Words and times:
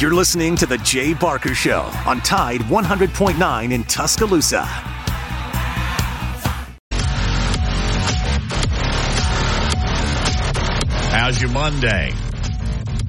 You're 0.00 0.12
listening 0.12 0.56
to 0.56 0.66
The 0.66 0.78
Jay 0.78 1.14
Barker 1.14 1.54
Show 1.54 1.82
on 2.04 2.20
Tide 2.20 2.62
100.9 2.62 3.72
in 3.72 3.84
Tuscaloosa. 3.84 4.64
How's 11.12 11.40
your 11.40 11.52
Monday? 11.52 12.12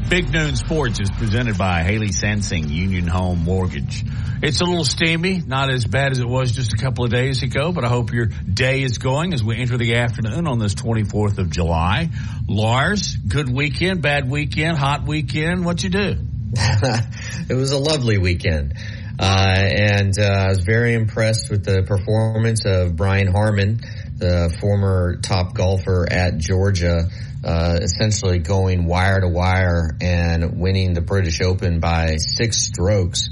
Big 0.09 0.31
Noon 0.31 0.55
Sports 0.55 0.99
is 0.99 1.09
presented 1.09 1.57
by 1.57 1.81
Haley 1.81 2.09
Sansing 2.09 2.69
Union 2.69 3.07
Home 3.07 3.43
Mortgage. 3.43 4.03
It's 4.43 4.61
a 4.61 4.65
little 4.65 4.85
steamy, 4.85 5.41
not 5.41 5.71
as 5.71 5.85
bad 5.85 6.11
as 6.11 6.19
it 6.19 6.27
was 6.27 6.51
just 6.51 6.73
a 6.73 6.77
couple 6.77 7.03
of 7.03 7.09
days 7.09 7.41
ago, 7.41 7.71
but 7.71 7.83
I 7.83 7.87
hope 7.87 8.13
your 8.13 8.27
day 8.27 8.83
is 8.83 8.99
going 8.99 9.33
as 9.33 9.43
we 9.43 9.57
enter 9.57 9.77
the 9.77 9.95
afternoon 9.95 10.45
on 10.45 10.59
this 10.59 10.75
24th 10.75 11.39
of 11.39 11.49
July. 11.49 12.09
Lars, 12.47 13.15
good 13.15 13.49
weekend, 13.49 14.03
bad 14.03 14.29
weekend, 14.29 14.77
hot 14.77 15.07
weekend. 15.07 15.65
What 15.65 15.83
you 15.83 15.89
do? 15.89 16.17
it 17.49 17.55
was 17.55 17.71
a 17.71 17.77
lovely 17.77 18.17
weekend. 18.17 18.73
Uh, 19.17 19.57
and 19.57 20.13
uh, 20.19 20.23
I 20.23 20.47
was 20.49 20.63
very 20.65 20.93
impressed 20.93 21.49
with 21.49 21.63
the 21.63 21.83
performance 21.83 22.65
of 22.65 22.95
Brian 22.95 23.27
Harman, 23.27 23.79
the 24.17 24.55
former 24.59 25.17
top 25.21 25.53
golfer 25.53 26.05
at 26.09 26.37
Georgia, 26.37 27.09
uh, 27.43 27.79
essentially 27.81 28.39
going 28.39 28.85
wire 28.85 29.21
to 29.21 29.29
wire 29.29 29.95
and 30.01 30.59
winning 30.59 30.93
the 30.93 31.01
British 31.01 31.41
Open 31.41 31.79
by 31.79 32.17
six 32.17 32.61
strokes. 32.61 33.29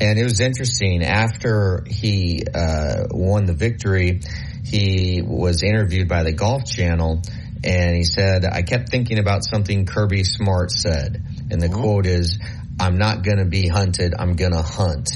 And 0.00 0.18
it 0.18 0.24
was 0.24 0.40
interesting. 0.40 1.02
After 1.02 1.84
he 1.86 2.44
uh, 2.54 3.08
won 3.10 3.46
the 3.46 3.52
victory, 3.52 4.20
he 4.64 5.22
was 5.22 5.62
interviewed 5.62 6.08
by 6.08 6.22
the 6.22 6.32
Golf 6.32 6.64
Channel, 6.66 7.22
and 7.64 7.96
he 7.96 8.04
said, 8.04 8.44
"I 8.44 8.62
kept 8.62 8.90
thinking 8.90 9.18
about 9.18 9.44
something 9.44 9.86
Kirby 9.86 10.22
Smart 10.22 10.70
said." 10.70 11.20
And 11.50 11.60
the 11.60 11.68
quote 11.68 12.06
is, 12.06 12.38
I'm 12.80 12.98
not 12.98 13.22
going 13.22 13.38
to 13.38 13.44
be 13.44 13.68
hunted. 13.68 14.14
I'm 14.18 14.36
going 14.36 14.52
to 14.52 14.62
hunt. 14.62 15.10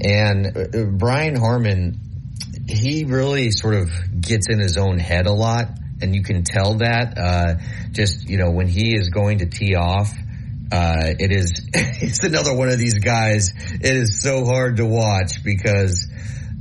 And 0.00 0.46
uh, 0.56 0.84
Brian 0.92 1.36
Harman, 1.36 2.00
he 2.68 3.04
really 3.04 3.50
sort 3.50 3.74
of 3.74 3.90
gets 4.20 4.48
in 4.48 4.58
his 4.58 4.76
own 4.76 4.98
head 4.98 5.26
a 5.26 5.32
lot. 5.32 5.68
And 6.00 6.14
you 6.14 6.22
can 6.22 6.44
tell 6.44 6.74
that, 6.74 7.18
uh, 7.18 7.54
just, 7.90 8.28
you 8.28 8.38
know, 8.38 8.50
when 8.50 8.68
he 8.68 8.94
is 8.94 9.10
going 9.10 9.38
to 9.38 9.46
tee 9.46 9.74
off, 9.74 10.12
uh, 10.70 11.14
it 11.18 11.32
is, 11.32 11.68
it's 11.74 12.22
another 12.22 12.54
one 12.54 12.68
of 12.68 12.78
these 12.78 12.98
guys. 12.98 13.52
It 13.56 13.96
is 13.96 14.22
so 14.22 14.44
hard 14.44 14.76
to 14.76 14.86
watch 14.86 15.42
because, 15.42 16.06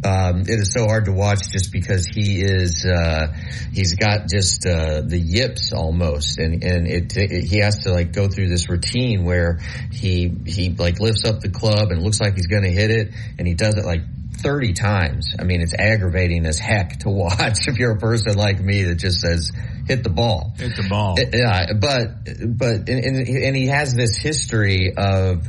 um, 0.03 0.41
it 0.41 0.59
is 0.59 0.73
so 0.73 0.85
hard 0.85 1.05
to 1.05 1.11
watch 1.11 1.49
just 1.49 1.71
because 1.71 2.05
he 2.05 2.41
is 2.41 2.85
uh, 2.85 3.33
he's 3.73 3.95
got 3.95 4.27
just 4.27 4.65
uh, 4.65 5.01
the 5.01 5.17
yips 5.17 5.73
almost, 5.73 6.37
and 6.37 6.63
and 6.63 6.87
it, 6.87 7.17
it, 7.17 7.45
he 7.45 7.59
has 7.59 7.83
to 7.83 7.91
like 7.91 8.13
go 8.13 8.27
through 8.27 8.47
this 8.47 8.69
routine 8.69 9.25
where 9.25 9.59
he 9.91 10.31
he 10.45 10.69
like 10.69 10.99
lifts 10.99 11.25
up 11.25 11.39
the 11.39 11.49
club 11.49 11.91
and 11.91 12.03
looks 12.03 12.21
like 12.21 12.35
he's 12.35 12.47
going 12.47 12.63
to 12.63 12.71
hit 12.71 12.91
it, 12.91 13.11
and 13.39 13.47
he 13.47 13.55
does 13.55 13.75
it 13.75 13.85
like 13.85 14.01
30 14.37 14.73
times. 14.73 15.33
I 15.39 15.43
mean, 15.43 15.61
it's 15.61 15.73
aggravating 15.73 16.45
as 16.45 16.59
heck 16.59 16.99
to 16.99 17.09
watch 17.09 17.67
if 17.67 17.77
you're 17.77 17.93
a 17.93 17.99
person 17.99 18.37
like 18.37 18.59
me 18.59 18.83
that 18.83 18.95
just 18.95 19.21
says, 19.21 19.51
hit 19.87 20.03
the 20.03 20.09
ball. 20.09 20.53
Hit 20.57 20.75
the 20.75 20.87
ball. 20.87 21.15
Yeah, 21.17 21.73
but, 21.73 22.57
but, 22.57 22.89
and, 22.89 23.27
and 23.27 23.55
he 23.55 23.67
has 23.67 23.95
this 23.95 24.15
history 24.15 24.93
of, 24.95 25.47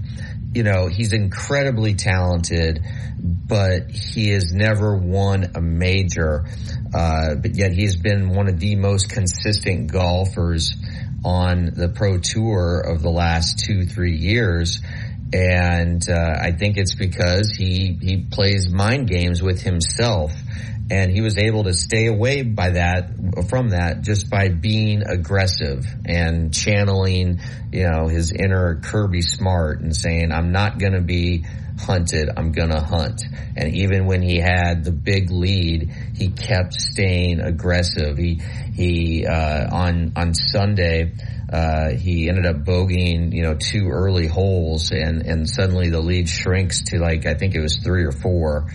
you 0.54 0.62
know, 0.62 0.88
he's 0.88 1.12
incredibly 1.12 1.94
talented, 1.94 2.82
but 3.20 3.90
he 3.90 4.30
has 4.30 4.52
never 4.52 4.96
won 4.96 5.52
a 5.54 5.60
major. 5.60 6.46
Uh, 6.94 7.34
but 7.34 7.54
yet 7.54 7.72
he's 7.72 7.96
been 7.96 8.30
one 8.30 8.48
of 8.48 8.58
the 8.58 8.74
most 8.76 9.10
consistent 9.10 9.92
golfers 9.92 10.74
on 11.24 11.66
the 11.74 11.88
pro 11.88 12.18
tour 12.18 12.80
of 12.80 13.02
the 13.02 13.10
last 13.10 13.58
two, 13.58 13.84
three 13.84 14.16
years. 14.16 14.80
And, 15.32 16.02
uh, 16.08 16.36
I 16.40 16.52
think 16.52 16.78
it's 16.78 16.94
because 16.94 17.50
he, 17.50 17.98
he 18.00 18.24
plays 18.30 18.70
mind 18.70 19.08
games 19.08 19.42
with 19.42 19.60
himself 19.60 20.32
and 20.90 21.10
he 21.10 21.20
was 21.20 21.36
able 21.38 21.64
to 21.64 21.72
stay 21.74 22.06
away 22.06 22.42
by 22.42 22.70
that 22.70 23.10
from 23.48 23.70
that 23.70 24.02
just 24.02 24.30
by 24.30 24.48
being 24.48 25.02
aggressive 25.02 25.84
and 26.04 26.52
channeling 26.54 27.40
you 27.72 27.88
know 27.88 28.08
his 28.08 28.32
inner 28.32 28.80
Kirby 28.82 29.22
Smart 29.22 29.80
and 29.80 29.94
saying 29.94 30.32
I'm 30.32 30.52
not 30.52 30.78
going 30.78 30.94
to 30.94 31.02
be 31.02 31.44
hunted 31.78 32.28
I'm 32.36 32.52
going 32.52 32.70
to 32.70 32.80
hunt. 32.80 33.22
And 33.56 33.74
even 33.74 34.06
when 34.06 34.22
he 34.22 34.38
had 34.38 34.84
the 34.84 34.92
big 34.92 35.30
lead 35.30 35.92
he 36.16 36.30
kept 36.30 36.74
staying 36.74 37.40
aggressive. 37.40 38.16
He 38.16 38.40
he 38.74 39.26
uh, 39.26 39.68
on 39.70 40.12
on 40.16 40.34
Sunday 40.34 41.12
uh, 41.52 41.90
he 41.90 42.28
ended 42.28 42.44
up 42.46 42.56
bogeying, 42.64 43.32
you 43.32 43.42
know, 43.42 43.54
two 43.54 43.88
early 43.88 44.26
holes 44.26 44.90
and, 44.90 45.22
and 45.22 45.48
suddenly 45.48 45.88
the 45.88 46.00
lead 46.00 46.28
shrinks 46.28 46.82
to 46.82 46.98
like, 46.98 47.24
I 47.24 47.34
think 47.34 47.54
it 47.54 47.60
was 47.60 47.78
three 47.78 48.04
or 48.04 48.12
four 48.12 48.66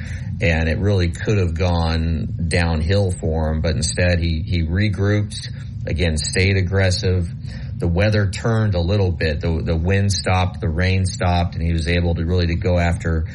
and 0.42 0.68
it 0.68 0.80
really 0.80 1.10
could 1.10 1.38
have 1.38 1.54
gone 1.54 2.48
downhill 2.48 3.12
for 3.12 3.52
him, 3.52 3.62
but 3.62 3.76
instead 3.76 4.20
he, 4.20 4.42
he 4.46 4.64
regrouped, 4.64 5.48
again, 5.86 6.18
stayed 6.18 6.58
aggressive. 6.58 7.30
The 7.78 7.88
weather 7.88 8.30
turned 8.30 8.76
a 8.76 8.80
little 8.80 9.12
bit. 9.12 9.42
The, 9.42 9.62
the 9.64 9.76
wind 9.76 10.12
stopped, 10.12 10.62
the 10.62 10.70
rain 10.70 11.06
stopped, 11.06 11.56
and 11.56 11.64
he 11.64 11.74
was 11.74 11.88
able 11.88 12.16
to 12.16 12.26
really 12.26 12.48
to 12.48 12.56
go 12.56 12.78
after, 12.78 13.26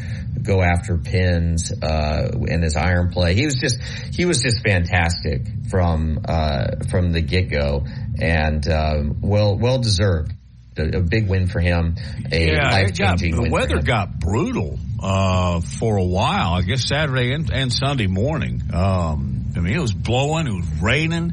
go 0.42 0.62
after 0.62 0.96
pins, 0.96 1.72
uh, 1.82 2.30
in 2.46 2.62
his 2.62 2.76
iron 2.76 3.10
play. 3.10 3.34
He 3.34 3.44
was 3.44 3.56
just, 3.56 3.80
he 4.14 4.24
was 4.24 4.40
just 4.40 4.62
fantastic 4.62 5.46
from, 5.70 6.20
uh, 6.24 6.84
from 6.90 7.12
the 7.12 7.20
get 7.20 7.50
go 7.50 7.84
and, 8.20 8.66
um, 8.68 9.20
well, 9.20 9.56
well 9.58 9.78
deserved. 9.78 10.32
A, 10.78 10.98
a, 10.98 11.00
big 11.00 11.28
win 11.28 11.46
for 11.46 11.60
him. 11.60 11.96
A 12.30 12.46
yeah, 12.46 12.70
life 12.70 12.94
changing 12.94 13.34
The 13.34 13.50
weather 13.50 13.80
got 13.82 14.18
brutal 14.18 14.78
uh, 15.02 15.60
for 15.60 15.96
a 15.96 16.04
while. 16.04 16.54
I 16.54 16.62
guess 16.62 16.88
Saturday 16.88 17.32
and, 17.32 17.50
and 17.50 17.72
Sunday 17.72 18.06
morning. 18.06 18.62
Um, 18.72 19.52
I 19.56 19.60
mean, 19.60 19.74
it 19.74 19.80
was 19.80 19.92
blowing, 19.92 20.46
it 20.46 20.54
was 20.54 20.82
raining, 20.82 21.32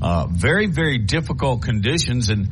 uh, 0.00 0.26
very, 0.30 0.66
very 0.66 0.98
difficult 0.98 1.62
conditions, 1.62 2.30
and 2.30 2.48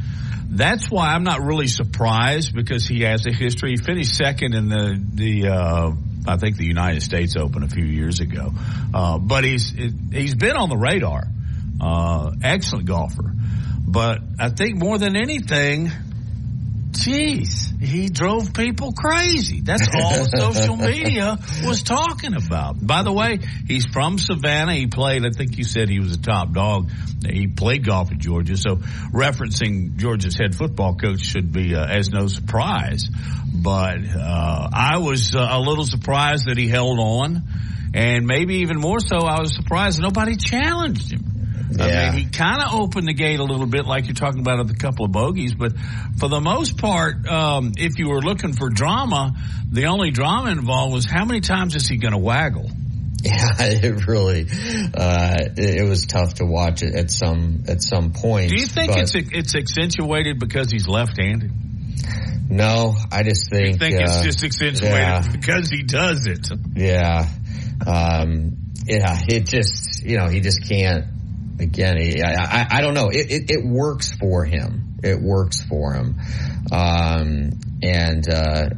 that's 0.50 0.90
why 0.90 1.14
I'm 1.14 1.24
not 1.24 1.40
really 1.40 1.66
surprised 1.66 2.54
because 2.54 2.86
he 2.86 3.02
has 3.02 3.26
a 3.26 3.32
history. 3.32 3.70
He 3.70 3.76
finished 3.76 4.14
second 4.14 4.54
in 4.54 4.68
the 4.68 5.00
the. 5.14 5.48
Uh, 5.48 5.92
I 6.26 6.38
think 6.38 6.56
the 6.56 6.64
United 6.64 7.02
States 7.02 7.36
Open 7.36 7.62
a 7.62 7.68
few 7.68 7.84
years 7.84 8.20
ago, 8.20 8.50
uh, 8.94 9.18
but 9.18 9.44
he's 9.44 9.70
he's 9.70 10.34
been 10.34 10.56
on 10.56 10.70
the 10.70 10.76
radar. 10.76 11.24
Uh, 11.80 12.30
excellent 12.42 12.86
golfer, 12.86 13.32
but 13.86 14.20
I 14.38 14.48
think 14.48 14.78
more 14.78 14.96
than 14.96 15.16
anything, 15.16 15.90
Jeez, 16.94 17.80
he 17.82 18.08
drove 18.08 18.54
people 18.54 18.92
crazy. 18.92 19.60
That's 19.60 19.88
all 20.00 20.24
social 20.38 20.76
media 20.76 21.36
was 21.64 21.82
talking 21.82 22.34
about. 22.34 22.84
By 22.84 23.02
the 23.02 23.12
way, 23.12 23.40
he's 23.66 23.84
from 23.86 24.18
Savannah. 24.18 24.74
He 24.74 24.86
played, 24.86 25.26
I 25.26 25.30
think 25.30 25.58
you 25.58 25.64
said 25.64 25.88
he 25.88 25.98
was 25.98 26.12
a 26.12 26.20
top 26.20 26.52
dog. 26.52 26.90
He 27.28 27.48
played 27.48 27.84
golf 27.84 28.12
at 28.12 28.18
Georgia. 28.18 28.56
So 28.56 28.76
referencing 28.76 29.96
Georgia's 29.96 30.36
head 30.36 30.54
football 30.54 30.94
coach 30.94 31.20
should 31.20 31.52
be 31.52 31.74
uh, 31.74 31.84
as 31.84 32.10
no 32.10 32.28
surprise. 32.28 33.08
But 33.52 33.98
uh, 34.16 34.68
I 34.72 34.98
was 34.98 35.34
uh, 35.34 35.46
a 35.50 35.60
little 35.60 35.84
surprised 35.84 36.46
that 36.46 36.56
he 36.56 36.68
held 36.68 36.98
on. 36.98 37.42
And 37.92 38.26
maybe 38.26 38.56
even 38.56 38.78
more 38.78 38.98
so, 38.98 39.18
I 39.18 39.40
was 39.40 39.54
surprised 39.54 40.00
nobody 40.00 40.36
challenged 40.36 41.12
him. 41.12 41.33
Yeah. 41.70 41.84
I 41.84 42.10
mean, 42.10 42.24
he 42.24 42.30
kind 42.30 42.62
of 42.62 42.74
opened 42.74 43.08
the 43.08 43.14
gate 43.14 43.40
a 43.40 43.44
little 43.44 43.66
bit, 43.66 43.86
like 43.86 44.06
you're 44.06 44.14
talking 44.14 44.40
about 44.40 44.58
with 44.58 44.70
a 44.70 44.78
couple 44.78 45.04
of 45.04 45.12
bogeys. 45.12 45.54
But 45.54 45.72
for 46.18 46.28
the 46.28 46.40
most 46.40 46.78
part, 46.78 47.26
um, 47.26 47.72
if 47.76 47.98
you 47.98 48.08
were 48.08 48.20
looking 48.20 48.52
for 48.52 48.70
drama, 48.70 49.34
the 49.70 49.86
only 49.86 50.10
drama 50.10 50.50
involved 50.50 50.94
was 50.94 51.06
how 51.06 51.24
many 51.24 51.40
times 51.40 51.74
is 51.74 51.88
he 51.88 51.96
going 51.96 52.12
to 52.12 52.18
waggle? 52.18 52.70
Yeah, 53.22 53.48
it 53.58 54.06
really 54.06 54.46
uh, 54.94 55.34
it, 55.56 55.88
was 55.88 56.06
tough 56.06 56.34
to 56.34 56.44
watch 56.44 56.82
it 56.82 56.94
at 56.94 57.10
some 57.10 57.64
at 57.68 57.82
some 57.82 58.12
point. 58.12 58.50
Do 58.50 58.56
you 58.56 58.66
think 58.66 58.96
it's 58.96 59.14
it's 59.14 59.54
accentuated 59.54 60.38
because 60.38 60.70
he's 60.70 60.86
left-handed? 60.86 61.50
No, 62.50 62.94
I 63.10 63.22
just 63.22 63.48
think 63.50 63.68
you 63.68 63.78
think 63.78 63.94
uh, 63.94 64.02
it's 64.02 64.22
just 64.22 64.44
accentuated 64.44 64.98
yeah. 64.98 65.26
because 65.32 65.70
he 65.70 65.82
does 65.82 66.26
it. 66.26 66.46
Yeah, 66.76 67.26
um, 67.86 68.58
yeah, 68.86 69.18
it 69.26 69.46
just 69.46 70.04
you 70.04 70.18
know 70.18 70.28
he 70.28 70.40
just 70.40 70.68
can't 70.68 71.06
again, 71.58 71.96
I, 71.98 72.32
I, 72.32 72.78
I 72.78 72.80
don't 72.80 72.94
know. 72.94 73.08
It, 73.08 73.30
it, 73.30 73.50
it, 73.50 73.64
works 73.64 74.12
for 74.12 74.44
him. 74.44 74.98
It 75.02 75.20
works 75.20 75.62
for 75.62 75.94
him. 75.94 76.16
Um, 76.72 77.50
and, 77.82 78.28
uh, 78.28 78.70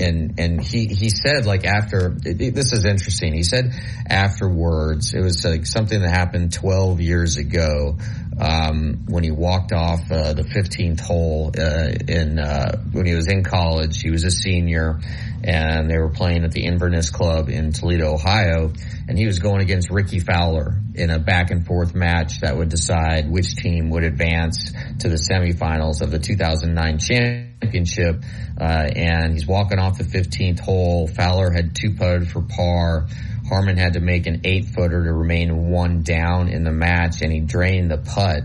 and, 0.00 0.38
and 0.38 0.60
he, 0.62 0.86
he 0.86 1.10
said 1.10 1.46
like 1.46 1.64
after, 1.64 2.16
it, 2.24 2.54
this 2.54 2.72
is 2.72 2.84
interesting. 2.84 3.34
He 3.34 3.42
said 3.42 3.72
afterwards, 4.08 5.14
it 5.14 5.20
was 5.20 5.44
like 5.44 5.66
something 5.66 6.00
that 6.00 6.10
happened 6.10 6.52
12 6.52 7.00
years 7.00 7.36
ago. 7.36 7.98
Um, 8.40 9.06
when 9.08 9.24
he 9.24 9.32
walked 9.32 9.72
off 9.72 10.00
uh, 10.12 10.32
the 10.32 10.44
15th 10.44 11.00
hole 11.00 11.50
uh, 11.58 11.90
in 12.06 12.38
uh, 12.38 12.78
when 12.92 13.04
he 13.04 13.14
was 13.14 13.26
in 13.26 13.42
college. 13.42 14.00
He 14.00 14.10
was 14.10 14.22
a 14.22 14.30
senior, 14.30 15.00
and 15.42 15.90
they 15.90 15.98
were 15.98 16.10
playing 16.10 16.44
at 16.44 16.52
the 16.52 16.64
Inverness 16.64 17.10
Club 17.10 17.48
in 17.48 17.72
Toledo, 17.72 18.14
Ohio, 18.14 18.72
and 19.08 19.18
he 19.18 19.26
was 19.26 19.40
going 19.40 19.60
against 19.60 19.90
Rickie 19.90 20.20
Fowler 20.20 20.80
in 20.94 21.10
a 21.10 21.18
back 21.18 21.50
and 21.50 21.66
forth 21.66 21.94
match 21.94 22.40
that 22.40 22.56
would 22.56 22.68
decide 22.68 23.30
which 23.30 23.56
team 23.56 23.90
would 23.90 24.04
advance 24.04 24.72
to 25.00 25.08
the 25.08 25.16
semifinals 25.16 26.02
of 26.02 26.10
the 26.10 26.18
2009 26.18 26.98
championship. 26.98 28.22
Uh, 28.60 28.88
and 28.94 29.32
he's 29.32 29.46
walking 29.46 29.78
off 29.78 29.98
the 29.98 30.04
15th 30.04 30.60
hole. 30.60 31.06
Fowler 31.06 31.50
had 31.50 31.74
two 31.74 31.94
putted 31.94 32.28
for 32.28 32.42
par. 32.42 33.06
Harman 33.48 33.76
had 33.76 33.94
to 33.94 34.00
make 34.00 34.26
an 34.26 34.42
eight 34.44 34.66
footer 34.66 35.04
to 35.04 35.12
remain 35.12 35.70
one 35.70 36.02
down 36.02 36.48
in 36.48 36.64
the 36.64 36.72
match 36.72 37.22
and 37.22 37.32
he 37.32 37.40
drained 37.40 37.90
the 37.90 37.98
putt. 37.98 38.42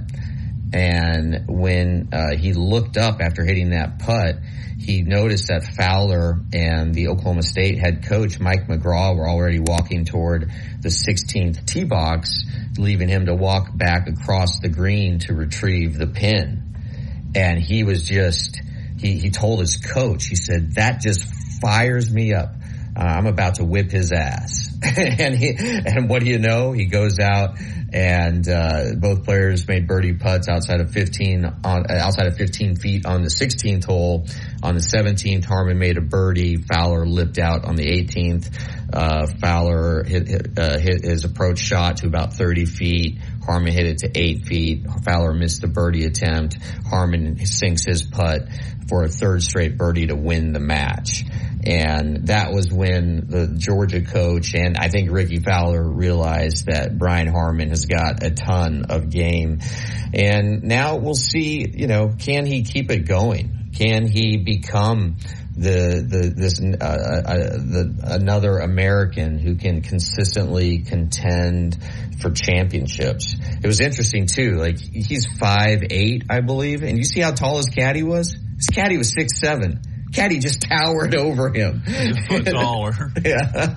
And 0.73 1.45
when 1.47 2.09
uh, 2.11 2.35
he 2.35 2.53
looked 2.53 2.97
up 2.97 3.21
after 3.21 3.43
hitting 3.43 3.71
that 3.71 3.99
putt, 3.99 4.37
he 4.79 5.01
noticed 5.01 5.47
that 5.47 5.63
Fowler 5.63 6.39
and 6.51 6.93
the 6.93 7.09
Oklahoma 7.09 7.43
State 7.43 7.77
head 7.77 8.05
coach 8.05 8.39
Mike 8.39 8.67
McGraw 8.67 9.15
were 9.15 9.27
already 9.27 9.59
walking 9.59 10.05
toward 10.05 10.51
the 10.81 10.89
16th 10.89 11.65
tee 11.65 11.83
box, 11.83 12.43
leaving 12.77 13.07
him 13.07 13.27
to 13.27 13.35
walk 13.35 13.75
back 13.75 14.07
across 14.07 14.59
the 14.59 14.69
green 14.69 15.19
to 15.19 15.33
retrieve 15.33 15.97
the 15.97 16.07
pin. 16.07 16.63
And 17.35 17.59
he 17.59 17.83
was 17.83 18.03
just, 18.03 18.61
he, 18.99 19.19
he 19.19 19.29
told 19.29 19.59
his 19.59 19.77
coach, 19.77 20.25
he 20.25 20.35
said, 20.35 20.73
that 20.75 21.01
just 21.01 21.23
fires 21.61 22.11
me 22.11 22.33
up. 22.33 22.55
Uh, 22.95 23.01
I'm 23.01 23.25
about 23.25 23.55
to 23.55 23.63
whip 23.63 23.91
his 23.91 24.11
ass. 24.11 24.69
and 24.97 25.35
he, 25.35 25.55
and 25.57 26.09
what 26.09 26.23
do 26.23 26.29
you 26.29 26.39
know? 26.39 26.71
He 26.71 26.85
goes 26.85 27.19
out 27.19 27.57
and 27.93 28.47
uh, 28.49 28.95
both 28.97 29.23
players 29.23 29.67
made 29.67 29.87
birdie 29.87 30.15
putts 30.15 30.49
outside 30.49 30.81
of 30.81 30.91
15 30.91 31.45
on 31.63 31.91
outside 31.91 32.25
of 32.25 32.35
15 32.35 32.75
feet 32.75 33.05
on 33.05 33.21
the 33.21 33.29
16th 33.29 33.85
hole. 33.85 34.25
On 34.63 34.73
the 34.73 34.81
17th, 34.81 35.45
Harman 35.45 35.77
made 35.77 35.97
a 35.97 36.01
birdie. 36.01 36.57
Fowler 36.57 37.05
lipped 37.05 37.37
out 37.37 37.65
on 37.65 37.75
the 37.75 37.85
18th. 37.85 38.49
Uh, 38.91 39.27
Fowler 39.39 40.03
hit, 40.03 40.27
hit, 40.27 40.57
uh, 40.57 40.77
hit 40.79 41.03
his 41.03 41.23
approach 41.23 41.59
shot 41.59 41.97
to 41.97 42.07
about 42.07 42.33
30 42.33 42.65
feet. 42.65 43.19
Harman 43.45 43.73
hit 43.73 43.85
it 43.85 43.97
to 43.99 44.11
eight 44.15 44.45
feet. 44.45 44.85
Fowler 45.03 45.33
missed 45.33 45.61
the 45.61 45.67
birdie 45.67 46.05
attempt. 46.05 46.57
Harman 46.89 47.45
sinks 47.45 47.85
his 47.85 48.03
putt 48.03 48.41
for 48.87 49.03
a 49.03 49.09
third 49.09 49.43
straight 49.43 49.77
birdie 49.77 50.07
to 50.07 50.15
win 50.15 50.53
the 50.53 50.59
match. 50.59 51.23
And 51.65 52.27
that 52.27 52.51
was 52.51 52.71
when 52.71 53.27
the 53.27 53.55
Georgia 53.57 54.01
coach 54.01 54.53
and 54.53 54.77
I 54.77 54.89
think 54.89 55.11
Rickie 55.11 55.39
Fowler 55.39 55.81
realized 55.81 56.65
that 56.65 56.97
Brian 56.97 57.27
Harman 57.27 57.69
has 57.69 57.85
got 57.85 58.21
a 58.21 58.31
ton 58.31 58.85
of 58.89 59.09
game. 59.09 59.59
And 60.13 60.63
now 60.63 60.97
we'll 60.97 61.15
see, 61.15 61.65
you 61.67 61.87
know, 61.87 62.13
can 62.17 62.45
he 62.45 62.63
keep 62.63 62.91
it 62.91 63.05
going? 63.07 63.71
Can 63.73 64.07
he 64.07 64.37
become 64.37 65.17
the 65.55 66.03
the 66.07 66.33
this 66.35 66.59
uh, 66.59 66.85
uh, 66.85 67.37
the 67.57 67.99
another 68.03 68.57
American 68.57 69.37
who 69.37 69.55
can 69.55 69.81
consistently 69.81 70.79
contend 70.79 71.77
for 72.23 72.31
championships. 72.31 73.35
It 73.61 73.67
was 73.67 73.79
interesting 73.79 74.25
too. 74.25 74.55
Like 74.55 74.79
he's 74.79 75.27
five 75.37 75.83
eight, 75.91 76.23
I 76.29 76.39
believe, 76.39 76.81
and 76.81 76.97
you 76.97 77.03
see 77.03 77.19
how 77.19 77.31
tall 77.31 77.57
his 77.57 77.67
caddy 77.67 78.01
was. 78.01 78.35
His 78.55 78.67
caddy 78.67 78.97
was 78.97 79.13
six 79.13 79.39
seven. 79.39 79.81
Caddy 80.13 80.39
just 80.39 80.61
towered 80.61 81.15
over 81.15 81.49
him. 81.49 81.83
Just 81.85 82.45
taller. 82.51 83.11
yeah. 83.23 83.75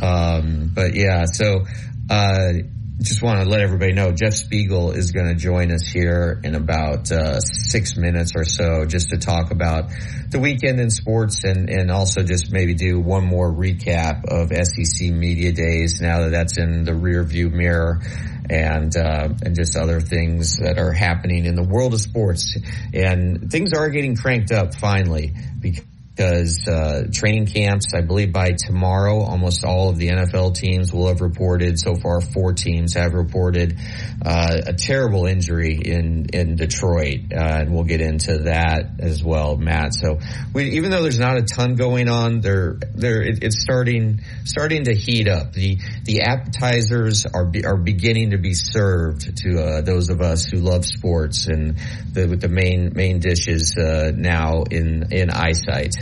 um, 0.02 0.70
but 0.74 0.94
yeah, 0.94 1.24
so 1.24 1.64
uh, 2.08 2.52
just 3.02 3.22
want 3.22 3.42
to 3.42 3.48
let 3.48 3.60
everybody 3.60 3.92
know 3.92 4.12
Jeff 4.12 4.34
Spiegel 4.34 4.92
is 4.92 5.12
going 5.12 5.28
to 5.28 5.34
join 5.34 5.72
us 5.72 5.86
here 5.86 6.38
in 6.44 6.54
about 6.54 7.10
uh, 7.10 7.40
six 7.40 7.96
minutes 7.96 8.32
or 8.36 8.44
so 8.44 8.84
just 8.84 9.10
to 9.10 9.16
talk 9.16 9.50
about 9.50 9.90
the 10.28 10.38
weekend 10.38 10.78
in 10.78 10.90
sports 10.90 11.44
and, 11.44 11.70
and 11.70 11.90
also 11.90 12.22
just 12.22 12.52
maybe 12.52 12.74
do 12.74 13.00
one 13.00 13.24
more 13.24 13.50
recap 13.50 14.26
of 14.26 14.50
SEC 14.50 15.08
Media 15.08 15.52
Days 15.52 16.00
now 16.02 16.20
that 16.20 16.30
that's 16.30 16.58
in 16.58 16.84
the 16.84 16.94
rear 16.94 17.22
view 17.22 17.48
mirror 17.48 18.00
and 18.50 18.94
uh, 18.96 19.28
and 19.42 19.54
just 19.54 19.76
other 19.76 20.00
things 20.00 20.58
that 20.58 20.78
are 20.78 20.92
happening 20.92 21.46
in 21.46 21.54
the 21.54 21.62
world 21.62 21.94
of 21.94 22.00
sports. 22.00 22.58
And 22.92 23.50
things 23.50 23.72
are 23.72 23.88
getting 23.88 24.16
cranked 24.16 24.52
up 24.52 24.74
finally 24.74 25.34
because 25.58 25.84
because 26.20 26.68
uh, 26.68 27.04
training 27.10 27.46
camps, 27.46 27.94
I 27.94 28.02
believe 28.02 28.30
by 28.30 28.52
tomorrow, 28.52 29.22
almost 29.22 29.64
all 29.64 29.88
of 29.88 29.96
the 29.96 30.08
NFL 30.08 30.54
teams 30.54 30.92
will 30.92 31.08
have 31.08 31.22
reported. 31.22 31.78
So 31.78 31.94
far, 31.94 32.20
four 32.20 32.52
teams 32.52 32.92
have 32.92 33.14
reported 33.14 33.78
uh, 34.22 34.58
a 34.66 34.74
terrible 34.74 35.24
injury 35.24 35.80
in 35.82 36.26
in 36.34 36.56
Detroit, 36.56 37.32
uh, 37.32 37.60
and 37.60 37.72
we'll 37.72 37.84
get 37.84 38.02
into 38.02 38.40
that 38.40 39.00
as 39.00 39.24
well, 39.24 39.56
Matt. 39.56 39.94
So 39.94 40.18
we, 40.52 40.72
even 40.72 40.90
though 40.90 41.00
there's 41.00 41.18
not 41.18 41.38
a 41.38 41.42
ton 41.42 41.76
going 41.76 42.10
on, 42.10 42.40
there 42.40 42.78
there 42.94 43.22
it, 43.22 43.42
it's 43.42 43.62
starting 43.62 44.20
starting 44.44 44.84
to 44.84 44.94
heat 44.94 45.26
up. 45.26 45.54
The 45.54 45.78
the 46.04 46.20
appetizers 46.20 47.24
are 47.24 47.46
be, 47.46 47.64
are 47.64 47.78
beginning 47.78 48.32
to 48.32 48.38
be 48.38 48.52
served 48.52 49.38
to 49.38 49.58
uh, 49.58 49.80
those 49.80 50.10
of 50.10 50.20
us 50.20 50.44
who 50.44 50.58
love 50.58 50.84
sports, 50.84 51.46
and 51.46 51.78
the, 52.12 52.26
with 52.28 52.42
the 52.42 52.48
main 52.48 52.92
main 52.94 53.20
dishes 53.20 53.74
uh, 53.78 54.12
now 54.14 54.64
in 54.70 55.10
in 55.12 55.30
eyesight. 55.30 55.94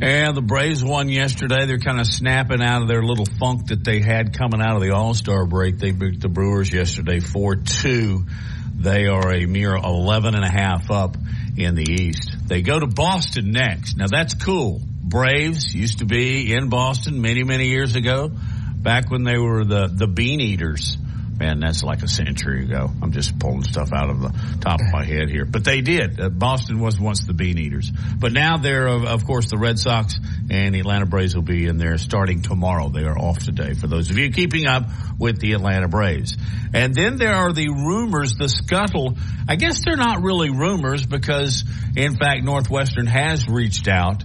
And 0.00 0.36
the 0.36 0.42
Braves 0.42 0.84
won 0.84 1.08
yesterday. 1.08 1.66
They're 1.66 1.78
kind 1.78 1.98
of 1.98 2.06
snapping 2.06 2.62
out 2.62 2.82
of 2.82 2.88
their 2.88 3.02
little 3.02 3.26
funk 3.40 3.66
that 3.68 3.82
they 3.82 4.00
had 4.00 4.36
coming 4.38 4.60
out 4.60 4.76
of 4.76 4.82
the 4.82 4.92
All-Star 4.92 5.44
break. 5.44 5.78
They 5.78 5.90
beat 5.90 6.20
the 6.20 6.28
Brewers 6.28 6.72
yesterday 6.72 7.18
4-2. 7.18 8.28
They 8.76 9.08
are 9.08 9.32
a 9.32 9.46
mere 9.46 9.74
11 9.74 10.36
and 10.36 10.44
a 10.44 10.50
half 10.50 10.88
up 10.92 11.16
in 11.56 11.74
the 11.74 11.90
East. 11.90 12.30
They 12.46 12.62
go 12.62 12.78
to 12.78 12.86
Boston 12.86 13.50
next. 13.50 13.96
Now 13.96 14.06
that's 14.06 14.34
cool. 14.34 14.80
Braves 15.02 15.74
used 15.74 15.98
to 15.98 16.04
be 16.04 16.52
in 16.52 16.68
Boston 16.68 17.20
many, 17.20 17.42
many 17.42 17.66
years 17.66 17.96
ago, 17.96 18.30
back 18.76 19.10
when 19.10 19.24
they 19.24 19.36
were 19.36 19.64
the, 19.64 19.88
the 19.92 20.06
Bean 20.06 20.40
Eaters 20.40 20.96
man, 21.38 21.60
that's 21.60 21.82
like 21.82 22.02
a 22.02 22.08
century 22.08 22.64
ago. 22.64 22.90
I'm 23.02 23.12
just 23.12 23.38
pulling 23.38 23.62
stuff 23.62 23.90
out 23.92 24.10
of 24.10 24.20
the 24.20 24.58
top 24.60 24.80
of 24.80 24.92
my 24.92 25.04
head 25.04 25.30
here. 25.30 25.44
But 25.44 25.64
they 25.64 25.80
did. 25.80 26.20
Uh, 26.20 26.28
Boston 26.28 26.80
was 26.80 26.98
once 26.98 27.24
the 27.24 27.32
Bean 27.32 27.58
Eaters. 27.58 27.90
But 28.18 28.32
now 28.32 28.56
they're, 28.56 28.88
uh, 28.88 29.12
of 29.12 29.24
course, 29.24 29.50
the 29.50 29.58
Red 29.58 29.78
Sox 29.78 30.18
and 30.50 30.74
the 30.74 30.80
Atlanta 30.80 31.06
Braves 31.06 31.34
will 31.34 31.42
be 31.42 31.66
in 31.66 31.78
there 31.78 31.96
starting 31.98 32.42
tomorrow. 32.42 32.88
They 32.88 33.04
are 33.04 33.16
off 33.16 33.38
today 33.38 33.74
for 33.74 33.86
those 33.86 34.10
of 34.10 34.18
you 34.18 34.32
keeping 34.32 34.66
up 34.66 34.84
with 35.18 35.38
the 35.40 35.52
Atlanta 35.52 35.88
Braves. 35.88 36.36
And 36.74 36.94
then 36.94 37.16
there 37.16 37.34
are 37.34 37.52
the 37.52 37.68
rumors, 37.68 38.34
the 38.36 38.48
scuttle. 38.48 39.16
I 39.48 39.56
guess 39.56 39.84
they're 39.84 39.96
not 39.96 40.22
really 40.22 40.50
rumors 40.50 41.06
because, 41.06 41.64
in 41.96 42.16
fact, 42.16 42.44
Northwestern 42.44 43.06
has 43.06 43.48
reached 43.48 43.88
out 43.88 44.24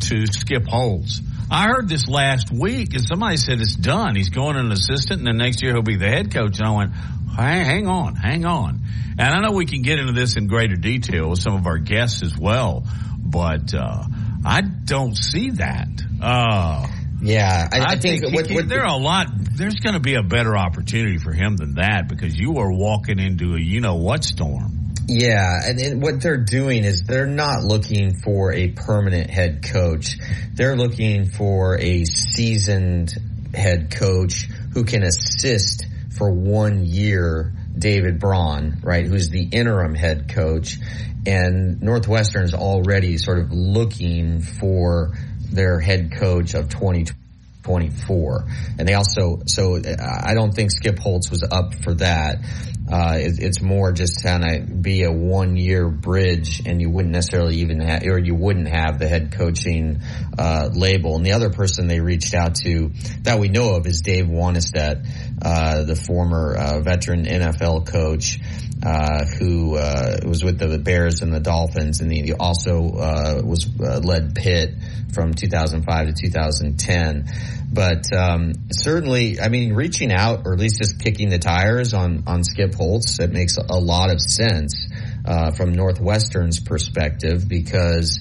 to 0.00 0.26
Skip 0.26 0.66
Holtz 0.66 1.20
I 1.50 1.66
heard 1.68 1.88
this 1.88 2.06
last 2.06 2.50
week, 2.52 2.94
and 2.94 3.04
somebody 3.04 3.36
said 3.36 3.60
it's 3.60 3.74
done. 3.74 4.14
He's 4.14 4.30
going 4.30 4.56
an 4.56 4.70
assistant, 4.70 5.18
and 5.20 5.26
then 5.26 5.36
next 5.38 5.62
year 5.62 5.72
he'll 5.72 5.82
be 5.82 5.96
the 5.96 6.08
head 6.08 6.32
coach. 6.32 6.58
And 6.60 6.68
I 6.68 6.76
went, 6.76 6.92
hang 7.36 7.88
on, 7.88 8.14
hang 8.14 8.44
on. 8.44 8.80
And 9.18 9.34
I 9.34 9.40
know 9.40 9.52
we 9.52 9.66
can 9.66 9.82
get 9.82 9.98
into 9.98 10.12
this 10.12 10.36
in 10.36 10.46
greater 10.46 10.76
detail 10.76 11.28
with 11.30 11.40
some 11.40 11.54
of 11.54 11.66
our 11.66 11.78
guests 11.78 12.22
as 12.22 12.36
well, 12.38 12.84
but 13.18 13.74
uh, 13.74 14.04
I 14.46 14.60
don't 14.60 15.16
see 15.16 15.50
that. 15.50 15.88
Uh, 16.22 16.86
yeah, 17.20 17.68
I, 17.72 17.78
I, 17.80 17.84
I 17.84 17.96
think, 17.96 18.22
think, 18.22 18.34
what, 18.34 18.46
he- 18.46 18.54
what- 18.54 18.68
there 18.68 18.82
are 18.82 18.94
a 18.94 19.02
lot. 19.02 19.26
There's 19.34 19.74
going 19.74 19.94
to 19.94 20.00
be 20.00 20.14
a 20.14 20.22
better 20.22 20.56
opportunity 20.56 21.18
for 21.18 21.32
him 21.32 21.56
than 21.56 21.74
that 21.74 22.08
because 22.08 22.34
you 22.38 22.58
are 22.58 22.72
walking 22.72 23.18
into 23.18 23.54
a 23.56 23.60
you 23.60 23.80
know 23.80 23.96
what 23.96 24.24
storm. 24.24 24.79
Yeah, 25.12 25.58
and, 25.64 25.80
and 25.80 26.00
what 26.00 26.20
they're 26.20 26.44
doing 26.44 26.84
is 26.84 27.02
they're 27.02 27.26
not 27.26 27.64
looking 27.64 28.14
for 28.14 28.52
a 28.52 28.68
permanent 28.68 29.28
head 29.28 29.64
coach. 29.64 30.16
They're 30.54 30.76
looking 30.76 31.26
for 31.26 31.76
a 31.80 32.04
seasoned 32.04 33.12
head 33.52 33.90
coach 33.90 34.48
who 34.72 34.84
can 34.84 35.02
assist 35.02 35.84
for 36.16 36.30
one 36.30 36.84
year 36.84 37.52
David 37.76 38.20
Braun, 38.20 38.78
right, 38.84 39.04
who's 39.04 39.30
the 39.30 39.42
interim 39.42 39.96
head 39.96 40.32
coach. 40.32 40.78
And 41.26 41.82
Northwestern's 41.82 42.54
already 42.54 43.18
sort 43.18 43.40
of 43.40 43.50
looking 43.50 44.42
for 44.42 45.16
their 45.50 45.80
head 45.80 46.12
coach 46.12 46.54
of 46.54 46.68
2020. 46.68 47.29
24. 47.62 48.46
And 48.78 48.88
they 48.88 48.94
also, 48.94 49.42
so 49.46 49.76
I 49.76 50.34
don't 50.34 50.52
think 50.52 50.70
Skip 50.70 50.98
Holtz 50.98 51.30
was 51.30 51.42
up 51.42 51.74
for 51.82 51.94
that. 51.94 52.44
Uh, 52.90 53.18
it, 53.20 53.38
it's 53.38 53.62
more 53.62 53.92
just 53.92 54.22
kind 54.22 54.44
of 54.44 54.82
be 54.82 55.04
a 55.04 55.12
one 55.12 55.56
year 55.56 55.88
bridge 55.88 56.62
and 56.66 56.80
you 56.80 56.90
wouldn't 56.90 57.12
necessarily 57.12 57.56
even 57.58 57.80
have, 57.80 58.02
or 58.04 58.18
you 58.18 58.34
wouldn't 58.34 58.68
have 58.68 58.98
the 58.98 59.06
head 59.06 59.32
coaching, 59.32 60.00
uh, 60.36 60.68
label. 60.72 61.14
And 61.16 61.24
the 61.24 61.32
other 61.32 61.50
person 61.50 61.86
they 61.86 62.00
reached 62.00 62.34
out 62.34 62.56
to 62.64 62.90
that 63.22 63.38
we 63.38 63.48
know 63.48 63.76
of 63.76 63.86
is 63.86 64.00
Dave 64.00 64.26
Wannstedt, 64.26 65.06
uh, 65.42 65.84
the 65.84 65.94
former, 65.94 66.54
uh, 66.54 66.80
veteran 66.80 67.26
NFL 67.26 67.86
coach. 67.86 68.40
Uh, 68.82 69.26
who 69.38 69.76
uh, 69.76 70.20
was 70.24 70.42
with 70.42 70.58
the 70.58 70.78
Bears 70.78 71.20
and 71.20 71.34
the 71.34 71.40
Dolphins, 71.40 72.00
and 72.00 72.10
he 72.10 72.32
also 72.32 72.96
uh, 72.96 73.42
was 73.44 73.68
uh, 73.78 73.98
led 73.98 74.34
Pitt 74.34 74.70
from 75.12 75.34
2005 75.34 76.06
to 76.06 76.14
2010. 76.14 77.26
But 77.70 78.10
um, 78.12 78.52
certainly, 78.72 79.38
I 79.38 79.50
mean, 79.50 79.74
reaching 79.74 80.10
out 80.10 80.46
or 80.46 80.54
at 80.54 80.58
least 80.58 80.78
just 80.78 80.98
kicking 80.98 81.28
the 81.28 81.38
tires 81.38 81.92
on 81.92 82.24
on 82.26 82.42
Skip 82.42 82.74
Holtz. 82.74 83.20
it 83.20 83.32
makes 83.32 83.58
a 83.58 83.78
lot 83.78 84.10
of 84.10 84.20
sense 84.20 84.88
uh, 85.26 85.50
from 85.50 85.72
Northwestern's 85.72 86.58
perspective 86.58 87.46
because 87.46 88.18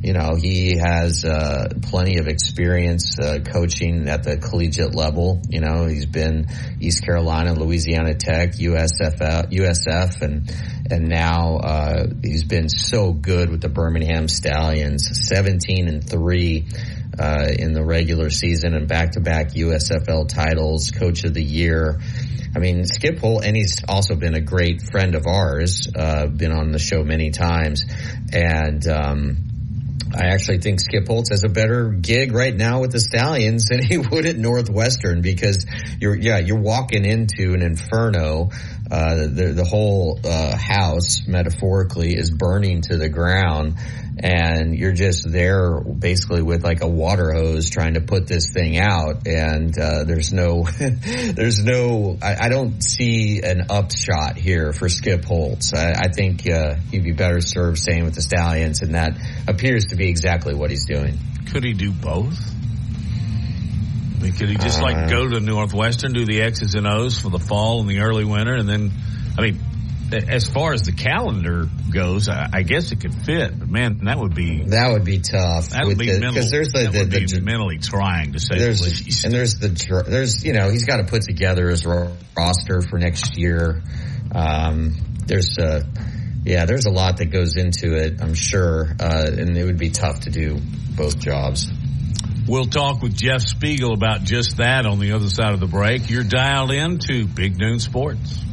you 0.00 0.12
know, 0.12 0.36
he 0.36 0.76
has 0.76 1.24
uh, 1.24 1.70
plenty 1.82 2.18
of 2.18 2.28
experience 2.28 3.18
uh, 3.18 3.40
coaching 3.44 4.08
at 4.08 4.22
the 4.22 4.36
collegiate 4.36 4.94
level. 4.94 5.42
You 5.48 5.60
know, 5.60 5.86
he's 5.86 6.06
been 6.06 6.46
East 6.80 7.04
Carolina, 7.04 7.54
Louisiana 7.54 8.14
Tech, 8.14 8.52
USF, 8.52 9.50
USF, 9.50 10.22
and 10.22 10.50
and 10.90 11.08
now 11.08 11.56
uh, 11.56 12.06
he's 12.22 12.44
been 12.44 12.68
so 12.68 13.12
good 13.12 13.50
with 13.50 13.60
the 13.60 13.68
Birmingham 13.68 14.28
Stallions, 14.28 15.08
seventeen 15.28 15.88
and 15.88 16.08
three. 16.08 16.66
Uh, 17.18 17.48
in 17.58 17.72
the 17.72 17.84
regular 17.84 18.30
season 18.30 18.74
and 18.74 18.86
back-to-back 18.86 19.48
USFL 19.54 20.28
titles, 20.28 20.92
coach 20.92 21.24
of 21.24 21.34
the 21.34 21.42
year. 21.42 21.98
I 22.54 22.60
mean, 22.60 22.84
Skip 22.84 23.18
Holt, 23.18 23.44
and 23.44 23.56
he's 23.56 23.82
also 23.88 24.14
been 24.14 24.34
a 24.34 24.40
great 24.40 24.82
friend 24.82 25.16
of 25.16 25.26
ours, 25.26 25.88
uh, 25.96 26.28
been 26.28 26.52
on 26.52 26.70
the 26.70 26.78
show 26.78 27.02
many 27.02 27.30
times. 27.30 27.84
And, 28.32 28.86
um, 28.86 29.47
I 30.14 30.28
actually 30.28 30.58
think 30.58 30.80
Skip 30.80 31.06
Holtz 31.06 31.30
has 31.30 31.44
a 31.44 31.48
better 31.48 31.90
gig 31.90 32.32
right 32.32 32.54
now 32.54 32.80
with 32.80 32.92
the 32.92 33.00
Stallions 33.00 33.66
than 33.66 33.82
he 33.82 33.98
would 34.10 34.26
at 34.26 34.36
Northwestern 34.36 35.22
because 35.22 35.66
you're, 36.00 36.14
yeah, 36.14 36.38
you're 36.38 36.60
walking 36.60 37.04
into 37.04 37.54
an 37.54 37.62
inferno. 37.62 38.50
Uh, 38.90 39.26
the, 39.26 39.52
the 39.54 39.64
whole, 39.64 40.18
uh, 40.24 40.56
house 40.56 41.26
metaphorically 41.26 42.14
is 42.16 42.30
burning 42.30 42.80
to 42.82 42.96
the 42.96 43.08
ground 43.08 43.76
and 44.20 44.74
you're 44.74 44.92
just 44.92 45.30
there 45.30 45.80
basically 45.80 46.42
with 46.42 46.64
like 46.64 46.82
a 46.82 46.88
water 46.88 47.32
hose 47.32 47.70
trying 47.70 47.94
to 47.94 48.00
put 48.00 48.26
this 48.26 48.52
thing 48.52 48.78
out 48.78 49.26
and 49.26 49.78
uh, 49.78 50.04
there's 50.04 50.32
no 50.32 50.64
there's 51.34 51.62
no 51.62 52.18
I, 52.20 52.46
I, 52.46 52.48
don't 52.48 52.82
see 52.82 53.40
an 53.42 53.66
upshot 53.70 54.36
here 54.36 54.72
for 54.72 54.88
Skip 54.88 55.24
Holtz. 55.24 55.72
I, 55.72 55.92
I 55.92 56.08
think 56.08 56.48
uh, 56.48 56.74
he'd 56.90 57.04
be 57.04 57.12
better 57.12 57.40
served 57.40 57.78
staying 57.78 58.04
with 58.04 58.14
the 58.14 58.22
Stallions 58.22 58.82
and 58.82 58.94
that 58.94 59.12
appears 59.46 59.86
to 59.86 59.96
be 59.96 60.08
exactly 60.08 60.54
what 60.54 60.70
he's 60.70 60.86
doing. 60.86 61.18
Could 61.52 61.64
he 61.64 61.72
do 61.72 61.92
both 61.92 62.38
I 64.18 64.22
mean, 64.22 64.32
could 64.32 64.48
he 64.48 64.56
just 64.56 64.82
like 64.82 64.96
uh, 64.96 65.06
go 65.06 65.28
to 65.28 65.40
Northwestern, 65.40 66.12
do 66.12 66.24
the 66.24 66.42
X's 66.42 66.74
and 66.74 66.86
O's 66.86 67.20
for 67.20 67.30
the 67.30 67.38
fall 67.38 67.80
and 67.80 67.88
the 67.88 68.00
early 68.00 68.24
winter, 68.24 68.54
and 68.54 68.68
then, 68.68 68.90
I 69.38 69.42
mean, 69.42 69.60
as 70.12 70.48
far 70.48 70.72
as 70.72 70.82
the 70.82 70.92
calendar 70.92 71.68
goes, 71.92 72.28
I, 72.28 72.48
I, 72.52 72.62
guess 72.62 72.92
it 72.92 73.00
could 73.00 73.14
fit, 73.14 73.58
but 73.58 73.68
man, 73.68 74.04
that 74.04 74.18
would 74.18 74.34
be 74.34 74.64
that 74.64 74.92
would 74.92 75.04
be 75.04 75.20
tough. 75.20 75.70
That 75.70 75.86
would 75.86 75.98
be 75.98 76.06
because 76.06 76.50
there's 76.50 76.70
the, 76.72 76.88
the, 76.90 77.04
the, 77.04 77.26
the, 77.26 77.40
mentally 77.42 77.78
trying 77.78 78.32
to 78.32 78.40
say 78.40 78.58
there's, 78.58 78.80
the 78.80 79.04
least. 79.04 79.24
And 79.24 79.34
there's 79.34 79.58
the 79.58 80.04
there's 80.06 80.44
you 80.44 80.54
know 80.54 80.70
he's 80.70 80.84
got 80.84 80.96
to 80.96 81.04
put 81.04 81.22
together 81.22 81.68
his 81.68 81.84
roster 81.84 82.80
for 82.80 82.98
next 82.98 83.36
year. 83.36 83.82
Um, 84.34 84.96
there's 85.26 85.58
a 85.58 85.82
yeah, 86.44 86.64
there's 86.64 86.86
a 86.86 86.90
lot 86.90 87.18
that 87.18 87.26
goes 87.26 87.56
into 87.56 87.94
it. 87.94 88.22
I'm 88.22 88.34
sure, 88.34 88.96
uh, 88.98 89.26
and 89.30 89.56
it 89.56 89.64
would 89.64 89.78
be 89.78 89.90
tough 89.90 90.20
to 90.20 90.30
do 90.30 90.58
both 90.96 91.18
jobs. 91.18 91.70
We'll 92.48 92.64
talk 92.64 93.02
with 93.02 93.14
Jeff 93.14 93.42
Spiegel 93.42 93.92
about 93.92 94.24
just 94.24 94.56
that 94.56 94.86
on 94.86 95.00
the 95.00 95.12
other 95.12 95.28
side 95.28 95.52
of 95.52 95.60
the 95.60 95.66
break. 95.66 96.08
You're 96.08 96.24
dialed 96.24 96.70
in 96.70 96.98
to 97.00 97.26
Big 97.26 97.58
Noon 97.58 97.78
Sports. 97.78 98.47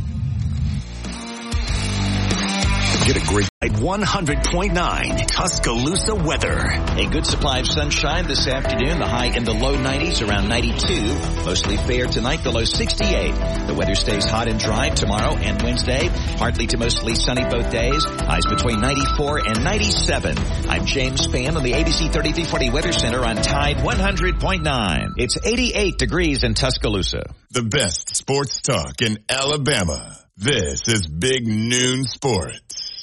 Get 3.05 3.17
a 3.17 3.27
great 3.27 3.47
100.9 3.61 5.27
Tuscaloosa 5.27 6.15
weather. 6.15 6.57
A 6.57 7.05
good 7.05 7.23
supply 7.27 7.59
of 7.59 7.67
sunshine 7.67 8.25
this 8.25 8.47
afternoon. 8.47 8.97
The 8.97 9.05
high 9.05 9.27
in 9.27 9.43
the 9.43 9.53
low 9.53 9.77
90s, 9.77 10.27
around 10.27 10.49
92. 10.49 11.45
Mostly 11.45 11.77
fair 11.77 12.07
tonight, 12.07 12.43
the 12.43 12.51
low 12.51 12.63
68. 12.63 13.67
The 13.67 13.75
weather 13.75 13.93
stays 13.93 14.25
hot 14.25 14.47
and 14.47 14.59
dry 14.59 14.89
tomorrow 14.89 15.35
and 15.37 15.61
Wednesday. 15.61 16.09
Partly 16.37 16.65
to 16.65 16.77
mostly 16.77 17.13
sunny 17.13 17.43
both 17.47 17.69
days. 17.69 18.03
Highs 18.05 18.47
between 18.47 18.81
94 18.81 19.49
and 19.49 19.63
97. 19.63 20.37
I'm 20.67 20.85
James 20.87 21.27
Spann 21.27 21.57
on 21.57 21.63
the 21.63 21.73
ABC 21.73 22.11
3340 22.11 22.69
Weather 22.71 22.91
Center 22.91 23.23
on 23.23 23.35
Tide 23.35 23.77
100.9. 23.77 25.09
It's 25.17 25.37
88 25.45 25.99
degrees 25.99 26.43
in 26.43 26.55
Tuscaloosa. 26.55 27.21
The 27.51 27.61
best 27.61 28.15
sports 28.15 28.61
talk 28.61 29.03
in 29.03 29.19
Alabama. 29.29 30.17
This 30.37 30.87
is 30.87 31.07
Big 31.07 31.45
Noon 31.47 32.03
Sports. 32.03 32.64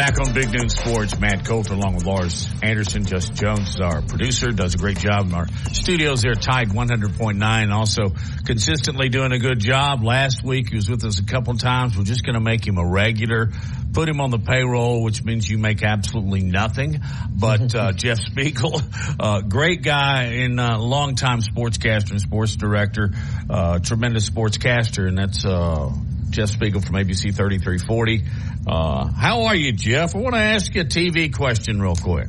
Back 0.00 0.18
on 0.18 0.32
Big 0.32 0.50
Noon 0.50 0.70
Sports, 0.70 1.20
Matt 1.20 1.44
Coulter 1.44 1.74
along 1.74 1.96
with 1.96 2.06
Lars 2.06 2.48
Anderson. 2.62 3.04
Justin 3.04 3.36
Jones 3.36 3.68
is 3.68 3.80
our 3.82 4.00
producer, 4.00 4.48
does 4.48 4.74
a 4.74 4.78
great 4.78 4.98
job 4.98 5.26
in 5.26 5.34
our 5.34 5.46
studios 5.72 6.22
there, 6.22 6.32
Tide 6.32 6.70
100.9. 6.70 7.70
Also 7.70 8.08
consistently 8.46 9.10
doing 9.10 9.32
a 9.32 9.38
good 9.38 9.58
job. 9.58 10.02
Last 10.02 10.42
week 10.42 10.70
he 10.70 10.76
was 10.76 10.88
with 10.88 11.04
us 11.04 11.18
a 11.18 11.24
couple 11.26 11.54
times. 11.58 11.98
We're 11.98 12.04
just 12.04 12.24
going 12.24 12.32
to 12.32 12.40
make 12.40 12.66
him 12.66 12.78
a 12.78 12.86
regular, 12.86 13.50
put 13.92 14.08
him 14.08 14.22
on 14.22 14.30
the 14.30 14.38
payroll, 14.38 15.02
which 15.02 15.22
means 15.22 15.50
you 15.50 15.58
make 15.58 15.82
absolutely 15.82 16.44
nothing. 16.44 17.02
But, 17.28 17.74
uh, 17.74 17.92
Jeff 17.96 18.20
Spiegel, 18.20 18.80
uh, 19.20 19.42
great 19.42 19.82
guy 19.82 20.22
and, 20.44 20.58
uh, 20.58 20.78
longtime 20.78 21.40
sportscaster 21.40 22.12
and 22.12 22.22
sports 22.22 22.56
director, 22.56 23.10
uh, 23.50 23.80
tremendous 23.80 24.30
sportscaster. 24.30 25.06
And 25.06 25.18
that's, 25.18 25.44
uh, 25.44 25.92
Jeff 26.30 26.50
Spiegel 26.50 26.80
from 26.80 26.94
ABC 26.94 27.34
3340. 27.34 28.24
Uh, 28.66 29.10
how 29.12 29.42
are 29.44 29.56
you, 29.56 29.72
Jeff? 29.72 30.14
I 30.14 30.18
want 30.18 30.34
to 30.34 30.40
ask 30.40 30.74
you 30.74 30.82
a 30.82 30.84
TV 30.84 31.34
question 31.34 31.80
real 31.80 31.96
quick. 31.96 32.28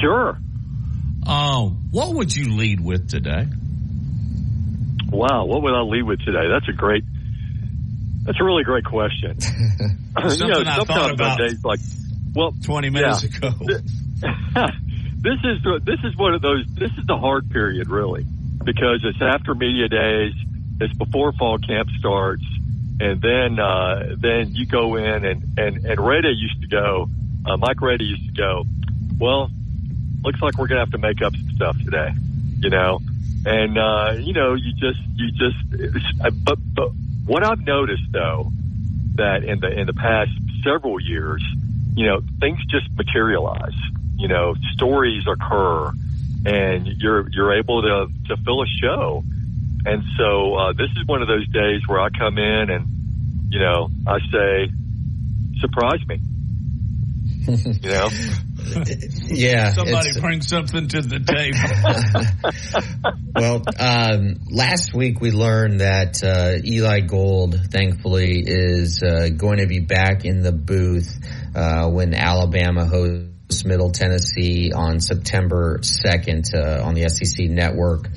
Sure. 0.00 0.38
Uh, 1.26 1.66
what 1.90 2.14
would 2.14 2.34
you 2.34 2.56
lead 2.56 2.80
with 2.80 3.08
today? 3.08 3.46
Wow, 5.10 5.44
what 5.46 5.62
would 5.62 5.74
I 5.74 5.82
lead 5.82 6.02
with 6.02 6.20
today? 6.20 6.48
That's 6.50 6.68
a 6.68 6.72
great, 6.72 7.04
that's 8.24 8.40
a 8.40 8.44
really 8.44 8.64
great 8.64 8.84
question. 8.84 9.40
Something 9.40 10.48
you 10.48 10.48
know, 10.48 10.62
I 10.66 10.84
thought 10.84 11.12
about 11.12 11.38
days 11.38 11.64
like, 11.64 11.80
well, 12.34 12.52
20 12.64 12.90
minutes 12.90 13.24
yeah. 13.24 13.48
ago. 13.48 13.50
this 15.20 15.38
is, 15.44 15.84
this 15.84 15.98
is 16.04 16.16
one 16.16 16.34
of 16.34 16.42
those, 16.42 16.64
this 16.74 16.90
is 16.98 17.06
the 17.06 17.16
hard 17.16 17.50
period 17.50 17.90
really, 17.90 18.24
because 18.64 19.04
it's 19.04 19.20
after 19.20 19.54
media 19.54 19.88
days, 19.88 20.32
it's 20.80 20.96
before 20.96 21.32
fall 21.32 21.58
camp 21.58 21.88
starts, 21.98 22.44
and 23.00 23.20
then 23.20 23.58
uh, 23.58 24.16
then 24.18 24.54
you 24.54 24.66
go 24.66 24.96
in 24.96 25.24
and 25.24 25.58
and 25.58 25.84
and 25.84 25.98
Raita 25.98 26.32
used 26.34 26.60
to 26.62 26.68
go, 26.68 27.08
uh, 27.44 27.56
Mike 27.56 27.78
Raita 27.78 28.06
used 28.06 28.26
to 28.26 28.32
go. 28.32 28.64
Well, 29.18 29.50
looks 30.22 30.40
like 30.40 30.58
we're 30.58 30.66
gonna 30.66 30.80
have 30.80 30.92
to 30.92 30.98
make 30.98 31.22
up 31.22 31.34
some 31.34 31.50
stuff 31.56 31.76
today, 31.84 32.10
you 32.60 32.70
know, 32.70 33.00
and 33.44 33.78
uh, 33.78 34.12
you 34.18 34.32
know 34.32 34.54
you 34.54 34.72
just 34.72 35.00
you 35.14 35.30
just 35.32 35.56
uh, 36.24 36.30
but 36.30 36.58
but 36.74 36.90
what 37.26 37.44
I've 37.44 37.60
noticed 37.60 38.10
though 38.12 38.50
that 39.16 39.44
in 39.44 39.60
the 39.60 39.70
in 39.70 39.86
the 39.86 39.94
past 39.94 40.30
several 40.64 41.00
years, 41.00 41.44
you 41.94 42.06
know, 42.06 42.20
things 42.40 42.58
just 42.66 42.90
materialize. 42.96 43.76
You 44.16 44.28
know, 44.28 44.54
stories 44.72 45.24
occur, 45.26 45.92
and 46.46 46.86
you're 46.86 47.28
you're 47.30 47.58
able 47.58 47.82
to 47.82 48.08
to 48.28 48.36
fill 48.42 48.62
a 48.62 48.66
show 48.66 49.22
and 49.86 50.02
so 50.18 50.54
uh, 50.54 50.72
this 50.72 50.90
is 50.96 51.06
one 51.06 51.22
of 51.22 51.28
those 51.28 51.46
days 51.48 51.82
where 51.86 52.00
I 52.00 52.08
come 52.10 52.38
in 52.38 52.70
and, 52.70 52.86
you 53.50 53.60
know, 53.60 53.88
I 54.06 54.18
say, 54.32 54.72
surprise 55.60 56.04
me. 56.08 56.20
you 57.82 57.90
know? 57.90 58.08
yeah. 59.26 59.70
Somebody 59.70 60.20
bring 60.20 60.42
something 60.42 60.88
to 60.88 61.02
the 61.02 61.20
table. 61.20 61.62
well, 63.36 63.62
um, 63.78 64.40
last 64.50 64.92
week 64.92 65.20
we 65.20 65.30
learned 65.30 65.80
that 65.80 66.22
uh, 66.24 66.60
Eli 66.66 67.00
Gold, 67.00 67.54
thankfully, 67.70 68.42
is 68.44 69.00
uh, 69.04 69.28
going 69.36 69.58
to 69.58 69.68
be 69.68 69.78
back 69.78 70.24
in 70.24 70.42
the 70.42 70.50
booth 70.50 71.16
uh, 71.54 71.88
when 71.88 72.12
Alabama 72.12 72.86
hosts 72.86 73.35
Middle 73.64 73.90
Tennessee 73.90 74.72
on 74.72 75.00
September 75.00 75.78
2nd 75.78 76.54
uh, 76.54 76.84
on 76.84 76.94
the 76.94 77.08
SEC 77.08 77.48
network 77.48 78.08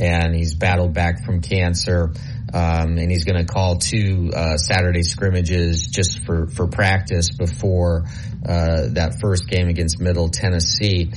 and 0.00 0.34
he's 0.34 0.54
battled 0.54 0.94
back 0.94 1.24
from 1.24 1.42
cancer. 1.42 2.12
Um, 2.52 2.98
and 2.98 3.10
he's 3.10 3.24
going 3.24 3.44
to 3.44 3.50
call 3.50 3.76
two 3.76 4.30
uh, 4.34 4.56
Saturday 4.56 5.02
scrimmages 5.02 5.86
just 5.86 6.24
for 6.24 6.48
for 6.48 6.66
practice 6.66 7.30
before 7.30 8.06
uh, 8.44 8.88
that 8.90 9.18
first 9.20 9.48
game 9.48 9.68
against 9.68 10.00
Middle 10.00 10.30
Tennessee. 10.30 11.12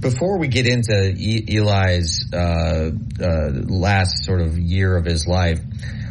Before 0.00 0.38
we 0.38 0.48
get 0.48 0.66
into 0.66 1.14
e- 1.16 1.44
Eli's 1.56 2.26
uh, 2.32 2.90
uh 3.20 3.50
last 3.68 4.24
sort 4.24 4.40
of 4.40 4.58
year 4.58 4.96
of 4.96 5.04
his 5.04 5.28
life, 5.28 5.60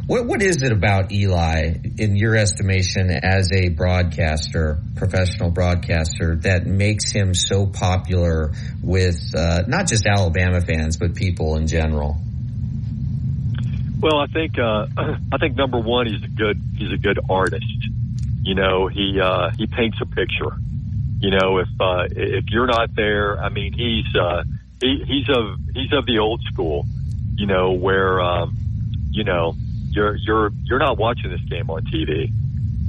what 0.08 0.25
what 0.25 0.41
is 0.41 0.63
it 0.63 0.72
about 0.72 1.12
Eli, 1.12 1.74
in 1.98 2.15
your 2.15 2.36
estimation, 2.36 3.12
as 3.12 3.51
a 3.51 3.70
broadcaster, 3.70 4.79
professional 4.96 5.51
broadcaster, 5.51 6.36
that 6.38 6.65
makes 6.65 7.12
him 7.12 7.34
so 7.34 7.67
popular 7.67 8.51
with 8.81 9.20
uh, 9.36 9.63
not 9.67 9.88
just 9.88 10.05
Alabama 10.05 10.62
fans 10.62 10.98
but 10.98 11.15
people 11.15 11.55
in 11.55 11.67
general? 11.67 12.17
Well, 14.00 14.17
I 14.17 14.25
think 14.27 14.58
uh, 14.58 14.88
I 15.31 15.38
think 15.38 15.55
number 15.55 15.79
one, 15.79 16.08
he's 16.08 16.24
a 16.24 16.27
good 16.27 16.60
he's 16.77 16.91
a 16.91 16.98
good 16.98 17.20
artist. 17.29 17.65
You 18.43 18.55
know, 18.55 18.88
he 18.88 19.20
uh, 19.22 19.51
he 19.58 19.67
paints 19.67 19.98
a 20.01 20.05
picture. 20.05 20.58
You 21.20 21.29
know, 21.29 21.60
if 21.60 21.67
uh, 21.79 22.08
if 22.10 22.46
you're 22.50 22.65
not 22.65 22.96
there, 22.96 23.39
I 23.39 23.50
mean, 23.50 23.74
he's 23.74 24.15
uh, 24.20 24.43
he, 24.81 25.03
he's 25.05 25.29
of 25.29 25.60
he's 25.75 25.93
of 25.93 26.08
the 26.08 26.17
old 26.17 26.41
school, 26.51 26.86
you 27.36 27.46
know, 27.46 27.74
where 27.74 28.20
um, 28.20 28.58
you 29.12 29.24
know 29.24 29.55
you're 29.91 30.15
you're 30.15 30.51
you're 30.63 30.79
not 30.79 30.98
watching 30.98 31.29
this 31.31 31.41
game 31.41 31.69
on 31.69 31.83
TV. 31.86 32.31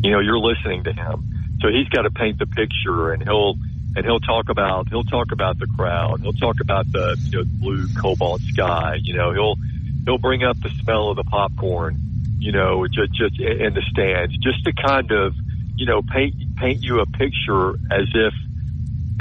You 0.02 0.10
know, 0.10 0.20
you're 0.20 0.38
listening 0.38 0.84
to 0.84 0.92
him. 0.92 1.58
So 1.60 1.68
he's 1.68 1.88
got 1.88 2.02
to 2.02 2.10
paint 2.10 2.38
the 2.38 2.46
picture, 2.46 3.12
and 3.12 3.22
he'll 3.22 3.54
and 3.94 4.04
he'll 4.04 4.20
talk 4.20 4.48
about 4.48 4.88
he'll 4.88 5.04
talk 5.04 5.32
about 5.32 5.58
the 5.58 5.66
crowd. 5.66 6.20
He'll 6.20 6.32
talk 6.32 6.60
about 6.60 6.90
the 6.90 7.16
you 7.30 7.38
know 7.38 7.44
blue 7.44 7.88
cobalt 8.00 8.40
sky. 8.42 8.96
You 9.00 9.14
know, 9.14 9.32
he'll 9.32 9.56
he'll 10.04 10.18
bring 10.18 10.42
up 10.42 10.60
the 10.60 10.70
smell 10.82 11.10
of 11.10 11.16
the 11.16 11.24
popcorn. 11.24 11.98
You 12.38 12.52
know, 12.52 12.86
just 12.88 13.12
just 13.12 13.40
in 13.40 13.74
the 13.74 13.82
stands, 13.90 14.36
just 14.38 14.64
to 14.64 14.72
kind 14.72 15.10
of 15.12 15.34
you 15.76 15.86
know 15.86 16.02
paint 16.02 16.56
paint 16.56 16.82
you 16.82 17.00
a 17.00 17.06
picture 17.06 17.70
as 17.90 18.08
if 18.14 18.34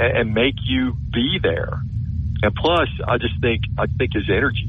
and, 0.00 0.16
and 0.16 0.34
make 0.34 0.56
you 0.64 0.94
be 1.12 1.38
there. 1.42 1.80
And 2.42 2.54
plus, 2.54 2.88
I 3.06 3.18
just 3.18 3.40
think 3.40 3.62
I 3.78 3.86
think 3.86 4.14
his 4.14 4.28
energy 4.28 4.68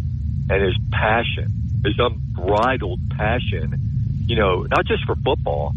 and 0.50 0.64
his 0.64 0.76
passion, 0.92 1.48
his 1.84 2.00
unbridled 2.00 3.00
passion, 3.18 3.76
you 4.28 4.36
know, 4.36 4.64
not 4.64 4.86
just 4.86 5.06
for 5.06 5.16
football, 5.16 5.74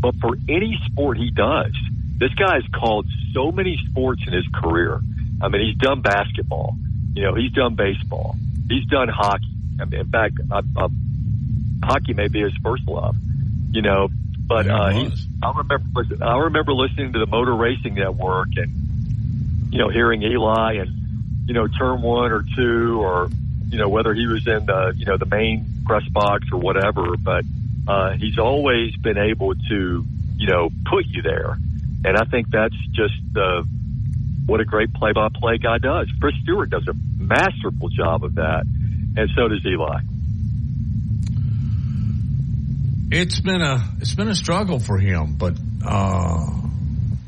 but 0.00 0.16
for 0.16 0.36
any 0.48 0.78
sport 0.86 1.18
he 1.18 1.30
does. 1.30 1.72
This 2.18 2.32
guy's 2.34 2.66
called 2.72 3.06
so 3.32 3.50
many 3.50 3.78
sports 3.90 4.22
in 4.26 4.32
his 4.32 4.46
career. 4.48 5.00
I 5.40 5.48
mean, 5.48 5.62
he's 5.66 5.76
done 5.76 6.00
basketball. 6.00 6.76
You 7.14 7.22
know, 7.22 7.34
he's 7.34 7.52
done 7.52 7.74
baseball. 7.74 8.36
He's 8.68 8.86
done 8.86 9.08
hockey. 9.08 9.44
I 9.80 9.84
mean, 9.84 10.00
in 10.00 10.08
fact, 10.08 10.38
I, 10.50 10.60
I, 10.76 10.88
hockey 11.82 12.14
may 12.14 12.28
be 12.28 12.40
his 12.40 12.54
first 12.62 12.86
love. 12.86 13.16
You 13.70 13.82
know, 13.82 14.08
but 14.46 14.66
Yeah, 14.66 14.80
uh, 14.80 14.90
he. 14.90 15.12
I 15.42 15.52
remember 15.56 15.84
listen, 15.94 16.22
I 16.22 16.38
remember 16.38 16.72
listening 16.72 17.12
to 17.12 17.18
the 17.18 17.26
Motor 17.26 17.54
Racing 17.54 17.94
Network 17.94 18.48
and 18.56 19.72
you 19.72 19.78
know 19.78 19.88
hearing 19.88 20.22
Eli 20.22 20.74
and 20.74 21.48
you 21.48 21.54
know 21.54 21.66
turn 21.66 22.02
one 22.02 22.30
or 22.30 22.44
two 22.56 23.00
or 23.02 23.28
you 23.74 23.80
know 23.80 23.88
whether 23.88 24.14
he 24.14 24.28
was 24.28 24.46
in 24.46 24.66
the 24.66 24.94
you 24.96 25.04
know 25.04 25.16
the 25.16 25.26
main 25.26 25.66
press 25.84 26.06
box 26.10 26.46
or 26.52 26.60
whatever, 26.60 27.16
but 27.16 27.44
uh, 27.88 28.12
he's 28.12 28.38
always 28.38 28.94
been 28.94 29.18
able 29.18 29.52
to 29.52 30.06
you 30.36 30.46
know 30.46 30.70
put 30.86 31.04
you 31.06 31.22
there, 31.22 31.58
and 32.04 32.16
I 32.16 32.24
think 32.24 32.50
that's 32.52 32.76
just 32.92 33.20
uh, 33.36 33.64
what 34.46 34.60
a 34.60 34.64
great 34.64 34.94
play-by-play 34.94 35.58
guy 35.58 35.78
does. 35.78 36.08
Chris 36.20 36.36
Stewart 36.44 36.70
does 36.70 36.86
a 36.86 36.94
masterful 37.18 37.88
job 37.88 38.22
of 38.22 38.36
that, 38.36 38.62
and 39.16 39.28
so 39.34 39.48
does 39.48 39.66
Eli. 39.66 40.02
It's 43.10 43.40
been 43.40 43.60
a 43.60 43.82
it's 43.98 44.14
been 44.14 44.28
a 44.28 44.36
struggle 44.36 44.78
for 44.78 44.98
him, 44.98 45.34
but 45.34 45.58
uh, 45.84 46.46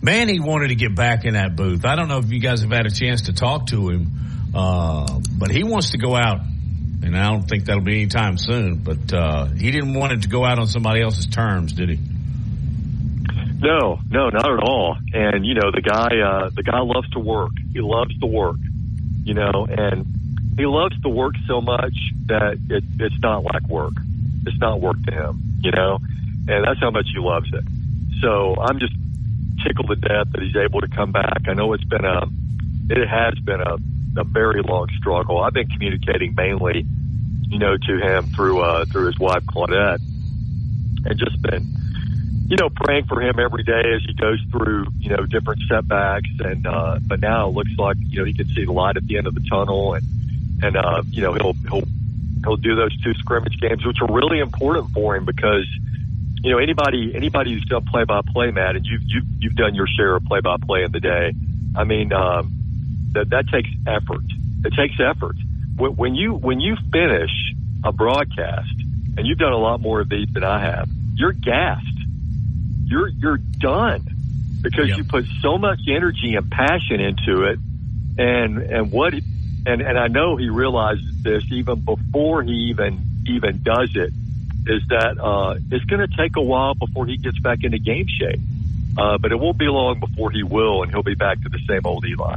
man, 0.00 0.28
he 0.28 0.38
wanted 0.38 0.68
to 0.68 0.76
get 0.76 0.94
back 0.94 1.24
in 1.24 1.34
that 1.34 1.56
booth. 1.56 1.84
I 1.84 1.96
don't 1.96 2.06
know 2.06 2.18
if 2.18 2.30
you 2.30 2.38
guys 2.38 2.60
have 2.60 2.70
had 2.70 2.86
a 2.86 2.92
chance 2.92 3.22
to 3.22 3.32
talk 3.32 3.66
to 3.68 3.90
him, 3.90 4.12
uh, 4.56 5.20
but 5.38 5.50
he 5.50 5.64
wants 5.64 5.90
to 5.90 5.98
go 5.98 6.16
out, 6.16 6.40
and 7.02 7.16
I 7.16 7.30
don't 7.30 7.48
think 7.48 7.66
that'll 7.66 7.82
be 7.82 8.02
anytime 8.02 8.38
soon. 8.38 8.76
But 8.76 9.12
uh, 9.12 9.46
he 9.46 9.70
didn't 9.70 9.94
want 9.94 10.12
it 10.12 10.22
to 10.22 10.28
go 10.28 10.44
out 10.44 10.58
on 10.58 10.66
somebody 10.66 11.02
else's 11.02 11.26
terms, 11.26 11.72
did 11.72 11.90
he? 11.90 11.98
No, 13.58 13.98
no, 14.10 14.28
not 14.28 14.50
at 14.50 14.60
all. 14.62 14.96
And 15.12 15.44
you 15.44 15.54
know, 15.54 15.70
the 15.72 15.82
guy, 15.82 16.20
uh, 16.20 16.50
the 16.54 16.62
guy 16.62 16.80
loves 16.80 17.08
to 17.10 17.18
work. 17.18 17.52
He 17.72 17.80
loves 17.80 18.18
to 18.20 18.26
work. 18.26 18.56
You 19.24 19.34
know, 19.34 19.66
and 19.68 20.06
he 20.56 20.66
loves 20.66 21.00
to 21.02 21.08
work 21.08 21.34
so 21.48 21.60
much 21.60 21.94
that 22.26 22.58
it, 22.70 22.84
it's 23.00 23.18
not 23.20 23.42
like 23.42 23.66
work. 23.68 23.94
It's 24.46 24.58
not 24.58 24.80
work 24.80 24.96
to 25.06 25.12
him. 25.12 25.58
You 25.62 25.72
know, 25.72 25.98
and 26.48 26.64
that's 26.64 26.80
how 26.80 26.90
much 26.90 27.06
he 27.12 27.18
loves 27.18 27.48
it. 27.52 27.64
So 28.20 28.56
I'm 28.60 28.78
just 28.78 28.94
tickled 29.66 29.88
to 29.88 29.96
death 29.96 30.32
that 30.32 30.42
he's 30.42 30.56
able 30.56 30.80
to 30.80 30.88
come 30.88 31.12
back. 31.12 31.48
I 31.48 31.54
know 31.54 31.72
it's 31.72 31.84
been 31.84 32.04
a, 32.04 32.26
it 32.90 33.08
has 33.08 33.38
been 33.40 33.60
a, 33.60 33.76
a 34.18 34.24
very 34.24 34.62
long 34.62 34.88
struggle. 34.98 35.42
I've 35.42 35.54
been 35.54 35.68
communicating 35.68 36.34
mainly, 36.34 36.86
you 37.48 37.58
know, 37.58 37.76
to 37.76 37.98
him 37.98 38.26
through 38.34 38.60
uh, 38.60 38.84
through 38.86 39.06
his 39.06 39.18
wife 39.18 39.44
Claudette, 39.44 40.00
and 41.04 41.18
just 41.18 41.40
been 41.42 41.76
you 42.48 42.56
know, 42.56 42.70
praying 42.70 43.06
for 43.06 43.20
him 43.20 43.40
every 43.40 43.64
day 43.64 43.82
as 43.96 44.04
he 44.06 44.14
goes 44.14 44.40
through, 44.52 44.86
you 44.98 45.10
know, 45.10 45.26
different 45.26 45.62
setbacks. 45.68 46.28
And, 46.38 46.66
uh, 46.66 47.00
but 47.02 47.20
now 47.20 47.48
it 47.48 47.54
looks 47.54 47.72
like, 47.76 47.96
you 47.98 48.20
know, 48.20 48.24
he 48.24 48.34
can 48.34 48.46
see 48.48 48.64
the 48.64 48.72
light 48.72 48.96
at 48.96 49.06
the 49.06 49.18
end 49.18 49.26
of 49.26 49.34
the 49.34 49.44
tunnel 49.50 49.94
and, 49.94 50.04
and, 50.62 50.76
uh, 50.76 51.02
you 51.10 51.22
know, 51.22 51.34
he'll, 51.34 51.54
he'll, 51.68 51.88
he'll 52.44 52.56
do 52.56 52.76
those 52.76 52.96
two 53.02 53.14
scrimmage 53.14 53.60
games, 53.60 53.84
which 53.84 53.96
are 54.00 54.14
really 54.14 54.38
important 54.38 54.90
for 54.92 55.16
him 55.16 55.24
because, 55.24 55.66
you 56.42 56.52
know, 56.52 56.58
anybody, 56.58 57.12
anybody 57.16 57.52
who's 57.52 57.64
done 57.64 57.84
play 57.84 58.04
by 58.04 58.20
play, 58.32 58.52
Matt, 58.52 58.76
and 58.76 58.86
you've, 58.86 59.02
you've, 59.04 59.24
you've 59.40 59.56
done 59.56 59.74
your 59.74 59.88
share 59.88 60.14
of 60.14 60.24
play 60.24 60.40
by 60.40 60.56
play 60.64 60.84
in 60.84 60.92
the 60.92 61.00
day. 61.00 61.32
I 61.74 61.82
mean, 61.82 62.12
um, 62.12 62.55
that, 63.16 63.30
that 63.30 63.46
takes 63.52 63.70
effort. 63.86 64.24
It 64.64 64.72
takes 64.76 64.94
effort. 65.00 65.36
When, 65.76 65.92
when 65.92 66.14
you, 66.14 66.34
when 66.34 66.60
you 66.60 66.76
finish 66.92 67.30
a 67.84 67.92
broadcast 67.92 68.74
and 69.16 69.26
you've 69.26 69.38
done 69.38 69.52
a 69.52 69.58
lot 69.58 69.80
more 69.80 70.00
of 70.00 70.08
these 70.08 70.28
than 70.34 70.44
I 70.44 70.62
have, 70.64 70.88
you're 71.16 71.32
gassed 71.32 71.82
you're 72.86 73.08
you're 73.20 73.40
done 73.60 74.04
because 74.62 74.88
Yep. 74.88 74.98
you 74.98 75.04
put 75.04 75.26
so 75.42 75.58
much 75.58 75.80
energy 75.88 76.34
and 76.36 76.48
passion 76.48 77.00
into 77.00 77.44
it 77.44 77.58
and 78.18 78.58
and 78.58 78.90
what 78.92 79.14
and 79.66 79.82
and 79.82 79.98
I 79.98 80.08
know 80.08 80.36
he 80.36 80.48
realizes 80.48 81.04
this 81.24 81.42
even 81.50 81.80
before 81.80 82.42
he 82.42 82.70
even 82.70 83.06
even 83.26 83.60
does 83.64 83.90
it 83.94 84.12
is 84.66 84.82
that 84.90 85.18
uh 85.22 85.54
it's 85.70 85.84
going 85.86 86.06
to 86.06 86.16
take 86.16 86.36
a 86.36 86.42
while 86.42 86.74
before 86.74 87.06
he 87.06 87.18
gets 87.18 87.38
back 87.40 87.60
into 87.62 87.78
game 87.78 88.06
shape 88.20 88.40
uh 88.96 89.18
but 89.18 89.32
it 89.32 89.36
won't 89.36 89.58
be 89.58 89.66
long 89.66 90.00
before 90.00 90.30
he 90.30 90.42
will 90.42 90.82
and 90.82 90.92
he'll 90.92 91.02
be 91.02 91.14
back 91.14 91.42
to 91.42 91.48
the 91.48 91.60
same 91.68 91.80
old 91.84 92.04
Eli 92.06 92.36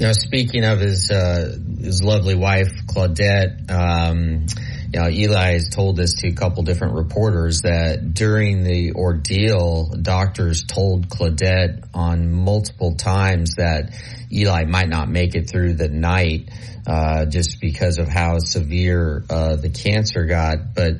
You 0.00 0.06
know, 0.06 0.12
speaking 0.14 0.64
of 0.64 0.80
his 0.80 1.10
uh, 1.10 1.58
his 1.78 2.02
lovely 2.02 2.34
wife 2.34 2.72
Claudette, 2.86 3.70
um, 3.70 4.46
you 4.94 4.98
know, 4.98 5.10
Eli 5.10 5.52
has 5.52 5.68
told 5.68 5.96
this 5.98 6.14
to 6.22 6.28
a 6.28 6.32
couple 6.32 6.62
different 6.62 6.94
reporters 6.94 7.60
that 7.64 8.14
during 8.14 8.64
the 8.64 8.94
ordeal, 8.94 9.90
doctors 10.00 10.64
told 10.64 11.10
Claudette 11.10 11.86
on 11.92 12.32
multiple 12.32 12.94
times 12.94 13.56
that 13.56 13.92
Eli 14.32 14.64
might 14.64 14.88
not 14.88 15.10
make 15.10 15.34
it 15.34 15.50
through 15.50 15.74
the 15.74 15.90
night 15.90 16.48
uh, 16.86 17.26
just 17.26 17.60
because 17.60 17.98
of 17.98 18.08
how 18.08 18.38
severe 18.38 19.22
uh, 19.28 19.56
the 19.56 19.68
cancer 19.68 20.24
got, 20.24 20.74
but. 20.74 20.94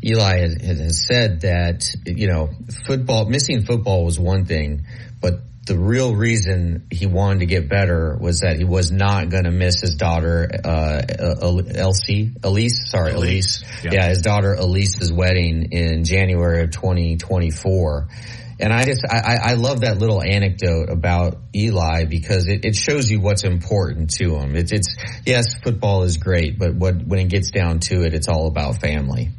Eli 0.00 0.38
has, 0.38 1.04
said 1.04 1.40
that 1.40 1.92
you 2.06 2.28
know 2.28 2.50
football 2.86 3.28
missing 3.28 3.62
football 3.62 4.04
was 4.04 4.16
one 4.16 4.44
thing, 4.44 4.86
the 5.68 5.78
real 5.78 6.14
reason 6.14 6.86
he 6.90 7.06
wanted 7.06 7.40
to 7.40 7.46
get 7.46 7.68
better 7.68 8.16
was 8.18 8.40
that 8.40 8.56
he 8.56 8.64
was 8.64 8.90
not 8.90 9.28
going 9.28 9.44
to 9.44 9.50
miss 9.50 9.80
his 9.80 9.94
daughter 9.94 10.48
uh, 10.64 11.02
Elsie 11.74 12.32
Elise 12.42 12.90
sorry 12.90 13.12
Elise, 13.12 13.62
Elise, 13.62 13.84
yeah. 13.84 13.90
yeah. 13.92 14.08
his 14.08 14.22
daughter 14.22 14.54
Elise's 14.54 15.12
wedding 15.12 15.72
in 15.72 16.04
January 16.04 16.62
of 16.62 16.70
2024. 16.70 18.08
And 18.60 18.72
I 18.72 18.84
just 18.84 19.04
I, 19.08 19.18
I 19.18 19.50
I 19.50 19.54
love 19.54 19.82
that 19.82 19.98
little 19.98 20.20
anecdote 20.20 20.90
about 20.90 21.38
Eli 21.54 22.06
because 22.06 22.48
it, 22.48 22.64
it 22.64 22.74
shows 22.74 23.08
you 23.08 23.20
what's 23.20 23.44
important 23.44 24.10
to 24.14 24.34
him. 24.36 24.56
It's 24.56 24.72
it's 24.72 24.96
yes, 25.24 25.54
football 25.62 26.02
is 26.02 26.16
great, 26.16 26.58
but 26.58 26.74
what 26.74 26.96
when 27.06 27.20
it 27.20 27.28
gets 27.28 27.52
down 27.52 27.78
to 27.80 28.02
it, 28.02 28.14
it's 28.14 28.26
all 28.26 28.48
about 28.48 28.80
family. 28.80 29.30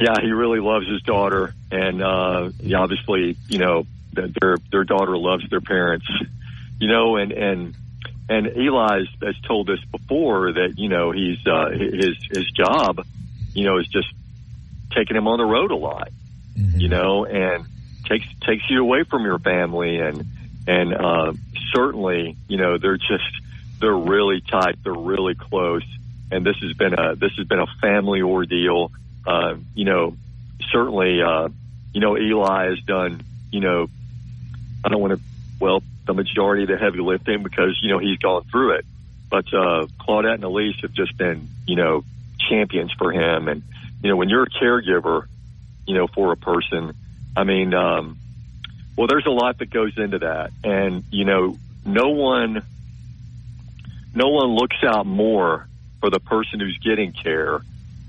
yeah 0.00 0.16
he 0.20 0.32
really 0.32 0.58
loves 0.58 0.88
his 0.88 1.02
daughter 1.02 1.54
and 1.70 2.02
uh 2.02 2.50
yeah, 2.58 2.78
obviously 2.78 3.36
you 3.48 3.58
know 3.58 3.86
that 4.14 4.34
their 4.40 4.56
their 4.70 4.84
daughter 4.84 5.16
loves 5.16 5.48
their 5.50 5.60
parents 5.60 6.06
you 6.80 6.88
know 6.88 7.16
and 7.16 7.32
and 7.32 7.74
and 8.28 8.56
Eli 8.56 9.00
has, 9.20 9.34
told 9.46 9.68
us 9.70 9.80
before 9.90 10.52
that 10.52 10.74
you 10.78 10.88
know 10.88 11.10
he's 11.10 11.38
uh 11.46 11.70
his 11.70 12.16
his 12.30 12.50
job 12.52 13.04
you 13.54 13.64
know 13.64 13.78
is 13.78 13.86
just 13.88 14.08
taking 14.94 15.16
him 15.16 15.28
on 15.28 15.38
the 15.38 15.44
road 15.44 15.70
a 15.70 15.76
lot 15.76 16.08
you 16.80 16.88
know 16.88 17.24
and 17.24 17.64
takes 18.08 18.26
takes 18.40 18.68
you 18.68 18.80
away 18.80 19.04
from 19.04 19.24
your 19.24 19.38
family 19.38 19.98
and 19.98 20.24
and 20.66 20.94
uh 20.94 21.32
certainly 21.74 22.36
you 22.48 22.56
know 22.56 22.78
they're 22.78 22.96
just 22.96 23.30
they're 23.80 23.96
really 23.96 24.40
tight 24.40 24.76
they're 24.82 24.92
really 24.92 25.34
close 25.34 25.84
and 26.30 26.44
this 26.44 26.56
has 26.62 26.72
been 26.74 26.94
a 26.94 27.16
this 27.16 27.32
has 27.36 27.46
been 27.46 27.58
a 27.58 27.66
family 27.80 28.22
ordeal. 28.22 28.92
Uh 29.26 29.56
you 29.74 29.84
know 29.84 30.16
certainly 30.70 31.20
uh 31.22 31.48
you 31.92 32.00
know 32.00 32.16
Eli 32.16 32.66
has 32.66 32.80
done 32.80 33.22
you 33.50 33.60
know 33.60 33.88
I 34.84 34.88
don't 34.88 35.00
want 35.00 35.14
to 35.14 35.20
well 35.60 35.82
the 36.06 36.14
majority 36.14 36.62
of 36.64 36.68
the 36.68 36.78
heavy 36.78 37.00
lifting 37.00 37.42
because 37.42 37.78
you 37.82 37.90
know 37.90 37.98
he's 37.98 38.18
gone 38.18 38.44
through 38.44 38.76
it. 38.76 38.86
But 39.30 39.46
uh 39.52 39.86
Claudette 40.00 40.34
and 40.34 40.44
Elise 40.44 40.76
have 40.82 40.92
just 40.92 41.16
been 41.16 41.48
you 41.66 41.76
know 41.76 42.04
champions 42.48 42.92
for 42.92 43.12
him. 43.12 43.48
And 43.48 43.62
you 44.02 44.08
know 44.08 44.16
when 44.16 44.28
you're 44.28 44.44
a 44.44 44.50
caregiver 44.50 45.26
you 45.86 45.94
know 45.94 46.06
for 46.06 46.32
a 46.32 46.36
person 46.36 46.94
I 47.36 47.44
mean 47.44 47.74
um 47.74 48.18
well 48.96 49.06
there's 49.06 49.26
a 49.26 49.30
lot 49.30 49.58
that 49.58 49.70
goes 49.70 49.96
into 49.96 50.20
that. 50.20 50.50
And 50.64 51.04
you 51.10 51.24
know 51.24 51.58
no 51.84 52.10
one 52.10 52.62
no 54.14 54.28
one 54.28 54.48
looks 54.48 54.82
out 54.82 55.06
more 55.06 55.68
for 56.00 56.10
the 56.10 56.20
person 56.20 56.60
who's 56.60 56.78
getting 56.78 57.12
care 57.12 57.60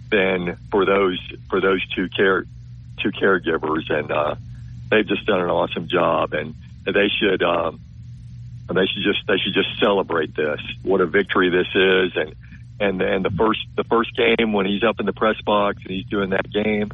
than 0.10 0.57
for 0.69 0.86
those 0.86 1.19
for 1.49 1.62
those 1.62 1.86
two 1.89 2.07
care 2.10 2.45
two 3.01 3.12
caregivers. 3.12 3.89
And 3.89 4.12
uh 4.12 4.36
they've 4.91 5.08
just 5.08 5.25
done 5.25 5.41
an 5.41 5.49
awesome 5.49 5.88
job 5.88 6.34
and 6.34 6.54
they 6.86 7.10
should 7.19 7.41
um 7.41 7.80
they 8.73 8.86
should 8.86 9.04
just 9.04 9.25
they 9.27 9.38
should 9.38 9.54
just 9.54 9.80
celebrate 9.80 10.36
this. 10.36 10.60
What 10.84 11.01
a 11.01 11.06
victory 11.06 11.49
this 11.49 11.67
is, 11.73 12.12
and 12.15 12.36
and 12.80 13.01
and 13.01 13.25
the 13.25 13.32
first 13.32 13.60
the 13.75 13.84
first 13.84 14.15
game 14.15 14.54
when 14.54 14.65
he's 14.65 14.84
up 14.84 14.99
in 14.99 15.06
the 15.06 15.13
press 15.13 15.39
box 15.41 15.82
and 15.82 15.91
he's 15.91 16.06
doing 16.06 16.32
that 16.32 16.49
game, 16.49 16.91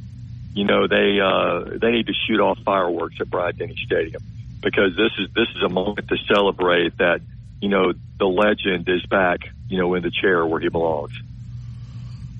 you 0.53 0.65
know 0.65 0.87
they 0.87 1.19
uh, 1.19 1.77
they 1.77 1.91
need 1.91 2.07
to 2.07 2.13
shoot 2.27 2.39
off 2.39 2.59
fireworks 2.63 3.15
at 3.19 3.29
Bryant 3.29 3.57
Denny 3.57 3.75
Stadium 3.85 4.21
because 4.61 4.95
this 4.95 5.11
is 5.19 5.33
this 5.33 5.47
is 5.55 5.63
a 5.63 5.69
moment 5.69 6.07
to 6.09 6.17
celebrate 6.33 6.97
that 6.97 7.21
you 7.61 7.69
know 7.69 7.93
the 8.17 8.25
legend 8.25 8.87
is 8.89 9.05
back 9.05 9.39
you 9.69 9.77
know 9.77 9.93
in 9.93 10.03
the 10.03 10.11
chair 10.11 10.45
where 10.45 10.59
he 10.59 10.69
belongs. 10.69 11.13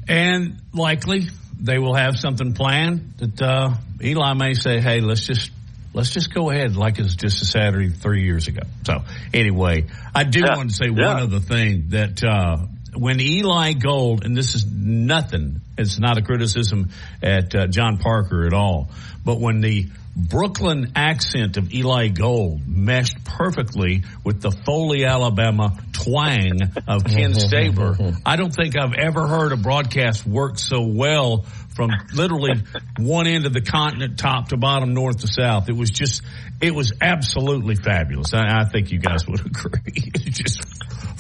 And 0.09 0.57
likely 0.73 1.27
they 1.59 1.79
will 1.79 1.95
have 1.95 2.17
something 2.17 2.53
planned 2.53 3.13
that 3.17 3.41
uh, 3.41 3.73
Eli 4.01 4.33
may 4.33 4.53
say, 4.53 4.79
"Hey, 4.79 5.01
let's 5.01 5.25
just 5.25 5.51
let's 5.93 6.11
just 6.11 6.33
go 6.33 6.49
ahead 6.51 6.75
like 6.75 6.99
it's 6.99 7.15
just 7.15 7.41
a 7.41 7.45
Saturday 7.45 7.89
three 7.89 8.23
years 8.23 8.47
ago." 8.47 8.61
So 8.85 9.03
anyway, 9.33 9.85
I 10.13 10.23
do 10.23 10.41
Yeah. 10.41 10.55
want 10.57 10.69
to 10.69 10.75
say 10.75 10.85
Yeah. 10.87 11.07
one 11.13 11.23
other 11.23 11.39
thing 11.39 11.85
that 11.89 12.23
uh, 12.23 12.57
when 12.97 13.19
Eli 13.19 13.73
Gold, 13.73 14.25
and 14.25 14.35
this 14.35 14.55
is 14.55 14.65
nothing, 14.71 15.61
it's 15.77 15.99
not 15.99 16.17
a 16.17 16.21
criticism 16.21 16.89
at 17.21 17.53
uh, 17.55 17.67
John 17.67 17.97
Parker 17.97 18.45
at 18.45 18.53
all, 18.53 18.89
but 19.23 19.39
when 19.39 19.61
the 19.61 19.87
Brooklyn 20.15 20.93
accent 20.95 21.57
of 21.57 21.71
Eli 21.71 22.07
Gold 22.07 22.67
meshed 22.67 23.23
perfectly 23.23 24.03
with 24.23 24.41
the 24.41 24.49
Foley, 24.49 25.05
Alabama 25.05 25.77
twang 25.93 26.59
of 26.87 27.03
Ken 27.03 27.33
Stabler. 27.35 27.95
I 28.25 28.35
don't 28.35 28.49
think 28.53 28.75
I've 28.75 28.95
ever 28.95 29.27
heard 29.27 29.51
a 29.51 29.57
broadcast 29.57 30.25
work 30.25 30.57
so 30.57 30.81
well 30.87 31.45
from 31.75 31.91
literally 32.15 32.63
one 32.97 33.27
end 33.27 33.45
of 33.45 33.53
the 33.53 33.61
continent, 33.61 34.17
top 34.17 34.47
to 34.49 34.57
bottom, 34.57 34.95
north 34.95 35.19
to 35.19 35.27
south. 35.27 35.69
It 35.69 35.75
was 35.75 35.91
just, 35.91 36.23
it 36.61 36.73
was 36.73 36.93
absolutely 36.99 37.75
fabulous. 37.75 38.33
I, 38.33 38.61
I 38.61 38.65
think 38.65 38.91
you 38.91 38.97
guys 38.97 39.27
would 39.27 39.39
agree. 39.45 39.81
It's 40.15 40.39
just 40.39 40.63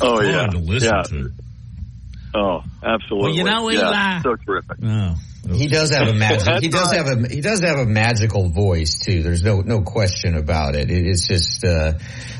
Oh, 0.01 0.17
fun 0.17 0.25
yeah. 0.27 0.47
to 0.47 0.57
listen 0.57 0.91
Yeah. 0.95 1.01
to. 1.03 1.31
Oh, 2.37 2.61
absolutely. 2.83 3.29
Well, 3.29 3.35
you 3.35 3.43
know, 3.43 3.69
yeah, 3.71 4.21
so 4.21 4.35
terrific. 4.35 4.77
Oh. 4.83 5.15
He 5.49 5.67
does 5.67 5.91
have 5.91 6.07
a 6.07 6.13
magic. 6.13 6.61
He 6.61 6.69
does 6.69 6.91
have 6.91 7.07
a 7.07 7.27
he 7.27 7.41
does 7.41 7.61
have 7.61 7.77
a 7.77 7.85
magical 7.85 8.49
voice 8.49 8.99
too. 8.99 9.23
There's 9.23 9.43
no 9.43 9.61
no 9.61 9.81
question 9.81 10.35
about 10.35 10.75
it. 10.75 10.91
it 10.91 11.07
it's 11.07 11.27
just 11.27 11.63
uh, 11.63 11.93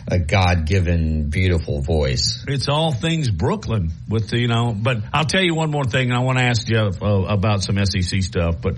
a 0.07 0.19
God 0.19 0.65
given 0.65 1.29
beautiful 1.29 1.81
voice. 1.81 2.43
It's 2.47 2.67
all 2.67 2.91
things 2.91 3.31
Brooklyn 3.31 3.91
with 4.09 4.29
the, 4.29 4.39
you 4.39 4.47
know, 4.47 4.75
but 4.77 4.97
I'll 5.13 5.25
tell 5.25 5.41
you 5.41 5.55
one 5.55 5.71
more 5.71 5.85
thing. 5.85 6.09
And 6.09 6.17
I 6.17 6.21
want 6.21 6.37
to 6.37 6.43
ask 6.43 6.69
you 6.69 6.77
uh, 6.77 7.23
about 7.29 7.63
some 7.63 7.77
SEC 7.83 8.21
stuff, 8.23 8.61
but 8.61 8.77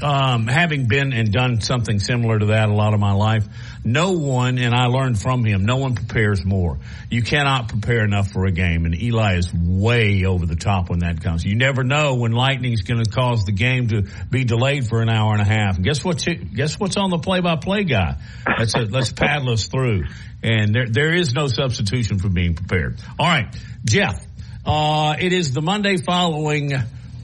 um, 0.00 0.46
having 0.46 0.86
been 0.86 1.12
and 1.12 1.32
done 1.32 1.60
something 1.60 1.98
similar 1.98 2.38
to 2.38 2.46
that 2.46 2.68
a 2.68 2.72
lot 2.72 2.94
of 2.94 3.00
my 3.00 3.12
life, 3.12 3.44
no 3.84 4.12
one, 4.12 4.58
and 4.58 4.74
I 4.74 4.86
learned 4.86 5.20
from 5.20 5.44
him, 5.44 5.64
no 5.64 5.76
one 5.76 5.94
prepares 5.96 6.44
more. 6.44 6.78
You 7.10 7.22
cannot 7.22 7.68
prepare 7.68 8.04
enough 8.04 8.30
for 8.30 8.46
a 8.46 8.52
game, 8.52 8.84
and 8.84 8.94
Eli 8.94 9.36
is 9.36 9.52
way 9.52 10.24
over 10.24 10.46
the 10.46 10.56
top 10.56 10.88
when 10.88 11.00
that 11.00 11.20
comes. 11.20 11.44
You 11.44 11.56
never 11.56 11.82
know 11.82 12.14
when 12.14 12.32
lightning's 12.32 12.82
going 12.82 13.02
to 13.02 13.10
cause 13.10 13.44
the 13.44 13.52
game 13.52 13.88
to 13.88 14.06
be 14.30 14.44
delayed 14.44 14.86
for 14.86 15.02
an 15.02 15.08
hour 15.08 15.32
and 15.32 15.42
a 15.42 15.44
half. 15.44 15.76
And 15.76 15.84
guess 15.84 16.04
what? 16.04 16.24
Guess 16.54 16.78
what's 16.78 16.96
on 16.96 17.10
the 17.10 17.18
play-by-play 17.18 17.84
guy? 17.84 18.16
Let's 18.58 18.74
let's 18.74 19.12
paddle 19.12 19.50
us 19.50 19.66
through. 19.66 20.04
And 20.42 20.74
there 20.74 20.86
there 20.88 21.12
is 21.14 21.34
no 21.34 21.48
substitution 21.48 22.18
for 22.18 22.28
being 22.28 22.54
prepared. 22.54 23.00
All 23.18 23.26
right, 23.26 23.54
Jeff. 23.84 24.24
Uh, 24.64 25.16
it 25.18 25.32
is 25.32 25.52
the 25.52 25.60
Monday 25.60 25.96
following, 25.96 26.72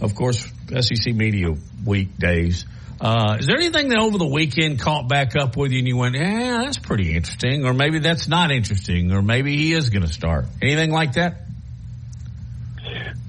of 0.01 0.15
course, 0.15 0.49
SEC 0.69 1.15
Media 1.15 1.55
Week 1.85 2.17
days. 2.17 2.67
Uh, 3.01 3.37
is 3.39 3.47
there 3.47 3.57
anything 3.57 3.91
that 3.91 3.99
over 3.99 4.19
the 4.19 4.27
weekend 4.27 4.81
caught 4.81 5.09
back 5.09 5.37
up 5.37 5.57
with 5.57 5.71
you 5.71 5.79
and 5.79 5.87
you 5.87 5.97
went, 5.97 6.17
yeah, 6.17 6.63
that's 6.65 6.79
pretty 6.79 7.15
interesting, 7.15 7.65
or 7.65 7.73
maybe 7.73 8.01
that's 8.01 8.27
not 8.27 8.51
interesting, 8.51 9.13
or 9.13 9.23
maybe 9.23 9.57
he 9.57 9.73
is 9.73 9.91
going 9.91 10.03
to 10.03 10.13
start? 10.13 10.47
Anything 10.61 10.91
like 10.91 11.13
that? 11.13 11.43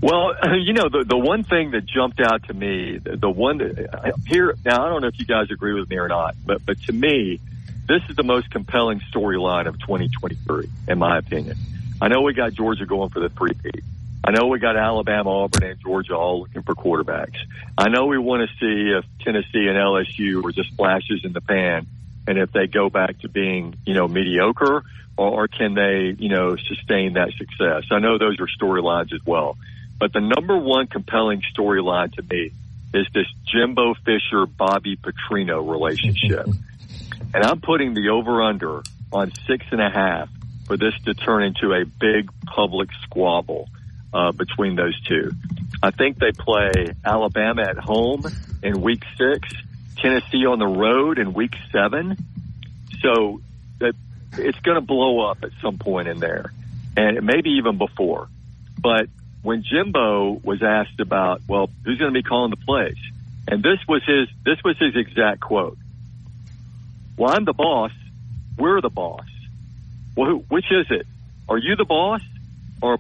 Well, 0.02 0.34
you 0.60 0.74
know, 0.74 0.90
the 0.90 1.06
the 1.08 1.18
one 1.18 1.44
thing 1.44 1.72
that 1.72 1.86
jumped 1.86 2.20
out 2.20 2.44
to 2.48 2.54
me, 2.54 2.98
the, 2.98 3.18
the 3.18 3.30
one 3.30 3.58
that, 3.60 4.14
here 4.28 4.56
now, 4.66 4.86
I 4.86 4.90
don't 4.90 5.02
know 5.02 5.08
if 5.08 5.20
you 5.20 5.26
guys 5.26 5.52
agree 5.52 5.80
with 5.80 5.90
me 5.90 5.98
or 5.98 6.08
not, 6.08 6.36
but 6.44 6.66
but 6.66 6.82
to 6.84 6.94
me, 6.94 7.40
this 7.88 8.02
is 8.10 8.16
the 8.16 8.24
most 8.24 8.50
compelling 8.50 9.02
storyline 9.14 9.68
of 9.68 9.80
2023, 9.80 10.70
in 10.88 11.00
my 11.00 11.18
opinion. 11.18 11.58
I 12.02 12.08
know 12.08 12.22
we 12.22 12.34
got 12.34 12.54
Georgia 12.54 12.86
going 12.86 13.10
for 13.10 13.20
the 13.20 13.30
three-peat. 13.30 13.84
I 14.24 14.32
know 14.32 14.48
we 14.48 14.60
got 14.60 14.76
Alabama, 14.76 15.30
Auburn, 15.30 15.64
and 15.64 15.80
Georgia 15.80 16.16
all 16.16 16.42
looking 16.42 16.62
for 16.64 16.76
quarterbacks. 16.76 17.38
I 17.78 17.90
know 17.90 18.06
we 18.06 18.18
want 18.18 18.48
to 18.50 18.56
see 18.58 18.92
if 18.92 19.06
Tennessee 19.24 19.68
and 19.68 19.78
LSU 19.78 20.44
were 20.44 20.52
just 20.52 20.74
flashes 20.76 21.22
in 21.24 21.34
the 21.34 21.42
pan, 21.42 21.88
and 22.28 22.38
if 22.38 22.52
they 22.52 22.68
go 22.68 22.90
back 22.90 23.20
to 23.20 23.30
being, 23.30 23.76
you 23.86 23.94
know, 23.94 24.08
mediocre, 24.08 24.84
or, 25.18 25.44
or 25.44 25.48
can 25.48 25.74
they, 25.74 26.16
you 26.18 26.30
know, 26.30 26.58
sustain 26.58 27.14
that 27.14 27.32
success? 27.38 27.86
I 27.92 28.00
know 28.00 28.18
those 28.18 28.40
are 28.40 28.48
storylines 28.48 29.14
as 29.14 29.22
well. 29.26 29.58
But 29.98 30.14
the 30.14 30.22
number 30.22 30.58
one 30.58 30.88
compelling 30.88 31.42
storyline 31.56 32.14
to 32.14 32.22
me 32.24 32.52
is 32.94 33.08
this 33.14 33.28
Jimbo 33.46 33.96
Fisher 34.06 34.46
Bobby 34.46 34.98
Petrino 34.98 35.70
relationship. 35.70 36.48
and 37.34 37.44
I'm 37.44 37.62
putting 37.62 37.94
the 37.94 38.10
over 38.10 38.42
under 38.42 38.82
on 39.12 39.32
six 39.48 39.66
and 39.72 39.82
a 39.82 39.90
half 39.90 40.30
for 40.66 40.78
this 40.78 40.94
to 41.06 41.14
turn 41.14 41.44
into 41.44 41.74
a 41.74 41.86
big 41.86 42.30
public 42.46 42.90
squabble 43.04 43.70
uh, 44.14 44.32
between 44.32 44.76
those 44.76 45.00
two. 45.02 45.32
I 45.82 45.92
think 45.92 46.20
they 46.20 46.32
play 46.32 46.94
Alabama 47.06 47.64
at 47.64 47.78
home 47.78 48.24
in 48.64 48.82
week 48.82 49.04
six, 49.18 49.48
Tennessee 49.98 50.46
on 50.46 50.60
the 50.60 50.68
road 50.68 51.20
in 51.20 51.34
week 51.34 51.54
seven. 51.72 52.18
So 53.02 53.42
that 53.80 53.94
it's 54.34 54.60
going 54.60 54.76
to 54.76 54.82
blow 54.82 55.30
up 55.30 55.44
at 55.44 55.52
some 55.62 55.78
point 55.78 56.08
in 56.08 56.20
there, 56.20 56.52
and 56.98 57.24
maybe 57.26 57.52
even 57.52 57.78
before. 57.78 58.28
But 58.78 59.08
when 59.42 59.64
Jimbo 59.64 60.42
was 60.44 60.62
asked 60.62 61.00
about, 61.00 61.42
well, 61.48 61.70
who's 61.86 61.98
going 61.98 62.14
to 62.14 62.18
be 62.18 62.24
calling 62.24 62.50
the 62.50 62.58
plays, 62.58 62.98
and 63.48 63.64
this 63.64 63.80
was 63.88 64.04
his 64.06 64.28
this 64.44 64.58
was 64.64 64.78
his 64.78 64.96
exact 64.96 65.40
quote. 65.40 65.78
Well, 67.18 67.32
I'm 67.32 67.46
the 67.46 67.54
boss. 67.54 67.92
We're 68.58 68.82
the 68.82 68.90
boss. 68.90 69.28
Well, 70.16 70.30
who, 70.30 70.38
which 70.50 70.72
is 70.72 70.88
it? 70.90 71.08
Are 71.48 71.58
you 71.58 71.76
the 71.76 71.86
boss, 71.86 72.22
or 72.82 73.00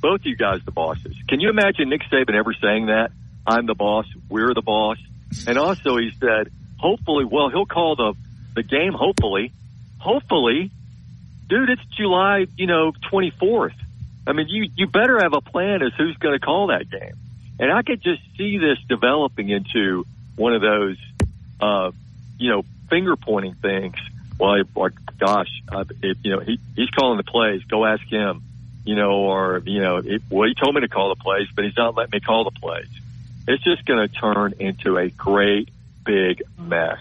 both 0.00 0.24
you 0.24 0.36
guys 0.36 0.60
the 0.64 0.70
bosses? 0.70 1.16
Can 1.28 1.40
you 1.40 1.50
imagine 1.50 1.88
Nick 1.88 2.02
Saban 2.10 2.34
ever 2.34 2.52
saying 2.54 2.86
that? 2.86 3.10
I'm 3.46 3.66
the 3.66 3.74
boss. 3.74 4.06
We're 4.28 4.54
the 4.54 4.62
boss. 4.62 4.98
And 5.46 5.58
also, 5.58 5.96
he 5.96 6.10
said, 6.18 6.50
hopefully, 6.78 7.24
well, 7.24 7.50
he'll 7.50 7.66
call 7.66 7.96
the 7.96 8.14
the 8.54 8.62
game. 8.62 8.92
Hopefully, 8.92 9.52
hopefully, 9.98 10.70
dude, 11.48 11.70
it's 11.70 11.84
July, 11.96 12.46
you 12.56 12.66
know, 12.66 12.92
24th. 13.12 13.74
I 14.26 14.32
mean, 14.32 14.48
you 14.48 14.70
you 14.76 14.86
better 14.86 15.20
have 15.20 15.32
a 15.34 15.40
plan 15.40 15.82
as 15.82 15.92
who's 15.96 16.16
going 16.16 16.38
to 16.38 16.44
call 16.44 16.68
that 16.68 16.90
game. 16.90 17.14
And 17.58 17.70
I 17.70 17.82
could 17.82 18.02
just 18.02 18.22
see 18.38 18.58
this 18.58 18.78
developing 18.88 19.50
into 19.50 20.06
one 20.36 20.54
of 20.54 20.62
those, 20.62 20.96
uh, 21.60 21.90
you 22.38 22.50
know, 22.50 22.64
finger 22.88 23.16
pointing 23.16 23.54
things. 23.54 23.96
Well, 24.38 24.62
like, 24.74 24.92
gosh, 25.18 25.50
uh, 25.70 25.84
if, 26.02 26.16
you 26.24 26.30
know, 26.30 26.40
he, 26.40 26.58
he's 26.74 26.88
calling 26.88 27.18
the 27.18 27.22
plays. 27.22 27.62
Go 27.64 27.84
ask 27.84 28.02
him. 28.06 28.42
You 28.90 28.96
know, 28.96 29.12
or 29.12 29.62
you 29.64 29.80
know, 29.80 29.98
it, 29.98 30.20
well, 30.28 30.48
he 30.48 30.54
told 30.60 30.74
me 30.74 30.80
to 30.80 30.88
call 30.88 31.14
the 31.14 31.22
plays, 31.22 31.46
but 31.54 31.64
he's 31.64 31.76
not 31.76 31.94
letting 31.94 32.10
me 32.12 32.18
call 32.18 32.42
the 32.42 32.58
plays. 32.58 32.88
It's 33.46 33.62
just 33.62 33.84
going 33.86 34.00
to 34.00 34.12
turn 34.12 34.54
into 34.58 34.96
a 34.96 35.08
great 35.10 35.68
big 36.04 36.42
mess. 36.58 36.98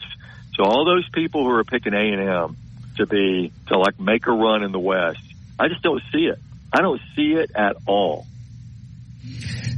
So 0.53 0.65
all 0.65 0.85
those 0.85 1.09
people 1.09 1.45
who 1.45 1.49
are 1.49 1.63
picking 1.63 1.95
A 1.95 1.97
and 1.97 2.21
M 2.21 2.57
to 2.97 3.07
be 3.07 3.51
to 3.69 3.79
like 3.79 3.99
make 3.99 4.27
a 4.27 4.31
run 4.31 4.61
in 4.61 4.71
the 4.71 4.77
West, 4.77 5.17
I 5.59 5.67
just 5.67 5.81
don't 5.81 6.03
see 6.11 6.25
it. 6.27 6.37
I 6.71 6.81
don't 6.81 7.01
see 7.15 7.33
it 7.33 7.49
at 7.55 7.77
all. 7.87 8.27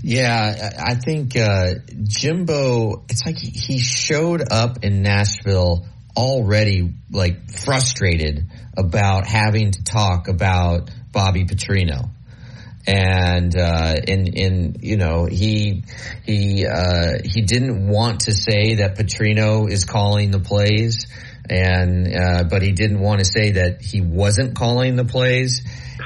Yeah, 0.03 0.71
I 0.85 0.95
think 0.95 1.37
uh, 1.37 1.75
Jimbo. 2.03 3.05
It's 3.07 3.25
like 3.25 3.37
he 3.37 3.79
showed 3.79 4.51
up 4.51 4.83
in 4.83 5.01
Nashville 5.01 5.85
already 6.17 6.91
like 7.09 7.51
frustrated 7.51 8.47
about 8.75 9.25
having 9.25 9.71
to 9.71 9.83
talk 9.85 10.27
about 10.27 10.89
Bobby 11.11 11.45
Petrino. 11.45 12.09
And 12.87 13.55
uh, 13.55 13.95
and 14.07 14.35
and 14.35 14.77
you 14.81 14.97
know 14.97 15.25
he 15.25 15.83
he 16.25 16.65
uh, 16.65 17.19
he 17.23 17.41
didn't 17.41 17.87
want 17.87 18.21
to 18.21 18.31
say 18.31 18.75
that 18.75 18.97
Petrino 18.97 19.69
is 19.69 19.85
calling 19.85 20.31
the 20.31 20.39
plays, 20.39 21.05
and 21.49 22.07
uh, 22.07 22.43
but 22.49 22.61
he 22.61 22.71
didn't 22.71 22.99
want 22.99 23.19
to 23.19 23.25
say 23.25 23.51
that 23.51 23.81
he 23.81 24.01
wasn't 24.01 24.55
calling 24.55 24.95
the 24.95 25.05
plays. 25.05 25.61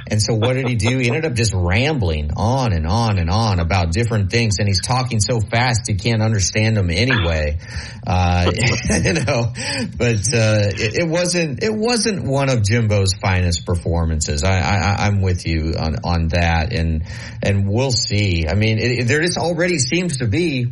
And 0.07 0.21
so 0.21 0.35
what 0.35 0.53
did 0.53 0.67
he 0.67 0.75
do? 0.75 0.97
He 0.97 1.07
ended 1.07 1.25
up 1.25 1.33
just 1.33 1.53
rambling 1.55 2.31
on 2.35 2.73
and 2.73 2.85
on 2.85 3.17
and 3.17 3.29
on 3.29 3.59
about 3.59 3.91
different 3.91 4.29
things. 4.29 4.57
And 4.59 4.67
he's 4.67 4.81
talking 4.81 5.19
so 5.19 5.39
fast 5.39 5.87
you 5.87 5.95
can't 5.95 6.21
understand 6.21 6.77
him 6.77 6.89
anyway. 6.89 7.57
Uh, 8.05 8.51
you 9.03 9.13
know, 9.13 9.53
but, 9.97 10.33
uh, 10.33 10.69
it, 10.75 11.03
it 11.03 11.07
wasn't, 11.09 11.63
it 11.63 11.73
wasn't 11.73 12.25
one 12.25 12.49
of 12.49 12.61
Jimbo's 12.61 13.13
finest 13.15 13.65
performances. 13.65 14.43
I, 14.43 14.59
I, 14.59 14.95
I'm 15.07 15.21
with 15.21 15.47
you 15.47 15.73
on, 15.79 15.95
on 16.03 16.27
that. 16.29 16.73
And, 16.73 17.05
and 17.41 17.67
we'll 17.67 17.91
see. 17.91 18.47
I 18.47 18.53
mean, 18.55 18.77
it- 18.79 19.07
there 19.07 19.21
just 19.21 19.37
already 19.37 19.79
seems 19.79 20.17
to 20.17 20.27
be, 20.27 20.67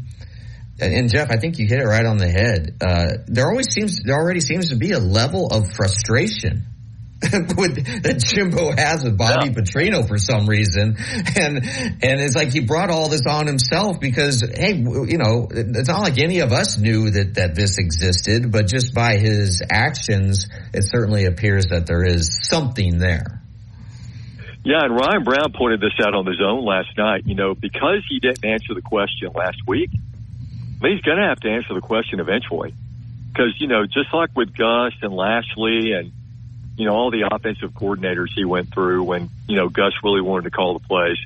and 0.80 1.10
Jeff, 1.10 1.30
I 1.30 1.38
think 1.38 1.60
you 1.60 1.68
hit 1.68 1.80
it 1.80 1.86
right 1.86 2.06
on 2.06 2.18
the 2.18 2.30
head. 2.30 2.78
Uh, 2.82 3.24
there 3.28 3.48
always 3.48 3.72
seems, 3.72 4.02
there 4.04 4.16
already 4.16 4.42
seems 4.42 4.70
to 4.70 4.76
be 4.76 4.92
a 4.92 5.00
level 5.00 5.48
of 5.48 5.72
frustration 5.72 6.66
with, 7.58 8.04
that 8.04 8.20
Jimbo 8.20 8.76
has 8.76 9.04
with 9.04 9.18
Bobby 9.18 9.48
yeah. 9.48 9.54
Petrino 9.54 10.06
for 10.06 10.18
some 10.18 10.46
reason, 10.46 10.98
and 11.40 11.58
and 11.58 12.20
it's 12.20 12.36
like 12.36 12.52
he 12.52 12.60
brought 12.60 12.90
all 12.90 13.08
this 13.08 13.26
on 13.26 13.48
himself 13.48 14.02
because 14.02 14.42
hey, 14.42 14.74
you 14.76 15.18
know, 15.18 15.48
it's 15.50 15.88
not 15.88 16.02
like 16.02 16.18
any 16.18 16.40
of 16.40 16.52
us 16.52 16.78
knew 16.78 17.12
that 17.12 17.36
that 17.36 17.56
this 17.56 17.78
existed, 17.78 18.52
but 18.52 18.68
just 18.68 18.94
by 18.94 19.16
his 19.18 19.62
actions, 19.72 20.48
it 20.74 20.84
certainly 20.84 21.24
appears 21.24 21.68
that 21.68 21.86
there 21.86 22.04
is 22.04 22.40
something 22.44 22.98
there. 22.98 23.42
Yeah, 24.66 24.84
and 24.84 24.94
Ryan 24.94 25.24
Brown 25.24 25.54
pointed 25.58 25.80
this 25.80 25.94
out 26.06 26.14
on 26.14 26.26
the 26.26 26.36
zone 26.36 26.66
last 26.66 26.90
night. 26.98 27.24
You 27.26 27.36
know, 27.36 27.54
because 27.54 28.04
he 28.10 28.20
didn't 28.20 28.44
answer 28.44 28.74
the 28.74 28.82
question 28.82 29.30
last 29.34 29.62
week, 29.66 29.92
Mean, 30.84 30.98
he's 30.98 31.02
going 31.02 31.18
to 31.18 31.24
have 31.24 31.40
to 31.40 31.50
answer 31.50 31.74
the 31.74 31.82
question 31.82 32.20
eventually. 32.20 32.74
Because, 33.32 33.60
you 33.60 33.68
know, 33.68 33.86
just 33.86 34.14
like 34.14 34.36
with 34.36 34.56
Gus 34.56 34.94
and 35.02 35.14
Lashlee 35.14 35.94
and, 35.94 36.12
you 36.78 36.86
know, 36.86 36.94
all 36.94 37.10
the 37.10 37.28
offensive 37.32 37.72
coordinators 37.72 38.28
he 38.36 38.46
went 38.46 38.72
through 38.74 39.04
when, 39.04 39.30
you 39.48 39.56
know, 39.56 39.70
Gus 39.70 39.94
really 40.04 40.22
wanted 40.22 40.44
to 40.44 40.52
call 40.52 40.78
the 40.78 40.86
plays, 40.86 41.18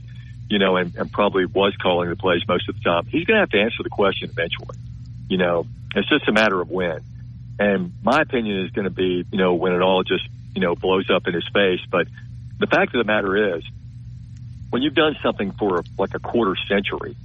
you 0.48 0.60
know, 0.60 0.78
and, 0.78 0.96
and 0.96 1.12
probably 1.12 1.46
was 1.46 1.76
calling 1.82 2.10
the 2.10 2.16
plays 2.16 2.48
most 2.48 2.70
of 2.70 2.76
the 2.76 2.82
time, 2.82 3.06
he's 3.08 3.26
going 3.26 3.36
to 3.36 3.42
have 3.42 3.50
to 3.50 3.60
answer 3.60 3.84
the 3.84 3.90
question 3.90 4.30
eventually. 4.30 4.78
You 5.28 5.38
know, 5.38 5.66
it's 5.96 6.08
just 6.08 6.28
a 6.30 6.32
matter 6.32 6.62
of 6.62 6.70
when. 6.70 7.02
And 7.60 7.94
my 8.04 8.22
opinion 8.22 8.64
is 8.64 8.72
going 8.72 8.86
to 8.86 8.92
be, 8.92 9.26
you 9.32 9.38
know, 9.38 9.56
when 9.56 9.74
it 9.74 9.82
all 9.82 10.04
just, 10.04 10.24
you 10.54 10.62
know, 10.62 10.76
blows 10.76 11.10
up 11.10 11.28
in 11.28 11.34
his 11.34 11.48
face. 11.52 11.82
But 11.90 12.08
the 12.60 12.68
fact 12.68 12.94
of 12.94 13.04
the 13.04 13.12
matter 13.12 13.58
is, 13.58 13.64
when 14.70 14.84
you've 14.84 14.96
done 14.96 15.18
something 15.24 15.52
for 15.54 15.84
like 15.98 16.14
a 16.14 16.20
quarter 16.20 16.56
century, 16.70 17.16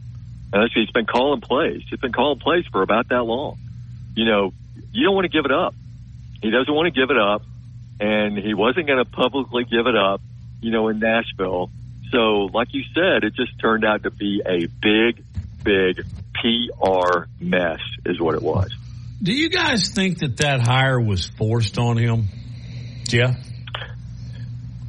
and 0.53 0.71
he's 0.75 0.91
been 0.91 1.07
calling 1.07 1.41
plays, 1.41 1.83
he's 1.89 2.01
been 2.01 2.13
calling 2.13 2.39
plays 2.39 2.65
for 2.71 2.83
about 2.83 3.09
that 3.09 3.23
long. 3.23 3.59
You 4.15 4.27
know, 4.27 4.53
you 4.93 5.05
don't 5.05 5.15
want 5.15 5.25
to 5.25 5.31
give 5.31 5.45
it 5.45 5.53
up. 5.53 5.75
He 6.43 6.51
doesn't 6.51 6.73
want 6.73 6.93
to 6.93 7.01
give 7.01 7.11
it 7.11 7.19
up, 7.19 7.43
and 8.01 8.37
he 8.37 8.55
wasn't 8.55 8.87
going 8.87 8.99
to 8.99 9.11
publicly 9.11 9.65
give 9.65 9.87
it 9.87 9.97
up. 9.97 10.21
You 10.61 10.71
know, 10.71 10.89
in 10.89 11.01
Nashville. 11.01 11.71
So, 12.13 12.49
like 12.55 12.69
you 12.73 12.85
said, 12.95 13.25
it 13.25 13.35
just 13.35 13.59
turned 13.59 13.85
out 13.85 14.05
to 14.05 14.11
be 14.11 14.43
a 14.47 14.67
big, 14.67 15.25
big 15.65 16.07
PR 16.35 17.25
mess, 17.41 17.81
is 18.07 18.21
what 18.21 18.35
it 18.35 18.43
was. 18.43 18.71
Do 19.21 19.33
you 19.33 19.51
guys 19.51 19.89
think 19.89 20.19
that 20.19 20.37
that 20.37 20.61
hire 20.61 21.01
was 21.01 21.27
forced 21.27 21.79
on 21.79 21.97
him? 21.97 22.29
Yeah. 23.09 23.35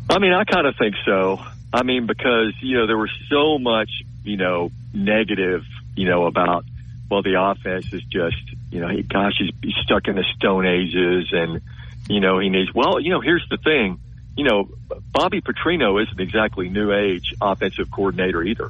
I 0.09 0.19
mean, 0.19 0.33
I 0.33 0.43
kind 0.43 0.67
of 0.67 0.75
think 0.77 0.95
so. 1.05 1.39
I 1.73 1.83
mean, 1.83 2.05
because, 2.05 2.53
you 2.61 2.77
know, 2.77 2.85
there 2.85 2.97
was 2.97 3.11
so 3.31 3.57
much, 3.57 3.89
you 4.23 4.37
know, 4.37 4.71
negative, 4.93 5.63
you 5.95 6.07
know, 6.07 6.25
about, 6.25 6.65
well, 7.09 7.21
the 7.21 7.41
offense 7.41 7.91
is 7.93 8.03
just, 8.03 8.37
you 8.71 8.79
know, 8.79 8.87
he, 8.87 9.03
gosh, 9.03 9.33
he's, 9.37 9.51
he's 9.61 9.75
stuck 9.83 10.07
in 10.07 10.15
the 10.15 10.23
Stone 10.35 10.65
Ages 10.65 11.29
and, 11.31 11.61
you 12.09 12.19
know, 12.19 12.39
he 12.39 12.49
needs, 12.49 12.73
well, 12.73 12.99
you 12.99 13.11
know, 13.11 13.21
here's 13.21 13.47
the 13.49 13.57
thing, 13.57 13.99
you 14.35 14.43
know, 14.43 14.69
Bobby 15.11 15.41
Petrino 15.41 16.01
isn't 16.01 16.19
exactly 16.19 16.69
new 16.69 16.91
age 16.91 17.33
offensive 17.41 17.91
coordinator 17.91 18.43
either. 18.43 18.69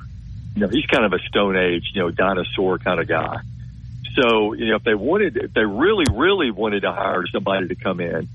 You 0.55 0.61
know, 0.61 0.67
he's 0.67 0.85
kind 0.85 1.05
of 1.05 1.13
a 1.13 1.19
Stone 1.19 1.57
Age, 1.57 1.91
you 1.93 2.01
know, 2.01 2.11
dinosaur 2.11 2.77
kind 2.77 2.99
of 2.99 3.07
guy. 3.07 3.37
So, 4.15 4.53
you 4.53 4.67
know, 4.67 4.75
if 4.75 4.83
they 4.83 4.93
wanted, 4.93 5.37
if 5.37 5.53
they 5.53 5.65
really, 5.65 6.05
really 6.11 6.51
wanted 6.51 6.81
to 6.81 6.91
hire 6.91 7.25
somebody 7.27 7.69
to 7.69 7.75
come 7.75 7.99
in, 7.99 8.27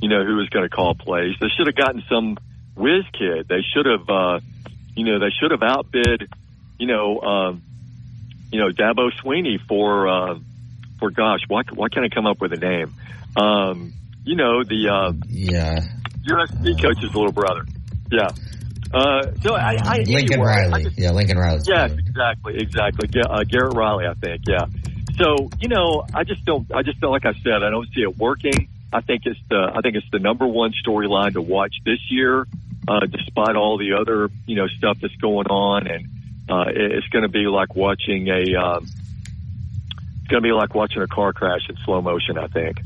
you 0.00 0.08
know, 0.08 0.24
who 0.24 0.36
was 0.36 0.48
going 0.50 0.68
to 0.68 0.74
call 0.74 0.94
plays, 0.94 1.34
they 1.40 1.48
should 1.48 1.66
have 1.66 1.74
gotten 1.74 2.04
some 2.08 2.38
whiz 2.76 3.04
kid. 3.12 3.48
They 3.48 3.62
should 3.62 3.86
have, 3.86 4.08
uh, 4.08 4.40
you 4.94 5.04
know, 5.04 5.18
they 5.18 5.30
should 5.30 5.50
have 5.50 5.62
outbid, 5.62 6.30
you 6.78 6.86
know, 6.86 7.20
um, 7.20 7.62
you 8.52 8.60
know, 8.60 8.70
Dabo 8.70 9.10
Swinney 9.22 9.58
for, 9.66 10.08
uh, 10.08 10.38
for 10.98 11.10
gosh, 11.10 11.40
why, 11.48 11.62
why 11.74 11.88
can't 11.88 12.04
I 12.04 12.14
come 12.14 12.26
up 12.26 12.40
with 12.40 12.52
a 12.52 12.56
name? 12.56 12.94
Um, 13.36 13.92
you 14.24 14.36
know, 14.36 14.62
the, 14.64 14.88
uh, 14.88 15.12
yeah, 15.28 15.80
USC 16.28 16.82
coach's 16.82 17.14
little 17.14 17.32
brother. 17.32 17.64
Yeah. 18.10 18.28
Uh, 18.92 19.32
so 19.42 19.54
I, 19.54 19.76
I 19.82 19.96
Lincoln 20.06 20.34
anyway, 20.34 20.46
Riley. 20.46 20.72
I 20.72 20.82
just, 20.84 20.98
yeah, 20.98 21.10
Lincoln 21.10 21.38
Riley. 21.38 21.60
Yes, 21.66 21.90
exactly, 21.92 22.56
exactly. 22.58 23.08
Uh, 23.20 23.42
Garrett 23.42 23.74
Riley, 23.74 24.06
I 24.06 24.14
think. 24.14 24.42
Yeah. 24.46 24.66
So 25.18 25.50
you 25.60 25.68
know, 25.68 26.04
I 26.14 26.24
just 26.24 26.44
don't. 26.44 26.72
I 26.72 26.82
just 26.82 26.98
feel 26.98 27.10
like 27.10 27.26
I 27.26 27.32
said, 27.42 27.62
I 27.64 27.70
don't 27.70 27.88
see 27.94 28.02
it 28.02 28.16
working. 28.16 28.68
I 28.92 29.00
think 29.00 29.22
it's 29.24 29.40
the. 29.48 29.72
I 29.74 29.80
think 29.80 29.96
it's 29.96 30.10
the 30.12 30.20
number 30.20 30.46
one 30.46 30.72
storyline 30.84 31.32
to 31.32 31.42
watch 31.42 31.74
this 31.84 31.98
year 32.10 32.46
uh, 32.88 33.00
despite 33.06 33.56
all 33.56 33.78
the 33.78 33.94
other 34.00 34.30
you 34.46 34.56
know 34.56 34.66
stuff 34.78 34.98
that's 35.00 35.16
going 35.16 35.46
on, 35.46 35.86
and 35.86 36.06
uh, 36.48 36.64
it's 36.68 37.08
going 37.08 37.22
to 37.22 37.28
be 37.28 37.46
like 37.46 37.74
watching 37.74 38.28
a 38.28 38.56
um, 38.60 38.84
it's 38.84 40.28
going 40.28 40.42
to 40.42 40.46
be 40.48 40.52
like 40.52 40.74
watching 40.74 41.02
a 41.02 41.06
car 41.06 41.32
crash 41.32 41.68
in 41.68 41.76
slow 41.84 42.00
motion. 42.00 42.38
I 42.38 42.48
think. 42.48 42.78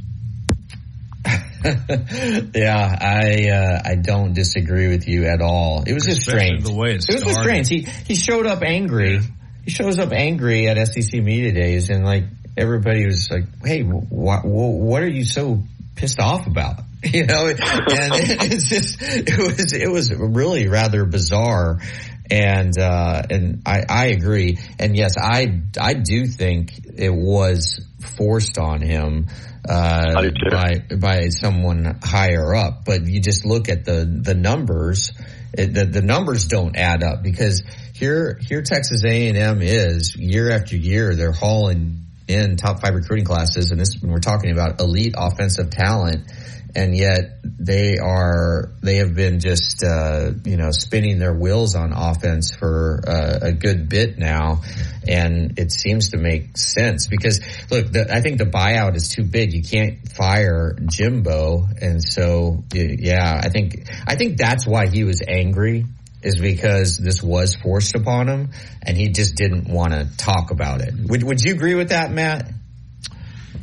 yeah, 2.55 2.99
I 3.01 3.51
uh, 3.51 3.83
I 3.85 3.95
don't 3.97 4.33
disagree 4.33 4.89
with 4.89 5.07
you 5.07 5.27
at 5.27 5.43
all. 5.43 5.83
It 5.87 5.93
was 5.93 6.05
just 6.05 6.23
strange. 6.23 6.65
The 6.65 6.73
way 6.75 6.95
it, 6.95 7.05
it 7.09 7.15
was 7.15 7.25
just 7.25 7.41
strange. 7.41 7.69
He 7.69 7.81
he 7.83 8.15
showed 8.15 8.47
up 8.47 8.63
angry. 8.63 9.21
He 9.65 9.71
shows 9.71 9.99
up 9.99 10.13
angry 10.13 10.69
at 10.69 10.79
SEC 10.89 11.23
media 11.23 11.53
days, 11.53 11.91
and 11.91 12.05
like 12.05 12.25
everybody 12.57 13.05
was 13.05 13.31
like, 13.31 13.45
"Hey, 13.63 13.83
wh- 13.83 14.09
wh- 14.09 14.45
what 14.45 15.03
are 15.03 15.09
you 15.09 15.25
so 15.25 15.63
pissed 15.97 16.19
off 16.19 16.47
about?" 16.47 16.81
you 17.05 17.25
know, 17.25 17.47
and 17.47 17.59
it's 17.61 18.69
just, 18.69 18.99
it 19.01 19.39
was, 19.39 19.73
it 19.73 19.91
was 19.91 20.13
really 20.15 20.69
rather 20.69 21.07
bizarre. 21.07 21.81
And, 22.31 22.79
uh, 22.79 23.23
and 23.29 23.63
I, 23.67 23.85
I 23.89 24.07
agree. 24.07 24.59
And 24.79 24.97
yes, 24.97 25.17
I, 25.21 25.63
I 25.81 25.95
do 25.95 26.27
think 26.27 26.73
it 26.97 27.13
was 27.13 27.85
forced 28.17 28.57
on 28.57 28.81
him, 28.81 29.27
uh, 29.69 30.31
by, 30.51 30.79
by 30.97 31.29
someone 31.29 31.99
higher 32.03 32.55
up. 32.55 32.85
But 32.85 33.07
you 33.07 33.21
just 33.21 33.45
look 33.45 33.69
at 33.69 33.85
the, 33.85 34.05
the 34.05 34.35
numbers, 34.35 35.13
it, 35.53 35.75
the, 35.75 35.85
the 35.87 36.03
numbers 36.03 36.47
don't 36.47 36.77
add 36.77 37.03
up 37.03 37.23
because 37.23 37.63
here, 37.95 38.39
here 38.41 38.63
Texas 38.63 39.03
A&M 39.05 39.61
is 39.61 40.17
year 40.17 40.53
after 40.53 40.77
year, 40.77 41.17
they're 41.17 41.33
hauling 41.33 42.07
in 42.29 42.57
top 42.57 42.81
five 42.81 42.95
recruiting 42.95 43.25
classes. 43.25 43.73
And 43.73 43.81
this, 43.81 44.01
when 44.01 44.13
we're 44.13 44.21
talking 44.21 44.53
about 44.53 44.81
elite 44.81 45.15
offensive 45.19 45.71
talent, 45.71 46.31
and 46.75 46.97
yet 46.97 47.41
they 47.43 47.99
are 47.99 48.73
they 48.83 48.97
have 48.97 49.15
been 49.15 49.41
just 49.41 49.83
uh, 49.85 50.31
you 50.45 50.57
know 50.57 50.71
spinning 50.71 51.19
their 51.19 51.35
wheels 51.35 51.75
on 51.75 51.93
offense 51.93 52.55
for 52.55 53.01
uh, 53.07 53.39
a 53.43 53.53
good 53.53 53.89
bit 53.89 54.19
now, 54.19 54.63
and 55.07 55.59
it 55.59 55.73
seems 55.73 56.11
to 56.11 56.17
make 56.17 56.57
sense 56.57 57.07
because 57.07 57.41
look, 57.71 57.93
the, 57.93 58.13
I 58.13 58.21
think 58.21 58.39
the 58.39 58.45
buyout 58.45 58.97
is 58.97 59.09
too 59.09 59.25
big. 59.25 59.53
You 59.53 59.63
can't 59.63 60.11
fire 60.13 60.77
Jimbo, 60.87 61.67
and 61.81 62.03
so 62.03 62.65
yeah, 62.73 63.41
I 63.43 63.49
think 63.49 63.89
I 64.07 64.17
think 64.17 64.39
that's 64.39 64.67
why 64.67 64.89
he 64.89 65.05
was 65.05 65.23
angry 65.27 65.87
is 66.23 66.39
because 66.39 66.99
this 66.99 67.23
was 67.23 67.55
forced 67.55 67.95
upon 67.95 68.29
him, 68.29 68.51
and 68.83 68.97
he 68.97 69.09
just 69.09 69.37
didn't 69.37 69.69
want 69.69 69.93
to 69.93 70.09
talk 70.17 70.51
about 70.51 70.81
it. 70.81 70.95
Would 71.09 71.23
Would 71.23 71.43
you 71.43 71.53
agree 71.55 71.75
with 71.75 71.91
that, 71.91 72.11
Matt? 72.11 72.47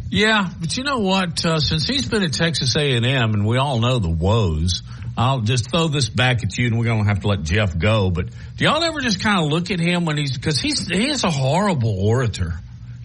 Yeah, 0.09 0.49
but 0.59 0.77
you 0.77 0.83
know 0.83 0.99
what? 0.99 1.45
Uh, 1.45 1.59
since 1.59 1.87
he's 1.87 2.07
been 2.07 2.23
at 2.23 2.33
Texas 2.33 2.75
A&M, 2.75 3.03
and 3.05 3.45
we 3.45 3.57
all 3.57 3.79
know 3.79 3.99
the 3.99 4.09
woes, 4.09 4.81
I'll 5.17 5.41
just 5.41 5.71
throw 5.71 5.87
this 5.87 6.09
back 6.09 6.43
at 6.43 6.57
you, 6.57 6.67
and 6.67 6.77
we're 6.77 6.85
going 6.85 7.03
to 7.03 7.09
have 7.09 7.21
to 7.21 7.27
let 7.27 7.43
Jeff 7.43 7.77
go. 7.77 8.11
But 8.11 8.29
do 8.55 8.65
y'all 8.65 8.83
ever 8.83 9.01
just 9.01 9.21
kind 9.21 9.43
of 9.43 9.51
look 9.51 9.71
at 9.71 9.79
him 9.79 10.05
when 10.05 10.17
he's 10.17 10.37
because 10.37 10.59
he's 10.59 10.87
he 10.87 11.09
is 11.09 11.23
a 11.23 11.31
horrible 11.31 11.99
orator. 11.99 12.53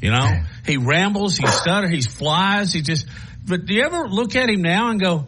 You 0.00 0.10
know, 0.10 0.42
he 0.66 0.76
rambles, 0.78 1.36
he 1.36 1.46
stutters, 1.46 1.90
he 1.90 2.02
flies, 2.02 2.72
he 2.72 2.82
just. 2.82 3.06
But 3.46 3.66
do 3.66 3.74
you 3.74 3.82
ever 3.82 4.08
look 4.08 4.36
at 4.36 4.48
him 4.48 4.62
now 4.62 4.90
and 4.90 5.00
go, 5.00 5.26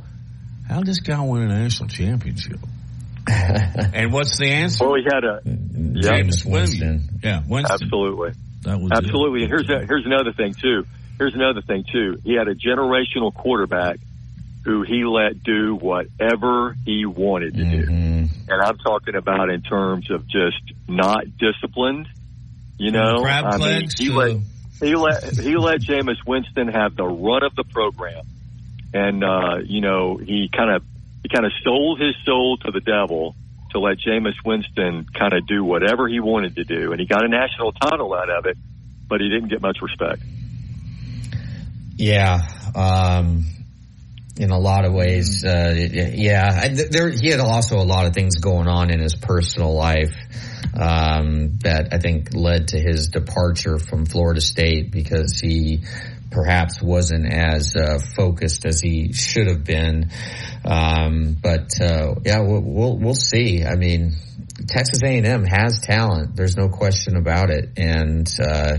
"How 0.68 0.82
this 0.82 1.00
guy 1.00 1.20
win 1.20 1.42
a 1.42 1.48
national 1.48 1.88
championship?" 1.88 2.58
and 3.28 4.12
what's 4.12 4.36
the 4.38 4.50
answer? 4.50 4.84
Well, 4.84 4.96
he 4.96 5.04
had 5.04 5.24
a 5.24 5.40
Jameis 5.44 6.44
Winston. 6.44 7.20
Yeah, 7.22 7.42
Winston. 7.46 7.78
Absolutely. 7.82 8.32
That 8.62 8.80
was 8.80 8.92
absolutely. 8.92 9.40
It. 9.40 9.44
And 9.44 9.50
here's 9.50 9.70
a, 9.70 9.86
here's 9.86 10.06
another 10.06 10.32
thing 10.32 10.54
too 10.54 10.84
here's 11.18 11.34
another 11.34 11.62
thing 11.62 11.84
too. 11.90 12.20
He 12.24 12.34
had 12.34 12.48
a 12.48 12.54
generational 12.54 13.34
quarterback 13.34 13.98
who 14.64 14.82
he 14.82 15.04
let 15.04 15.42
do 15.42 15.74
whatever 15.74 16.74
he 16.84 17.04
wanted 17.04 17.54
to 17.54 17.60
mm-hmm. 17.60 18.24
do. 18.24 18.30
And 18.48 18.62
I'm 18.62 18.78
talking 18.78 19.14
about 19.14 19.50
in 19.50 19.62
terms 19.62 20.10
of 20.10 20.26
just 20.26 20.60
not 20.88 21.24
disciplined. 21.38 22.08
You 22.78 22.90
know, 22.90 23.22
crab 23.22 23.44
I 23.46 23.58
mean, 23.58 23.88
he 23.96 24.10
let 24.10 24.36
he 24.80 24.96
let 24.96 25.22
he 25.22 25.56
let 25.56 25.80
Jameis 25.80 26.26
Winston 26.26 26.68
have 26.68 26.96
the 26.96 27.04
run 27.04 27.44
of 27.44 27.54
the 27.54 27.64
program, 27.64 28.24
and 28.92 29.22
uh, 29.22 29.58
you 29.64 29.80
know 29.80 30.16
he 30.16 30.50
kind 30.54 30.70
of 30.74 30.82
he 31.22 31.28
kind 31.28 31.46
of 31.46 31.52
sold 31.62 32.00
his 32.00 32.14
soul 32.24 32.56
to 32.58 32.72
the 32.72 32.80
devil 32.80 33.36
to 33.70 33.78
let 33.78 33.98
Jameis 33.98 34.34
Winston 34.44 35.06
kind 35.14 35.34
of 35.34 35.46
do 35.46 35.62
whatever 35.62 36.08
he 36.08 36.20
wanted 36.20 36.56
to 36.56 36.64
do, 36.64 36.90
and 36.90 37.00
he 37.00 37.06
got 37.06 37.24
a 37.24 37.28
national 37.28 37.72
title 37.72 38.12
out 38.12 38.30
of 38.30 38.46
it, 38.46 38.58
but 39.08 39.20
he 39.20 39.28
didn't 39.28 39.48
get 39.48 39.60
much 39.60 39.78
respect. 39.80 40.22
Yeah. 41.96 42.40
Um, 42.74 43.44
in 44.36 44.50
a 44.50 44.58
lot 44.58 44.84
of 44.84 44.92
ways, 44.92 45.44
uh, 45.44 45.74
yeah. 45.76 46.68
There, 46.68 47.08
he 47.10 47.28
had 47.28 47.40
also 47.40 47.76
a 47.76 47.86
lot 47.86 48.06
of 48.06 48.14
things 48.14 48.36
going 48.36 48.66
on 48.66 48.90
in 48.90 48.98
his 48.98 49.14
personal 49.14 49.74
life 49.74 50.14
um, 50.74 51.58
that 51.62 51.90
I 51.92 51.98
think 51.98 52.34
led 52.34 52.68
to 52.68 52.80
his 52.80 53.08
departure 53.08 53.78
from 53.78 54.06
Florida 54.06 54.40
State 54.40 54.90
because 54.90 55.38
he 55.38 55.84
perhaps 56.32 56.82
wasn't 56.82 57.32
as 57.32 57.76
uh, 57.76 58.00
focused 58.16 58.66
as 58.66 58.80
he 58.80 59.12
should 59.12 59.46
have 59.46 59.62
been. 59.62 60.10
Um, 60.64 61.36
but 61.40 61.80
uh, 61.80 62.16
yeah, 62.24 62.40
we'll, 62.40 62.60
we'll, 62.60 62.98
we'll 62.98 63.14
see. 63.14 63.64
I 63.64 63.76
mean, 63.76 64.16
Texas 64.66 65.00
A&M 65.04 65.44
has 65.44 65.80
talent. 65.80 66.34
There's 66.34 66.56
no 66.56 66.68
question 66.68 67.16
about 67.16 67.50
it. 67.50 67.70
And 67.76 68.28
uh, 68.44 68.78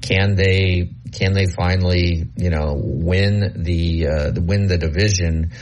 can 0.00 0.34
they 0.34 0.90
can 1.16 1.32
they 1.32 1.46
finally 1.46 2.28
you 2.36 2.50
know 2.50 2.74
win 2.76 3.62
the 3.62 4.06
uh, 4.06 4.32
win 4.36 4.66
the 4.66 4.78
division? 4.78 5.52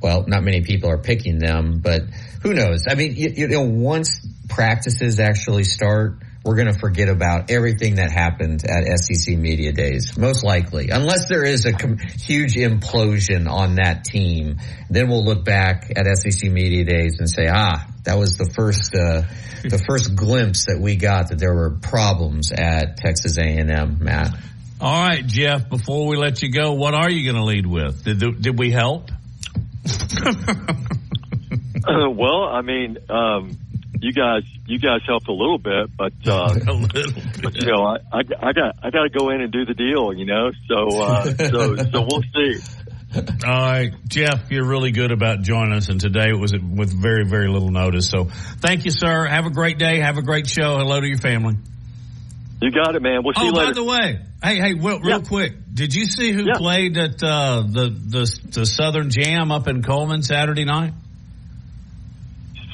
Well, 0.00 0.24
not 0.28 0.44
many 0.44 0.62
people 0.62 0.90
are 0.90 0.98
picking 0.98 1.38
them, 1.38 1.80
but 1.80 2.02
who 2.42 2.54
knows? 2.54 2.84
I 2.88 2.94
mean, 2.94 3.16
you, 3.16 3.30
you 3.34 3.48
know, 3.48 3.62
once 3.62 4.24
practices 4.48 5.18
actually 5.18 5.64
start 5.64 6.22
we're 6.44 6.54
going 6.54 6.72
to 6.72 6.78
forget 6.78 7.10
about 7.10 7.50
everything 7.50 7.96
that 7.96 8.10
happened 8.10 8.64
at 8.64 8.84
SEC 9.00 9.36
Media 9.36 9.72
Days, 9.72 10.16
most 10.16 10.44
likely, 10.44 10.88
unless 10.90 11.28
there 11.28 11.44
is 11.44 11.66
a 11.66 11.72
com- 11.72 11.98
huge 11.98 12.54
implosion 12.54 13.50
on 13.50 13.74
that 13.74 14.04
team. 14.04 14.56
Then 14.88 15.08
we'll 15.08 15.24
look 15.24 15.44
back 15.44 15.92
at 15.94 16.06
SEC 16.16 16.50
Media 16.50 16.84
Days 16.84 17.16
and 17.18 17.28
say, 17.28 17.48
ah, 17.50 17.86
that 18.04 18.16
was 18.16 18.38
the 18.38 18.50
first, 18.56 18.94
uh, 18.94 19.24
the 19.62 19.82
first 19.86 20.16
glimpse 20.16 20.66
that 20.66 20.80
we 20.80 20.96
got 20.96 21.28
that 21.28 21.38
there 21.38 21.54
were 21.54 21.76
problems 21.82 22.50
at 22.52 22.96
Texas 22.96 23.36
A&M, 23.36 23.98
Matt. 24.00 24.34
All 24.80 25.08
right, 25.08 25.26
Jeff, 25.26 25.68
before 25.68 26.06
we 26.06 26.16
let 26.16 26.40
you 26.40 26.52
go, 26.52 26.74
what 26.74 26.94
are 26.94 27.10
you 27.10 27.24
going 27.24 27.34
to 27.34 27.44
lead 27.44 27.66
with? 27.66 28.04
Did, 28.04 28.40
did 28.40 28.56
we 28.56 28.70
help? 28.70 29.10
uh, 30.24 32.10
well, 32.10 32.44
I 32.44 32.62
mean, 32.62 32.98
um, 33.10 33.58
you 34.00 34.12
guys 34.12 34.44
you 34.66 34.78
guys 34.78 35.00
helped 35.06 35.26
a 35.28 35.32
little 35.32 35.58
bit, 35.58 35.96
but 35.96 36.12
uh, 36.26 36.54
but 37.42 37.56
you 37.56 37.66
know 37.66 37.82
I, 37.82 37.96
I, 38.12 38.20
I 38.40 38.52
got 38.52 38.76
I 38.82 38.90
got 38.90 39.02
to 39.02 39.10
go 39.10 39.30
in 39.30 39.40
and 39.40 39.50
do 39.52 39.64
the 39.64 39.74
deal, 39.74 40.12
you 40.12 40.26
know. 40.26 40.52
So 40.68 41.02
uh, 41.02 41.24
so 41.24 41.76
so 41.76 42.06
we'll 42.08 42.22
see. 42.34 42.60
All 43.16 43.56
right, 43.56 43.90
Jeff, 44.06 44.50
you're 44.50 44.66
really 44.66 44.92
good 44.92 45.10
about 45.10 45.40
joining 45.40 45.72
us, 45.72 45.88
and 45.88 46.00
today 46.00 46.28
it 46.28 46.38
was 46.38 46.52
with 46.52 46.92
very 46.92 47.24
very 47.24 47.48
little 47.48 47.70
notice. 47.70 48.08
So 48.08 48.28
thank 48.60 48.84
you, 48.84 48.92
sir. 48.92 49.26
Have 49.26 49.46
a 49.46 49.50
great 49.50 49.78
day. 49.78 49.98
Have 49.98 50.18
a 50.18 50.22
great 50.22 50.46
show. 50.46 50.76
Hello 50.76 51.00
to 51.00 51.06
your 51.06 51.18
family. 51.18 51.56
You 52.60 52.72
got 52.72 52.96
it, 52.96 53.02
man. 53.02 53.22
We'll 53.22 53.34
see 53.34 53.42
oh, 53.42 53.46
you 53.46 53.52
later. 53.52 53.66
by 53.66 53.72
the 53.74 53.84
way, 53.84 54.18
hey, 54.42 54.56
hey, 54.56 54.74
real, 54.74 54.98
real 55.00 55.20
yeah. 55.20 55.20
quick, 55.20 55.52
did 55.72 55.94
you 55.94 56.06
see 56.06 56.32
who 56.32 56.44
yeah. 56.44 56.54
played 56.56 56.98
at 56.98 57.22
uh, 57.22 57.62
the 57.62 57.90
the 57.90 58.26
the 58.50 58.66
Southern 58.66 59.10
Jam 59.10 59.52
up 59.52 59.68
in 59.68 59.82
Cullman 59.82 60.22
Saturday 60.22 60.64
night? 60.64 60.92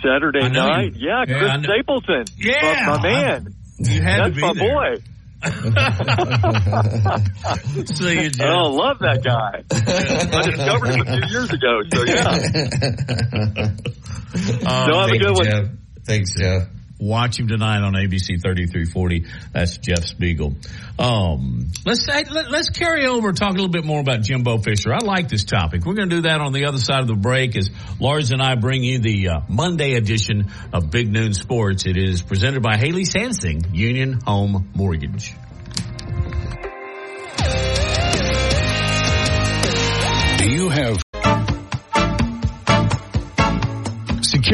Saturday 0.02 0.48
night. 0.48 0.94
You, 0.94 1.08
yeah, 1.08 1.24
yeah, 1.26 1.38
Chris 1.38 1.52
Stapleton. 1.64 2.24
Yeah, 2.38 2.86
my, 2.86 2.96
my 2.96 3.02
man. 3.02 3.54
You 3.78 4.00
had 4.02 4.20
That's 4.20 4.30
to 4.30 4.34
be 4.34 4.40
my 4.40 4.54
there. 4.54 4.72
boy. 4.72 4.96
See 7.94 8.22
you, 8.22 8.30
Jeff. 8.30 8.48
Oh, 8.48 8.70
love 8.70 9.00
that 9.00 9.22
guy. 9.22 9.62
I 9.70 10.42
discovered 10.50 10.88
him 10.88 11.00
a 11.00 11.04
few 11.04 11.26
years 11.28 11.50
ago. 11.50 11.82
So 11.92 12.02
yeah. 12.04 12.28
um, 14.64 14.84
no, 14.88 15.00
have 15.00 15.10
a 15.10 15.18
good 15.18 15.36
one. 15.36 15.44
Jeff. 15.44 15.68
Thanks, 16.04 16.30
Jeff. 16.38 16.68
Watch 16.98 17.40
him 17.40 17.48
tonight 17.48 17.82
on 17.82 17.94
ABC 17.94 18.40
3340. 18.40 19.26
That's 19.52 19.78
Jeff 19.78 20.04
Spiegel. 20.04 20.54
Um, 20.98 21.70
let's 21.84 22.06
let, 22.06 22.30
us 22.30 22.70
carry 22.70 23.06
over 23.06 23.32
talk 23.32 23.50
a 23.50 23.54
little 23.54 23.68
bit 23.68 23.84
more 23.84 24.00
about 24.00 24.22
Jimbo 24.22 24.58
Fisher. 24.58 24.94
I 24.94 24.98
like 24.98 25.28
this 25.28 25.44
topic. 25.44 25.84
We're 25.84 25.94
going 25.94 26.08
to 26.08 26.16
do 26.16 26.22
that 26.22 26.40
on 26.40 26.52
the 26.52 26.66
other 26.66 26.78
side 26.78 27.00
of 27.00 27.08
the 27.08 27.16
break 27.16 27.56
as 27.56 27.68
Lars 27.98 28.30
and 28.30 28.40
I 28.40 28.54
bring 28.54 28.84
you 28.84 29.00
the 29.00 29.28
uh, 29.28 29.40
Monday 29.48 29.94
edition 29.94 30.52
of 30.72 30.90
Big 30.90 31.10
Noon 31.10 31.34
Sports. 31.34 31.84
It 31.86 31.96
is 31.96 32.22
presented 32.22 32.62
by 32.62 32.76
Haley 32.76 33.04
Sansing, 33.04 33.74
Union 33.74 34.20
Home 34.24 34.70
Mortgage. 34.74 35.34
Do 40.38 40.50
you 40.50 40.68
have 40.68 41.03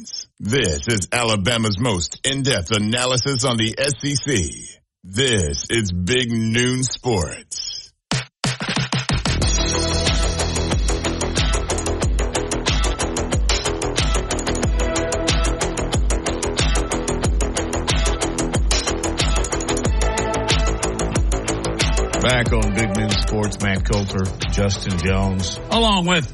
this 0.43 0.87
is 0.87 1.07
Alabama's 1.11 1.79
most 1.79 2.19
in-depth 2.25 2.71
analysis 2.71 3.45
on 3.45 3.57
the 3.57 3.75
SEC. 3.77 4.35
This 5.03 5.67
is 5.69 5.91
Big 5.91 6.31
Noon 6.31 6.81
Sports. 6.81 7.93
Back 22.23 22.51
on 22.51 22.73
Big 22.73 22.97
Noon 22.97 23.09
Sports, 23.11 23.61
Matt 23.61 23.85
Coulter, 23.85 24.25
Justin 24.51 24.97
Jones, 24.97 25.59
along 25.69 26.07
with 26.07 26.33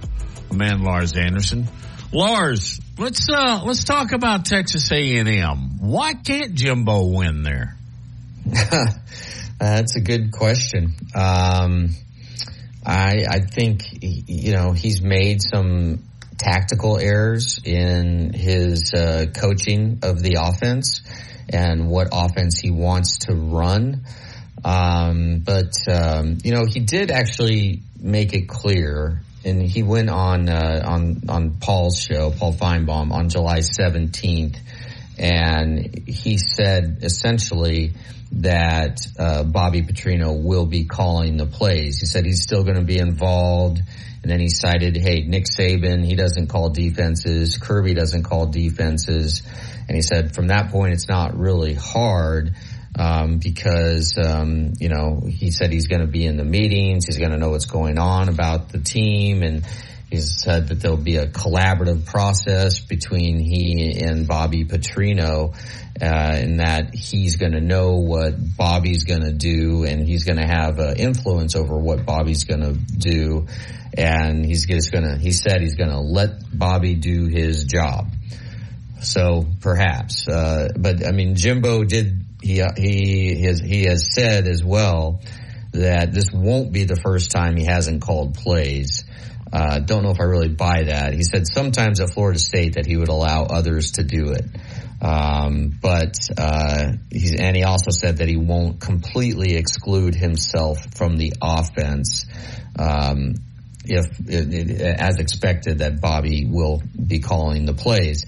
man 0.54 0.82
Lars 0.82 1.14
Anderson. 1.18 1.68
Lars, 2.14 2.80
let's 2.98 3.28
uh 3.30 3.62
let's 3.64 3.84
talk 3.84 4.12
about 4.12 4.46
Texas 4.46 4.92
A&M. 4.92 5.80
Why 5.80 6.14
can't 6.14 6.54
Jimbo 6.54 7.08
win 7.08 7.44
there? 7.44 7.78
That's 9.60 9.96
a 9.96 10.02
good 10.02 10.32
question. 10.32 10.96
Um, 11.16 11.90
I 12.86 13.26
I 13.30 13.40
think 13.40 13.84
you 14.02 14.54
know 14.54 14.72
he's 14.72 15.02
made 15.02 15.42
some 15.42 16.04
tactical 16.38 16.98
errors 16.98 17.60
in 17.64 18.32
his 18.34 18.94
uh, 18.94 19.26
coaching 19.36 20.00
of 20.04 20.22
the 20.22 20.38
offense 20.40 21.02
and 21.50 21.90
what 21.90 22.10
offense 22.12 22.60
he 22.60 22.72
wants 22.72 23.20
to 23.20 23.34
run. 23.34 24.06
Um, 24.64 25.42
but 25.46 25.74
um, 25.90 26.38
you 26.44 26.52
know, 26.52 26.66
he 26.66 26.80
did 26.80 27.12
actually 27.12 27.82
make 28.00 28.34
it 28.34 28.48
clear, 28.48 29.22
and 29.46 29.62
he 29.62 29.84
went 29.84 30.10
on 30.10 30.50
uh, 30.50 30.84
on 30.86 31.22
on 31.30 31.58
Paul's 31.60 32.00
show, 32.00 32.32
Paul 32.32 32.54
Finebaum, 32.54 33.12
on 33.12 33.30
July 33.30 33.62
seventeenth, 33.62 34.58
and 35.18 36.08
he 36.08 36.38
said 36.38 37.00
essentially 37.02 37.94
that 38.32 39.00
uh, 39.18 39.44
Bobby 39.44 39.82
Petrino 39.82 40.44
will 40.44 40.66
be 40.66 40.86
calling 40.86 41.38
the 41.38 41.46
plays. 41.46 42.00
He 42.00 42.06
said 42.06 42.26
he's 42.26 42.44
still 42.44 42.64
going 42.64 42.76
to 42.76 42.84
be 42.84 43.00
involved. 43.00 43.82
And 44.22 44.32
then 44.32 44.42
he 44.42 44.50
cited, 44.50 44.98
hey, 44.98 45.22
Nick 45.22 45.46
Saban, 45.46 46.04
he 46.04 46.16
doesn't 46.16 46.48
call 46.48 46.70
defenses. 46.70 47.58
Kirby 47.58 47.94
doesn't 47.94 48.24
call 48.24 48.48
defenses. 48.48 49.44
And 49.88 49.96
he 49.96 50.02
said 50.02 50.36
from 50.36 50.48
that 50.48 50.72
point, 50.72 50.94
it's 50.94 51.08
not 51.08 51.38
really 51.38 51.76
hard 51.76 52.54
um, 52.98 53.38
because 53.38 54.18
um, 54.18 54.74
you 54.80 54.90
know 54.90 55.22
he 55.28 55.52
said 55.52 55.72
he's 55.72 55.88
going 55.88 56.02
to 56.02 56.08
be 56.08 56.26
in 56.26 56.38
the 56.38 56.46
meetings, 56.46 57.06
he's 57.06 57.18
going 57.18 57.32
to 57.32 57.38
know 57.38 57.50
what's 57.50 57.66
going 57.66 57.98
on 57.98 58.30
about 58.30 58.70
the 58.70 58.80
team, 58.80 59.44
and 59.44 59.66
he 60.10 60.18
said 60.22 60.70
that 60.70 60.80
there'll 60.80 60.98
be 60.98 61.18
a 61.18 61.28
collaborative 61.28 62.06
process 62.06 62.80
between 62.80 63.40
he 63.40 64.00
and 64.02 64.26
Bobby 64.26 64.64
Petrino, 64.64 65.54
uh, 66.02 66.06
and 66.06 66.60
that 66.62 66.96
he's 66.96 67.36
going 67.36 67.52
to 67.52 67.60
know 67.60 67.98
what 67.98 68.36
Bobby's 68.56 69.04
going 69.04 69.24
to 69.24 69.34
do, 69.34 69.84
and 69.84 70.08
he's 70.08 70.24
going 70.24 70.38
to 70.38 70.48
have 70.48 70.80
uh, 70.80 70.94
influence 70.96 71.56
over 71.56 71.78
what 71.78 72.06
Bobby's 72.06 72.46
going 72.46 72.62
to 72.62 72.74
do, 72.74 73.48
and 73.98 74.46
he's 74.46 74.66
just 74.66 74.92
going 74.92 75.04
to. 75.04 75.18
He 75.18 75.32
said 75.34 75.62
he's 75.62 75.76
going 75.76 75.90
to 75.90 76.00
let 76.00 76.58
Bobby 76.58 76.96
do 76.96 77.26
his 77.28 77.66
job. 77.66 78.08
So 79.02 79.46
perhaps, 79.60 80.28
uh, 80.28 80.70
but 80.78 81.06
I 81.06 81.12
mean, 81.12 81.36
Jimbo 81.36 81.84
did. 81.84 82.24
He 82.42 82.64
he 82.78 83.42
has 83.44 83.60
he 83.60 83.86
has 83.86 84.14
said 84.14 84.48
as 84.48 84.64
well 84.64 85.22
that 85.74 86.14
this 86.14 86.32
won't 86.32 86.72
be 86.72 86.86
the 86.86 86.96
first 86.96 87.32
time 87.32 87.56
he 87.56 87.66
hasn't 87.66 88.02
called 88.02 88.36
plays. 88.36 89.04
Uh, 89.52 89.80
don't 89.80 90.04
know 90.04 90.12
if 90.12 90.20
I 90.20 90.26
really 90.26 90.50
buy 90.50 90.84
that. 90.84 91.14
He 91.14 91.24
said 91.24 91.48
sometimes 91.48 92.00
at 92.00 92.12
Florida 92.12 92.40
State 92.40 92.76
that 92.76 92.86
he 92.86 92.98
would 92.98 93.08
allow 93.08 93.44
others 93.44 93.94
to 93.94 94.04
do 94.04 94.32
it. 94.32 94.46
Um, 95.02 95.78
but 95.80 96.16
uh, 96.38 96.94
he's, 97.12 97.40
and 97.40 97.56
he 97.56 97.64
also 97.64 97.92
said 97.92 98.18
that 98.18 98.28
he 98.28 98.36
won't 98.36 98.80
completely 98.80 99.56
exclude 99.56 100.16
himself 100.16 100.80
from 100.96 101.18
the 101.18 101.34
offense 101.42 102.26
um, 102.78 103.36
if, 103.90 105.00
as 105.00 105.20
expected, 105.20 105.80
that 105.80 106.02
Bobby 106.02 106.46
will 106.46 106.82
be 106.96 107.20
calling 107.20 107.66
the 107.66 107.74
plays. 107.74 108.26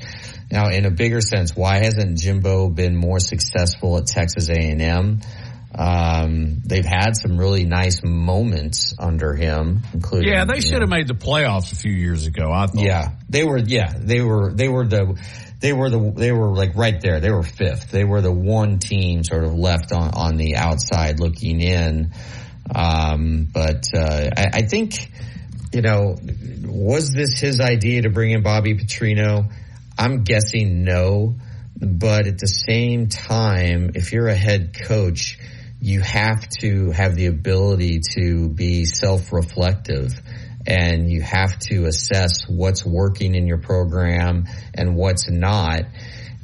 Now, 0.52 0.70
in 0.70 0.86
a 0.86 0.92
bigger 0.92 1.22
sense, 1.22 1.56
why 1.56 1.84
hasn't 1.84 2.18
Jimbo 2.18 2.70
been 2.70 2.96
more 2.96 3.20
successful 3.20 3.98
at 3.98 4.08
Texas 4.08 4.50
A&M? 4.50 5.22
Um, 5.74 6.62
they've 6.66 6.86
had 6.86 7.16
some 7.16 7.38
really 7.38 7.66
nice 7.66 8.04
moments 8.04 8.96
under 8.98 9.34
him, 9.36 9.82
including. 9.94 10.30
Yeah, 10.30 10.46
they 10.46 10.62
should 10.62 10.82
have 10.82 10.90
made 10.90 11.08
the 11.08 11.14
playoffs 11.14 11.72
a 11.72 11.76
few 11.76 11.92
years 11.92 12.26
ago. 12.26 12.52
I 12.52 12.66
thought. 12.66 12.84
Yeah, 12.84 13.12
they 13.30 13.44
were. 13.44 13.60
Yeah, 13.60 13.94
they 13.96 14.22
were. 14.22 14.52
They 14.52 14.68
were 14.68 14.88
the. 14.88 15.18
They 15.60 15.72
were 15.72 15.92
the. 15.92 16.12
They 16.16 16.32
were 16.32 16.56
like 16.56 16.76
right 16.76 17.00
there. 17.00 17.20
They 17.20 17.30
were 17.30 17.44
fifth. 17.44 17.92
They 17.92 18.04
were 18.04 18.22
the 18.22 18.32
one 18.32 18.80
team 18.80 19.24
sort 19.24 19.44
of 19.44 19.54
left 19.54 19.92
on 19.92 20.12
on 20.16 20.38
the 20.38 20.56
outside 20.56 21.20
looking 21.20 21.62
in. 21.62 22.14
Um, 22.74 23.48
but 23.52 23.90
uh, 23.96 24.30
I, 24.36 24.46
I 24.54 24.62
think, 24.64 25.12
you 25.72 25.82
know, 25.82 26.16
was 26.64 27.12
this 27.12 27.40
his 27.40 27.60
idea 27.60 28.04
to 28.04 28.10
bring 28.10 28.32
in 28.32 28.44
Bobby 28.44 28.76
Petrino? 28.76 29.52
I'm 29.98 30.24
guessing 30.24 30.84
no. 30.84 31.36
But 31.82 32.28
at 32.28 32.40
the 32.40 32.48
same 32.48 33.08
time, 33.08 33.92
if 33.96 34.12
you're 34.12 34.28
a 34.28 34.36
head 34.36 34.74
coach, 34.74 35.38
you 35.80 36.02
have 36.02 36.48
to 36.60 36.92
have 36.92 37.16
the 37.16 37.28
ability 37.28 38.02
to 38.16 38.50
be 38.50 38.84
self-reflective 38.84 40.12
and 40.68 41.10
you 41.10 41.22
have 41.22 41.58
to 41.60 41.86
assess 41.86 42.50
what's 42.50 42.86
working 42.86 43.34
in 43.34 43.48
your 43.48 43.60
program 43.60 44.46
and 44.74 44.96
what's 44.96 45.30
not. 45.30 45.84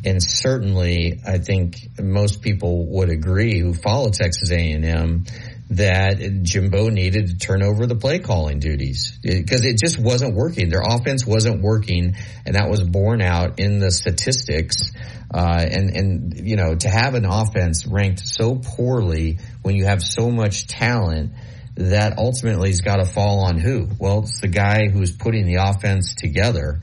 And 0.06 0.24
certainly, 0.24 1.20
I 1.26 1.40
think 1.40 1.76
most 2.00 2.42
people 2.42 2.86
would 2.92 3.10
agree 3.10 3.60
who 3.60 3.74
follow 3.74 4.12
Texas 4.12 4.52
A&M 4.52 5.26
that 5.70 6.44
Jimbo 6.44 6.90
needed 6.90 7.28
to 7.28 7.38
turn 7.38 7.64
over 7.64 7.88
the 7.88 7.96
play 7.96 8.20
calling 8.20 8.60
duties 8.60 9.18
because 9.24 9.66
it 9.66 9.80
just 9.80 9.98
wasn't 9.98 10.36
working. 10.36 10.70
Their 10.70 10.84
offense 10.88 11.26
wasn't 11.26 11.62
working, 11.62 12.16
and 12.46 12.56
that 12.56 12.70
was 12.70 12.84
borne 12.84 13.22
out 13.22 13.60
in 13.60 13.80
the 13.80 13.90
statistics. 13.92 14.92
Uh, 15.34 15.66
and 15.70 15.90
and 15.90 16.48
you 16.48 16.56
know 16.56 16.76
to 16.76 16.88
have 16.88 17.16
an 17.16 17.26
offense 17.26 17.88
ranked 17.88 18.20
so 18.20 18.56
poorly 18.56 19.40
when 19.64 19.76
you 19.76 19.86
have 19.86 20.04
so 20.04 20.30
much 20.30 20.68
talent 20.68 21.32
that 21.76 22.18
ultimately 22.18 22.70
has 22.70 22.82
got 22.82 22.98
to 22.98 23.06
fall 23.06 23.40
on 23.40 23.58
who? 23.58 23.90
Well, 24.00 24.20
it's 24.20 24.40
the 24.40 24.48
guy 24.48 24.88
who's 24.88 25.12
putting 25.12 25.46
the 25.46 25.56
offense 25.56 26.16
together. 26.16 26.80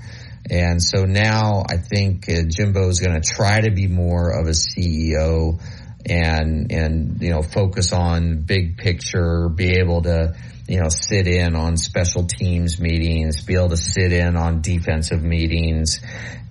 And 0.51 0.83
so 0.83 1.05
now 1.05 1.63
I 1.71 1.77
think 1.77 2.29
uh, 2.29 2.43
Jimbo 2.49 2.89
is 2.89 3.01
going 3.01 3.21
to 3.21 3.27
try 3.27 3.61
to 3.61 3.71
be 3.71 3.87
more 3.87 4.39
of 4.39 4.49
a 4.49 4.51
CEO 4.51 5.63
and 6.07 6.73
and 6.73 7.23
you 7.23 7.31
know 7.31 7.43
focus 7.43 7.93
on 7.93 8.43
big 8.43 8.77
picture, 8.77 9.49
be 9.49 9.79
able 9.79 10.03
to 10.03 10.35
you 10.69 10.81
know 10.81 10.89
sit 10.89 11.27
in 11.27 11.55
on 11.55 11.77
special 11.77 12.25
teams 12.25 12.81
meetings, 12.81 13.43
be 13.43 13.55
able 13.55 13.71
to 13.71 13.77
sit 13.77 14.13
in 14.13 14.37
on 14.37 14.61
defensive 14.63 15.23
meetings, 15.23 16.01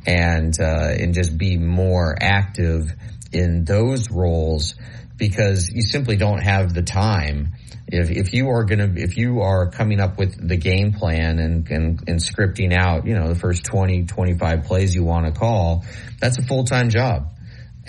and 0.05 0.59
uh, 0.59 0.93
and 0.97 1.13
just 1.13 1.37
be 1.37 1.57
more 1.57 2.15
active 2.19 2.91
in 3.31 3.63
those 3.65 4.09
roles 4.09 4.75
because 5.17 5.69
you 5.71 5.81
simply 5.81 6.15
don't 6.15 6.41
have 6.41 6.73
the 6.73 6.81
time. 6.81 7.53
If, 7.87 8.09
if 8.09 8.33
you 8.33 8.49
are 8.49 8.63
gonna, 8.63 8.93
if 8.95 9.17
you 9.17 9.41
are 9.41 9.69
coming 9.69 9.99
up 9.99 10.17
with 10.17 10.47
the 10.47 10.55
game 10.55 10.93
plan 10.93 11.39
and, 11.39 11.69
and, 11.69 11.99
and 12.07 12.19
scripting 12.19 12.73
out, 12.73 13.05
you 13.05 13.13
know, 13.13 13.27
the 13.27 13.35
first 13.35 13.65
20, 13.65 14.05
25 14.05 14.63
plays 14.63 14.95
you 14.95 15.03
want 15.03 15.25
to 15.25 15.37
call, 15.37 15.83
that's 16.19 16.37
a 16.37 16.41
full-time 16.41 16.89
job 16.89 17.33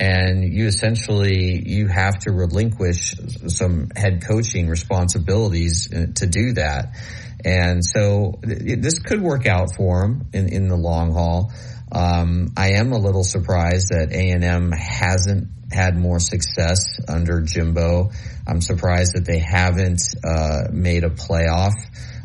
and 0.02 0.42
you 0.42 0.66
essentially 0.66 1.62
you 1.64 1.86
have 1.86 2.18
to 2.18 2.32
relinquish 2.32 3.14
some 3.46 3.88
head 3.94 4.24
coaching 4.26 4.68
responsibilities 4.68 5.88
to 6.16 6.26
do 6.26 6.54
that. 6.54 6.96
And 7.44 7.84
so 7.84 8.40
this 8.42 8.98
could 8.98 9.22
work 9.22 9.46
out 9.46 9.76
for 9.76 10.02
him 10.04 10.28
in, 10.32 10.48
in 10.48 10.66
the 10.66 10.76
long 10.76 11.12
haul. 11.12 11.52
Um, 11.92 12.48
I 12.56 12.72
am 12.72 12.90
a 12.90 12.98
little 12.98 13.22
surprised 13.22 13.90
that 13.90 14.08
A 14.12 14.30
and 14.30 14.42
M 14.42 14.72
hasn't 14.72 15.48
had 15.70 15.96
more 15.96 16.18
success 16.18 16.98
under 17.06 17.40
Jimbo. 17.40 18.10
I'm 18.44 18.60
surprised 18.60 19.14
that 19.14 19.24
they 19.24 19.38
haven't 19.38 20.02
uh, 20.24 20.64
made 20.72 21.04
a 21.04 21.10
playoff 21.10 21.74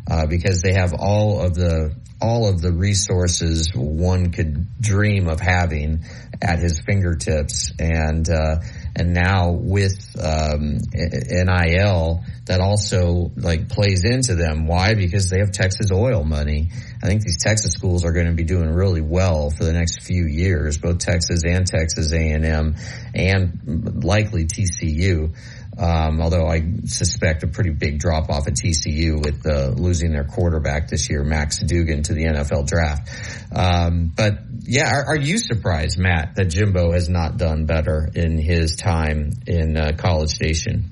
uh, 0.09 0.25
because 0.25 0.63
they 0.63 0.73
have 0.73 0.95
all 0.97 1.41
of 1.41 1.53
the 1.53 1.95
all 2.21 2.47
of 2.47 2.61
the 2.61 2.71
resources 2.71 3.71
one 3.75 4.31
could 4.31 4.67
dream 4.81 5.27
of 5.27 5.39
having 5.39 6.03
at 6.41 6.59
his 6.59 6.79
fingertips. 6.79 7.71
And 7.79 8.27
uh, 8.29 8.57
and 8.95 9.13
now 9.13 9.51
with 9.51 10.15
um, 10.19 10.79
NIL 10.93 12.23
that 12.45 12.61
also 12.61 13.31
like 13.35 13.69
plays 13.69 14.03
into 14.03 14.35
them. 14.35 14.65
Why? 14.65 14.95
Because 14.95 15.29
they 15.29 15.39
have 15.39 15.51
Texas 15.51 15.91
oil 15.91 16.23
money. 16.23 16.69
I 17.03 17.07
think 17.07 17.21
these 17.21 17.43
Texas 17.43 17.73
schools 17.73 18.03
are 18.05 18.11
going 18.11 18.27
to 18.27 18.33
be 18.33 18.43
doing 18.43 18.69
really 18.69 19.01
well 19.01 19.51
for 19.51 19.63
the 19.63 19.73
next 19.73 20.01
few 20.03 20.25
years 20.25 20.79
both 20.79 20.97
Texas 20.97 21.43
and 21.45 21.67
Texas 21.67 22.11
A&M 22.11 22.75
and 23.13 24.03
likely 24.03 24.45
TCU 24.45 25.35
um, 25.77 26.21
although 26.21 26.47
I 26.47 26.63
suspect 26.85 27.43
a 27.43 27.47
pretty 27.47 27.69
big 27.69 27.99
drop 27.99 28.29
off 28.29 28.47
at 28.47 28.53
TCU 28.53 29.23
with 29.23 29.45
uh, 29.45 29.69
losing 29.69 30.11
their 30.11 30.23
quarterback 30.23 30.87
this 30.87 31.09
year, 31.09 31.23
Max 31.23 31.59
Duggan, 31.59 32.03
to 32.03 32.13
the 32.13 32.25
NFL 32.25 32.67
draft. 32.67 33.09
Um, 33.55 34.11
but 34.15 34.39
yeah, 34.61 34.89
are, 34.89 35.09
are, 35.09 35.15
you 35.15 35.37
surprised, 35.37 35.99
Matt, 35.99 36.35
that 36.35 36.45
Jimbo 36.45 36.93
has 36.93 37.09
not 37.09 37.37
done 37.37 37.65
better 37.65 38.09
in 38.15 38.39
his 38.39 38.75
time 38.75 39.33
in 39.45 39.77
uh, 39.77 39.91
College 39.97 40.31
Station? 40.31 40.85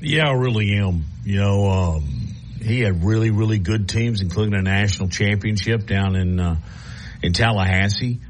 Yeah, 0.00 0.28
I 0.28 0.32
really 0.34 0.72
am. 0.76 1.04
You 1.24 1.40
know, 1.40 1.66
um, 1.68 2.34
he 2.62 2.80
had 2.80 3.04
really, 3.04 3.30
really 3.30 3.58
good 3.58 3.88
teams, 3.88 4.20
including 4.20 4.54
a 4.54 4.62
national 4.62 5.08
championship 5.08 5.86
down 5.86 6.14
in 6.14 6.38
uh, 6.38 6.56
in 7.22 7.32
Tallahassee 7.32 8.20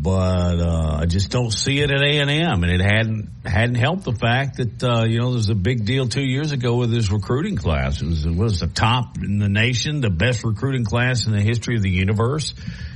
but 0.00 0.58
uh, 0.58 0.98
I 1.00 1.06
just 1.06 1.30
don't 1.30 1.50
see 1.50 1.80
it 1.80 1.90
at 1.90 2.00
A 2.00 2.18
and 2.18 2.30
M, 2.30 2.64
and 2.64 2.72
it 2.72 2.80
hadn't 2.80 3.28
hadn't 3.44 3.74
helped 3.74 4.04
the 4.04 4.14
fact 4.14 4.56
that 4.56 4.82
uh, 4.82 5.04
you 5.04 5.18
know 5.18 5.30
there 5.30 5.36
was 5.36 5.50
a 5.50 5.54
big 5.54 5.84
deal 5.84 6.08
two 6.08 6.24
years 6.24 6.52
ago 6.52 6.76
with 6.76 6.92
his 6.92 7.10
recruiting 7.10 7.56
class. 7.56 8.00
It 8.00 8.06
was, 8.06 8.24
it 8.24 8.34
was 8.34 8.60
the 8.60 8.68
top 8.68 9.18
in 9.18 9.38
the 9.38 9.48
nation, 9.48 10.00
the 10.00 10.10
best 10.10 10.44
recruiting 10.44 10.84
class 10.84 11.26
in 11.26 11.32
the 11.32 11.42
history 11.42 11.76
of 11.76 11.82
the 11.82 11.90
universe, 11.90 12.54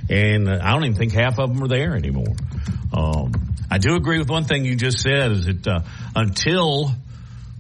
and 0.08 0.48
I 0.48 0.72
don't 0.72 0.84
even 0.84 0.96
think 0.96 1.12
half 1.12 1.38
of 1.38 1.52
them 1.52 1.62
are 1.62 1.68
there 1.68 1.94
anymore. 1.96 2.34
Um, 2.92 3.32
I 3.70 3.78
do 3.78 3.94
agree 3.96 4.18
with 4.18 4.30
one 4.30 4.44
thing 4.44 4.64
you 4.64 4.76
just 4.76 5.00
said 5.00 5.32
is 5.32 5.46
that 5.46 5.66
uh, 5.66 5.80
until 6.14 6.92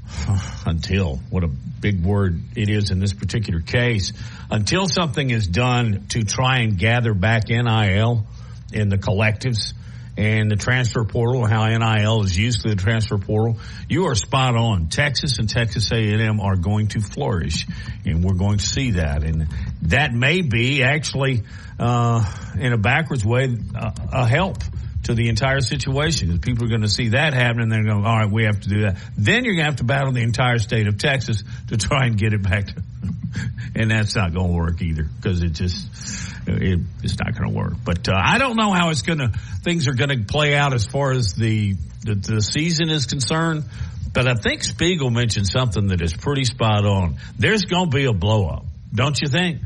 until 0.66 1.16
what 1.30 1.44
a 1.44 1.48
big 1.48 2.02
word 2.02 2.40
it 2.56 2.70
is 2.70 2.90
in 2.90 3.00
this 3.00 3.12
particular 3.12 3.60
case, 3.60 4.12
until 4.50 4.88
something 4.88 5.30
is 5.30 5.46
done 5.46 6.06
to 6.08 6.24
try 6.24 6.60
and 6.60 6.78
gather 6.78 7.12
back 7.12 7.48
NIL 7.48 8.26
in 8.72 8.88
the 8.88 8.98
collectives 8.98 9.72
and 10.16 10.50
the 10.50 10.56
transfer 10.56 11.04
portal 11.04 11.46
how 11.46 11.66
NIL 11.66 12.22
is 12.22 12.36
used 12.36 12.62
through 12.62 12.74
the 12.74 12.82
transfer 12.82 13.18
portal, 13.18 13.58
you 13.88 14.06
are 14.06 14.14
spot 14.14 14.56
on. 14.56 14.88
Texas 14.88 15.38
and 15.38 15.48
Texas 15.48 15.90
A&M 15.92 16.40
are 16.40 16.56
going 16.56 16.88
to 16.88 17.00
flourish, 17.00 17.66
and 18.04 18.24
we're 18.24 18.34
going 18.34 18.58
to 18.58 18.66
see 18.66 18.92
that. 18.92 19.22
And 19.22 19.48
that 19.82 20.12
may 20.12 20.40
be 20.40 20.82
actually, 20.82 21.42
uh, 21.78 22.24
in 22.58 22.72
a 22.72 22.78
backwards 22.78 23.24
way, 23.24 23.56
a, 23.74 23.92
a 24.12 24.26
help 24.26 24.58
to 25.04 25.14
the 25.14 25.28
entire 25.28 25.60
situation. 25.60 26.28
Because 26.28 26.40
people 26.40 26.64
are 26.64 26.68
going 26.68 26.82
to 26.82 26.88
see 26.88 27.10
that 27.10 27.34
happen 27.34 27.60
and 27.60 27.70
they're 27.70 27.84
going, 27.84 28.04
all 28.04 28.18
right, 28.18 28.30
we 28.30 28.44
have 28.44 28.60
to 28.60 28.68
do 28.68 28.80
that. 28.82 28.96
Then 29.16 29.44
you're 29.44 29.54
going 29.54 29.64
to 29.64 29.70
have 29.70 29.76
to 29.76 29.84
battle 29.84 30.12
the 30.12 30.22
entire 30.22 30.58
state 30.58 30.88
of 30.88 30.98
Texas 30.98 31.44
to 31.68 31.76
try 31.76 32.06
and 32.06 32.16
get 32.16 32.32
it 32.32 32.42
back 32.42 32.66
to, 32.66 32.82
and 33.74 33.90
that's 33.90 34.16
not 34.16 34.34
going 34.34 34.48
to 34.48 34.56
work 34.56 34.80
either 34.82 35.04
because 35.04 35.42
it 35.42 35.52
just, 35.52 36.35
it, 36.46 36.80
it's 37.02 37.18
not 37.18 37.36
going 37.36 37.52
to 37.52 37.56
work. 37.56 37.74
But 37.84 38.08
uh, 38.08 38.12
I 38.14 38.38
don't 38.38 38.56
know 38.56 38.72
how 38.72 38.90
it's 38.90 39.02
going 39.02 39.18
to 39.18 39.32
things 39.62 39.88
are 39.88 39.94
going 39.94 40.10
to 40.10 40.24
play 40.24 40.54
out 40.54 40.74
as 40.74 40.86
far 40.86 41.12
as 41.12 41.34
the, 41.34 41.74
the 42.04 42.14
the 42.14 42.40
season 42.40 42.88
is 42.88 43.06
concerned. 43.06 43.64
But 44.12 44.26
I 44.26 44.34
think 44.34 44.64
Spiegel 44.64 45.10
mentioned 45.10 45.46
something 45.46 45.88
that 45.88 46.00
is 46.00 46.14
pretty 46.14 46.44
spot 46.44 46.86
on. 46.86 47.16
There's 47.38 47.64
going 47.66 47.90
to 47.90 47.96
be 47.96 48.06
a 48.06 48.14
blow 48.14 48.48
up, 48.48 48.64
don't 48.94 49.20
you 49.20 49.28
think? 49.28 49.60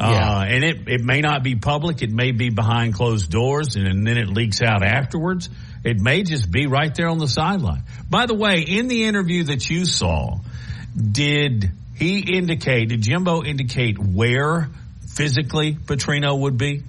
Uh, 0.00 0.44
and 0.48 0.62
it, 0.62 0.88
it 0.88 1.00
may 1.04 1.20
not 1.20 1.42
be 1.42 1.56
public. 1.56 2.02
It 2.02 2.10
may 2.10 2.30
be 2.30 2.50
behind 2.50 2.94
closed 2.94 3.30
doors 3.30 3.74
and, 3.74 3.86
and 3.86 4.06
then 4.06 4.16
it 4.16 4.28
leaks 4.28 4.62
out 4.62 4.84
afterwards. 4.84 5.48
It 5.84 6.00
may 6.00 6.22
just 6.22 6.50
be 6.50 6.66
right 6.66 6.94
there 6.94 7.08
on 7.08 7.18
the 7.18 7.26
sideline. 7.26 7.82
By 8.08 8.26
the 8.26 8.34
way, 8.34 8.64
in 8.66 8.86
the 8.86 9.04
interview 9.04 9.44
that 9.44 9.68
you 9.68 9.84
saw, 9.84 10.38
did 10.96 11.70
he 11.96 12.36
indicate, 12.36 12.90
did 12.90 13.02
Jimbo 13.02 13.42
indicate 13.42 13.98
where 13.98 14.68
physically 15.18 15.74
Petrino 15.74 16.38
would 16.38 16.56
be? 16.56 16.82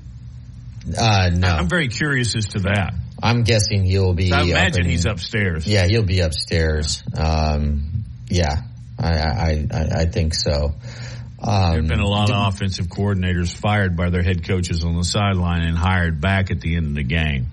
Uh, 0.98 1.32
no. 1.34 1.48
I'm 1.48 1.68
very 1.68 1.88
curious 1.88 2.36
as 2.36 2.46
to 2.50 2.60
that. 2.60 2.94
I'm 3.22 3.44
guessing 3.44 3.84
he'll 3.84 4.14
be. 4.14 4.32
I 4.32 4.44
imagine 4.44 4.86
in, 4.86 4.92
he's 4.92 5.06
upstairs. 5.06 5.68
Yeah, 5.68 5.88
he'll 5.88 6.04
be 6.04 6.20
upstairs. 6.20 7.04
Um, 7.18 8.06
yeah, 8.30 8.62
I, 8.98 9.12
I, 9.18 9.68
I, 9.74 9.88
I 10.02 10.06
think 10.06 10.36
so. 10.36 10.76
Um, 11.42 11.72
there 11.72 11.82
have 11.82 11.88
been 11.88 12.00
a 12.00 12.08
lot 12.08 12.30
of 12.30 12.54
offensive 12.54 12.88
coordinators 12.88 13.52
fired 13.52 13.98
by 13.98 14.10
their 14.10 14.24
head 14.24 14.48
coaches 14.48 14.84
on 14.84 14.96
the 14.96 15.04
sideline 15.04 15.64
and 15.64 15.76
hired 15.76 16.22
back 16.22 16.52
at 16.52 16.62
the 16.62 16.76
end 16.76 16.88
of 16.88 16.96
the 16.96 17.04
game. 17.04 17.48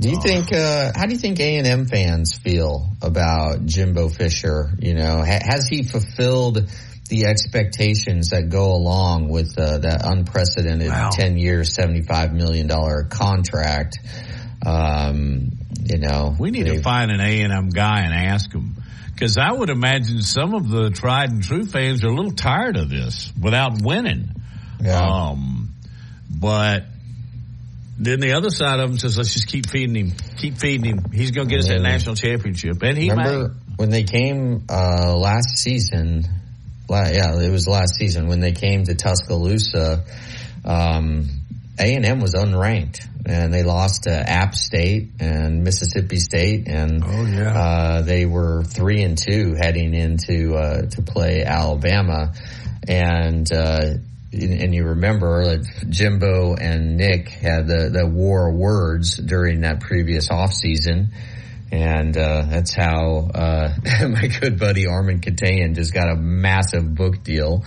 Do 0.00 0.08
you 0.08 0.20
think? 0.20 0.52
Uh, 0.52 0.90
how 0.96 1.04
do 1.06 1.12
you 1.12 1.18
think 1.18 1.38
A 1.38 1.58
and 1.58 1.66
M 1.66 1.86
fans 1.86 2.34
feel 2.34 2.88
about 3.02 3.66
Jimbo 3.66 4.08
Fisher? 4.08 4.70
You 4.78 4.94
know, 4.94 5.18
ha- 5.18 5.42
has 5.44 5.68
he 5.68 5.82
fulfilled 5.82 6.68
the 7.08 7.26
expectations 7.26 8.30
that 8.30 8.48
go 8.48 8.72
along 8.72 9.28
with 9.28 9.58
uh, 9.58 9.78
that 9.78 10.02
unprecedented 10.04 10.88
wow. 10.88 11.10
10 11.12 11.36
year, 11.36 11.64
seventy 11.64 12.02
five 12.02 12.32
million 12.32 12.66
dollar 12.66 13.04
contract? 13.04 13.98
Um, 14.64 15.50
you 15.82 15.98
know, 15.98 16.34
we 16.38 16.50
need 16.50 16.66
to 16.66 16.80
find 16.80 17.10
an 17.10 17.20
A 17.20 17.42
and 17.42 17.52
M 17.52 17.68
guy 17.68 18.02
and 18.02 18.14
ask 18.14 18.52
him 18.52 18.76
because 19.12 19.38
I 19.38 19.52
would 19.52 19.70
imagine 19.70 20.22
some 20.22 20.54
of 20.54 20.68
the 20.68 20.90
tried 20.90 21.30
and 21.30 21.42
true 21.42 21.64
fans 21.64 22.02
are 22.04 22.08
a 22.08 22.14
little 22.14 22.32
tired 22.32 22.76
of 22.76 22.88
this 22.88 23.32
without 23.40 23.80
winning. 23.82 24.30
Yeah. 24.80 24.98
Um, 24.98 25.74
but 26.28 26.84
then 27.98 28.20
the 28.20 28.32
other 28.32 28.50
side 28.50 28.80
of 28.80 28.90
them 28.90 28.98
says, 28.98 29.16
let's 29.16 29.32
just 29.32 29.46
keep 29.48 29.68
feeding 29.68 29.94
him, 29.94 30.12
keep 30.38 30.58
feeding 30.58 30.84
him. 30.84 31.12
He's 31.12 31.30
going 31.30 31.48
to 31.48 31.54
get 31.54 31.60
us 31.60 31.68
that 31.68 31.80
national 31.80 32.16
championship, 32.16 32.82
and 32.82 32.98
he 32.98 33.10
remember 33.10 33.48
may. 33.48 33.54
when 33.76 33.90
they 33.90 34.02
came 34.02 34.64
uh, 34.68 35.14
last 35.16 35.58
season. 35.58 36.24
Yeah, 36.90 37.38
it 37.40 37.50
was 37.50 37.66
last 37.66 37.94
season 37.96 38.28
when 38.28 38.40
they 38.40 38.52
came 38.52 38.84
to 38.84 38.94
Tuscaloosa. 38.94 40.04
Um, 40.64 41.28
a 41.78 41.94
and 41.94 42.04
M 42.04 42.20
was 42.20 42.34
unranked, 42.34 43.00
and 43.26 43.52
they 43.52 43.62
lost 43.62 44.04
to 44.04 44.10
App 44.12 44.54
State 44.54 45.12
and 45.20 45.64
Mississippi 45.64 46.18
State, 46.18 46.68
and 46.68 47.02
oh, 47.04 47.26
yeah. 47.26 47.58
uh, 47.58 48.02
they 48.02 48.26
were 48.26 48.62
three 48.62 49.02
and 49.02 49.16
two 49.16 49.54
heading 49.58 49.94
into 49.94 50.54
uh, 50.54 50.82
to 50.82 51.02
play 51.02 51.42
Alabama, 51.44 52.34
and 52.86 53.50
uh, 53.52 53.94
and 54.32 54.74
you 54.74 54.84
remember 54.84 55.44
that 55.44 55.86
Jimbo 55.88 56.56
and 56.56 56.96
Nick 56.96 57.28
had 57.28 57.66
the 57.66 57.90
the 57.92 58.06
war 58.06 58.52
words 58.52 59.16
during 59.16 59.62
that 59.62 59.80
previous 59.80 60.30
off 60.30 60.52
season 60.52 61.12
and 61.72 62.14
uh, 62.18 62.42
that's 62.48 62.74
how 62.74 63.30
uh, 63.34 63.74
my 64.08 64.26
good 64.26 64.58
buddy 64.58 64.86
Armen 64.86 65.20
Keteyian 65.20 65.74
just 65.74 65.94
got 65.94 66.12
a 66.12 66.16
massive 66.16 66.94
book 66.94 67.24
deal. 67.24 67.64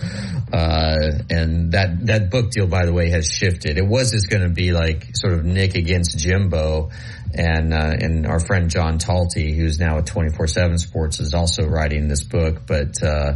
Uh, 0.52 1.10
and 1.28 1.72
that 1.72 2.06
that 2.06 2.30
book 2.30 2.52
deal, 2.52 2.68
by 2.68 2.86
the 2.86 2.92
way, 2.92 3.10
has 3.10 3.28
shifted. 3.28 3.78
It 3.78 3.86
was 3.86 4.12
just 4.12 4.30
going 4.30 4.44
to 4.44 4.48
be 4.48 4.70
like 4.70 5.08
sort 5.14 5.34
of 5.34 5.44
Nick 5.44 5.74
against 5.74 6.16
Jimbo, 6.18 6.90
and 7.34 7.74
uh, 7.74 7.94
and 7.98 8.26
our 8.28 8.38
friend 8.38 8.70
John 8.70 8.98
Talty, 8.98 9.56
who's 9.56 9.80
now 9.80 9.98
at 9.98 10.06
twenty 10.06 10.30
four 10.30 10.46
seven 10.46 10.78
Sports, 10.78 11.18
is 11.18 11.34
also 11.34 11.66
writing 11.66 12.08
this 12.08 12.22
book, 12.22 12.62
but. 12.66 13.02
Uh, 13.02 13.34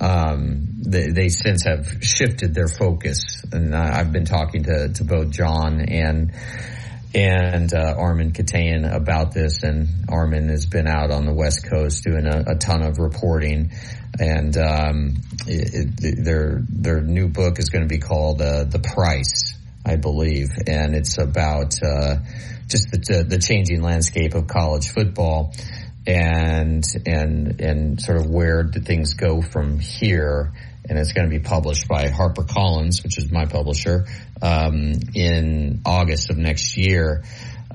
um, 0.00 0.66
they, 0.84 1.12
they, 1.12 1.28
since 1.28 1.64
have 1.64 1.86
shifted 2.00 2.54
their 2.54 2.66
focus, 2.66 3.44
and 3.52 3.72
I've 3.72 4.10
been 4.10 4.24
talking 4.24 4.64
to, 4.64 4.88
to 4.94 5.04
both 5.04 5.30
John 5.30 5.80
and 5.80 6.32
and 7.14 7.72
uh, 7.74 7.94
Armen 7.98 8.32
Keteyian 8.32 8.90
about 8.90 9.32
this, 9.32 9.62
and 9.62 9.88
Armen 10.08 10.48
has 10.48 10.66
been 10.66 10.86
out 10.86 11.10
on 11.10 11.26
the 11.26 11.34
West 11.34 11.68
Coast 11.68 12.04
doing 12.04 12.26
a, 12.26 12.52
a 12.52 12.54
ton 12.56 12.82
of 12.82 12.98
reporting, 12.98 13.72
and 14.18 14.56
um, 14.56 15.14
it, 15.46 15.94
it, 16.02 16.24
their 16.24 16.62
their 16.68 17.00
new 17.02 17.28
book 17.28 17.58
is 17.58 17.68
going 17.68 17.82
to 17.82 17.88
be 17.88 17.98
called 17.98 18.40
uh, 18.40 18.64
"The 18.64 18.78
Price," 18.78 19.54
I 19.84 19.96
believe, 19.96 20.50
and 20.66 20.94
it's 20.94 21.18
about 21.18 21.74
uh, 21.82 22.16
just 22.68 22.90
the, 22.90 23.24
the 23.28 23.38
changing 23.38 23.82
landscape 23.82 24.34
of 24.34 24.46
college 24.46 24.88
football, 24.88 25.52
and 26.06 26.84
and 27.04 27.60
and 27.60 28.00
sort 28.00 28.18
of 28.18 28.30
where 28.30 28.62
do 28.62 28.80
things 28.80 29.14
go 29.14 29.42
from 29.42 29.78
here. 29.78 30.52
And 30.88 30.98
it's 30.98 31.12
going 31.12 31.30
to 31.30 31.38
be 31.38 31.42
published 31.42 31.86
by 31.86 32.06
HarperCollins, 32.06 33.04
which 33.04 33.16
is 33.16 33.30
my 33.30 33.46
publisher, 33.46 34.06
um, 34.42 34.94
in 35.14 35.82
August 35.86 36.30
of 36.30 36.36
next 36.36 36.76
year. 36.76 37.22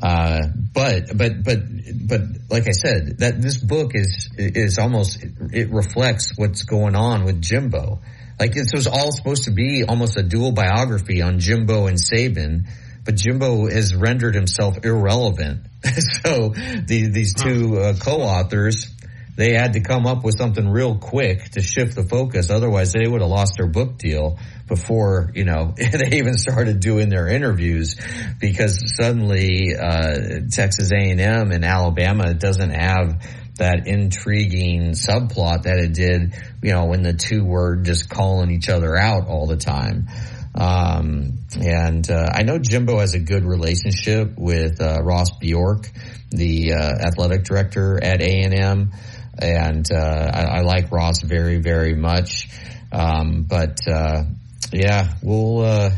Uh, 0.01 0.47
but, 0.73 1.17
but, 1.17 1.43
but, 1.43 1.59
but 2.07 2.21
like 2.49 2.67
I 2.67 2.71
said, 2.71 3.19
that 3.19 3.41
this 3.41 3.57
book 3.57 3.91
is, 3.95 4.29
is 4.37 4.77
almost, 4.77 5.23
it 5.51 5.71
reflects 5.71 6.33
what's 6.37 6.63
going 6.63 6.95
on 6.95 7.23
with 7.23 7.41
Jimbo. 7.41 8.01
Like 8.39 8.53
this 8.53 8.73
was 8.73 8.85
all 8.85 9.11
supposed 9.11 9.45
to 9.45 9.51
be 9.51 9.83
almost 9.87 10.17
a 10.17 10.23
dual 10.23 10.51
biography 10.51 11.23
on 11.23 11.39
Jimbo 11.39 11.87
and 11.87 11.97
Saban, 11.97 12.67
but 13.03 13.15
Jimbo 13.15 13.67
has 13.67 13.95
rendered 13.95 14.35
himself 14.35 14.85
irrelevant. 14.85 15.61
so 16.23 16.49
the, 16.49 17.09
these 17.11 17.33
two 17.33 17.79
uh, 17.79 17.93
co-authors, 17.99 18.91
they 19.35 19.53
had 19.53 19.73
to 19.73 19.79
come 19.79 20.05
up 20.05 20.23
with 20.23 20.37
something 20.37 20.67
real 20.69 20.97
quick 20.99 21.49
to 21.51 21.61
shift 21.61 21.95
the 21.95 22.03
focus. 22.03 22.51
Otherwise, 22.51 22.93
they 22.93 23.07
would 23.07 23.21
have 23.21 23.29
lost 23.29 23.53
their 23.57 23.67
book 23.67 23.97
deal 23.97 24.37
before 24.67 25.31
you 25.33 25.45
know 25.45 25.73
they 25.77 26.17
even 26.17 26.37
started 26.37 26.79
doing 26.79 27.09
their 27.09 27.27
interviews 27.27 27.95
because 28.39 28.95
suddenly 28.95 29.75
uh, 29.75 30.41
Texas 30.51 30.91
A&M 30.91 31.51
and 31.51 31.65
Alabama 31.65 32.33
doesn't 32.33 32.71
have 32.71 33.25
that 33.57 33.87
intriguing 33.87 34.91
subplot 34.91 35.63
that 35.63 35.79
it 35.79 35.93
did, 35.93 36.35
you 36.61 36.71
know, 36.71 36.85
when 36.85 37.01
the 37.01 37.13
two 37.13 37.43
were 37.43 37.77
just 37.77 38.07
calling 38.07 38.51
each 38.51 38.69
other 38.69 38.95
out 38.95 39.27
all 39.27 39.47
the 39.47 39.57
time. 39.57 40.07
Um, 40.53 41.39
and 41.59 42.09
uh, 42.09 42.29
I 42.33 42.43
know 42.43 42.59
Jimbo 42.59 42.99
has 42.99 43.15
a 43.15 43.19
good 43.19 43.45
relationship 43.45 44.33
with 44.37 44.79
uh, 44.79 44.99
Ross 45.01 45.31
Bjork, 45.39 45.89
the 46.29 46.73
uh, 46.73 47.07
athletic 47.07 47.45
director 47.45 47.99
at 48.03 48.21
A 48.21 48.43
and 48.43 48.53
M 48.53 48.91
and 49.39 49.87
uh, 49.91 50.31
I, 50.33 50.43
I, 50.43 50.61
like 50.61 50.91
Ross 50.91 51.21
very, 51.21 51.57
very 51.57 51.93
much. 51.93 52.49
Um, 52.91 53.43
but 53.43 53.77
uh, 53.87 54.23
yeah, 54.71 55.13
we'll 55.21 55.61
uh, 55.61 55.91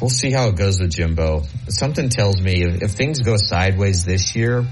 we'll 0.00 0.10
see 0.10 0.30
how 0.30 0.48
it 0.48 0.56
goes 0.56 0.80
with 0.80 0.90
Jimbo. 0.90 1.44
Something 1.68 2.08
tells 2.08 2.40
me 2.40 2.62
if, 2.62 2.82
if, 2.82 2.90
things 2.92 3.20
go 3.20 3.36
sideways 3.36 4.04
this 4.04 4.34
year, 4.36 4.66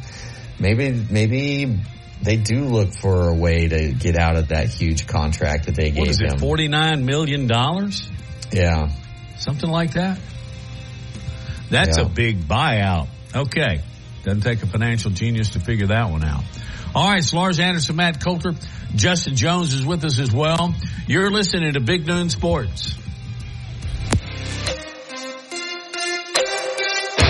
maybe 0.59 0.91
maybe 1.11 1.81
they 2.23 2.37
do 2.37 2.65
look 2.65 2.93
for 2.93 3.29
a 3.29 3.35
way 3.35 3.69
to 3.69 3.93
get 3.93 4.17
out 4.17 4.37
of 4.37 4.49
that 4.49 4.69
huge 4.69 5.07
contract 5.07 5.67
that 5.67 5.75
they 5.75 5.91
gave 5.91 5.99
what 5.99 6.09
is 6.09 6.21
it, 6.21 6.33
him. 6.33 6.39
Forty 6.39 6.69
nine 6.69 7.05
million 7.05 7.47
dollars. 7.47 8.09
Yeah, 8.53 8.91
something 9.39 9.71
like 9.71 9.95
that. 9.95 10.19
That's 11.71 11.99
yeah. 11.99 12.05
a 12.05 12.09
big 12.09 12.41
buyout. 12.41 13.09
Okay. 13.35 13.83
Doesn't 14.25 14.43
take 14.43 14.63
a 14.63 14.67
financial 14.67 15.11
genius 15.11 15.51
to 15.51 15.61
figure 15.61 15.89
that 15.89 16.11
one 16.11 16.25
out. 16.25 16.43
All 16.95 17.11
right, 17.11 17.19
it's 17.19 17.33
Lars 17.33 17.61
Anderson, 17.61 17.97
Matt 17.97 18.21
Coulter, 18.21 18.55
Justin 18.95 19.37
Jones 19.37 19.75
is 19.75 19.85
with 19.85 20.05
us 20.05 20.19
as 20.19 20.33
well. 20.33 20.75
You're 21.07 21.31
listening 21.31 21.75
to 21.75 21.81
Big 21.81 22.07
Noon 22.07 22.31
Sports. 22.31 22.95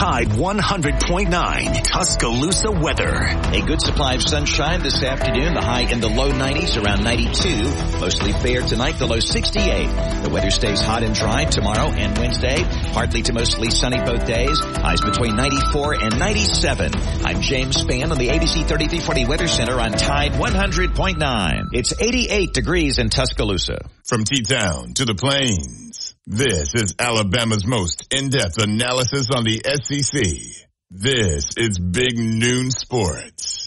Tide 0.00 0.28
100.9 0.28 1.82
Tuscaloosa 1.82 2.70
weather. 2.70 3.12
A 3.52 3.60
good 3.66 3.82
supply 3.82 4.14
of 4.14 4.22
sunshine 4.22 4.82
this 4.82 5.02
afternoon. 5.02 5.52
The 5.52 5.60
high 5.60 5.92
in 5.92 6.00
the 6.00 6.08
low 6.08 6.32
90s, 6.32 6.82
around 6.82 7.04
92. 7.04 8.00
Mostly 8.00 8.32
fair 8.32 8.62
tonight, 8.62 8.98
the 8.98 9.04
low 9.04 9.20
68. 9.20 10.22
The 10.22 10.30
weather 10.30 10.50
stays 10.50 10.80
hot 10.80 11.02
and 11.02 11.14
dry 11.14 11.44
tomorrow 11.44 11.88
and 11.88 12.16
Wednesday. 12.16 12.64
Partly 12.94 13.20
to 13.20 13.34
mostly 13.34 13.68
sunny 13.68 13.98
both 13.98 14.26
days. 14.26 14.58
Highs 14.58 15.02
between 15.02 15.36
94 15.36 16.02
and 16.02 16.18
97. 16.18 16.92
I'm 17.22 17.42
James 17.42 17.76
Spann 17.76 18.10
on 18.10 18.16
the 18.16 18.28
ABC 18.28 18.66
3340 18.66 19.26
Weather 19.26 19.48
Center 19.48 19.78
on 19.78 19.92
Tide 19.92 20.32
100.9. 20.32 21.64
It's 21.74 21.92
88 22.00 22.54
degrees 22.54 22.98
in 22.98 23.10
Tuscaloosa. 23.10 23.86
From 24.06 24.24
T-Town 24.24 24.94
to 24.94 25.04
the 25.04 25.14
plains. 25.14 25.99
This 26.26 26.74
is 26.74 26.94
Alabama's 26.98 27.66
most 27.66 28.06
in-depth 28.14 28.58
analysis 28.58 29.28
on 29.34 29.44
the 29.44 29.62
SEC. 29.64 30.22
This 30.90 31.44
is 31.56 31.78
Big 31.78 32.18
Noon 32.18 32.70
Sports. 32.70 33.59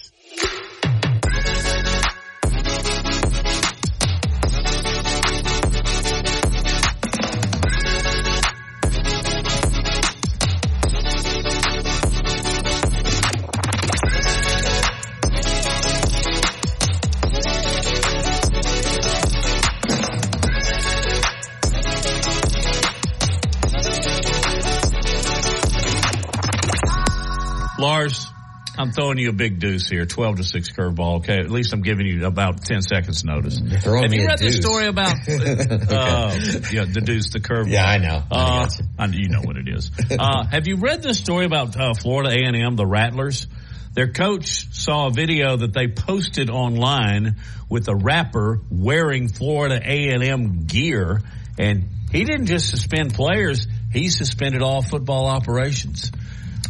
I'm 28.84 28.92
throwing 28.92 29.18
you 29.18 29.30
a 29.30 29.34
big 29.34 29.60
deuce 29.60 29.88
here, 29.88 30.06
12 30.06 30.38
to 30.38 30.44
6 30.44 30.72
curveball. 30.74 31.20
Okay. 31.20 31.40
At 31.40 31.50
least 31.50 31.74
I'm 31.74 31.82
giving 31.82 32.06
you 32.06 32.26
about 32.26 32.64
10 32.64 32.82
seconds 32.82 33.24
notice. 33.24 33.58
Have 33.58 34.14
you 34.14 34.24
a 34.24 34.28
read 34.28 34.40
the 34.40 34.52
story 34.52 34.88
about, 34.88 35.14
uh, 35.28 36.36
yeah, 36.72 36.86
the 36.86 37.02
deuce, 37.04 37.32
the 37.32 37.40
curveball? 37.40 37.72
Yeah, 37.72 37.86
I 37.88 37.98
know. 37.98 38.24
Uh. 38.30 38.68
I- 39.00 39.06
you 39.06 39.30
know 39.30 39.42
what 39.42 39.56
it 39.58 39.70
is. 39.70 39.90
Uh, 40.12 40.46
have 40.52 40.68
you 40.68 40.76
read 40.78 41.02
the 41.02 41.14
story 41.14 41.46
about 41.46 41.80
uh, 41.80 41.94
Florida 41.94 42.32
A&M, 42.32 42.76
the 42.76 42.86
Rattlers? 42.86 43.48
Their 43.94 44.12
coach 44.12 44.74
saw 44.74 45.08
a 45.08 45.12
video 45.12 45.56
that 45.56 45.72
they 45.74 45.88
posted 45.88 46.50
online 46.50 47.38
with 47.70 47.88
a 47.88 47.96
rapper 47.96 48.60
wearing 48.70 49.30
Florida 49.30 49.80
A&M 49.82 50.66
gear, 50.66 51.22
and 51.58 51.86
he 52.12 52.24
didn't 52.24 52.48
just 52.48 52.70
suspend 52.70 53.14
players; 53.14 53.68
he 53.92 54.10
suspended 54.10 54.64
all 54.64 54.82
football 54.82 55.28
operations. 55.28 56.12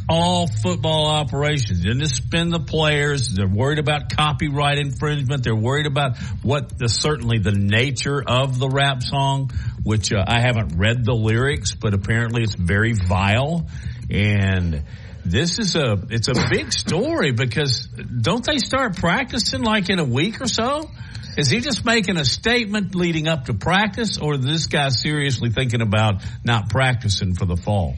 All 0.09 0.47
football 0.47 1.07
operations. 1.07 1.81
Didn't 1.81 2.05
spend 2.07 2.51
the 2.51 2.59
players. 2.59 3.29
They're 3.29 3.47
worried 3.47 3.79
about 3.79 4.15
copyright 4.15 4.77
infringement. 4.77 5.43
They're 5.43 5.55
worried 5.55 5.85
about 5.85 6.17
what 6.41 6.77
the 6.77 6.89
certainly 6.89 7.39
the 7.39 7.53
nature 7.53 8.21
of 8.25 8.59
the 8.59 8.67
rap 8.67 9.01
song, 9.01 9.51
which 9.83 10.11
uh, 10.11 10.23
I 10.27 10.41
haven't 10.41 10.77
read 10.77 11.05
the 11.05 11.13
lyrics, 11.13 11.73
but 11.73 11.93
apparently 11.93 12.43
it's 12.43 12.55
very 12.55 12.93
vile. 12.93 13.67
And 14.09 14.83
this 15.25 15.57
is 15.59 15.75
a 15.75 15.97
it's 16.09 16.27
a 16.27 16.33
big 16.51 16.73
story 16.73 17.31
because 17.31 17.87
don't 17.87 18.45
they 18.45 18.57
start 18.57 18.97
practicing 18.97 19.61
like 19.61 19.89
in 19.89 19.99
a 19.99 20.03
week 20.03 20.41
or 20.41 20.47
so? 20.47 20.89
Is 21.37 21.49
he 21.49 21.61
just 21.61 21.83
making 21.83 22.17
a 22.17 22.25
statement 22.25 22.93
leading 22.93 23.27
up 23.27 23.45
to 23.45 23.53
practice, 23.53 24.17
or 24.19 24.35
is 24.35 24.41
this 24.41 24.67
guy 24.67 24.89
seriously 24.89 25.49
thinking 25.49 25.81
about 25.81 26.21
not 26.43 26.69
practicing 26.69 27.33
for 27.33 27.45
the 27.45 27.57
fall? 27.57 27.95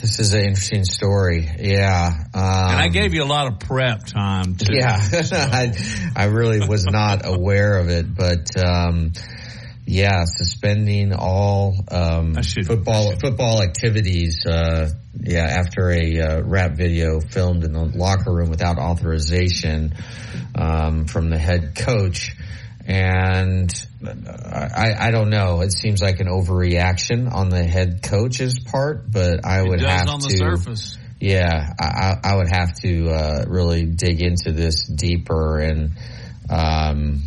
This 0.00 0.20
is 0.20 0.34
an 0.34 0.40
interesting 0.40 0.84
story. 0.84 1.48
Yeah. 1.58 2.10
Um, 2.34 2.42
And 2.42 2.80
I 2.80 2.88
gave 2.88 3.14
you 3.14 3.22
a 3.22 3.24
lot 3.24 3.46
of 3.48 3.58
prep 3.60 4.06
time 4.06 4.56
too. 4.56 4.74
Yeah, 4.74 4.96
I, 5.32 5.72
I 6.14 6.24
really 6.26 6.66
was 6.66 6.84
not 6.84 7.26
aware 7.26 7.78
of 7.78 7.88
it, 7.88 8.14
but 8.14 8.50
um, 8.62 9.12
yeah, 9.86 10.24
suspending 10.26 11.12
all 11.12 11.74
um, 11.90 12.34
football 12.34 13.12
football 13.18 13.62
activities. 13.62 14.44
Uh, 14.46 14.90
yeah, 15.18 15.44
after 15.44 15.90
a 15.90 16.20
uh, 16.20 16.42
rap 16.42 16.72
video 16.72 17.20
filmed 17.20 17.64
in 17.64 17.72
the 17.72 17.84
locker 17.84 18.32
room 18.32 18.50
without 18.50 18.78
authorization 18.78 19.94
um, 20.54 21.06
from 21.06 21.30
the 21.30 21.38
head 21.38 21.74
coach. 21.74 22.35
And 22.86 23.72
I, 24.04 24.94
I 24.98 25.10
don't 25.10 25.28
know. 25.28 25.60
It 25.62 25.72
seems 25.72 26.00
like 26.00 26.20
an 26.20 26.28
overreaction 26.28 27.32
on 27.32 27.48
the 27.48 27.64
head 27.64 28.00
coach's 28.02 28.60
part, 28.60 29.10
but 29.10 29.44
I 29.44 29.60
would 29.62 29.80
have 29.80 30.08
on 30.08 30.20
the 30.20 30.28
to. 30.28 30.36
surface. 30.36 30.98
Yeah, 31.18 31.72
I, 31.80 31.84
I 31.84 32.32
I 32.32 32.36
would 32.36 32.48
have 32.48 32.74
to 32.82 33.08
uh, 33.08 33.44
really 33.48 33.86
dig 33.86 34.22
into 34.22 34.52
this 34.52 34.86
deeper, 34.86 35.58
and 35.58 35.92
um, 36.48 37.22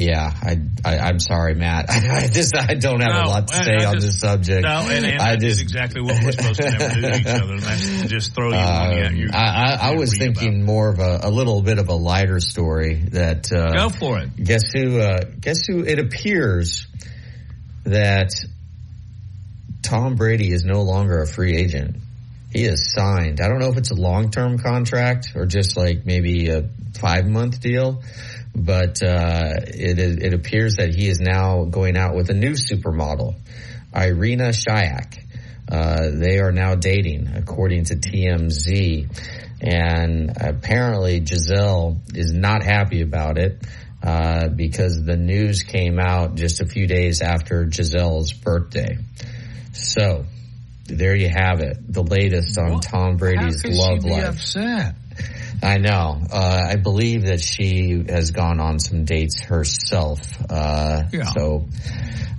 yeah, 0.00 0.32
I, 0.42 0.56
I 0.84 0.98
I'm 0.98 1.20
sorry, 1.20 1.54
Matt. 1.54 1.86
I, 1.90 2.28
just 2.28 2.56
I 2.56 2.74
don't 2.74 3.00
have 3.00 3.26
a 3.26 3.28
lot 3.28 3.48
to 3.48 3.54
say 3.54 3.76
I 3.76 3.84
on 3.84 3.94
just- 3.94 4.06
this 4.06 4.20
subject. 4.20 4.62
No, 4.62 4.88
and, 4.88 5.04
and 5.04 5.20
I 5.20 5.36
just 5.36 5.60
exactly 5.60 6.00
what 6.00 6.22
we're 6.24 6.32
supposed 6.32 6.60
to 6.60 6.70
never 6.70 6.94
do 6.94 7.00
to 7.02 7.16
each 7.18 7.26
other. 7.26 7.52
And 7.52 7.62
that's 7.62 8.02
just 8.06 8.34
throw 8.34 8.48
you 8.48 8.54
one 8.56 8.64
at 8.64 9.06
um, 9.08 9.16
you. 9.16 9.28
I, 9.32 9.38
I, 9.74 9.90
I 9.90 9.94
was 9.96 10.16
thinking 10.16 10.64
more 10.64 10.88
of 10.88 10.98
a, 10.98 11.20
a 11.24 11.30
little 11.30 11.60
bit 11.62 11.78
of 11.78 11.88
a 11.88 11.94
lighter 11.94 12.40
story 12.40 12.94
that 13.12 13.52
uh, 13.52 13.72
Go 13.72 13.88
for 13.90 14.18
it. 14.20 14.34
Guess 14.42 14.72
who? 14.72 14.98
Uh, 15.00 15.20
guess 15.38 15.66
who? 15.66 15.84
It 15.84 15.98
appears 15.98 16.86
that 17.84 18.30
Tom 19.82 20.16
Brady 20.16 20.50
is 20.52 20.64
no 20.64 20.82
longer 20.82 21.20
a 21.20 21.26
free 21.26 21.56
agent. 21.56 21.96
He 22.52 22.64
is 22.64 22.92
signed. 22.92 23.40
I 23.40 23.48
don't 23.48 23.60
know 23.60 23.68
if 23.70 23.76
it's 23.76 23.90
a 23.92 23.94
long 23.94 24.30
term 24.30 24.58
contract 24.58 25.32
or 25.36 25.46
just 25.46 25.76
like 25.76 26.04
maybe 26.04 26.48
a 26.48 26.68
five 26.98 27.26
month 27.26 27.60
deal, 27.60 28.02
but 28.54 29.02
uh, 29.02 29.52
it 29.66 29.98
it 29.98 30.34
appears 30.34 30.76
that 30.76 30.94
he 30.94 31.08
is 31.08 31.20
now 31.20 31.64
going 31.64 31.96
out 31.96 32.14
with 32.14 32.30
a 32.30 32.34
new 32.34 32.52
supermodel, 32.52 33.34
Irina 33.94 34.50
Shayk. 34.50 35.18
Uh, 35.70 36.10
they 36.12 36.38
are 36.40 36.50
now 36.50 36.74
dating, 36.74 37.28
according 37.34 37.84
to 37.84 37.94
TMZ. 37.94 39.08
And 39.62 40.32
apparently 40.40 41.20
Gisele 41.20 42.00
is 42.14 42.32
not 42.32 42.64
happy 42.64 43.02
about 43.02 43.36
it, 43.38 43.62
uh, 44.02 44.48
because 44.48 45.04
the 45.04 45.16
news 45.16 45.62
came 45.62 45.98
out 46.00 46.34
just 46.34 46.60
a 46.60 46.66
few 46.66 46.86
days 46.86 47.20
after 47.20 47.66
Gisele's 47.66 48.32
birthday. 48.32 48.96
So, 49.72 50.24
there 50.86 51.14
you 51.14 51.28
have 51.28 51.60
it. 51.60 51.76
The 51.86 52.02
latest 52.02 52.58
on 52.58 52.80
Tom 52.80 53.16
Brady's 53.16 53.64
love 53.64 54.02
she 54.02 54.08
be 54.08 54.14
life. 54.14 54.24
upset? 54.24 54.94
I 55.62 55.78
know. 55.78 56.20
Uh, 56.32 56.60
I 56.70 56.76
believe 56.76 57.26
that 57.26 57.40
she 57.40 58.04
has 58.08 58.30
gone 58.30 58.60
on 58.60 58.78
some 58.78 59.04
dates 59.04 59.40
herself. 59.42 60.20
Uh, 60.50 61.02
Yeah. 61.12 61.24
So, 61.24 61.66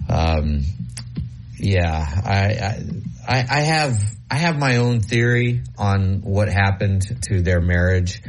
um, 0.10 0.62
yeah, 1.58 2.06
I, 2.26 2.40
I, 2.66 2.84
I 3.28 3.62
have, 3.62 3.98
I 4.30 4.36
have 4.36 4.58
my 4.58 4.78
own 4.78 5.02
theory 5.02 5.62
on 5.78 6.22
what 6.22 6.48
happened 6.50 7.04
to 7.24 7.42
their 7.42 7.62
marriage. 7.62 8.22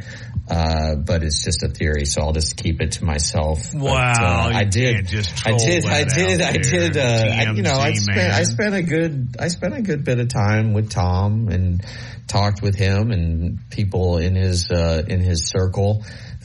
Uh, 0.45 0.95
but 0.95 1.23
it's 1.23 1.41
just 1.41 1.63
a 1.63 1.69
theory, 1.69 2.03
so 2.03 2.21
I'll 2.21 2.33
just 2.33 2.57
keep 2.57 2.81
it 2.81 2.93
to 2.93 3.05
myself. 3.05 3.71
But, 3.71 3.81
Wow, 3.81 4.47
uh, 4.47 4.49
you 4.49 4.55
I 4.55 4.63
did, 4.65 5.13
I 5.45 5.57
did, 5.57 5.85
I 5.85 6.03
did, 6.03 6.41
I 6.41 6.51
did, 6.57 6.97
uh, 6.97 7.01
I, 7.01 7.51
you 7.53 7.61
know, 7.61 7.75
I 7.75 7.93
spent, 7.93 8.17
man. 8.17 8.31
I 8.31 8.43
spent 8.43 8.75
a 8.75 8.83
good, 8.83 9.37
I 9.39 9.47
spent 9.47 9.73
a 9.73 9.81
good 9.81 10.03
bit 10.03 10.19
of 10.19 10.27
time 10.27 10.73
with 10.73 10.89
Tom 10.89 11.47
and 11.47 11.81
talked 12.27 12.61
with 12.61 12.75
him 12.75 13.11
and 13.11 13.69
people 13.69 14.17
in 14.17 14.35
his, 14.35 14.69
uh, 14.69 15.03
in 15.07 15.21
his 15.21 15.47
circle 15.47 16.03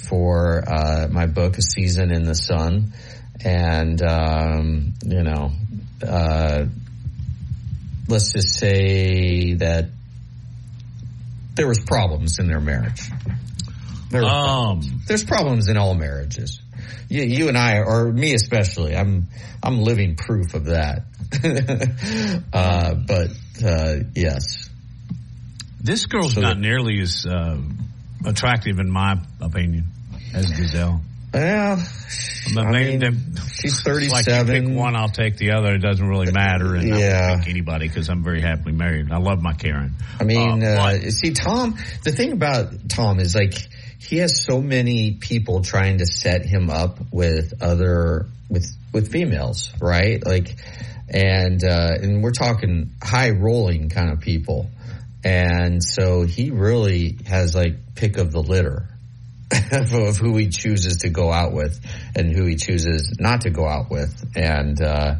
for, 0.08 0.62
uh, 0.68 1.08
my 1.10 1.26
book, 1.26 1.58
A 1.58 1.62
Season 1.62 2.12
in 2.12 2.22
the 2.22 2.36
Sun. 2.36 2.92
And, 3.44 4.00
um, 4.00 4.94
you 5.04 5.24
know, 5.24 5.50
uh, 6.06 6.66
let's 8.08 8.32
just 8.32 8.58
say 8.58 9.54
that 9.54 9.90
there 11.54 11.66
was 11.68 11.80
problems 11.80 12.38
in 12.38 12.46
their 12.48 12.60
marriage. 12.60 13.02
There 14.10 14.24
Um, 14.24 14.80
there's 15.06 15.24
problems 15.24 15.68
in 15.68 15.76
all 15.76 15.94
marriages. 15.94 16.60
You, 17.10 17.22
you 17.24 17.48
and 17.48 17.58
I, 17.58 17.78
or 17.78 18.10
me 18.12 18.32
especially, 18.34 18.96
I'm 18.96 19.28
I'm 19.62 19.80
living 19.82 20.16
proof 20.16 20.54
of 20.54 20.66
that. 20.66 21.02
uh, 22.52 22.94
but 22.94 23.30
uh, 23.64 23.94
yes, 24.14 24.70
This 25.80 26.06
girl's 26.06 26.34
So 26.34 26.40
not 26.40 26.54
that- 26.56 26.60
nearly 26.60 27.00
as 27.00 27.26
uh, 27.26 27.58
attractive, 28.24 28.78
in 28.78 28.90
my 28.90 29.16
opinion, 29.40 29.86
as 30.34 30.46
Gisele. 30.50 31.00
Well, 31.38 31.82
But 32.54 32.66
I 32.66 32.70
mean, 32.84 32.98
them- 33.00 33.34
she's 33.60 33.74
it's 33.86 33.86
like 33.86 34.26
you 34.26 34.32
37. 34.32 34.46
pick 34.66 34.76
one, 34.76 34.96
I'll 34.96 35.08
take 35.10 35.36
the 35.36 35.52
other. 35.52 35.74
It 35.74 35.78
doesn't 35.82 36.06
really 36.06 36.32
matter, 36.32 36.74
and 36.74 36.92
I 36.94 36.98
Yeah. 36.98 37.30
won't 37.30 37.40
pick 37.42 37.50
anybody 37.50 37.88
because 37.88 38.08
I'm 38.08 38.22
very 38.24 38.40
happily 38.40 38.72
married. 38.72 39.10
I 39.12 39.18
love 39.18 39.42
my 39.42 39.52
Karen. 39.54 39.94
I 40.20 40.24
mean, 40.24 40.62
Uh, 40.64 40.66
uh, 40.66 41.10
see, 41.10 41.32
Tom. 41.32 41.76
The 42.04 42.12
thing 42.12 42.32
about 42.32 42.88
Tom 42.88 43.20
is 43.20 43.34
like 43.34 43.54
he 43.98 44.18
has 44.18 44.42
so 44.44 44.60
many 44.62 45.12
people 45.12 45.62
trying 45.62 45.98
to 45.98 46.06
set 46.06 46.44
him 46.46 46.70
up 46.70 46.98
with 47.12 47.52
other 47.60 48.26
with 48.48 48.66
with 48.92 49.12
females, 49.12 49.70
right? 49.80 50.24
Like, 50.24 50.56
and 51.10 51.62
uh, 51.62 51.90
and 52.00 52.22
we're 52.22 52.32
talking 52.32 52.92
high 53.02 53.30
rolling 53.30 53.88
kind 53.90 54.10
of 54.10 54.20
people, 54.20 54.70
and 55.24 55.82
so 55.84 56.22
he 56.22 56.50
really 56.50 57.18
has 57.26 57.54
like 57.54 57.94
pick 57.94 58.16
of 58.18 58.30
the 58.32 58.40
litter. 58.42 58.88
of 59.72 60.16
who 60.16 60.36
he 60.36 60.48
chooses 60.48 60.98
to 60.98 61.08
go 61.08 61.32
out 61.32 61.52
with 61.52 61.80
and 62.14 62.30
who 62.30 62.44
he 62.44 62.56
chooses 62.56 63.16
not 63.18 63.42
to 63.42 63.50
go 63.50 63.66
out 63.66 63.90
with. 63.90 64.32
And, 64.36 64.80
uh, 64.80 65.14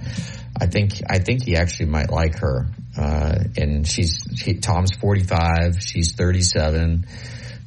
I 0.61 0.66
think, 0.66 1.01
I 1.09 1.18
think 1.18 1.45
he 1.45 1.57
actually 1.57 1.87
might 1.87 2.11
like 2.11 2.39
her. 2.39 2.66
Uh, 2.97 3.39
and 3.57 3.87
she's, 3.87 4.22
she, 4.37 4.55
Tom's 4.55 4.95
45, 4.97 5.81
she's 5.81 6.14
37, 6.14 7.07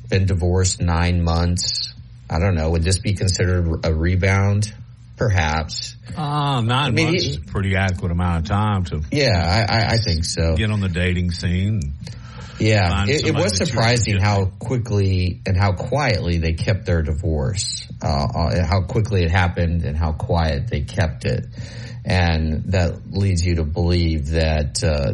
been 0.10 0.26
divorced 0.26 0.82
nine 0.82 1.24
months. 1.24 1.94
I 2.30 2.40
don't 2.40 2.56
know. 2.56 2.70
Would 2.72 2.84
this 2.84 3.00
be 3.00 3.14
considered 3.14 3.86
a 3.86 3.94
rebound? 3.94 4.74
perhaps. 5.22 5.96
Uh, 6.18 6.62
nine 6.62 6.72
I 6.72 6.90
mean, 6.90 7.06
months 7.12 7.24
he, 7.24 7.30
is 7.30 7.38
a 7.38 7.42
pretty 7.42 7.76
adequate 7.76 8.12
amount 8.12 8.40
of 8.40 8.50
time 8.50 8.86
to. 8.86 9.04
Yeah, 9.12 9.66
I, 9.70 9.94
I 9.94 9.98
think 9.98 10.26
so. 10.26 10.56
Get 10.56 10.72
on 10.72 10.80
the 10.80 10.90
dating 10.90 11.30
scene. 11.30 11.94
Yeah, 12.62 13.06
it, 13.08 13.28
it, 13.28 13.36
was 13.36 13.58
surprising 13.58 14.20
how 14.20 14.46
quickly 14.46 15.42
and 15.46 15.58
how 15.58 15.74
quietly 15.74 16.38
they 16.38 16.54
kept 16.54 16.86
their 16.86 17.02
divorce. 17.02 17.88
Uh, 18.04 18.08
uh, 18.08 18.66
how 18.66 18.82
quickly 18.84 19.24
it 19.24 19.32
happened 19.32 19.84
and 19.84 19.98
how 19.98 20.12
quiet 20.12 20.68
they 20.68 20.82
kept 20.82 21.26
it, 21.26 21.46
and 22.06 22.72
that 22.72 23.12
leads 23.12 23.46
you 23.46 23.56
to 23.56 23.64
believe 23.64 24.30
that 24.30 24.84
uh, 24.84 25.14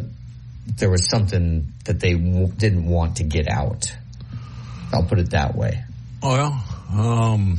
there 0.75 0.89
was 0.89 1.09
something 1.09 1.73
that 1.85 1.99
they 1.99 2.13
w- 2.13 2.51
didn't 2.51 2.85
want 2.85 3.17
to 3.17 3.23
get 3.23 3.47
out. 3.49 3.95
I'll 4.93 5.03
put 5.03 5.19
it 5.19 5.31
that 5.31 5.55
way. 5.55 5.83
Well, 6.21 6.63
um, 6.91 7.57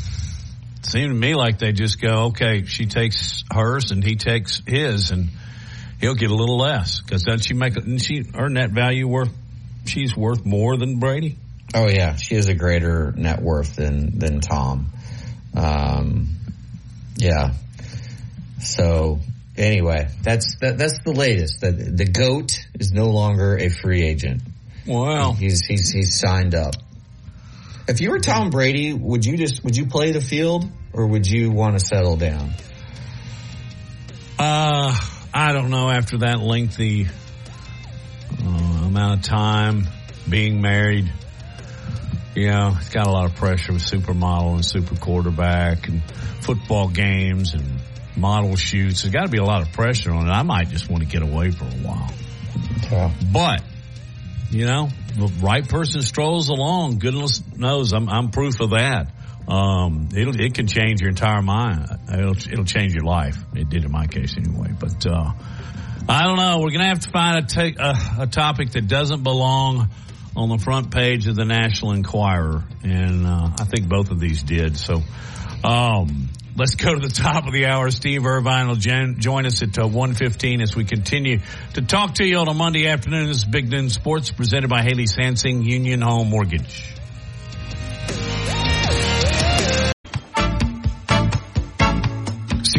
seemed 0.82 1.10
to 1.10 1.14
me 1.14 1.34
like 1.34 1.58
they 1.58 1.72
just 1.72 2.00
go, 2.00 2.26
okay, 2.26 2.64
she 2.64 2.86
takes 2.86 3.44
hers 3.50 3.90
and 3.90 4.02
he 4.02 4.16
takes 4.16 4.62
his, 4.66 5.10
and 5.10 5.28
he'll 6.00 6.14
get 6.14 6.30
a 6.30 6.34
little 6.34 6.58
less 6.58 7.00
because 7.00 7.22
doesn't 7.22 7.44
she 7.44 7.54
make? 7.54 7.74
Doesn't 7.74 7.98
she 7.98 8.24
earn 8.34 8.54
that 8.54 8.70
value 8.70 9.06
worth? 9.06 9.32
She's 9.88 10.16
worth 10.16 10.44
more 10.44 10.76
than 10.76 10.98
Brady. 10.98 11.36
Oh 11.74 11.88
yeah, 11.88 12.16
she 12.16 12.34
has 12.36 12.48
a 12.48 12.54
greater 12.54 13.12
net 13.12 13.42
worth 13.42 13.76
than 13.76 14.18
than 14.18 14.40
Tom. 14.40 14.92
Um, 15.54 16.28
yeah. 17.16 17.52
So 18.60 19.20
anyway, 19.56 20.08
that's 20.22 20.56
that, 20.60 20.78
that's 20.78 21.00
the 21.04 21.12
latest. 21.12 21.60
That 21.60 21.72
the 21.72 22.06
goat 22.06 22.58
is 22.78 22.92
no 22.92 23.06
longer 23.10 23.56
a 23.56 23.68
free 23.68 24.02
agent. 24.02 24.42
Wow, 24.86 25.32
he's 25.32 25.66
he's 25.66 25.90
he's 25.90 26.18
signed 26.18 26.54
up. 26.54 26.74
If 27.86 28.00
you 28.00 28.10
were 28.10 28.20
Tom 28.20 28.50
Brady, 28.50 28.92
would 28.92 29.24
you 29.24 29.36
just 29.36 29.64
would 29.64 29.76
you 29.76 29.86
play 29.86 30.12
the 30.12 30.20
field 30.20 30.66
or 30.92 31.06
would 31.06 31.26
you 31.26 31.50
want 31.50 31.78
to 31.78 31.84
settle 31.84 32.16
down? 32.16 32.52
Uh, 34.38 34.96
I 35.34 35.52
don't 35.52 35.70
know. 35.70 35.90
After 35.90 36.18
that 36.18 36.40
lengthy 36.40 37.06
uh, 38.44 38.77
amount 38.88 39.20
of 39.20 39.26
time 39.26 39.86
being 40.28 40.60
married, 40.60 41.10
you 42.34 42.50
know, 42.50 42.74
it's 42.76 42.90
got 42.90 43.06
a 43.06 43.10
lot 43.10 43.26
of 43.26 43.34
pressure 43.36 43.72
with 43.72 43.82
supermodel 43.82 44.54
and 44.54 44.64
super 44.64 44.96
quarterback 44.96 45.88
and 45.88 46.02
football 46.40 46.88
games 46.88 47.54
and 47.54 47.64
model 48.16 48.56
shoots. 48.56 49.02
There's 49.02 49.12
got 49.12 49.26
to 49.26 49.30
be 49.30 49.38
a 49.38 49.44
lot 49.44 49.62
of 49.62 49.72
pressure 49.72 50.12
on 50.12 50.28
it. 50.28 50.30
I 50.30 50.42
might 50.42 50.68
just 50.68 50.90
want 50.90 51.02
to 51.02 51.08
get 51.08 51.22
away 51.22 51.50
for 51.50 51.64
a 51.64 51.78
while. 51.86 52.10
Yeah. 52.90 53.12
But 53.32 53.62
you 54.50 54.66
know, 54.66 54.88
the 55.14 55.26
right 55.42 55.68
person 55.68 56.02
strolls 56.02 56.48
along. 56.48 56.98
Goodness 56.98 57.42
knows, 57.56 57.92
I'm, 57.92 58.08
I'm 58.08 58.30
proof 58.30 58.60
of 58.60 58.70
that. 58.70 59.12
Um, 59.46 60.08
it'll, 60.14 60.38
it 60.38 60.54
can 60.54 60.66
change 60.66 61.00
your 61.00 61.10
entire 61.10 61.42
mind. 61.42 61.86
It'll, 62.12 62.36
it'll 62.36 62.64
change 62.64 62.94
your 62.94 63.04
life. 63.04 63.36
It 63.54 63.68
did 63.68 63.84
in 63.84 63.92
my 63.92 64.06
case 64.06 64.36
anyway. 64.36 64.70
But, 64.78 65.06
uh, 65.06 65.32
I 66.10 66.24
don't 66.24 66.36
know. 66.36 66.60
We're 66.60 66.70
going 66.70 66.80
to 66.80 66.86
have 66.86 67.00
to 67.00 67.10
find 67.10 67.36
a, 68.18 68.26
topic 68.26 68.70
that 68.70 68.88
doesn't 68.88 69.22
belong 69.22 69.90
on 70.34 70.48
the 70.48 70.58
front 70.58 70.90
page 70.90 71.26
of 71.26 71.36
the 71.36 71.44
National 71.44 71.92
Enquirer. 71.92 72.64
And, 72.82 73.26
uh, 73.26 73.50
I 73.60 73.64
think 73.64 73.88
both 73.88 74.10
of 74.10 74.18
these 74.18 74.42
did. 74.42 74.78
So, 74.78 75.02
um, 75.64 76.30
Let's 76.58 76.74
go 76.74 76.92
to 76.92 76.98
the 76.98 77.14
top 77.14 77.46
of 77.46 77.52
the 77.52 77.66
hour. 77.66 77.88
Steve 77.92 78.26
Irvine 78.26 78.66
will 78.66 78.74
join 78.74 79.46
us 79.46 79.62
at 79.62 79.78
uh, 79.78 79.82
1.15 79.82 80.60
as 80.60 80.74
we 80.74 80.84
continue 80.84 81.38
to 81.74 81.82
talk 81.82 82.14
to 82.14 82.24
you 82.26 82.38
on 82.38 82.48
a 82.48 82.52
Monday 82.52 82.88
afternoon. 82.88 83.28
This 83.28 83.36
is 83.36 83.44
Big 83.44 83.70
Noon 83.70 83.88
Sports 83.90 84.32
presented 84.32 84.68
by 84.68 84.82
Haley 84.82 85.06
Sansing 85.06 85.64
Union 85.64 86.00
Home 86.00 86.30
Mortgage. 86.30 86.97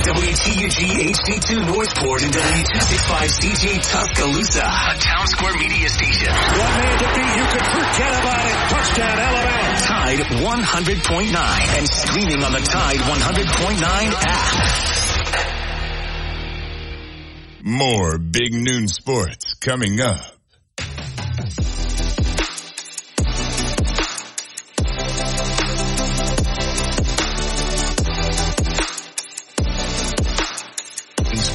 WTUG 0.00 1.12
HD2 1.12 1.66
Northport 1.66 2.22
and 2.22 2.32
W265CG 2.32 3.82
Tuscaloosa, 3.82 4.64
a 4.64 4.96
Town 4.98 5.26
Square 5.26 5.58
media 5.58 5.88
station. 5.88 6.28
One 6.32 6.72
man 6.80 6.98
to 6.98 7.04
beat, 7.12 7.36
you 7.36 7.44
can 7.44 7.64
forget 7.70 8.12
about 8.20 8.46
it. 8.46 8.56
Touchdown, 8.72 9.18
Alabama. 9.18 9.76
Tide 9.84 10.18
100.9 10.40 11.78
and 11.78 11.88
streaming 11.88 12.42
on 12.42 12.52
the 12.52 12.60
Tide 12.60 13.00
100.9 13.00 14.12
app. 14.28 14.82
More 17.64 18.18
big 18.18 18.54
noon 18.54 18.88
sports 18.88 19.54
coming 19.60 20.00
up. 20.00 20.41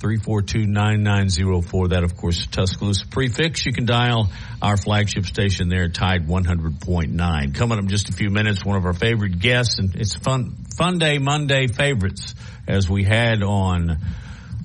342-9904. 0.00 1.90
That, 1.90 2.02
of 2.02 2.16
course, 2.16 2.48
Tuscaloosa 2.48 3.06
prefix. 3.06 3.64
You 3.64 3.72
can 3.72 3.86
dial 3.86 4.28
our 4.60 4.76
flagship 4.76 5.26
station 5.26 5.68
there, 5.68 5.88
Tide 5.88 6.26
100.9. 6.26 7.54
Coming 7.54 7.78
up 7.78 7.84
just 7.84 8.08
a 8.08 8.12
few 8.12 8.30
minutes, 8.30 8.64
one 8.64 8.76
of 8.76 8.86
our 8.86 8.92
favorite 8.92 9.38
guests, 9.38 9.78
and 9.78 9.94
it's 9.94 10.16
fun, 10.16 10.56
fun 10.76 10.98
day 10.98 11.18
Monday 11.18 11.68
favorites 11.68 12.34
as 12.66 12.90
we 12.90 13.04
had 13.04 13.44
on 13.44 14.00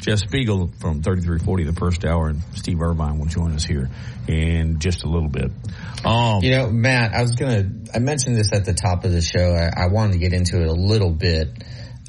Jeff 0.10 0.20
Spiegel 0.22 0.72
from 0.80 1.04
3340, 1.04 1.66
the 1.66 1.74
first 1.74 2.04
hour, 2.04 2.30
and 2.30 2.42
Steve 2.56 2.82
Irvine 2.82 3.20
will 3.20 3.28
join 3.28 3.52
us 3.52 3.64
here 3.64 3.92
in 4.28 4.80
just 4.80 5.04
a 5.04 5.08
little 5.08 5.30
bit. 5.30 5.52
Um, 6.04 6.42
you 6.42 6.50
know, 6.50 6.72
Matt, 6.72 7.14
I 7.14 7.22
was 7.22 7.36
going 7.36 7.86
to, 7.86 7.96
I 7.96 8.00
mentioned 8.00 8.36
this 8.36 8.52
at 8.52 8.66
the 8.66 8.74
top 8.74 9.06
of 9.06 9.12
the 9.12 9.22
show. 9.22 9.54
I, 9.54 9.84
I 9.84 9.88
wanted 9.90 10.14
to 10.14 10.18
get 10.18 10.34
into 10.34 10.64
it 10.64 10.68
a 10.68 10.74
little 10.74 11.12
bit. 11.12 11.50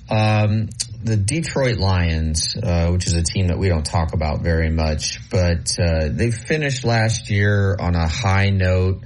Um, 0.09 0.71
the 1.05 1.19
Detroit 1.19 1.77
Lions, 1.77 2.57
uh, 2.57 2.89
which 2.89 3.07
is 3.07 3.13
a 3.13 3.23
team 3.23 3.49
that 3.49 3.59
we 3.59 3.69
don't 3.69 3.85
talk 3.85 4.15
about 4.15 4.41
very 4.41 4.71
much, 4.71 5.19
but 5.29 5.71
uh, 5.79 6.09
they 6.11 6.31
finished 6.31 6.87
last 6.87 7.29
year 7.29 7.77
on 7.79 7.97
a 7.97 8.09
high 8.09 8.49
note. 8.49 9.03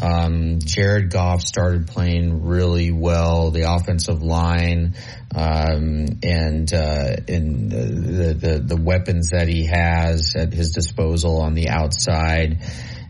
Um, 0.00 0.58
Jared 0.60 1.10
Goff 1.10 1.40
started 1.42 1.86
playing 1.86 2.44
really 2.44 2.90
well. 2.92 3.50
The 3.50 3.72
offensive 3.72 4.22
line 4.22 4.94
um, 5.34 6.18
and 6.22 6.72
uh, 6.72 7.16
and 7.28 7.70
the, 7.70 8.34
the 8.38 8.58
the 8.58 8.76
weapons 8.76 9.30
that 9.30 9.48
he 9.48 9.66
has 9.66 10.34
at 10.36 10.52
his 10.52 10.72
disposal 10.72 11.40
on 11.40 11.54
the 11.54 11.68
outside. 11.68 12.62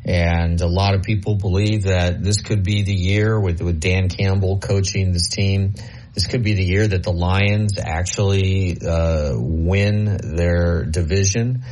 And 0.05 0.61
a 0.61 0.69
lot 0.69 0.95
of 0.95 1.03
people 1.03 1.35
believe 1.35 1.85
that 1.85 2.23
this 2.23 2.41
could 2.41 2.63
be 2.63 2.83
the 2.83 2.95
year 2.95 3.41
with, 3.41 3.61
with 3.61 3.81
Dan 3.81 4.09
Campbell 4.09 4.61
coaching 4.61 5.11
this 5.11 5.29
team 5.29 5.75
this 6.17 6.27
could 6.27 6.43
be 6.43 6.55
the 6.55 6.65
year 6.65 6.89
that 6.89 7.03
the 7.03 7.13
Lions 7.13 7.79
actually 7.79 8.79
uh, 8.81 9.35
win 9.37 10.17
their 10.35 10.83
division. 10.83 11.63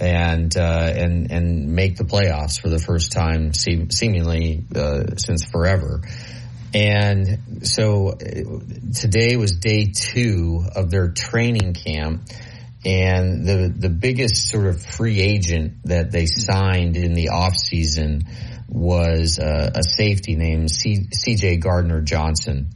And 0.00 0.56
uh, 0.56 0.92
and 0.94 1.30
and 1.30 1.74
make 1.74 1.96
the 1.96 2.04
playoffs 2.04 2.60
for 2.60 2.68
the 2.68 2.78
first 2.78 3.12
time, 3.12 3.52
seemingly 3.54 4.64
uh, 4.74 5.16
since 5.16 5.44
forever. 5.44 6.02
And 6.74 7.66
so 7.66 8.08
uh, 8.08 8.14
today 8.94 9.36
was 9.36 9.52
day 9.52 9.92
two 9.94 10.64
of 10.74 10.90
their 10.90 11.08
training 11.08 11.74
camp. 11.74 12.22
And 12.84 13.46
the, 13.46 13.72
the 13.76 13.90
biggest 13.90 14.48
sort 14.48 14.66
of 14.66 14.82
free 14.82 15.20
agent 15.20 15.84
that 15.84 16.10
they 16.10 16.26
signed 16.26 16.96
in 16.96 17.12
the 17.14 17.28
off 17.28 17.54
season 17.54 18.22
was 18.68 19.38
uh, 19.38 19.70
a 19.74 19.82
safety 19.84 20.34
named 20.34 20.68
CJ 20.68 21.60
Gardner 21.60 22.00
Johnson. 22.00 22.70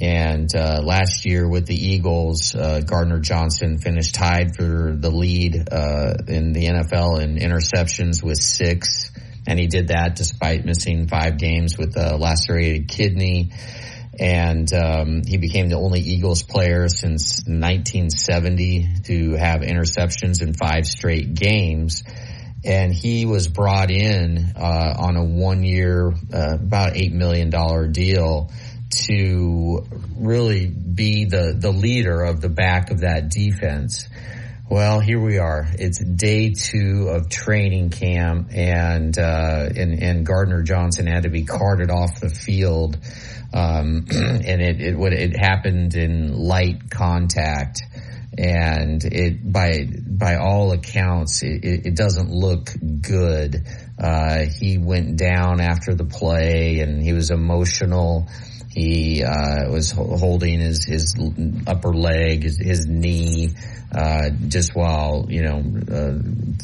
And 0.00 0.48
uh, 0.54 0.80
last 0.82 1.24
year 1.24 1.48
with 1.48 1.66
the 1.66 1.74
Eagles, 1.74 2.54
uh, 2.54 2.80
Gardner 2.80 3.18
Johnson 3.18 3.78
finished 3.78 4.14
tied 4.14 4.54
for 4.54 4.94
the 4.96 5.10
lead 5.10 5.68
uh, 5.72 6.14
in 6.28 6.52
the 6.52 6.66
NFL 6.66 7.20
in 7.20 7.36
interceptions 7.36 8.22
with 8.22 8.38
six 8.38 9.10
and 9.48 9.58
he 9.58 9.66
did 9.66 9.88
that 9.88 10.14
despite 10.14 10.66
missing 10.66 11.08
five 11.08 11.38
games 11.38 11.78
with 11.78 11.96
a 11.96 12.18
lacerated 12.18 12.86
kidney. 12.86 13.50
And 14.20 14.70
um, 14.74 15.22
he 15.26 15.38
became 15.38 15.70
the 15.70 15.78
only 15.78 16.00
Eagles 16.00 16.42
player 16.42 16.88
since 16.88 17.44
1970 17.46 18.88
to 19.04 19.36
have 19.36 19.62
interceptions 19.62 20.42
in 20.42 20.52
five 20.52 20.86
straight 20.86 21.32
games. 21.32 22.02
And 22.62 22.92
he 22.92 23.24
was 23.24 23.48
brought 23.48 23.90
in 23.90 24.52
uh, 24.54 24.94
on 24.98 25.16
a 25.16 25.24
one-year, 25.24 26.12
uh, 26.34 26.54
about 26.56 26.96
eight 26.96 27.14
million 27.14 27.48
dollar 27.48 27.86
deal 27.88 28.50
to 28.90 29.86
really 30.16 30.66
be 30.66 31.24
the 31.26 31.54
the 31.58 31.70
leader 31.70 32.22
of 32.22 32.40
the 32.40 32.48
back 32.48 32.90
of 32.90 33.00
that 33.00 33.30
defense. 33.30 34.08
Well, 34.70 35.00
here 35.00 35.18
we 35.18 35.38
are. 35.38 35.66
It's 35.78 35.98
day 35.98 36.50
two 36.50 37.08
of 37.08 37.30
training 37.30 37.88
camp, 37.88 38.50
and 38.52 39.18
uh, 39.18 39.66
and, 39.74 40.02
and 40.02 40.26
Gardner 40.26 40.62
Johnson 40.62 41.06
had 41.06 41.22
to 41.22 41.30
be 41.30 41.44
carted 41.44 41.90
off 41.90 42.20
the 42.20 42.28
field, 42.28 42.98
um, 43.54 44.04
and 44.10 44.60
it 44.60 44.80
it 44.80 44.98
what 44.98 45.14
it 45.14 45.38
happened 45.38 45.94
in 45.94 46.36
light 46.36 46.90
contact, 46.90 47.80
and 48.36 49.02
it 49.02 49.50
by 49.50 49.86
by 50.06 50.36
all 50.36 50.72
accounts 50.72 51.42
it, 51.42 51.64
it 51.64 51.96
doesn't 51.96 52.30
look 52.30 52.68
good. 53.00 53.64
Uh, 53.98 54.44
he 54.60 54.76
went 54.76 55.16
down 55.16 55.62
after 55.62 55.94
the 55.94 56.04
play, 56.04 56.80
and 56.80 57.02
he 57.02 57.14
was 57.14 57.30
emotional. 57.30 58.28
He 58.78 59.24
uh, 59.24 59.72
was 59.72 59.90
holding 59.90 60.60
his 60.60 60.84
his 60.84 61.16
upper 61.66 61.92
leg, 61.92 62.44
his, 62.44 62.58
his 62.58 62.86
knee 62.86 63.48
uh, 63.92 64.30
just 64.46 64.72
while 64.72 65.26
you 65.28 65.42
know 65.42 65.64
uh, 65.90 66.18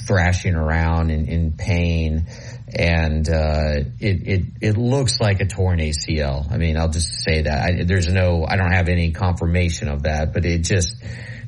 thrashing 0.06 0.54
around 0.54 1.10
in, 1.10 1.26
in 1.26 1.52
pain, 1.52 2.28
and 2.72 3.28
uh, 3.28 3.82
it 3.98 4.28
it 4.28 4.42
it 4.60 4.76
looks 4.76 5.20
like 5.20 5.40
a 5.40 5.46
torn 5.46 5.80
ACL. 5.80 6.52
I 6.52 6.56
mean, 6.56 6.76
I'll 6.76 6.88
just 6.88 7.24
say 7.24 7.42
that 7.42 7.64
I, 7.64 7.82
there's 7.82 8.06
no, 8.06 8.46
I 8.46 8.54
don't 8.58 8.72
have 8.72 8.88
any 8.88 9.10
confirmation 9.10 9.88
of 9.88 10.04
that, 10.04 10.32
but 10.32 10.44
it 10.44 10.62
just. 10.62 10.96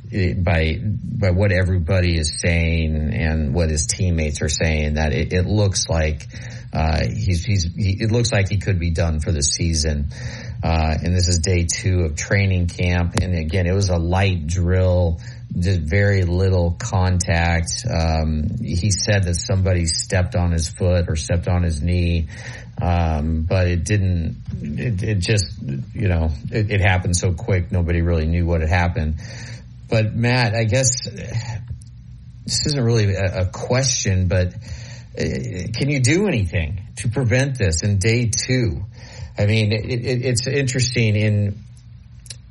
By 0.09 0.79
by 0.81 1.31
what 1.33 1.51
everybody 1.51 2.17
is 2.17 2.41
saying 2.41 3.13
and 3.13 3.53
what 3.53 3.71
his 3.71 3.89
teammates 3.89 4.41
are 4.41 4.49
saying, 4.49 4.95
that 4.95 5.13
it, 5.13 5.33
it 5.33 5.47
looks 5.47 5.89
like 5.89 6.29
uh, 6.77 7.07
he's 7.07 7.43
he's 7.43 7.75
he, 7.75 7.97
it 8.01 8.13
looks 8.13 8.31
like 8.33 8.51
he 8.51 8.59
could 8.59 8.79
be 8.79 8.91
done 8.91 9.21
for 9.21 9.33
the 9.33 9.41
season. 9.41 10.11
Uh, 10.63 10.95
and 11.03 11.17
this 11.17 11.29
is 11.29 11.39
day 11.39 11.65
two 11.65 12.01
of 12.01 12.17
training 12.17 12.67
camp. 12.67 13.15
And 13.15 13.35
again, 13.35 13.67
it 13.67 13.73
was 13.73 13.89
a 13.89 13.97
light 13.97 14.47
drill 14.47 15.21
just 15.59 15.81
very 15.81 16.25
little 16.25 16.77
contact. 16.79 17.71
Um, 17.89 18.59
he 18.63 18.91
said 18.91 19.25
that 19.25 19.37
somebody 19.37 19.87
stepped 19.87 20.35
on 20.35 20.53
his 20.53 20.69
foot 20.69 21.07
or 21.09 21.17
stepped 21.17 21.49
on 21.49 21.63
his 21.63 21.81
knee, 21.81 22.29
um, 22.83 23.47
but 23.49 23.67
it 23.69 23.85
didn't. 23.85 24.37
It, 24.61 25.03
it 25.03 25.19
just, 25.21 25.63
you 25.63 26.09
know, 26.09 26.31
it, 26.51 26.71
it, 26.71 26.81
happened 26.83 27.17
so 27.17 27.33
quick. 27.33 27.73
Nobody 27.73 28.03
really 28.03 28.27
knew 28.27 28.45
what 28.45 28.61
had 28.61 28.69
happened. 28.69 29.17
But 29.89 30.15
Matt, 30.15 30.55
I 30.55 30.65
guess 30.65 31.09
this 32.45 32.67
isn't 32.67 32.85
really 32.85 33.15
a, 33.15 33.43
a 33.43 33.47
question, 33.47 34.29
but 34.29 34.53
can 35.17 35.89
you 35.91 36.01
do 36.01 36.27
anything 36.27 36.89
to 36.97 37.09
prevent 37.09 37.59
this 37.59 37.83
in 37.83 37.99
day 37.99 38.31
two? 38.31 38.85
I 39.39 39.47
mean, 39.47 39.73
it, 39.73 40.05
it's 40.05 40.47
interesting 40.47 41.17
in 41.17 41.65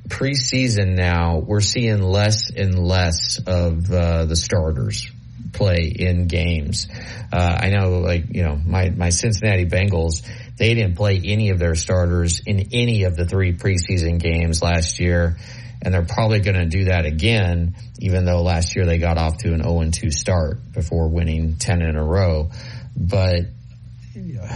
preseason 0.08 0.94
now, 0.94 1.38
we're 1.38 1.60
seeing 1.60 2.00
less 2.00 2.50
and 2.50 2.78
less 2.78 3.38
of 3.38 3.90
uh, 3.90 4.24
the 4.24 4.36
starters 4.36 5.10
play 5.52 5.92
in 5.94 6.26
games. 6.26 6.88
Uh, 7.32 7.58
I 7.60 7.70
know, 7.70 7.98
like 8.00 8.24
you 8.30 8.42
know, 8.42 8.56
my 8.56 8.90
my 8.90 9.10
Cincinnati 9.10 9.66
Bengals, 9.66 10.26
they 10.56 10.74
didn't 10.74 10.96
play 10.96 11.20
any 11.24 11.50
of 11.50 11.58
their 11.58 11.74
starters 11.74 12.40
in 12.46 12.68
any 12.72 13.04
of 13.04 13.16
the 13.16 13.26
three 13.26 13.54
preseason 13.54 14.18
games 14.20 14.62
last 14.62 15.00
year, 15.00 15.36
and 15.82 15.92
they're 15.92 16.04
probably 16.04 16.40
going 16.40 16.56
to 16.56 16.66
do 16.66 16.84
that 16.84 17.06
again. 17.06 17.76
Even 18.00 18.24
though 18.24 18.42
last 18.42 18.76
year 18.76 18.86
they 18.86 18.98
got 18.98 19.18
off 19.18 19.38
to 19.38 19.52
an 19.52 19.62
0 19.62 19.90
2 19.90 20.10
start 20.10 20.72
before 20.72 21.08
winning 21.08 21.56
10 21.56 21.82
in 21.82 21.96
a 21.96 22.04
row, 22.04 22.50
but 22.96 23.40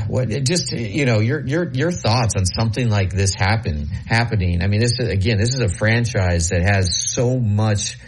what 0.08 0.28
just 0.44 0.72
you 0.72 1.04
know 1.04 1.20
your 1.20 1.46
your 1.46 1.70
your 1.72 1.92
thoughts 1.92 2.34
on 2.36 2.46
something 2.46 2.88
like 2.88 3.12
this 3.12 3.34
happen 3.34 3.86
happening. 3.86 4.62
I 4.62 4.66
mean, 4.66 4.80
this 4.80 4.98
is, 4.98 5.08
again, 5.08 5.38
this 5.38 5.54
is 5.54 5.60
a 5.60 5.68
franchise 5.68 6.48
that 6.50 6.62
has 6.62 7.12
so 7.12 7.38
much 7.38 7.98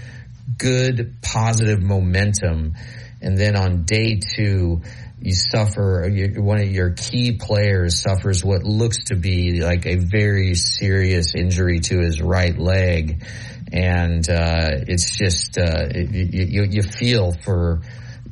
good 0.56 1.16
positive 1.22 1.82
momentum, 1.82 2.74
and 3.20 3.36
then 3.36 3.56
on 3.56 3.84
day 3.84 4.20
two, 4.20 4.82
you 5.22 5.34
suffer. 5.34 6.08
One 6.36 6.60
of 6.60 6.70
your 6.70 6.90
key 6.90 7.38
players 7.38 8.00
suffers 8.00 8.44
what 8.44 8.64
looks 8.64 9.04
to 9.04 9.16
be 9.16 9.60
like 9.62 9.86
a 9.86 9.96
very 9.96 10.54
serious 10.54 11.34
injury 11.34 11.80
to 11.80 12.00
his 12.00 12.20
right 12.20 12.56
leg, 12.58 13.24
and 13.72 14.28
uh, 14.28 14.70
it's 14.88 15.16
just 15.16 15.58
uh, 15.58 15.88
you, 15.94 16.64
you 16.64 16.82
feel 16.82 17.32
for 17.32 17.80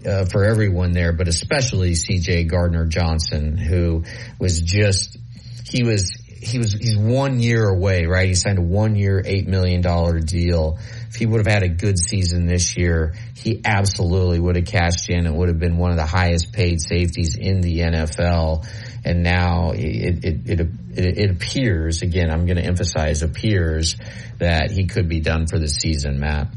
uh, 0.06 0.24
for 0.26 0.44
everyone 0.44 0.92
there, 0.92 1.12
but 1.12 1.28
especially 1.28 1.94
C.J. 1.94 2.44
Gardner 2.44 2.86
Johnson, 2.86 3.56
who 3.56 4.04
was 4.38 4.60
just 4.60 5.18
he 5.66 5.82
was 5.84 6.10
he 6.40 6.58
was 6.58 6.72
he's 6.72 6.96
one 6.96 7.40
year 7.40 7.68
away, 7.68 8.06
right? 8.06 8.28
He 8.28 8.34
signed 8.34 8.58
a 8.58 8.62
one 8.62 8.96
year, 8.96 9.22
eight 9.24 9.46
million 9.46 9.82
dollar 9.82 10.18
deal. 10.20 10.78
If 11.10 11.16
he 11.16 11.26
would 11.26 11.44
have 11.44 11.52
had 11.52 11.64
a 11.64 11.68
good 11.68 11.98
season 11.98 12.46
this 12.46 12.76
year, 12.76 13.14
he 13.34 13.60
absolutely 13.64 14.38
would 14.38 14.54
have 14.54 14.64
cashed 14.64 15.10
in 15.10 15.26
and 15.26 15.36
would 15.36 15.48
have 15.48 15.58
been 15.58 15.76
one 15.76 15.90
of 15.90 15.96
the 15.96 16.06
highest 16.06 16.52
paid 16.52 16.80
safeties 16.80 17.36
in 17.36 17.60
the 17.60 17.80
NFL. 17.80 18.64
And 19.04 19.24
now 19.24 19.72
it 19.72 20.24
it 20.24 20.60
it, 20.60 20.68
it, 20.96 21.30
appears 21.30 22.02
again. 22.02 22.30
I'm 22.30 22.46
going 22.46 22.58
to 22.58 22.64
emphasize 22.64 23.22
appears 23.22 23.96
that 24.38 24.70
he 24.70 24.86
could 24.86 25.08
be 25.08 25.18
done 25.18 25.46
for 25.48 25.58
the 25.58 25.68
season, 25.68 26.20
Matt. 26.20 26.48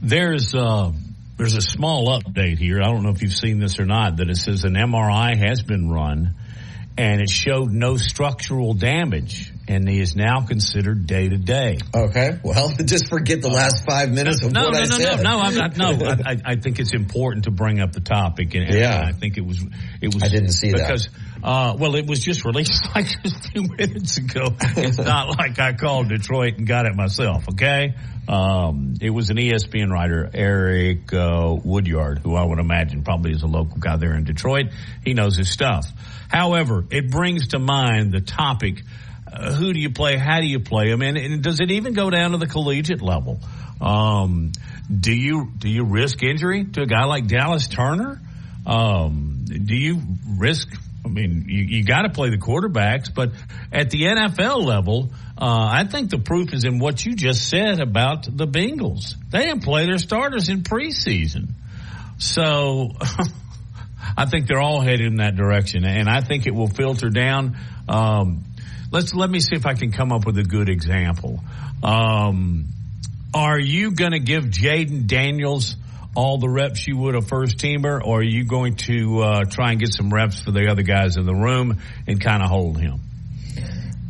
There's. 0.00 0.54
Uh 0.54 0.92
there's 1.36 1.56
a 1.56 1.62
small 1.62 2.08
update 2.08 2.58
here. 2.58 2.82
I 2.82 2.92
don't 2.92 3.02
know 3.02 3.08
if 3.08 3.22
you've 3.22 3.32
seen 3.32 3.60
this 3.60 3.80
or 3.80 3.86
not, 3.86 4.18
that 4.18 4.28
it 4.28 4.36
says 4.36 4.64
an 4.64 4.74
MRI 4.74 5.38
has 5.38 5.62
been 5.62 5.88
run 5.88 6.34
and 6.98 7.22
it 7.22 7.30
showed 7.30 7.72
no 7.72 7.96
structural 7.96 8.74
damage 8.74 9.50
and 9.70 9.88
he 9.88 10.00
is 10.00 10.16
now 10.16 10.40
considered 10.40 11.06
day 11.06 11.28
to 11.28 11.36
day. 11.36 11.78
Okay. 11.94 12.40
Well, 12.42 12.70
just 12.84 13.08
forget 13.08 13.40
the 13.40 13.50
last 13.50 13.84
five 13.84 14.10
minutes 14.10 14.42
of 14.44 14.50
no, 14.50 14.64
what 14.64 14.72
no, 14.72 14.78
I 14.78 14.82
no, 14.82 14.98
said. 14.98 15.22
No, 15.22 15.48
no, 15.48 15.66
no, 15.76 15.92
no. 15.92 16.10
I, 16.26 16.36
I, 16.44 16.56
think 16.56 16.80
it's 16.80 16.92
important 16.92 17.44
to 17.44 17.52
bring 17.52 17.78
up 17.78 17.92
the 17.92 18.00
topic, 18.00 18.52
and, 18.56 18.74
yeah. 18.74 19.00
I 19.06 19.12
think 19.12 19.38
it 19.38 19.46
was 19.46 19.64
it 20.02 20.12
was. 20.12 20.24
I 20.24 20.28
didn't 20.28 20.52
see 20.52 20.72
because, 20.72 21.08
that 21.08 21.46
uh, 21.46 21.76
well, 21.78 21.94
it 21.94 22.08
was 22.08 22.18
just 22.18 22.44
released 22.44 22.84
like 22.96 23.06
a 23.24 23.30
few 23.30 23.62
minutes 23.62 24.18
ago. 24.18 24.56
It's 24.76 24.98
not 24.98 25.38
like 25.38 25.60
I 25.60 25.72
called 25.74 26.08
Detroit 26.08 26.58
and 26.58 26.66
got 26.66 26.86
it 26.86 26.96
myself. 26.96 27.48
Okay. 27.50 27.94
Um, 28.28 28.94
it 29.00 29.10
was 29.10 29.30
an 29.30 29.36
ESPN 29.36 29.90
writer, 29.90 30.28
Eric 30.34 31.12
uh, 31.12 31.56
Woodyard, 31.64 32.18
who 32.18 32.34
I 32.34 32.44
would 32.44 32.58
imagine 32.58 33.02
probably 33.02 33.32
is 33.32 33.42
a 33.42 33.46
local 33.46 33.78
guy 33.78 33.96
there 33.96 34.14
in 34.14 34.24
Detroit. 34.24 34.66
He 35.04 35.14
knows 35.14 35.36
his 35.36 35.50
stuff. 35.50 35.86
However, 36.28 36.84
it 36.90 37.10
brings 37.10 37.48
to 37.48 37.60
mind 37.60 38.12
the 38.12 38.20
topic: 38.20 38.82
uh, 39.32 39.54
who 39.54 39.72
do 39.72 39.80
you 39.80 39.90
play? 39.90 40.16
How 40.16 40.40
do 40.40 40.46
you 40.46 40.60
play 40.60 40.90
them? 40.90 41.02
And, 41.02 41.16
and 41.16 41.42
does 41.42 41.60
it 41.60 41.70
even 41.70 41.94
go 41.94 42.10
down 42.10 42.32
to 42.32 42.38
the 42.38 42.46
collegiate 42.46 43.02
level? 43.02 43.40
Um, 43.80 44.52
do 44.88 45.12
you 45.12 45.50
do 45.56 45.68
you 45.68 45.84
risk 45.84 46.22
injury 46.22 46.64
to 46.64 46.82
a 46.82 46.86
guy 46.86 47.04
like 47.04 47.26
Dallas 47.26 47.68
Turner? 47.68 48.20
Um, 48.66 49.44
do 49.46 49.74
you 49.74 50.00
risk 50.38 50.68
I 51.04 51.08
mean, 51.08 51.46
you, 51.48 51.78
you 51.78 51.84
got 51.84 52.02
to 52.02 52.10
play 52.10 52.30
the 52.30 52.36
quarterbacks, 52.36 53.12
but 53.12 53.32
at 53.72 53.90
the 53.90 54.02
NFL 54.02 54.64
level, 54.64 55.10
uh, 55.38 55.68
I 55.70 55.84
think 55.84 56.10
the 56.10 56.18
proof 56.18 56.52
is 56.52 56.64
in 56.64 56.78
what 56.78 57.04
you 57.04 57.14
just 57.14 57.48
said 57.48 57.80
about 57.80 58.24
the 58.24 58.46
Bengals. 58.46 59.14
They 59.30 59.46
didn't 59.46 59.64
play 59.64 59.86
their 59.86 59.98
starters 59.98 60.48
in 60.48 60.62
preseason. 60.62 61.52
So 62.18 62.90
I 64.16 64.26
think 64.26 64.46
they're 64.46 64.60
all 64.60 64.82
headed 64.82 65.06
in 65.06 65.16
that 65.16 65.36
direction, 65.36 65.84
and 65.84 66.08
I 66.08 66.20
think 66.20 66.46
it 66.46 66.54
will 66.54 66.68
filter 66.68 67.08
down. 67.08 67.56
Um, 67.88 68.44
let's 68.90 69.14
let 69.14 69.30
me 69.30 69.40
see 69.40 69.56
if 69.56 69.66
I 69.66 69.74
can 69.74 69.92
come 69.92 70.12
up 70.12 70.26
with 70.26 70.38
a 70.38 70.42
good 70.42 70.68
example. 70.68 71.40
Um, 71.82 72.66
are 73.32 73.58
you 73.58 73.92
going 73.92 74.12
to 74.12 74.18
give 74.18 74.44
Jayden 74.44 75.06
Daniels 75.06 75.76
all 76.14 76.38
the 76.38 76.48
reps 76.48 76.86
you 76.86 76.96
would 76.96 77.14
a 77.14 77.22
first 77.22 77.58
teamer, 77.58 78.00
or 78.04 78.18
are 78.18 78.22
you 78.22 78.44
going 78.44 78.74
to 78.76 79.20
uh, 79.20 79.44
try 79.44 79.70
and 79.70 79.80
get 79.80 79.92
some 79.92 80.12
reps 80.12 80.40
for 80.40 80.50
the 80.50 80.68
other 80.68 80.82
guys 80.82 81.16
in 81.16 81.24
the 81.24 81.34
room 81.34 81.78
and 82.06 82.20
kind 82.20 82.42
of 82.42 82.48
hold 82.48 82.78
him? 82.78 83.00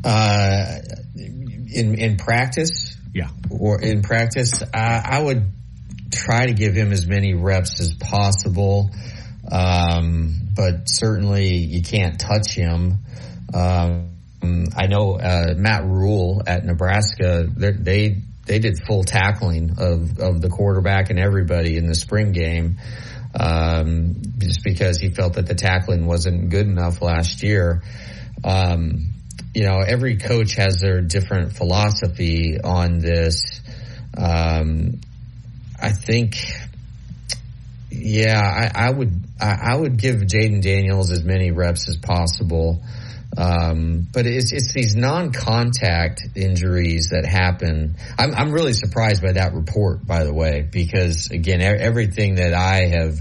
Uh, 0.03 0.78
in 1.14 1.95
in 1.99 2.16
practice, 2.16 2.97
yeah, 3.14 3.28
or 3.51 3.81
in 3.81 4.03
practice, 4.03 4.62
I, 4.72 5.03
I 5.05 5.22
would 5.22 5.45
try 6.11 6.47
to 6.47 6.55
give 6.55 6.74
him 6.74 6.91
as 6.93 7.07
many 7.07 7.35
reps 7.35 7.81
as 7.81 7.95
possible. 7.95 8.91
Um, 9.53 10.35
but 10.55 10.89
certainly 10.89 11.57
you 11.57 11.83
can't 11.83 12.18
touch 12.18 12.53
him. 12.53 12.99
Um, 13.53 14.20
I 14.43 14.86
know 14.86 15.18
uh, 15.18 15.55
Matt 15.57 15.84
Rhule 15.84 16.43
at 16.47 16.64
Nebraska. 16.64 17.47
They 17.47 18.22
they 18.47 18.59
did 18.59 18.78
full 18.86 19.05
tackling 19.05 19.72
of 19.78 20.18
of 20.18 20.41
the 20.41 20.49
quarterback 20.49 21.11
and 21.11 21.18
everybody 21.18 21.76
in 21.76 21.86
the 21.86 21.95
spring 21.95 22.32
game, 22.32 22.78
um, 23.38 24.16
just 24.38 24.64
because 24.64 24.99
he 24.99 25.11
felt 25.11 25.34
that 25.34 25.47
the 25.47 25.55
tackling 25.55 26.07
wasn't 26.07 26.51
good 26.51 26.66
enough 26.66 27.03
last 27.03 27.43
year. 27.43 27.82
Um, 28.43 29.11
you 29.55 29.64
know, 29.64 29.80
every 29.80 30.16
coach 30.16 30.55
has 30.55 30.80
their 30.80 31.01
different 31.01 31.53
philosophy 31.57 32.59
on 32.62 32.99
this. 32.99 33.61
Um, 34.16 35.01
I 35.80 35.91
think, 35.91 36.36
yeah, 37.91 38.38
I, 38.38 38.86
I 38.86 38.91
would, 38.91 39.12
I, 39.41 39.72
I, 39.72 39.76
would 39.76 39.97
give 39.97 40.16
Jayden 40.16 40.62
Daniels 40.62 41.11
as 41.11 41.24
many 41.24 41.51
reps 41.51 41.88
as 41.88 41.97
possible. 41.97 42.82
Um, 43.37 44.09
but 44.12 44.26
it's, 44.26 44.53
it's 44.53 44.72
these 44.72 44.97
non-contact 44.97 46.22
injuries 46.35 47.11
that 47.12 47.24
happen. 47.24 47.97
I'm, 48.18 48.35
I'm 48.35 48.53
really 48.53 48.72
surprised 48.72 49.22
by 49.22 49.33
that 49.33 49.55
report, 49.55 50.05
by 50.05 50.24
the 50.24 50.35
way, 50.35 50.68
because 50.70 51.31
again, 51.31 51.61
everything 51.61 52.37
that 52.37 52.55
I 52.55 52.89
have, 52.89 53.20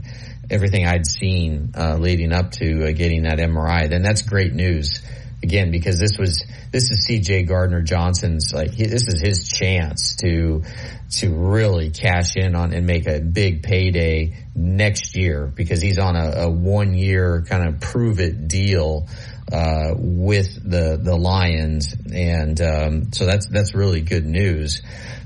everything 0.50 0.88
I'd 0.88 1.06
seen, 1.06 1.74
uh, 1.78 1.98
leading 1.98 2.34
up 2.34 2.52
to 2.54 2.86
uh, 2.88 2.92
getting 2.92 3.24
that 3.24 3.38
MRI, 3.38 3.90
then 3.90 4.02
that's 4.02 4.24
great 4.24 4.54
news 4.54 5.02
again 5.42 5.72
because 5.72 6.00
this 6.00 6.18
was 6.18 6.46
this 6.72 6.92
is 6.92 7.08
CJ 7.10 7.48
Gardner 7.48 7.82
Johnson's 7.82 8.52
like 8.54 8.72
he, 8.72 8.86
this 8.86 9.08
is 9.08 9.22
his 9.22 9.50
chance 9.50 10.16
to 10.18 10.64
to 11.12 11.34
really 11.34 11.90
cash 11.90 12.36
in 12.36 12.56
on 12.56 12.74
and 12.74 12.86
make 12.86 13.08
a 13.08 13.20
big 13.20 13.64
payday 13.64 14.36
next 14.54 15.16
year 15.16 15.48
because 15.48 15.82
he's 15.82 15.98
on 15.98 16.16
a, 16.16 16.44
a 16.44 16.50
one 16.50 16.94
year 16.94 17.44
kind 17.48 17.68
of 17.68 17.80
prove 17.80 18.20
it 18.20 18.48
deal 18.48 19.08
uh, 19.52 19.94
with 19.98 20.56
the 20.64 21.00
the 21.02 21.16
Lions 21.16 21.96
and 22.14 22.60
um, 22.62 23.14
so 23.14 23.26
that's 23.26 23.48
that's 23.48 23.74
really 23.74 24.02
good 24.02 24.26
news 24.26 24.82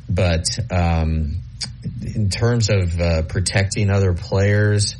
but 0.09 0.47
um, 0.71 1.37
in 2.01 2.29
terms 2.29 2.69
of 2.69 2.99
uh, 2.99 3.23
protecting 3.23 3.89
other 3.89 4.13
players 4.13 4.95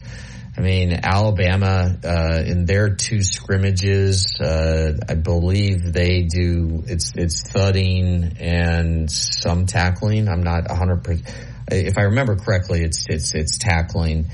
I 0.56 0.62
mean, 0.62 1.00
Alabama 1.02 1.98
uh, 2.04 2.44
in 2.46 2.66
their 2.66 2.94
two 2.94 3.24
scrimmages, 3.24 4.40
uh, 4.40 4.94
I 5.10 5.16
believe 5.16 5.94
they 5.94 6.24
do. 6.24 6.84
It's 6.86 7.12
it's 7.16 7.42
thudding 7.50 8.38
and 8.40 9.10
some 9.10 9.66
tackling. 9.66 10.30
I'm 10.30 10.44
not 10.44 10.70
100. 10.70 11.04
percent 11.04 11.28
If 11.72 11.98
I 11.98 12.04
remember 12.04 12.36
correctly, 12.36 12.84
it's 12.84 13.08
it's 13.10 13.34
it's 13.34 13.58
tackling 13.58 14.28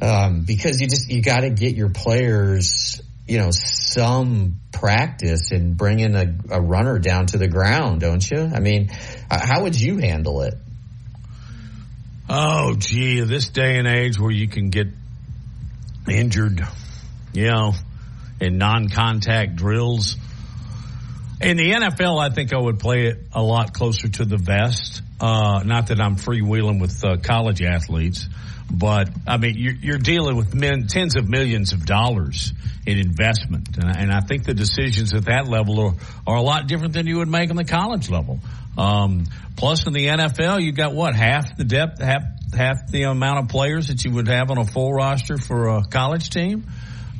um, 0.00 0.42
because 0.44 0.80
you 0.80 0.88
just 0.88 1.08
you 1.08 1.22
got 1.22 1.40
to 1.40 1.50
get 1.50 1.76
your 1.76 1.90
players, 1.90 3.00
you 3.26 3.38
know, 3.38 3.50
some 3.50 4.56
practice 4.72 5.52
in 5.52 5.74
bringing 5.74 6.14
a, 6.14 6.34
a 6.50 6.60
runner 6.60 6.98
down 6.98 7.26
to 7.26 7.38
the 7.38 7.48
ground, 7.48 8.00
don't 8.00 8.28
you? 8.28 8.38
I 8.38 8.60
mean, 8.60 8.90
uh, 9.30 9.38
how 9.40 9.62
would 9.62 9.78
you 9.78 9.98
handle 9.98 10.42
it? 10.42 10.54
Oh, 12.28 12.74
gee, 12.76 13.20
this 13.20 13.50
day 13.50 13.78
and 13.78 13.86
age 13.86 14.18
where 14.18 14.30
you 14.30 14.48
can 14.48 14.70
get 14.70 14.88
injured, 16.08 16.66
you 17.32 17.46
know, 17.46 17.74
in 18.40 18.58
non-contact 18.58 19.56
drills. 19.56 20.16
In 21.40 21.56
the 21.56 21.72
NFL, 21.72 22.20
I 22.20 22.32
think 22.32 22.52
I 22.52 22.58
would 22.58 22.78
play 22.78 23.06
it 23.06 23.18
a 23.32 23.42
lot 23.42 23.72
closer 23.74 24.08
to 24.08 24.24
the 24.24 24.36
vest. 24.36 25.02
Uh, 25.20 25.62
not 25.64 25.88
that 25.88 26.00
I'm 26.00 26.16
freewheeling 26.16 26.80
with 26.80 27.04
uh, 27.04 27.16
college 27.16 27.62
athletes, 27.62 28.28
but 28.72 29.10
I 29.26 29.36
mean, 29.36 29.54
you're, 29.56 29.74
you're 29.74 29.98
dealing 29.98 30.36
with 30.36 30.54
men, 30.54 30.86
tens 30.86 31.16
of 31.16 31.28
millions 31.28 31.72
of 31.72 31.84
dollars 31.84 32.52
in 32.86 32.98
investment. 32.98 33.76
And, 33.76 33.96
and 33.96 34.12
I 34.12 34.20
think 34.20 34.44
the 34.44 34.54
decisions 34.54 35.12
at 35.12 35.26
that 35.26 35.46
level 35.46 35.80
are, 35.80 35.94
are 36.26 36.36
a 36.36 36.42
lot 36.42 36.66
different 36.66 36.94
than 36.94 37.06
you 37.06 37.18
would 37.18 37.28
make 37.28 37.50
on 37.50 37.56
the 37.56 37.64
college 37.64 38.08
level. 38.08 38.40
Um, 38.78 39.26
plus 39.56 39.86
in 39.86 39.92
the 39.92 40.06
NFL, 40.06 40.62
you 40.62 40.72
got 40.72 40.94
what 40.94 41.14
half 41.14 41.56
the 41.56 41.64
depth, 41.64 42.00
half 42.00 42.22
half 42.54 42.86
the 42.90 43.04
amount 43.04 43.40
of 43.40 43.48
players 43.48 43.88
that 43.88 44.04
you 44.04 44.12
would 44.12 44.28
have 44.28 44.50
on 44.50 44.58
a 44.58 44.64
full 44.64 44.92
roster 44.92 45.36
for 45.36 45.68
a 45.68 45.82
college 45.84 46.30
team. 46.30 46.64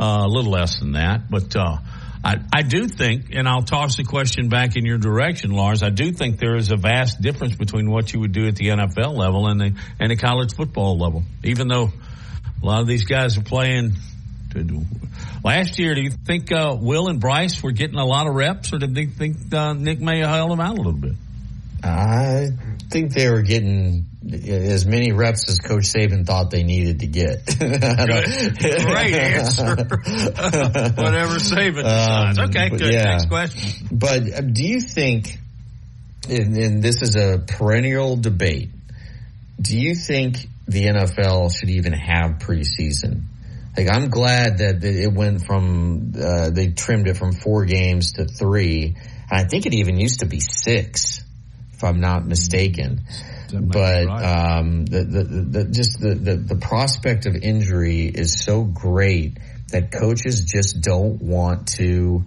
Uh, 0.01 0.25
a 0.25 0.29
little 0.29 0.51
less 0.51 0.81
than 0.81 0.93
that, 0.93 1.31
but 1.31 1.55
uh, 1.55 1.77
I, 2.25 2.37
I 2.53 2.63
do 2.63 2.87
think, 2.87 3.35
and 3.35 3.49
I'll 3.49 3.63
toss 3.63 3.97
the 3.97 4.05
question 4.05 4.49
back 4.49 4.77
in 4.77 4.87
your 4.87 4.99
direction, 4.99 5.51
Lars. 5.51 5.83
I 5.83 5.91
do 5.91 6.13
think 6.13 6.39
there 6.39 6.57
is 6.57 6.71
a 6.71 6.77
vast 6.77 7.21
difference 7.21 7.57
between 7.57 7.91
what 7.91 8.13
you 8.13 8.21
would 8.21 8.33
do 8.33 8.47
at 8.47 8.55
the 8.55 8.69
NFL 8.69 9.17
level 9.17 9.49
and 9.49 9.61
the 9.61 9.73
and 9.99 10.11
the 10.11 10.17
college 10.17 10.55
football 10.55 10.99
level. 10.99 11.25
Even 11.43 11.67
though 11.67 11.91
a 12.63 12.67
lot 12.67 12.81
of 12.81 12.87
these 12.87 13.05
guys 13.05 13.37
are 13.39 13.43
playing. 13.43 13.95
Last 15.43 15.79
year, 15.79 15.95
do 15.95 16.03
you 16.03 16.11
think 16.11 16.53
uh, 16.53 16.77
Will 16.79 17.09
and 17.09 17.19
Bryce 17.19 17.63
were 17.63 17.73
getting 17.73 17.97
a 17.97 18.05
lot 18.05 18.27
of 18.27 18.35
reps, 18.35 18.73
or 18.73 18.79
did 18.79 18.97
you 18.97 19.07
think 19.07 19.53
uh, 19.53 19.73
Nick 19.73 19.99
may 19.99 20.21
have 20.21 20.29
held 20.29 20.51
them 20.51 20.61
out 20.61 20.75
a 20.75 20.83
little 20.83 20.93
bit? 20.93 21.15
I 21.83 22.51
think 22.91 23.15
they 23.15 23.31
were 23.31 23.43
getting 23.43 24.07
as 24.31 24.87
many 24.87 25.13
reps 25.13 25.49
as 25.49 25.59
Coach 25.59 25.85
Saban 25.85 26.25
thought 26.27 26.51
they 26.51 26.63
needed 26.63 27.01
to 27.01 27.07
get. 27.07 27.47
Great 27.59 29.15
answer. 29.15 29.67
Whatever 29.77 31.37
Saban 31.37 31.83
decides. 31.83 32.39
Um, 32.39 32.45
okay, 32.49 32.69
good. 32.71 32.93
Yeah. 32.93 33.05
Next 33.05 33.29
question. 33.29 33.89
But 33.91 34.33
uh, 34.33 34.41
do 34.43 34.65
you 34.65 34.81
think, 34.81 35.39
and, 36.29 36.57
and 36.57 36.83
this 36.83 37.03
is 37.03 37.17
a 37.17 37.43
perennial 37.47 38.17
debate, 38.17 38.71
do 39.61 39.79
you 39.79 39.95
think 39.95 40.49
the 40.67 40.87
NFL 40.87 41.55
should 41.57 41.71
even 41.71 41.93
have 41.93 42.39
preseason? 42.39 43.23
Like, 43.77 43.89
I'm 43.91 44.11
glad 44.11 44.59
that 44.59 44.85
it 44.85 45.13
went 45.13 45.47
from, 45.47 46.13
uh, 46.21 46.51
they 46.51 46.69
trimmed 46.69 47.09
it 47.09 47.17
from 47.17 47.33
four 47.33 47.65
games 47.65 48.13
to 48.15 48.27
three. 48.27 48.97
And 49.31 49.41
I 49.41 49.45
think 49.45 49.67
it 49.67 49.75
even 49.75 49.99
used 49.99 50.21
to 50.21 50.27
be 50.27 50.41
six 50.41 51.25
if 51.73 51.83
I'm 51.83 52.01
not 52.01 52.27
mistaken. 52.27 53.01
But 53.53 54.07
right. 54.07 54.59
um, 54.59 54.85
the, 54.85 55.05
the, 55.05 55.25
the, 55.25 55.65
just 55.65 56.01
the, 56.01 56.15
the, 56.15 56.37
the 56.37 56.57
prospect 56.57 57.27
of 57.27 57.35
injury 57.37 58.07
is 58.07 58.43
so 58.43 58.65
great 58.65 59.39
that 59.71 59.93
coaches 59.93 60.45
just 60.45 60.81
don't 60.81 61.21
want 61.23 61.69
to. 61.79 62.25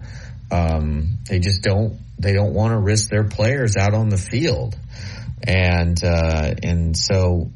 Um, 0.50 1.18
they 1.28 1.38
just 1.38 1.62
don't. 1.62 1.98
They 2.18 2.32
don't 2.32 2.54
want 2.54 2.72
to 2.72 2.78
risk 2.78 3.10
their 3.10 3.24
players 3.24 3.76
out 3.76 3.94
on 3.94 4.08
the 4.08 4.18
field, 4.18 4.76
and 5.42 6.02
uh, 6.02 6.54
and 6.62 6.96
so. 6.96 7.50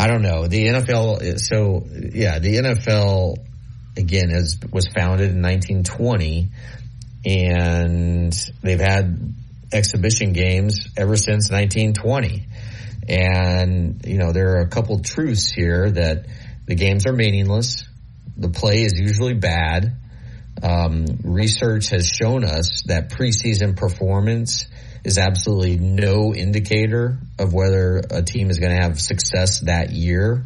I 0.00 0.06
don't 0.06 0.22
know. 0.22 0.46
The 0.46 0.68
NFL, 0.68 1.40
so 1.40 1.84
yeah, 2.14 2.38
the 2.38 2.58
NFL 2.58 3.36
again 3.96 4.30
is 4.30 4.58
was 4.72 4.86
founded 4.86 5.32
in 5.32 5.42
1920, 5.42 6.50
and 7.26 8.32
they've 8.62 8.80
had 8.80 9.34
exhibition 9.72 10.32
games 10.32 10.88
ever 10.96 11.16
since 11.16 11.50
1920. 11.50 12.46
And, 13.08 14.04
you 14.04 14.18
know, 14.18 14.32
there 14.32 14.56
are 14.56 14.60
a 14.60 14.68
couple 14.68 15.00
truths 15.00 15.50
here 15.50 15.90
that 15.90 16.26
the 16.66 16.74
games 16.74 17.06
are 17.06 17.12
meaningless. 17.12 17.86
The 18.36 18.50
play 18.50 18.82
is 18.82 18.98
usually 18.98 19.34
bad. 19.34 19.96
Um, 20.62 21.06
research 21.22 21.88
has 21.90 22.08
shown 22.08 22.44
us 22.44 22.82
that 22.86 23.10
preseason 23.10 23.76
performance 23.76 24.66
is 25.04 25.16
absolutely 25.16 25.76
no 25.76 26.34
indicator 26.34 27.18
of 27.38 27.54
whether 27.54 28.02
a 28.10 28.22
team 28.22 28.50
is 28.50 28.58
going 28.58 28.76
to 28.76 28.82
have 28.82 29.00
success 29.00 29.60
that 29.60 29.90
year. 29.90 30.44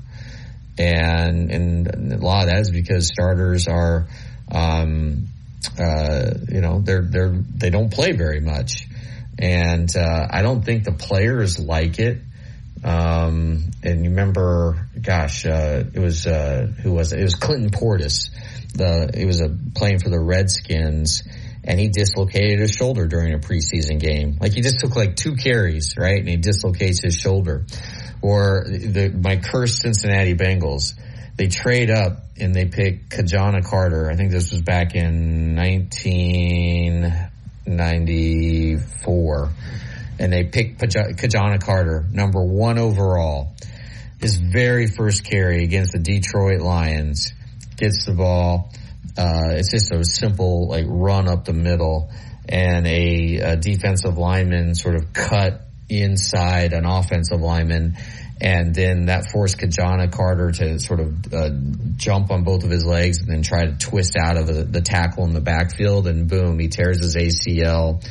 And, 0.78 1.50
and 1.50 2.12
a 2.12 2.18
lot 2.18 2.44
of 2.44 2.50
that 2.50 2.60
is 2.60 2.70
because 2.70 3.08
starters 3.08 3.66
are, 3.66 4.06
um, 4.50 5.28
uh, 5.78 6.30
you 6.48 6.60
know, 6.60 6.80
they're, 6.80 7.02
they're, 7.02 7.32
they 7.32 7.70
don't 7.70 7.92
play 7.92 8.12
very 8.12 8.40
much 8.40 8.86
and 9.38 9.94
uh, 9.96 10.26
I 10.30 10.42
don't 10.42 10.64
think 10.64 10.84
the 10.84 10.92
players 10.92 11.58
like 11.58 11.98
it. 11.98 12.18
Um, 12.84 13.70
and 13.84 14.04
you 14.04 14.10
remember, 14.10 14.88
gosh, 15.00 15.46
uh, 15.46 15.84
it 15.92 16.00
was 16.00 16.26
uh, 16.26 16.66
who 16.82 16.92
was 16.92 17.12
it? 17.12 17.20
It 17.20 17.22
was 17.22 17.36
Clinton 17.36 17.70
Portis. 17.70 18.30
The 18.74 19.10
it 19.14 19.24
was 19.24 19.40
a 19.40 19.56
playing 19.74 20.00
for 20.00 20.10
the 20.10 20.18
Redskins, 20.18 21.22
and 21.62 21.78
he 21.78 21.88
dislocated 21.88 22.58
his 22.58 22.72
shoulder 22.72 23.06
during 23.06 23.34
a 23.34 23.38
preseason 23.38 24.00
game. 24.00 24.38
Like 24.40 24.52
he 24.52 24.62
just 24.62 24.80
took 24.80 24.96
like 24.96 25.14
two 25.14 25.36
carries, 25.36 25.94
right, 25.96 26.18
and 26.18 26.28
he 26.28 26.36
dislocates 26.36 27.02
his 27.02 27.14
shoulder. 27.14 27.66
Or 28.20 28.64
the 28.66 29.10
my 29.10 29.36
cursed 29.36 29.82
Cincinnati 29.82 30.34
Bengals, 30.34 30.94
they 31.36 31.48
trade 31.48 31.90
up 31.90 32.24
and 32.38 32.54
they 32.54 32.66
pick 32.66 33.10
Ki-Jana 33.10 33.62
Carter. 33.62 34.10
I 34.10 34.16
think 34.16 34.32
this 34.32 34.50
was 34.50 34.62
back 34.62 34.96
in 34.96 35.54
nineteen 35.54 37.30
94 37.66 39.50
and 40.18 40.32
they 40.32 40.44
picked 40.44 40.80
Ki-Jana 40.80 41.58
Carter, 41.58 42.04
number 42.12 42.42
one 42.42 42.78
overall. 42.78 43.54
his 44.20 44.36
very 44.36 44.86
first 44.86 45.24
carry 45.24 45.64
against 45.64 45.92
the 45.92 45.98
Detroit 45.98 46.60
Lions, 46.60 47.32
gets 47.76 48.06
the 48.06 48.12
ball. 48.12 48.70
Uh, 49.18 49.50
it's 49.50 49.72
just 49.72 49.92
a 49.92 50.04
simple 50.04 50.68
like 50.68 50.84
run 50.86 51.28
up 51.28 51.44
the 51.44 51.52
middle, 51.52 52.10
and 52.48 52.86
a, 52.86 53.36
a 53.38 53.56
defensive 53.56 54.16
lineman 54.16 54.74
sort 54.76 54.94
of 54.94 55.12
cut 55.12 55.62
inside 55.88 56.72
an 56.72 56.86
offensive 56.86 57.40
lineman 57.40 57.96
and 58.42 58.74
then 58.74 59.06
that 59.06 59.30
forced 59.30 59.56
Ki-Jana 59.60 60.08
Carter 60.08 60.50
to 60.50 60.80
sort 60.80 60.98
of 60.98 61.32
uh, 61.32 61.50
jump 61.94 62.32
on 62.32 62.42
both 62.42 62.64
of 62.64 62.70
his 62.70 62.84
legs 62.84 63.20
and 63.20 63.28
then 63.28 63.42
try 63.42 63.66
to 63.66 63.78
twist 63.78 64.16
out 64.20 64.36
of 64.36 64.48
the, 64.48 64.64
the, 64.64 64.80
tackle 64.80 65.24
in 65.24 65.32
the 65.32 65.40
backfield, 65.40 66.08
and 66.08 66.28
boom, 66.28 66.58
he 66.58 66.66
tears 66.66 66.98
his 66.98 67.14
ACL. 67.14 68.04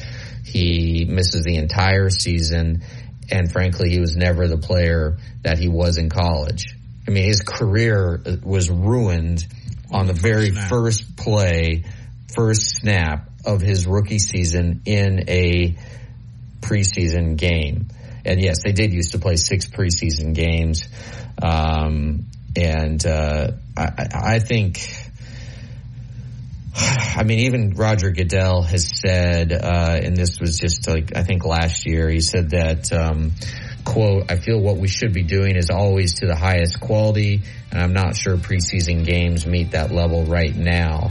He 0.46 1.04
misses 1.04 1.44
the 1.44 1.58
entire 1.58 2.10
season, 2.10 2.82
and 3.30 3.52
frankly, 3.52 3.90
he 3.90 4.00
was 4.00 4.16
never 4.16 4.48
the 4.48 4.58
player 4.58 5.18
that 5.44 5.60
he 5.60 5.68
was 5.68 5.98
in 5.98 6.08
college. 6.08 6.64
I 7.06 7.12
mean, 7.12 7.26
his 7.26 7.42
career 7.42 8.22
was 8.42 8.70
ruined 8.70 9.46
on 9.92 10.08
the 10.08 10.14
very 10.14 10.52
first 10.52 11.18
play, 11.18 11.84
first 12.34 12.78
snap 12.78 13.30
of 13.46 13.60
his 13.60 13.86
rookie 13.86 14.20
season 14.20 14.82
in 14.86 15.30
a 15.30 15.76
preseason 16.62 17.36
game 17.36 17.90
and 18.26 18.42
yes, 18.42 18.64
they 18.64 18.72
did 18.72 18.94
used 18.94 19.12
to 19.14 19.20
play 19.20 19.36
six 19.36 19.68
preseason 19.68 20.34
games. 20.34 20.88
Um, 21.42 22.28
and 22.56 23.06
uh, 23.06 23.52
I, 23.78 24.08
I, 24.14 24.40
think, 24.40 24.80
I 26.76 27.24
mean, 27.24 27.40
even 27.40 27.72
Roger 27.76 28.12
Goodell 28.12 28.62
has 28.64 29.00
said, 29.00 29.54
uh, 29.54 30.00
and 30.02 30.16
this 30.16 30.40
was 30.40 30.58
just 30.58 30.88
like 30.88 31.16
I 31.16 31.24
think 31.24 31.46
last 31.46 31.86
year, 31.86 32.10
he 32.10 32.22
said 32.22 32.52
that. 32.52 32.92
Um, 32.92 33.32
quote, 33.84 34.32
I 34.32 34.36
feel 34.36 34.60
what 34.60 34.78
we 34.78 34.88
should 34.88 35.12
be 35.12 35.24
doing 35.24 35.56
is 35.56 35.72
always 35.72 36.20
to 36.20 36.28
the 36.28 36.36
highest 36.36 36.80
quality, 36.80 37.42
and 37.72 37.82
I'm 37.82 37.94
not 37.94 38.16
sure 38.16 38.38
preseason 38.38 39.06
games 39.06 39.48
meet 39.48 39.72
that 39.72 39.92
level 39.92 40.26
right 40.26 40.56
now. 40.56 41.10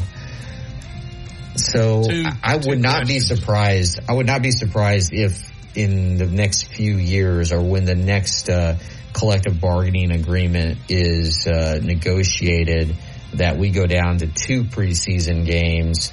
So 1.57 2.05
two, 2.05 2.25
I 2.43 2.57
would 2.57 2.81
not 2.81 3.05
questions. 3.05 3.09
be 3.09 3.37
surprised. 3.37 4.01
I 4.09 4.15
would 4.15 4.27
not 4.27 4.43
be 4.43 4.53
surprised 4.53 5.13
if 5.13 5.51
in 5.75 6.17
the 6.17 6.27
next 6.27 6.65
few 6.69 6.97
years 6.97 7.53
or 7.53 7.61
when 7.61 7.85
the 7.85 7.95
next 7.95 8.49
uh, 8.49 8.77
collective 9.13 9.61
bargaining 9.61 10.11
agreement 10.11 10.79
is 10.89 11.47
uh, 11.47 11.79
negotiated 11.83 12.97
that 13.35 13.57
we 13.57 13.71
go 13.71 13.87
down 13.87 14.19
to 14.19 14.27
two 14.27 14.65
preseason 14.65 15.47
games 15.47 16.13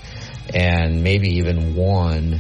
and 0.54 1.04
maybe 1.04 1.38
even 1.38 1.76
one 1.76 2.40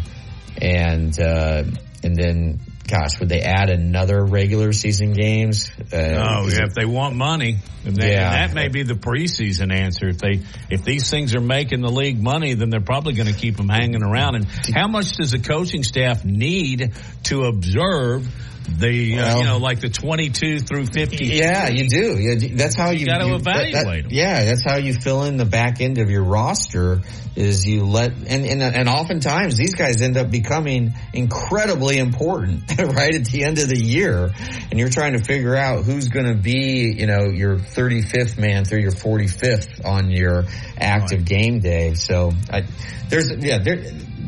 and 0.62 1.20
uh, 1.20 1.64
and 2.04 2.16
then 2.16 2.60
gosh, 2.88 3.20
would 3.20 3.30
they 3.30 3.42
add 3.42 3.70
another 3.70 4.24
regular 4.24 4.72
season 4.72 5.14
games? 5.14 5.70
Uh, 5.92 5.98
oh, 5.98 6.50
yeah, 6.50 6.66
if 6.66 6.74
they 6.74 6.86
want 6.86 7.16
money, 7.16 7.58
and, 7.86 7.96
they, 7.96 8.14
yeah. 8.14 8.48
that 8.48 8.56
may 8.56 8.70
be 8.70 8.84
the 8.84 8.94
preseason 8.94 9.74
answer. 9.74 10.08
If 10.08 10.20
they 10.20 10.42
if 10.70 10.84
these 10.84 11.10
things 11.10 11.36
are 11.36 11.42
making 11.42 11.82
the 11.82 11.92
league 11.92 12.22
money, 12.22 12.54
then 12.54 12.70
they're 12.70 12.80
probably 12.80 13.14
going 13.14 13.28
to 13.28 13.38
keep 13.38 13.58
them 13.58 13.70
hanging 13.70 14.04
around. 14.04 14.36
And 14.36 14.46
how 14.74 14.88
much 14.88 15.18
does 15.18 15.32
the 15.32 15.40
coaching 15.40 15.84
staff 15.84 16.24
need 16.24 16.94
to 17.26 17.44
observe? 17.44 18.28
The 18.68 19.16
well, 19.16 19.38
uh, 19.38 19.40
you 19.40 19.46
know 19.46 19.58
like 19.58 19.80
the 19.80 19.90
22 19.90 20.60
through 20.60 20.86
50 20.86 21.26
yeah 21.26 21.70
you 21.70 21.88
do. 21.88 22.18
Yeah, 22.20 22.56
that's 22.56 22.76
how 22.76 22.92
you, 22.92 23.00
you 23.00 23.06
got 23.06 23.20
to 23.20 23.36
evaluate 23.36 23.74
that, 23.74 23.86
that, 23.86 24.04
them 24.04 24.08
yeah 24.10 24.46
that's 24.46 24.64
how 24.64 24.78
you 24.78 24.94
fill 24.94 25.24
in 25.24 25.38
the 25.38 25.46
back 25.46 25.82
end 25.82 25.98
of 25.98 26.10
your 26.10 26.24
roster 26.24 27.02
is 27.38 27.68
you 27.68 27.86
let 27.86 28.12
and 28.12 28.46
and, 28.46 28.64
and 28.64 28.90
oftentimes 28.90 29.56
these 29.58 29.76
guys 29.76 30.02
end 30.02 30.18
up 30.18 30.32
becoming 30.32 30.94
incredibly 31.14 32.00
important 32.00 32.64
right 32.80 33.14
at 33.14 33.26
the 33.26 33.44
end 33.44 33.60
of 33.60 33.70
the 33.70 33.80
year. 33.80 34.32
And 34.72 34.80
you're 34.80 34.90
trying 34.90 35.14
to 35.14 35.24
figure 35.24 35.56
out 35.56 35.86
who's 35.86 36.08
going 36.08 36.26
to 36.26 36.36
be 36.36 36.96
you 36.98 37.06
know 37.06 37.26
your 37.26 37.58
35th 37.58 38.40
man 38.40 38.66
through 38.66 38.80
your 38.80 38.92
45th 38.92 39.86
on 39.86 40.10
your 40.10 40.46
active 40.78 41.20
right. 41.20 41.26
game 41.26 41.60
day. 41.60 41.94
So 41.94 42.34
I, 42.52 42.66
there's 43.10 43.32
yeah 43.38 43.60
there 43.60 43.78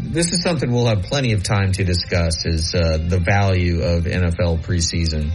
this 0.10 0.34
is 0.34 0.42
something 0.42 0.72
we'll 0.72 0.88
have 0.88 1.04
plenty 1.04 1.34
of 1.34 1.44
time 1.44 1.72
to 1.74 1.84
discuss 1.84 2.46
is 2.46 2.74
uh, 2.74 2.98
the 3.00 3.20
value 3.20 3.84
of 3.84 4.06
NFL 4.06 4.62
preseason. 4.62 5.32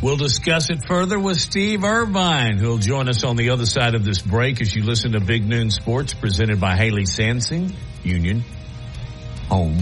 We'll 0.00 0.16
discuss 0.16 0.70
it 0.70 0.84
further 0.86 1.18
with 1.18 1.40
Steve 1.40 1.82
Irvine, 1.82 2.58
who'll 2.58 2.78
join 2.78 3.08
us 3.08 3.24
on 3.24 3.36
the 3.36 3.50
other 3.50 3.66
side 3.66 3.94
of 3.96 4.04
this 4.04 4.22
break 4.22 4.60
as 4.60 4.74
you 4.74 4.84
listen 4.84 5.12
to 5.12 5.20
Big 5.20 5.44
Noon 5.44 5.70
Sports 5.70 6.14
presented 6.14 6.60
by 6.60 6.76
Haley 6.76 7.04
Sansing, 7.04 7.74
Union 8.04 8.44
Home 9.48 9.78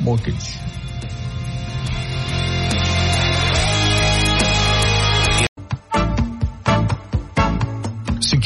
Mortgage. 0.00 0.54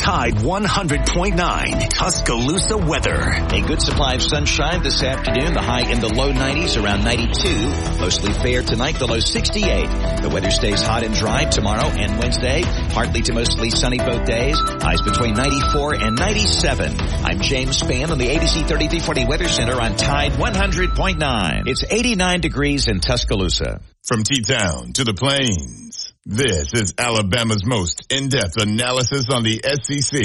Tide 0.00 0.36
100.9 0.36 1.88
Tuscaloosa 1.90 2.78
weather. 2.78 3.20
A 3.20 3.60
good 3.60 3.82
supply 3.82 4.14
of 4.14 4.22
sunshine 4.22 4.82
this 4.82 5.02
afternoon. 5.02 5.52
The 5.52 5.60
high 5.60 5.92
in 5.92 6.00
the 6.00 6.08
low 6.08 6.32
90s, 6.32 6.82
around 6.82 7.04
92. 7.04 8.00
Mostly 8.00 8.32
fair 8.32 8.62
tonight, 8.62 8.98
the 8.98 9.06
low 9.06 9.20
68. 9.20 10.22
The 10.22 10.30
weather 10.32 10.50
stays 10.50 10.80
hot 10.80 11.02
and 11.02 11.14
dry 11.14 11.44
tomorrow 11.44 11.84
and 11.84 12.18
Wednesday. 12.18 12.62
Partly 12.94 13.20
to 13.20 13.34
mostly 13.34 13.68
sunny 13.68 13.98
both 13.98 14.24
days. 14.24 14.56
Highs 14.58 15.02
between 15.02 15.34
94 15.34 15.96
and 15.96 16.16
97. 16.16 16.98
I'm 16.98 17.40
James 17.42 17.82
Spann 17.82 18.08
on 18.08 18.16
the 18.16 18.28
ABC 18.28 18.66
3340 18.66 19.26
Weather 19.26 19.48
Center 19.48 19.78
on 19.78 19.96
Tide 19.96 20.32
100.9. 20.32 21.66
It's 21.66 21.84
89 21.84 22.40
degrees 22.40 22.88
in 22.88 23.00
Tuscaloosa. 23.00 23.82
From 24.04 24.24
T-Town 24.24 24.94
to 24.94 25.04
the 25.04 25.12
plains. 25.12 25.99
This 26.32 26.72
is 26.74 26.94
Alabama's 26.96 27.66
most 27.66 28.06
in-depth 28.08 28.56
analysis 28.56 29.24
on 29.32 29.42
the 29.42 29.60
SEC. 29.82 30.22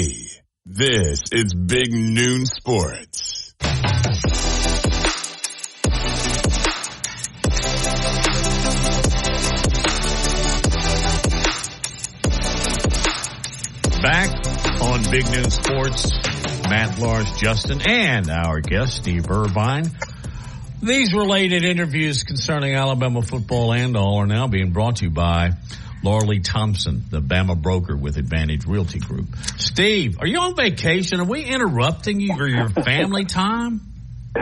This 0.64 1.20
is 1.32 1.52
Big 1.52 1.92
Noon 1.92 2.46
Sports. 2.46 3.54
Back 14.00 14.46
on 14.82 15.02
Big 15.10 15.28
Noon 15.32 15.50
Sports, 15.50 16.12
Matt 16.70 17.00
Lars, 17.00 17.32
Justin, 17.32 17.80
and 17.84 18.30
our 18.30 18.60
guest, 18.60 18.98
Steve 18.98 19.28
Irvine. 19.28 19.90
These 20.80 21.14
related 21.14 21.64
interviews 21.64 22.22
concerning 22.22 22.76
Alabama 22.76 23.22
football 23.22 23.72
and 23.72 23.96
all 23.96 24.18
are 24.18 24.26
now 24.28 24.46
being 24.46 24.70
brought 24.70 24.96
to 24.98 25.06
you 25.06 25.10
by 25.10 25.54
Laura 26.06 26.38
Thompson, 26.38 27.02
the 27.10 27.20
Bama 27.20 27.60
broker 27.60 27.96
with 27.96 28.16
Advantage 28.16 28.64
Realty 28.64 29.00
Group. 29.00 29.26
Steve, 29.56 30.20
are 30.20 30.26
you 30.28 30.38
on 30.38 30.54
vacation? 30.54 31.18
Are 31.18 31.24
we 31.24 31.42
interrupting 31.42 32.20
you 32.20 32.32
or 32.38 32.46
your 32.46 32.68
family 32.68 33.24
time? 33.24 33.80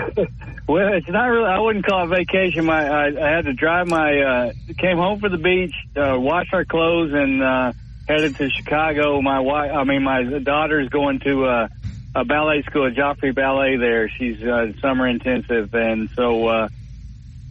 well, 0.68 0.92
it's 0.92 1.08
not 1.08 1.24
really. 1.24 1.48
I 1.48 1.58
wouldn't 1.60 1.86
call 1.86 2.04
it 2.04 2.14
vacation. 2.14 2.66
My 2.66 2.86
I, 2.86 3.06
I 3.06 3.34
had 3.34 3.46
to 3.46 3.54
drive 3.54 3.88
my. 3.88 4.20
Uh, 4.20 4.52
came 4.76 4.98
home 4.98 5.20
for 5.20 5.30
the 5.30 5.38
beach, 5.38 5.72
uh, 5.96 6.20
wash 6.20 6.48
our 6.52 6.66
clothes, 6.66 7.12
and 7.14 7.42
uh, 7.42 7.72
headed 8.06 8.36
to 8.36 8.50
Chicago. 8.50 9.22
My 9.22 9.40
wife, 9.40 9.70
I 9.72 9.84
mean, 9.84 10.02
my 10.02 10.22
daughter's 10.40 10.90
going 10.90 11.20
to 11.20 11.46
uh, 11.46 11.68
a 12.14 12.26
ballet 12.26 12.62
school, 12.64 12.90
Joffrey 12.90 13.34
Ballet. 13.34 13.78
There, 13.78 14.10
she's 14.10 14.42
uh, 14.42 14.72
summer 14.82 15.08
intensive, 15.08 15.74
and 15.74 16.10
so 16.14 16.46
uh, 16.46 16.68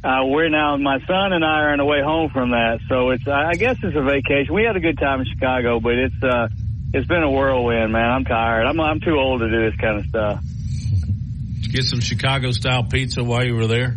uh, 0.04 0.26
we're 0.26 0.50
now. 0.50 0.76
My 0.78 1.00
son 1.08 1.32
and 1.32 1.46
I 1.46 1.62
are 1.62 1.72
on 1.72 1.78
the 1.78 1.86
way 1.86 2.02
home 2.04 2.30
from 2.30 2.52
that, 2.52 2.80
so 2.90 3.12
it's. 3.12 3.26
I 3.26 3.54
guess 3.54 3.78
it's 3.82 3.96
a 3.96 4.02
vacation. 4.02 4.54
We 4.54 4.64
had 4.64 4.76
a 4.76 4.82
good 4.82 4.98
time 4.98 5.22
in 5.22 5.26
Chicago, 5.26 5.80
but 5.80 5.94
it's 5.94 6.22
uh, 6.22 6.50
it's 6.94 7.08
been 7.08 7.24
a 7.24 7.32
whirlwind, 7.32 7.94
man. 7.94 8.12
I'm 8.12 8.26
tired. 8.26 8.66
I'm 8.66 8.80
I'm 8.82 9.00
too 9.00 9.16
old 9.16 9.40
to 9.40 9.50
do 9.50 9.72
this 9.72 9.80
kind 9.80 10.00
of 10.00 10.06
stuff. 10.08 10.42
Did 10.42 11.68
you 11.68 11.72
get 11.72 11.86
some 11.86 12.02
Chicago 12.02 12.52
style 12.52 12.84
pizza 12.84 13.24
while 13.24 13.46
you 13.46 13.56
were 13.56 13.68
there? 13.68 13.96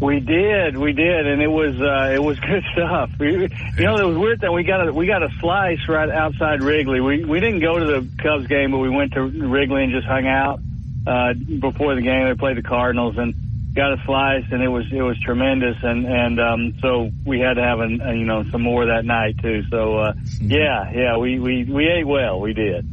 We 0.00 0.20
did, 0.20 0.76
we 0.76 0.92
did, 0.92 1.26
and 1.26 1.40
it 1.40 1.48
was 1.48 1.78
uh, 1.78 2.14
it 2.14 2.22
was 2.22 2.40
good 2.40 2.64
stuff. 2.72 3.10
We, 3.20 3.32
you 3.32 3.84
know, 3.84 3.96
it 3.96 4.06
was 4.06 4.16
weird 4.16 4.40
that 4.40 4.52
we 4.52 4.64
got 4.64 4.88
a 4.88 4.92
we 4.92 5.06
got 5.06 5.22
a 5.22 5.28
slice 5.38 5.86
right 5.86 6.08
outside 6.08 6.62
Wrigley. 6.62 7.02
We 7.02 7.26
we 7.26 7.40
didn't 7.40 7.60
go 7.60 7.78
to 7.78 7.84
the 7.84 8.08
Cubs 8.22 8.46
game, 8.46 8.70
but 8.70 8.78
we 8.78 8.88
went 8.88 9.12
to 9.12 9.22
Wrigley 9.22 9.84
and 9.84 9.92
just 9.92 10.06
hung 10.06 10.26
out 10.26 10.60
uh, 11.06 11.34
before 11.34 11.94
the 11.94 12.00
game. 12.00 12.26
They 12.26 12.34
played 12.34 12.56
the 12.56 12.62
Cardinals 12.62 13.18
and 13.18 13.34
got 13.74 13.92
a 13.92 13.96
slice, 14.06 14.44
and 14.50 14.62
it 14.62 14.68
was 14.68 14.84
it 14.92 15.02
was 15.02 15.18
tremendous. 15.24 15.76
And 15.82 16.06
and 16.06 16.40
um, 16.40 16.74
so 16.80 17.10
we 17.26 17.40
had 17.40 17.54
to 17.54 17.62
have 17.62 17.80
an, 17.80 18.00
uh, 18.00 18.12
you 18.12 18.24
know 18.24 18.44
some 18.50 18.62
more 18.62 18.86
that 18.86 19.04
night 19.04 19.36
too. 19.42 19.62
So 19.70 19.98
uh, 19.98 20.12
yeah, 20.40 20.90
yeah, 20.94 21.16
we 21.18 21.38
we 21.38 21.64
we 21.64 21.88
ate 21.88 22.06
well. 22.06 22.40
We 22.40 22.54
did. 22.54 22.88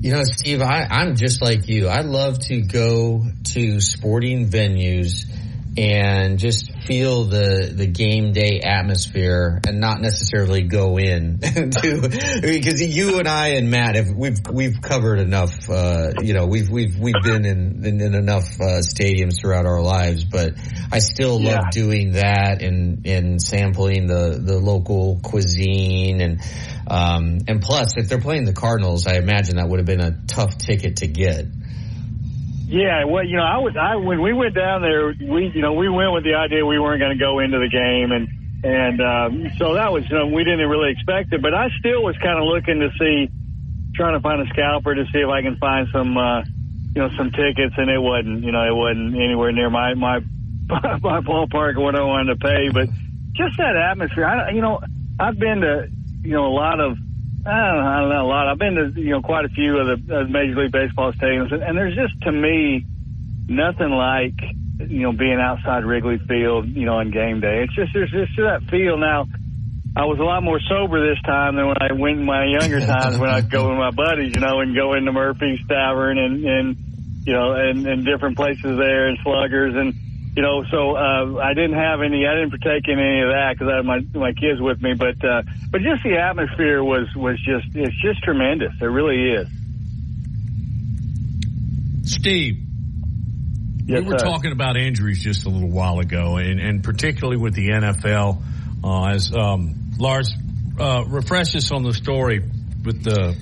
You 0.00 0.12
know, 0.12 0.22
Steve, 0.24 0.60
I, 0.60 0.86
I'm 0.90 1.16
just 1.16 1.40
like 1.40 1.66
you. 1.66 1.88
I 1.88 2.02
love 2.02 2.38
to 2.48 2.60
go 2.60 3.24
to 3.54 3.80
sporting 3.80 4.50
venues 4.50 5.24
and 5.76 6.38
just 6.38 6.70
feel 6.86 7.24
the 7.24 7.72
the 7.74 7.86
game 7.86 8.32
day 8.32 8.60
atmosphere 8.60 9.60
and 9.66 9.80
not 9.80 10.00
necessarily 10.00 10.62
go 10.62 10.98
in 10.98 11.38
to 11.40 12.40
because 12.42 12.80
you 12.80 13.18
and 13.18 13.26
I 13.26 13.48
and 13.54 13.70
Matt 13.70 13.96
have 13.96 14.10
we've 14.10 14.38
we've 14.52 14.80
covered 14.80 15.18
enough 15.18 15.68
uh, 15.68 16.12
you 16.22 16.32
know 16.32 16.46
we've 16.46 16.70
we've 16.70 16.96
we've 16.98 17.22
been 17.22 17.44
in 17.44 17.84
in, 17.84 18.00
in 18.00 18.14
enough 18.14 18.60
uh, 18.60 18.82
stadiums 18.82 19.40
throughout 19.40 19.66
our 19.66 19.80
lives 19.80 20.24
but 20.24 20.52
I 20.92 21.00
still 21.00 21.42
love 21.42 21.70
doing 21.72 22.12
that 22.12 22.62
and 22.62 23.04
and 23.06 23.42
sampling 23.42 24.06
the 24.06 24.38
the 24.40 24.58
local 24.58 25.18
cuisine 25.22 26.20
and 26.20 26.40
um 26.86 27.38
and 27.48 27.60
plus 27.60 27.96
if 27.96 28.08
they're 28.08 28.20
playing 28.20 28.44
the 28.44 28.52
Cardinals 28.52 29.08
I 29.08 29.14
imagine 29.14 29.56
that 29.56 29.68
would 29.68 29.80
have 29.80 29.86
been 29.86 30.00
a 30.00 30.18
tough 30.26 30.56
ticket 30.56 30.98
to 30.98 31.08
get 31.08 31.46
Yeah, 32.66 33.04
well, 33.04 33.24
you 33.24 33.36
know, 33.36 33.44
I 33.44 33.58
was 33.58 33.76
I 33.76 33.96
when 33.96 34.22
we 34.22 34.32
went 34.32 34.54
down 34.54 34.80
there, 34.80 35.12
we 35.12 35.52
you 35.54 35.60
know 35.60 35.74
we 35.74 35.88
went 35.88 36.12
with 36.12 36.24
the 36.24 36.34
idea 36.34 36.64
we 36.64 36.78
weren't 36.78 37.00
going 37.00 37.16
to 37.16 37.22
go 37.22 37.38
into 37.40 37.58
the 37.60 37.68
game, 37.68 38.08
and 38.10 38.28
and 38.64 38.96
um, 39.04 39.52
so 39.58 39.74
that 39.76 39.92
was 39.92 40.04
you 40.08 40.16
know, 40.16 40.26
we 40.32 40.44
didn't 40.44 40.68
really 40.68 40.92
expect 40.92 41.32
it, 41.32 41.42
but 41.42 41.52
I 41.52 41.68
still 41.78 42.02
was 42.02 42.16
kind 42.22 42.40
of 42.40 42.48
looking 42.48 42.80
to 42.80 42.88
see, 42.96 43.28
trying 43.94 44.16
to 44.16 44.22
find 44.24 44.40
a 44.40 44.48
scalper 44.48 44.94
to 44.94 45.04
see 45.12 45.20
if 45.20 45.28
I 45.28 45.42
can 45.42 45.56
find 45.60 45.88
some 45.92 46.16
uh, 46.16 46.40
you 46.96 47.04
know 47.04 47.10
some 47.18 47.30
tickets, 47.36 47.76
and 47.76 47.90
it 47.90 48.00
wasn't 48.00 48.42
you 48.42 48.52
know 48.52 48.64
it 48.64 48.74
wasn't 48.74 49.12
anywhere 49.12 49.52
near 49.52 49.68
my 49.68 49.92
my 49.92 50.20
my 51.04 51.20
ballpark 51.20 51.76
or 51.76 51.84
what 51.84 51.94
I 51.94 52.02
wanted 52.02 52.32
to 52.32 52.40
pay, 52.40 52.72
but 52.72 52.88
just 53.36 53.60
that 53.60 53.76
atmosphere. 53.76 54.24
I 54.24 54.52
you 54.52 54.62
know 54.62 54.80
I've 55.20 55.38
been 55.38 55.60
to 55.60 55.84
you 56.24 56.32
know 56.32 56.46
a 56.48 56.54
lot 56.56 56.80
of 56.80 56.96
I 57.46 57.50
don't, 57.50 57.76
know, 57.76 57.88
I 57.88 58.00
don't 58.00 58.08
know 58.08 58.22
a 58.22 58.28
lot. 58.28 58.48
I've 58.48 58.58
been 58.58 58.74
to 58.74 59.00
you 59.00 59.10
know 59.10 59.22
quite 59.22 59.44
a 59.44 59.50
few 59.50 59.76
of 59.76 59.86
the 59.86 60.16
uh, 60.16 60.24
Major 60.24 60.62
League 60.62 60.72
Baseball 60.72 61.12
stadiums, 61.12 61.52
and, 61.52 61.62
and 61.62 61.76
there's 61.76 61.94
just 61.94 62.20
to 62.22 62.32
me 62.32 62.86
nothing 63.46 63.90
like 63.90 64.34
you 64.88 65.02
know 65.02 65.12
being 65.12 65.38
outside 65.40 65.84
Wrigley 65.84 66.18
Field, 66.26 66.68
you 66.68 66.86
know, 66.86 66.94
on 66.94 67.10
game 67.10 67.40
day. 67.40 67.64
It's 67.64 67.74
just 67.74 67.92
there's 67.92 68.10
just 68.10 68.32
that 68.38 68.62
feel. 68.70 68.96
Now, 68.96 69.26
I 69.94 70.06
was 70.06 70.18
a 70.18 70.24
lot 70.24 70.42
more 70.42 70.58
sober 70.58 71.06
this 71.06 71.20
time 71.22 71.56
than 71.56 71.68
when 71.68 71.76
I 71.80 71.92
went 71.92 72.18
in 72.20 72.24
my 72.24 72.46
younger 72.46 72.80
times 72.80 73.18
when 73.18 73.28
I'd 73.28 73.50
go 73.50 73.68
with 73.68 73.78
my 73.78 73.90
buddies, 73.90 74.34
you 74.34 74.40
know, 74.40 74.60
and 74.60 74.74
go 74.74 74.94
into 74.94 75.12
Murphy's 75.12 75.60
Tavern 75.68 76.18
and 76.18 76.44
and 76.44 76.76
you 77.26 77.32
know 77.34 77.52
and, 77.52 77.86
and 77.86 78.06
different 78.06 78.36
places 78.36 78.78
there 78.78 79.08
and 79.08 79.18
Sluggers 79.22 79.74
and 79.76 79.94
you 80.36 80.42
know, 80.42 80.64
so 80.70 80.96
uh, 80.96 81.38
I 81.38 81.54
didn't 81.54 81.74
have 81.78 82.00
any. 82.02 82.26
I 82.26 82.34
didn't 82.34 82.50
partake 82.50 82.88
in 82.88 82.98
any 82.98 83.22
of 83.22 83.28
that 83.28 83.54
because 83.54 83.72
I 83.72 83.76
had 83.76 83.84
my 83.84 84.00
my 84.18 84.32
kids 84.32 84.60
with 84.60 84.82
me. 84.82 84.94
But 84.94 85.24
uh, 85.24 85.42
but 85.70 85.80
just 85.82 86.02
the 86.02 86.18
atmosphere 86.18 86.82
was 86.82 87.06
was 87.14 87.36
just 87.38 87.66
it's 87.74 87.94
just 88.02 88.22
tremendous. 88.22 88.72
It 88.80 88.84
really 88.84 89.30
is. 89.30 89.48
Steve, 92.10 92.64
Yes, 93.86 94.00
we 94.00 94.06
were 94.12 94.18
sir. 94.18 94.24
talking 94.24 94.52
about 94.52 94.76
injuries 94.76 95.22
just 95.22 95.46
a 95.46 95.50
little 95.50 95.70
while 95.70 95.98
ago, 95.98 96.36
and, 96.36 96.58
and 96.58 96.82
particularly 96.82 97.36
with 97.36 97.54
the 97.54 97.68
NFL. 97.68 98.42
Uh, 98.82 99.06
as 99.08 99.32
um, 99.34 99.92
Lars, 99.98 100.34
uh, 100.78 101.04
refresh 101.06 101.54
us 101.54 101.70
on 101.70 101.82
the 101.82 101.92
story 101.92 102.40
with 102.84 103.02
the 103.04 103.36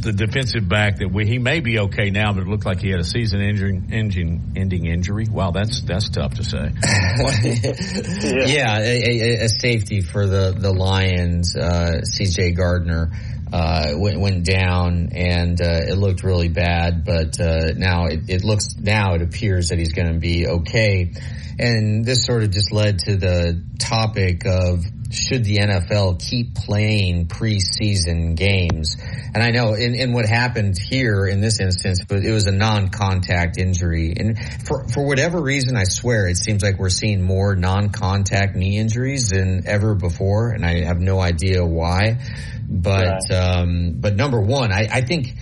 the 0.00 0.12
defensive 0.12 0.68
back 0.68 0.98
that 0.98 1.10
we, 1.10 1.26
he 1.26 1.38
may 1.38 1.60
be 1.60 1.78
okay 1.80 2.10
now, 2.10 2.32
but 2.32 2.42
it 2.42 2.48
looked 2.48 2.66
like 2.66 2.80
he 2.80 2.90
had 2.90 3.00
a 3.00 3.04
season 3.04 3.40
ending, 3.40 3.88
ending, 3.92 4.52
ending 4.56 4.86
injury. 4.86 5.26
Wow, 5.30 5.50
that's 5.50 5.82
that's 5.82 6.08
tough 6.08 6.34
to 6.34 6.44
say. 6.44 6.58
yeah, 8.52 8.78
a, 8.78 9.02
a, 9.04 9.44
a 9.44 9.48
safety 9.48 10.00
for 10.00 10.26
the 10.26 10.54
the 10.56 10.72
Lions, 10.72 11.56
uh, 11.56 12.02
C.J. 12.02 12.52
Gardner. 12.52 13.10
Uh, 13.50 13.94
went, 13.96 14.20
went 14.20 14.44
down 14.44 15.08
and 15.14 15.58
uh, 15.62 15.80
it 15.88 15.96
looked 15.96 16.22
really 16.22 16.50
bad, 16.50 17.02
but 17.02 17.40
uh, 17.40 17.72
now 17.78 18.04
it, 18.04 18.28
it 18.28 18.44
looks 18.44 18.76
now 18.78 19.14
it 19.14 19.22
appears 19.22 19.70
that 19.70 19.78
he's 19.78 19.94
going 19.94 20.12
to 20.12 20.18
be 20.18 20.46
okay. 20.46 21.10
And 21.58 22.04
this 22.04 22.26
sort 22.26 22.42
of 22.42 22.50
just 22.50 22.72
led 22.72 22.98
to 23.00 23.16
the 23.16 23.64
topic 23.78 24.44
of 24.44 24.84
should 25.10 25.44
the 25.44 25.56
NFL 25.56 26.20
keep 26.20 26.54
playing 26.54 27.28
preseason 27.28 28.36
games? 28.36 28.96
And 29.34 29.42
I 29.42 29.50
know 29.50 29.74
in, 29.74 29.94
in 29.94 30.12
what 30.12 30.26
happened 30.26 30.76
here 30.78 31.26
in 31.26 31.40
this 31.40 31.60
instance, 31.60 32.04
but 32.06 32.18
it 32.18 32.30
was 32.30 32.46
a 32.46 32.52
non-contact 32.52 33.58
injury. 33.58 34.14
And 34.16 34.38
for, 34.66 34.86
for 34.88 35.06
whatever 35.06 35.40
reason, 35.40 35.76
I 35.76 35.84
swear 35.84 36.28
it 36.28 36.36
seems 36.36 36.62
like 36.62 36.78
we're 36.78 36.90
seeing 36.90 37.22
more 37.22 37.56
non-contact 37.56 38.54
knee 38.54 38.76
injuries 38.78 39.30
than 39.30 39.66
ever 39.66 39.94
before. 39.94 40.50
And 40.50 40.64
I 40.64 40.84
have 40.84 41.00
no 41.00 41.20
idea 41.20 41.64
why. 41.64 42.20
But, 42.68 43.30
um, 43.32 43.94
but 43.96 44.14
number 44.14 44.40
one, 44.40 44.72
I, 44.72 44.88
I 44.90 45.00
think, 45.00 45.34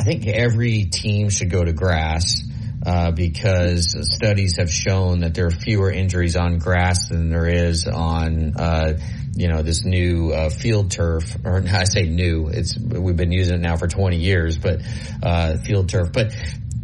I 0.00 0.04
think 0.04 0.26
every 0.26 0.86
team 0.86 1.30
should 1.30 1.50
go 1.50 1.64
to 1.64 1.72
grass. 1.72 2.42
Uh, 2.84 3.10
because 3.10 3.94
studies 4.10 4.56
have 4.56 4.70
shown 4.70 5.20
that 5.20 5.34
there 5.34 5.46
are 5.46 5.50
fewer 5.50 5.90
injuries 5.90 6.34
on 6.34 6.56
grass 6.56 7.10
than 7.10 7.28
there 7.28 7.46
is 7.46 7.86
on, 7.86 8.54
uh, 8.56 8.98
you 9.34 9.48
know, 9.48 9.62
this 9.62 9.84
new 9.84 10.30
uh, 10.32 10.48
field 10.48 10.90
turf. 10.90 11.36
Or 11.44 11.62
I 11.70 11.84
say 11.84 12.04
new; 12.04 12.48
it's 12.48 12.78
we've 12.78 13.16
been 13.16 13.32
using 13.32 13.56
it 13.56 13.60
now 13.60 13.76
for 13.76 13.86
20 13.86 14.16
years, 14.16 14.56
but 14.56 14.80
uh, 15.22 15.58
field 15.58 15.90
turf. 15.90 16.10
But 16.10 16.32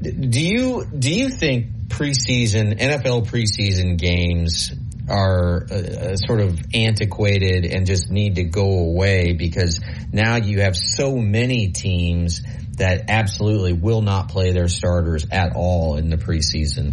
do 0.02 0.40
you 0.40 0.84
do 0.84 1.14
you 1.14 1.30
think 1.30 1.88
preseason 1.88 2.78
NFL 2.78 3.26
preseason 3.26 3.96
games 3.96 4.72
are 5.08 5.64
uh, 5.70 6.16
sort 6.16 6.40
of 6.40 6.58
antiquated 6.74 7.64
and 7.64 7.86
just 7.86 8.10
need 8.10 8.36
to 8.36 8.44
go 8.44 8.80
away 8.80 9.32
because 9.32 9.80
now 10.12 10.36
you 10.36 10.60
have 10.60 10.76
so 10.76 11.16
many 11.16 11.68
teams 11.68 12.42
that 12.76 13.04
absolutely 13.08 13.72
will 13.72 14.02
not 14.02 14.28
play 14.28 14.52
their 14.52 14.68
starters 14.68 15.26
at 15.30 15.54
all 15.54 15.96
in 15.96 16.10
the 16.10 16.16
preseason. 16.16 16.92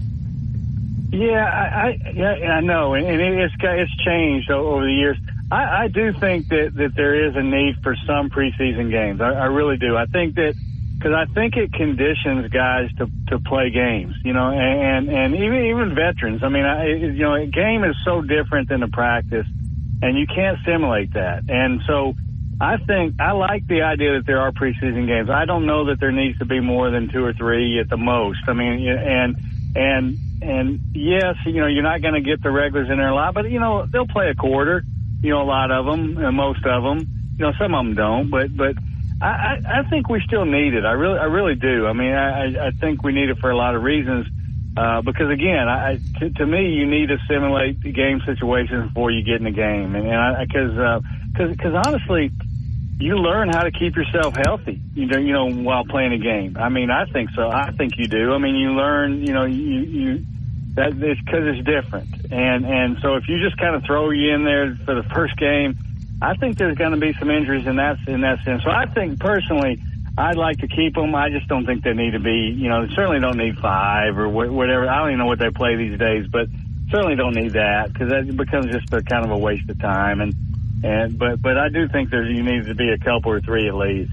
Yeah, 1.11 1.45
I, 1.45 1.89
I 1.89 2.11
yeah, 2.11 2.57
I 2.57 2.61
know, 2.61 2.95
and, 2.95 3.05
and 3.05 3.22
it's 3.22 3.53
it's 3.61 4.03
changed 4.03 4.49
over 4.49 4.84
the 4.84 4.93
years. 4.93 5.18
I, 5.51 5.84
I 5.84 5.88
do 5.88 6.11
think 6.19 6.47
that 6.49 6.72
that 6.73 6.95
there 6.95 7.27
is 7.27 7.35
a 7.35 7.43
need 7.43 7.76
for 7.84 7.95
some 8.07 8.31
preseason 8.31 8.89
games. 8.89 9.22
I, 9.22 9.30
I 9.30 9.45
really 9.45 9.77
do. 9.77 9.95
I 9.95 10.05
think 10.05 10.35
that 10.35 10.55
because 10.97 11.14
I 11.14 11.31
think 11.34 11.55
it 11.55 11.72
conditions 11.73 12.49
guys 12.49 12.89
to 12.97 13.07
to 13.27 13.38
play 13.38 13.69
games. 13.69 14.15
You 14.23 14.34
know, 14.34 14.49
and 14.49 15.07
and 15.07 15.35
even 15.35 15.65
even 15.65 15.93
veterans. 15.93 16.41
I 16.43 16.49
mean, 16.49 16.65
I, 16.65 16.88
you 16.88 17.22
know, 17.22 17.35
a 17.35 17.45
game 17.45 17.84
is 17.84 17.95
so 18.03 18.22
different 18.22 18.69
than 18.69 18.81
a 18.81 18.88
practice, 18.89 19.45
and 20.01 20.18
you 20.18 20.26
can't 20.26 20.57
simulate 20.65 21.14
that. 21.14 21.43
And 21.47 21.81
so. 21.85 22.15
I 22.59 22.77
think 22.88 23.15
I 23.19 23.31
like 23.34 23.65
the 23.67 23.81
idea 23.81 24.13
that 24.13 24.23
there 24.25 24.39
are 24.39 24.51
preseason 24.51 25.07
games. 25.07 25.30
I 25.30 25.45
don't 25.45 25.65
know 25.65 25.88
that 25.88 25.99
there 25.99 26.11
needs 26.11 26.38
to 26.38 26.45
be 26.45 26.59
more 26.59 26.91
than 26.91 27.09
two 27.11 27.23
or 27.23 27.34
three 27.34 27.80
at 27.80 27.89
the 27.89 27.97
most. 27.97 28.39
I 28.47 28.53
mean, 28.53 28.88
and 28.88 29.35
and 29.75 30.19
and 30.41 30.80
yes, 30.93 31.35
you 31.45 31.59
know, 31.61 31.67
you're 31.67 31.84
not 31.84 32.01
going 32.01 32.13
to 32.15 32.21
get 32.21 32.41
the 32.43 32.51
regulars 32.51 32.89
in 32.89 32.97
there 32.97 33.09
a 33.09 33.15
lot, 33.15 33.34
but 33.34 33.49
you 33.49 33.59
know, 33.59 33.85
they'll 33.91 34.07
play 34.07 34.30
a 34.30 34.35
quarter. 34.35 34.85
You 35.21 35.31
know, 35.31 35.41
a 35.41 35.45
lot 35.49 35.71
of 35.71 35.85
them, 35.85 36.17
and 36.17 36.35
most 36.35 36.65
of 36.65 36.84
them. 36.84 37.07
You 37.38 37.45
know, 37.47 37.53
some 37.59 37.73
of 37.73 37.85
them 37.85 37.95
don't, 37.95 38.30
but 38.30 38.55
but 38.55 38.75
I, 39.19 39.27
I, 39.27 39.80
I 39.80 39.84
think 39.89 40.09
we 40.09 40.21
still 40.25 40.45
need 40.45 40.73
it. 40.73 40.85
I 40.85 40.91
really 40.91 41.19
I 41.19 41.25
really 41.25 41.55
do. 41.55 41.88
I 41.88 41.93
mean, 41.93 42.13
I 42.13 42.45
I- 42.67 42.67
think 42.80 43.03
we 43.03 43.13
need 43.13 43.30
it 43.30 43.38
for 43.39 43.49
a 43.51 43.57
lot 43.57 43.75
of 43.75 43.81
reasons. 43.84 44.27
Uh, 44.75 45.01
because 45.03 45.30
again, 45.31 45.67
I, 45.69 46.01
to, 46.19 46.31
to 46.31 46.45
me, 46.47 46.69
you 46.71 46.89
need 46.89 47.09
to 47.09 47.17
simulate 47.30 47.81
the 47.84 47.91
game 47.91 48.21
situations 48.25 48.85
before 48.85 49.11
you 49.11 49.23
get 49.23 49.35
in 49.35 49.43
the 49.43 49.51
game, 49.51 49.93
and, 49.95 50.07
and 50.07 50.15
I, 50.15 50.41
because, 51.34 51.55
cause, 51.57 51.73
cause 51.73 51.84
honestly, 51.85 52.31
you 52.99 53.15
learn 53.15 53.49
how 53.49 53.64
to 53.64 53.72
keep 53.72 53.95
yourself 53.95 54.34
healthy, 54.34 54.81
you 54.93 55.07
know, 55.07 55.18
you 55.18 55.34
know, 55.34 55.49
while 55.51 55.84
playing 55.85 56.14
a 56.14 56.19
game. 56.19 56.55
I 56.57 56.69
mean, 56.69 56.89
I 56.89 57.05
think 57.11 57.31
so. 57.35 57.49
I 57.49 57.72
think 57.77 57.95
you 57.97 58.07
do. 58.07 58.34
I 58.34 58.38
mean, 58.38 58.55
you 58.55 58.72
learn, 58.72 59.22
you 59.22 59.34
know, 59.34 59.45
you, 59.45 59.80
you, 59.81 60.26
that 60.76 60.93
it's 60.95 61.22
cause 61.30 61.43
it's 61.43 61.65
different. 61.65 62.10
And, 62.31 62.65
and 62.65 62.97
so 63.01 63.15
if 63.15 63.26
you 63.27 63.39
just 63.43 63.57
kind 63.57 63.76
of 63.76 63.84
throw 63.85 64.11
you 64.11 64.34
in 64.34 64.45
there 64.45 64.77
for 64.85 64.95
the 64.95 65.03
first 65.14 65.35
game, 65.38 65.76
I 66.22 66.35
think 66.35 66.57
there's 66.57 66.77
going 66.77 66.91
to 66.91 66.97
be 66.99 67.14
some 67.19 67.30
injuries 67.30 67.68
in 67.68 67.76
that 67.76 67.97
in 68.07 68.22
that 68.22 68.39
sense. 68.45 68.64
So 68.64 68.72
I 68.72 68.85
think 68.85 69.19
personally, 69.19 69.84
I'd 70.18 70.38
like 70.38 70.60
to 70.60 70.68
keep 70.68 70.95
them. 70.95 71.14
I 71.15 71.30
just 71.30 71.47
don't 71.49 71.65
think 71.65 71.84
they 71.84 71.93
need 71.93 72.11
to 72.11 72.19
be. 72.19 72.55
You 72.55 72.69
know, 72.69 72.88
they 72.88 72.93
certainly 72.95 73.19
don't 73.19 73.38
need 73.38 73.57
five 73.61 74.18
or 74.18 74.30
wh- 74.30 74.53
whatever. 74.53 74.88
I 74.88 74.99
don't 74.99 75.10
even 75.10 75.19
know 75.19 75.26
what 75.26 75.39
they 75.39 75.49
play 75.49 75.76
these 75.76 75.99
days, 75.99 76.27
but 76.31 76.47
certainly 76.91 77.15
don't 77.15 77.35
need 77.35 77.53
that 77.53 77.91
because 77.91 78.10
that 78.10 78.38
becomes 78.38 78.72
just 78.72 78.88
a 78.93 79.03
kind 79.03 79.26
of 79.26 79.31
a 79.31 79.38
waste 79.38 79.68
of 79.69 79.77
time. 79.80 80.22
And 80.22 80.34
and 80.84 81.18
but 81.18 81.41
but 81.41 81.57
I 81.57 81.69
do 81.69 81.88
think 81.88 82.10
there 82.10 82.23
you 82.23 82.43
need 82.43 82.65
to 82.68 82.76
be 82.76 82.89
a 82.89 82.97
couple 82.97 83.31
or 83.31 83.41
three 83.41 83.68
at 83.68 83.76
least. 83.76 84.11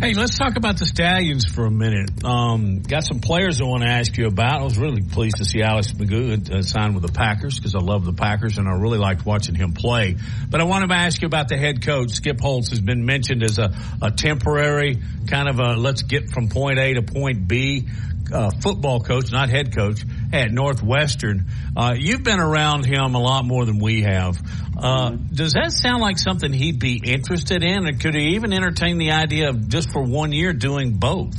Hey, 0.00 0.12
let's 0.12 0.36
talk 0.36 0.56
about 0.56 0.76
the 0.76 0.86
Stallions 0.86 1.46
for 1.46 1.66
a 1.66 1.70
minute. 1.70 2.24
Um, 2.24 2.82
got 2.82 3.04
some 3.04 3.20
players 3.20 3.60
I 3.60 3.64
want 3.64 3.84
to 3.84 3.88
ask 3.88 4.18
you 4.18 4.26
about. 4.26 4.60
I 4.60 4.64
was 4.64 4.76
really 4.76 5.02
pleased 5.02 5.36
to 5.36 5.44
see 5.44 5.62
Alex 5.62 5.92
McGough 5.92 6.50
uh, 6.50 6.62
sign 6.62 6.94
with 6.94 7.04
the 7.06 7.12
Packers 7.12 7.56
because 7.56 7.76
I 7.76 7.78
love 7.78 8.04
the 8.04 8.12
Packers 8.12 8.58
and 8.58 8.68
I 8.68 8.72
really 8.72 8.98
liked 8.98 9.24
watching 9.24 9.54
him 9.54 9.72
play. 9.72 10.16
But 10.50 10.60
I 10.60 10.64
wanted 10.64 10.88
to 10.88 10.96
ask 10.96 11.22
you 11.22 11.26
about 11.26 11.48
the 11.48 11.56
head 11.56 11.86
coach. 11.86 12.10
Skip 12.10 12.40
Holtz 12.40 12.70
has 12.70 12.80
been 12.80 13.06
mentioned 13.06 13.44
as 13.44 13.58
a, 13.58 13.72
a 14.02 14.10
temporary 14.10 14.98
kind 15.28 15.48
of 15.48 15.60
a 15.60 15.76
let's 15.76 16.02
get 16.02 16.28
from 16.28 16.48
point 16.48 16.80
A 16.80 16.94
to 16.94 17.02
point 17.02 17.46
B 17.46 17.88
uh, 18.32 18.50
football 18.62 19.00
coach, 19.00 19.30
not 19.32 19.48
head 19.48 19.74
coach, 19.74 20.02
at 20.32 20.50
Northwestern. 20.50 21.46
Uh, 21.76 21.94
you've 21.96 22.22
been 22.22 22.40
around 22.40 22.84
him 22.84 23.14
a 23.14 23.20
lot 23.20 23.44
more 23.44 23.64
than 23.64 23.78
we 23.78 24.02
have. 24.02 24.36
Uh, 24.76 25.10
does 25.10 25.52
that 25.52 25.72
sound 25.72 26.02
like 26.02 26.18
something 26.18 26.52
he'd 26.52 26.78
be 26.78 27.00
interested 27.04 27.62
in, 27.62 27.86
or 27.86 27.92
could 27.92 28.14
he 28.14 28.34
even 28.34 28.52
entertain 28.52 28.98
the 28.98 29.12
idea 29.12 29.48
of 29.50 29.68
just 29.68 29.92
for 29.92 30.02
one 30.02 30.32
year 30.32 30.52
doing 30.52 30.94
both? 30.94 31.34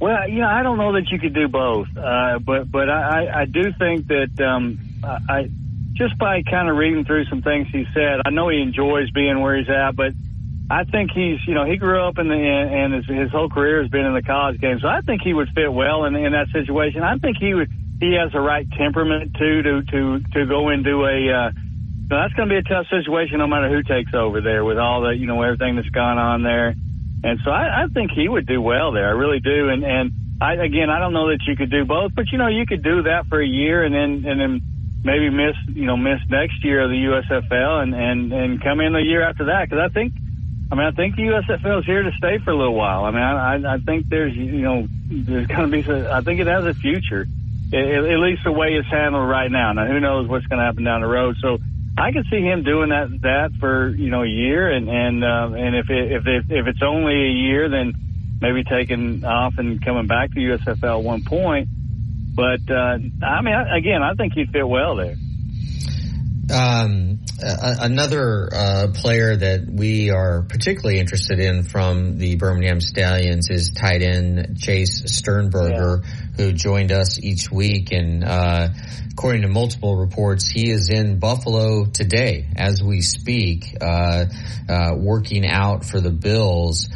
Well, 0.00 0.28
you 0.28 0.40
know, 0.40 0.48
I 0.48 0.62
don't 0.62 0.76
know 0.76 0.92
that 0.92 1.10
you 1.10 1.18
could 1.18 1.34
do 1.34 1.48
both, 1.48 1.86
uh, 1.96 2.38
but 2.38 2.70
but 2.70 2.90
I, 2.90 3.42
I 3.42 3.44
do 3.46 3.62
think 3.78 4.08
that 4.08 4.38
um, 4.44 4.78
I 5.02 5.48
just 5.94 6.18
by 6.18 6.42
kind 6.42 6.68
of 6.68 6.76
reading 6.76 7.04
through 7.04 7.24
some 7.26 7.40
things 7.40 7.68
he 7.72 7.86
said, 7.94 8.20
I 8.26 8.30
know 8.30 8.48
he 8.48 8.60
enjoys 8.60 9.10
being 9.12 9.40
where 9.40 9.56
he's 9.56 9.68
at, 9.68 9.96
but 9.96 10.12
I 10.70 10.84
think 10.84 11.10
he's, 11.14 11.38
you 11.46 11.54
know, 11.54 11.64
he 11.66 11.76
grew 11.76 12.00
up 12.00 12.18
in 12.18 12.28
the, 12.28 12.34
and 12.34 12.94
his, 12.94 13.06
his 13.06 13.30
whole 13.30 13.50
career 13.50 13.82
has 13.82 13.90
been 13.90 14.06
in 14.06 14.14
the 14.14 14.22
college 14.22 14.60
game. 14.60 14.78
So 14.80 14.88
I 14.88 15.02
think 15.02 15.20
he 15.22 15.34
would 15.34 15.48
fit 15.54 15.70
well 15.70 16.04
in, 16.04 16.16
in 16.16 16.32
that 16.32 16.48
situation. 16.52 17.02
I 17.02 17.18
think 17.18 17.36
he 17.38 17.52
would, 17.52 17.70
he 18.00 18.14
has 18.14 18.32
the 18.32 18.40
right 18.40 18.66
temperament 18.72 19.36
too, 19.38 19.62
to, 19.62 19.82
to, 19.82 20.20
to 20.32 20.46
go 20.46 20.70
into 20.70 21.04
a, 21.04 21.48
uh, 21.48 21.50
so 22.08 22.16
that's 22.16 22.32
going 22.34 22.48
to 22.48 22.52
be 22.54 22.58
a 22.58 22.62
tough 22.62 22.86
situation 22.88 23.38
no 23.38 23.46
matter 23.46 23.68
who 23.68 23.82
takes 23.82 24.12
over 24.14 24.40
there 24.40 24.64
with 24.64 24.78
all 24.78 25.02
the, 25.02 25.10
you 25.10 25.26
know, 25.26 25.42
everything 25.42 25.76
that's 25.76 25.88
gone 25.90 26.16
on 26.18 26.42
there. 26.42 26.74
And 27.24 27.40
so 27.44 27.50
I, 27.50 27.84
I 27.84 27.86
think 27.92 28.12
he 28.12 28.28
would 28.28 28.46
do 28.46 28.60
well 28.60 28.92
there. 28.92 29.08
I 29.08 29.12
really 29.12 29.40
do. 29.40 29.68
And, 29.68 29.84
and 29.84 30.12
I, 30.40 30.54
again, 30.54 30.88
I 30.88 30.98
don't 30.98 31.12
know 31.12 31.28
that 31.28 31.40
you 31.46 31.56
could 31.56 31.70
do 31.70 31.84
both, 31.84 32.12
but 32.14 32.32
you 32.32 32.38
know, 32.38 32.48
you 32.48 32.64
could 32.66 32.82
do 32.82 33.02
that 33.04 33.26
for 33.28 33.40
a 33.40 33.46
year 33.46 33.84
and 33.84 33.94
then, 33.94 34.30
and 34.30 34.40
then 34.40 34.60
maybe 35.04 35.28
miss, 35.28 35.56
you 35.68 35.84
know, 35.84 35.96
miss 35.96 36.20
next 36.28 36.64
year 36.64 36.84
of 36.84 36.90
the 36.90 36.96
USFL 36.96 37.82
and, 37.82 37.94
and, 37.94 38.32
and 38.32 38.62
come 38.62 38.80
in 38.80 38.92
the 38.92 39.02
year 39.02 39.22
after 39.22 39.46
that. 39.46 39.68
Cause 39.68 39.78
I 39.78 39.88
think, 39.92 40.12
I 40.70 40.76
mean, 40.76 40.86
I 40.86 40.90
think 40.92 41.16
the 41.16 41.22
USFL 41.22 41.80
is 41.80 41.86
here 41.86 42.02
to 42.02 42.12
stay 42.12 42.38
for 42.38 42.50
a 42.50 42.56
little 42.56 42.74
while. 42.74 43.04
I 43.04 43.10
mean, 43.10 43.22
I, 43.22 43.74
I 43.74 43.78
think 43.78 44.08
there's, 44.08 44.34
you 44.34 44.62
know, 44.62 44.86
there's 45.08 45.46
going 45.46 45.70
to 45.70 45.82
be, 45.82 46.08
I 46.08 46.20
think 46.22 46.40
it 46.40 46.46
has 46.46 46.64
a 46.64 46.74
future, 46.74 47.26
at, 47.72 47.78
at 47.78 48.18
least 48.18 48.42
the 48.44 48.52
way 48.52 48.74
it's 48.74 48.88
handled 48.88 49.28
right 49.28 49.50
now. 49.50 49.72
Now, 49.72 49.86
who 49.86 50.00
knows 50.00 50.28
what's 50.28 50.46
going 50.46 50.58
to 50.58 50.64
happen 50.64 50.84
down 50.84 51.02
the 51.02 51.06
road? 51.06 51.36
So 51.40 51.58
I 51.98 52.12
can 52.12 52.24
see 52.30 52.40
him 52.40 52.64
doing 52.64 52.88
that, 52.90 53.08
that 53.22 53.50
for, 53.60 53.88
you 53.88 54.10
know, 54.10 54.22
a 54.22 54.28
year. 54.28 54.70
And, 54.70 54.88
and, 54.88 55.22
uh, 55.22 55.50
and 55.54 55.76
if 55.76 55.90
it, 55.90 56.12
if 56.12 56.26
it, 56.26 56.44
if 56.50 56.66
it's 56.66 56.82
only 56.82 57.14
a 57.14 57.32
year, 57.32 57.68
then 57.68 57.92
maybe 58.40 58.64
taking 58.64 59.24
off 59.24 59.54
and 59.58 59.84
coming 59.84 60.06
back 60.06 60.32
to 60.32 60.40
USFL 60.40 60.98
at 60.98 61.04
one 61.04 61.24
point. 61.24 61.68
But, 62.34 62.68
uh, 62.68 62.98
I 63.22 63.42
mean, 63.42 63.54
I, 63.54 63.76
again, 63.76 64.02
I 64.02 64.14
think 64.14 64.32
he'd 64.32 64.50
fit 64.50 64.66
well 64.66 64.96
there. 64.96 65.14
Um, 66.52 67.20
another 67.40 68.48
uh, 68.52 68.88
player 68.94 69.36
that 69.36 69.66
we 69.66 70.10
are 70.10 70.42
particularly 70.42 70.98
interested 70.98 71.38
in 71.38 71.64
from 71.64 72.18
the 72.18 72.36
Birmingham 72.36 72.80
Stallions 72.80 73.48
is 73.50 73.70
tight 73.70 74.02
end 74.02 74.56
Jace 74.58 75.08
Sternberger, 75.08 76.02
yeah. 76.02 76.10
who 76.36 76.52
joined 76.52 76.92
us 76.92 77.22
each 77.22 77.50
week. 77.50 77.92
And 77.92 78.24
uh, 78.24 78.68
according 79.12 79.42
to 79.42 79.48
multiple 79.48 79.96
reports, 79.96 80.46
he 80.46 80.70
is 80.70 80.90
in 80.90 81.18
Buffalo 81.18 81.86
today 81.86 82.46
as 82.56 82.82
we 82.82 83.00
speak, 83.00 83.76
uh, 83.80 84.26
uh 84.68 84.94
working 84.96 85.46
out 85.46 85.84
for 85.84 86.00
the 86.00 86.10
Bills. 86.10 86.88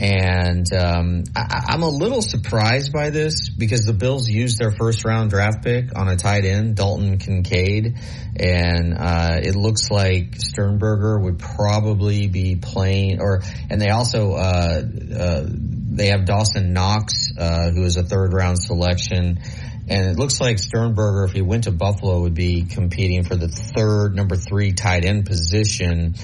And 0.00 0.66
um, 0.72 1.22
I, 1.36 1.74
am 1.74 1.82
a 1.82 1.88
little 1.88 2.20
surprised 2.20 2.92
by 2.92 3.10
this 3.10 3.48
because 3.48 3.84
the 3.84 3.92
Bills 3.92 4.28
used 4.28 4.58
their 4.58 4.72
first 4.72 5.04
round 5.04 5.30
draft 5.30 5.62
pick 5.62 5.96
on 5.96 6.08
a 6.08 6.16
tight 6.16 6.44
end, 6.44 6.74
Dalton 6.74 7.18
Kincaid, 7.18 7.96
and 8.36 8.94
uh, 8.98 9.40
it 9.42 9.54
looks 9.54 9.92
like 9.92 10.34
Sternberger 10.36 11.20
would 11.20 11.38
probably 11.38 12.26
be 12.26 12.56
playing. 12.56 13.20
Or 13.20 13.42
and 13.70 13.80
they 13.80 13.90
also 13.90 14.32
uh, 14.32 14.82
uh, 15.16 15.46
they 15.46 16.08
have 16.08 16.24
Dawson 16.24 16.72
Knox, 16.72 17.30
uh, 17.38 17.70
who 17.70 17.84
is 17.84 17.96
a 17.96 18.02
third 18.02 18.32
round 18.32 18.58
selection. 18.58 19.38
And 19.86 20.06
it 20.10 20.18
looks 20.18 20.40
like 20.40 20.58
Sternberger, 20.58 21.24
if 21.24 21.32
he 21.32 21.42
went 21.42 21.64
to 21.64 21.70
Buffalo, 21.70 22.22
would 22.22 22.34
be 22.34 22.62
competing 22.62 23.22
for 23.22 23.36
the 23.36 23.48
third, 23.48 24.16
number 24.16 24.34
three 24.34 24.72
tight 24.72 25.04
end 25.04 25.26
position 25.26 26.14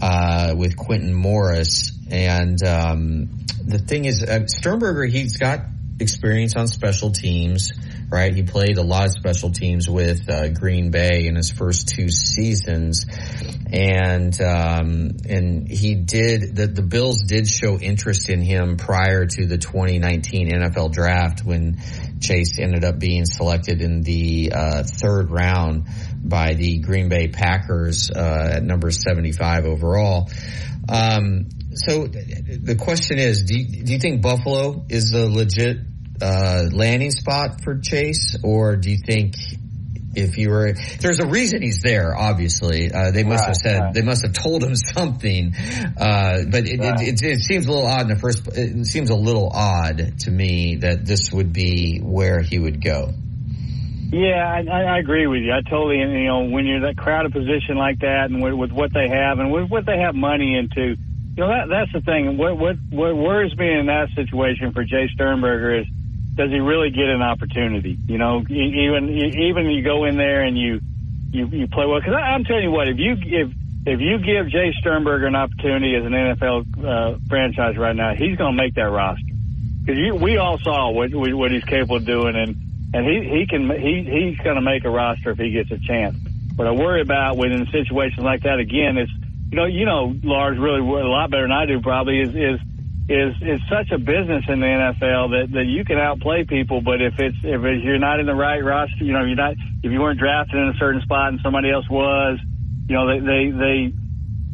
uh, 0.00 0.54
with 0.56 0.76
Quentin 0.76 1.14
Morris. 1.14 1.92
And 2.10 2.62
um, 2.62 3.30
the 3.64 3.78
thing 3.78 4.04
is, 4.04 4.22
uh, 4.22 4.46
Sternberger, 4.46 5.04
he's 5.06 5.36
got 5.36 5.60
experience 6.00 6.56
on 6.56 6.68
special 6.68 7.10
teams, 7.10 7.72
right? 8.08 8.34
He 8.34 8.42
played 8.42 8.78
a 8.78 8.82
lot 8.82 9.06
of 9.06 9.12
special 9.12 9.50
teams 9.50 9.88
with 9.88 10.28
uh, 10.30 10.48
Green 10.48 10.90
Bay 10.90 11.26
in 11.26 11.34
his 11.34 11.50
first 11.50 11.88
two 11.88 12.08
seasons, 12.08 13.04
and 13.72 14.40
um, 14.40 15.16
and 15.28 15.68
he 15.68 15.94
did 15.94 16.54
the 16.54 16.66
the 16.66 16.82
Bills 16.82 17.24
did 17.24 17.48
show 17.48 17.78
interest 17.78 18.28
in 18.28 18.40
him 18.40 18.76
prior 18.76 19.26
to 19.26 19.46
the 19.46 19.58
2019 19.58 20.50
NFL 20.50 20.92
Draft 20.92 21.44
when 21.44 21.76
Jace 22.18 22.58
ended 22.58 22.84
up 22.84 22.98
being 22.98 23.24
selected 23.24 23.80
in 23.80 24.02
the 24.02 24.52
uh, 24.54 24.82
third 24.84 25.30
round 25.30 25.86
by 26.22 26.54
the 26.54 26.78
Green 26.78 27.08
Bay 27.08 27.28
Packers 27.28 28.10
uh, 28.10 28.52
at 28.56 28.62
number 28.62 28.90
75 28.90 29.64
overall. 29.64 30.30
Um, 30.88 31.48
so 31.74 32.06
the 32.06 32.76
question 32.78 33.18
is, 33.18 33.44
do 33.44 33.58
you, 33.58 33.84
do 33.84 33.92
you 33.92 33.98
think 33.98 34.22
Buffalo 34.22 34.84
is 34.88 35.12
a 35.12 35.26
legit 35.26 35.78
uh, 36.20 36.64
landing 36.72 37.10
spot 37.10 37.62
for 37.62 37.76
Jace, 37.76 38.42
or 38.42 38.76
do 38.76 38.90
you 38.90 38.98
think 39.04 39.34
if 40.14 40.38
you 40.38 40.50
were 40.50 40.72
there's 41.00 41.20
a 41.20 41.28
reason 41.28 41.62
he's 41.62 41.80
there 41.82 42.16
obviously 42.16 42.90
uh, 42.90 43.10
they 43.10 43.24
must 43.24 43.42
right, 43.42 43.48
have 43.48 43.56
said 43.56 43.78
right. 43.78 43.94
they 43.94 44.02
must 44.02 44.22
have 44.22 44.32
told 44.32 44.64
him 44.64 44.74
something 44.94 45.54
uh, 45.54 46.44
but 46.50 46.66
it, 46.66 46.80
right. 46.80 47.00
it, 47.00 47.22
it, 47.22 47.22
it, 47.22 47.40
seems 47.40 47.66
a 47.66 47.70
little 47.70 47.86
odd 47.86 48.02
in 48.02 48.08
the 48.08 48.18
first 48.18 48.48
it 48.48 48.86
seems 48.86 49.10
a 49.10 49.14
little 49.14 49.50
odd 49.52 50.18
to 50.18 50.30
me 50.30 50.76
that 50.76 51.04
this 51.04 51.30
would 51.32 51.52
be 51.52 52.00
where 52.00 52.40
he 52.40 52.58
would 52.58 52.82
go 52.82 53.10
yeah, 54.10 54.62
I, 54.70 54.94
I 54.94 54.98
agree 54.98 55.26
with 55.26 55.42
you. 55.42 55.52
I 55.52 55.60
totally, 55.68 55.98
you 55.98 56.24
know, 56.26 56.44
when 56.44 56.64
you're 56.64 56.80
that 56.80 56.96
crowded 56.96 57.32
position 57.32 57.76
like 57.76 58.00
that, 58.00 58.30
and 58.30 58.40
with, 58.40 58.54
with 58.54 58.72
what 58.72 58.92
they 58.94 59.08
have, 59.08 59.38
and 59.38 59.52
with 59.52 59.70
what 59.70 59.84
they 59.84 59.98
have 59.98 60.14
money 60.14 60.56
into, 60.56 60.96
you 61.36 61.44
know, 61.44 61.48
that 61.48 61.68
that's 61.68 61.92
the 61.92 62.00
thing. 62.00 62.38
What 62.38 62.56
what 62.56 62.76
what 62.90 63.14
worries 63.14 63.56
me 63.56 63.70
in 63.70 63.86
that 63.86 64.08
situation 64.14 64.72
for 64.72 64.84
Jace 64.84 65.10
Sternberger 65.10 65.80
is, 65.80 65.86
does 66.36 66.50
he 66.50 66.58
really 66.58 66.90
get 66.90 67.06
an 67.06 67.20
opportunity? 67.20 68.00
You 68.06 68.16
know, 68.18 68.40
even 68.48 69.10
even 69.10 69.66
you 69.66 69.84
go 69.84 70.04
in 70.04 70.16
there 70.16 70.42
and 70.42 70.56
you 70.56 70.80
you 71.30 71.46
you 71.46 71.68
play 71.68 71.84
well. 71.84 72.00
Because 72.00 72.14
I'm 72.16 72.44
telling 72.44 72.64
you 72.64 72.70
what, 72.70 72.88
if 72.88 72.96
you 72.98 73.12
if 73.12 73.52
if 73.84 74.00
you 74.00 74.18
give 74.18 74.46
Jace 74.46 74.74
Sternberger 74.80 75.26
an 75.26 75.36
opportunity 75.36 75.94
as 75.96 76.04
an 76.04 76.12
NFL 76.12 76.66
uh, 76.78 77.18
franchise 77.28 77.76
right 77.76 77.94
now, 77.94 78.14
he's 78.18 78.36
going 78.36 78.56
to 78.56 78.62
make 78.62 78.74
that 78.74 78.90
roster. 78.90 79.34
Because 79.84 80.20
we 80.20 80.38
all 80.38 80.58
saw 80.64 80.90
what 80.90 81.10
what 81.14 81.50
he's 81.50 81.64
capable 81.64 81.96
of 81.96 82.06
doing, 82.06 82.36
and 82.36 82.56
and 82.92 83.04
he 83.04 83.28
he 83.28 83.46
can 83.48 83.68
he 83.70 84.04
he's 84.04 84.38
going 84.42 84.56
to 84.56 84.62
make 84.62 84.84
a 84.84 84.90
roster 84.90 85.30
if 85.30 85.38
he 85.38 85.50
gets 85.50 85.70
a 85.70 85.78
chance. 85.78 86.16
What 86.56 86.66
I 86.66 86.72
worry 86.72 87.02
about 87.02 87.36
when 87.36 87.52
in 87.52 87.66
situations 87.70 88.24
like 88.24 88.42
that 88.42 88.58
again 88.58 88.96
is 88.98 89.08
you 89.50 89.56
know 89.58 89.66
you 89.66 89.84
know 89.84 90.14
Lars 90.22 90.58
really 90.58 90.80
a 90.80 91.06
lot 91.06 91.30
better 91.30 91.44
than 91.44 91.52
I 91.52 91.66
do 91.66 91.80
probably 91.80 92.20
is 92.20 92.34
is 92.34 92.60
is 93.08 93.34
is 93.40 93.60
such 93.70 93.90
a 93.90 93.98
business 93.98 94.44
in 94.48 94.60
the 94.60 94.66
NFL 94.66 95.30
that 95.30 95.52
that 95.52 95.64
you 95.64 95.84
can 95.84 95.98
outplay 95.98 96.44
people, 96.44 96.80
but 96.80 97.00
if 97.00 97.14
it's 97.18 97.36
if 97.42 97.64
it's, 97.64 97.84
you're 97.84 97.98
not 97.98 98.20
in 98.20 98.26
the 98.26 98.34
right 98.34 98.60
roster, 98.60 99.04
you 99.04 99.12
know 99.12 99.24
you're 99.24 99.36
not 99.36 99.52
if 99.82 99.92
you 99.92 100.00
weren't 100.00 100.18
drafted 100.20 100.60
in 100.60 100.68
a 100.68 100.78
certain 100.78 101.00
spot 101.02 101.28
and 101.28 101.40
somebody 101.42 101.70
else 101.70 101.88
was, 101.88 102.38
you 102.88 102.96
know 102.96 103.06
they 103.06 103.20
they 103.20 103.50
they 103.50 103.94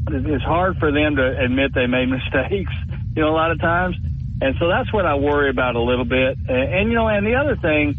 it's 0.06 0.44
hard 0.44 0.76
for 0.78 0.92
them 0.92 1.16
to 1.16 1.34
admit 1.42 1.72
they 1.74 1.86
made 1.86 2.08
mistakes, 2.10 2.72
you 3.14 3.22
know 3.22 3.30
a 3.30 3.36
lot 3.36 3.50
of 3.50 3.60
times, 3.60 3.96
and 4.40 4.54
so 4.58 4.68
that's 4.68 4.92
what 4.92 5.06
I 5.06 5.14
worry 5.14 5.50
about 5.50 5.76
a 5.76 5.80
little 5.82 6.04
bit. 6.04 6.38
And, 6.46 6.68
and 6.74 6.88
you 6.90 6.94
know 6.94 7.08
and 7.08 7.26
the 7.26 7.36
other 7.36 7.56
thing 7.56 7.96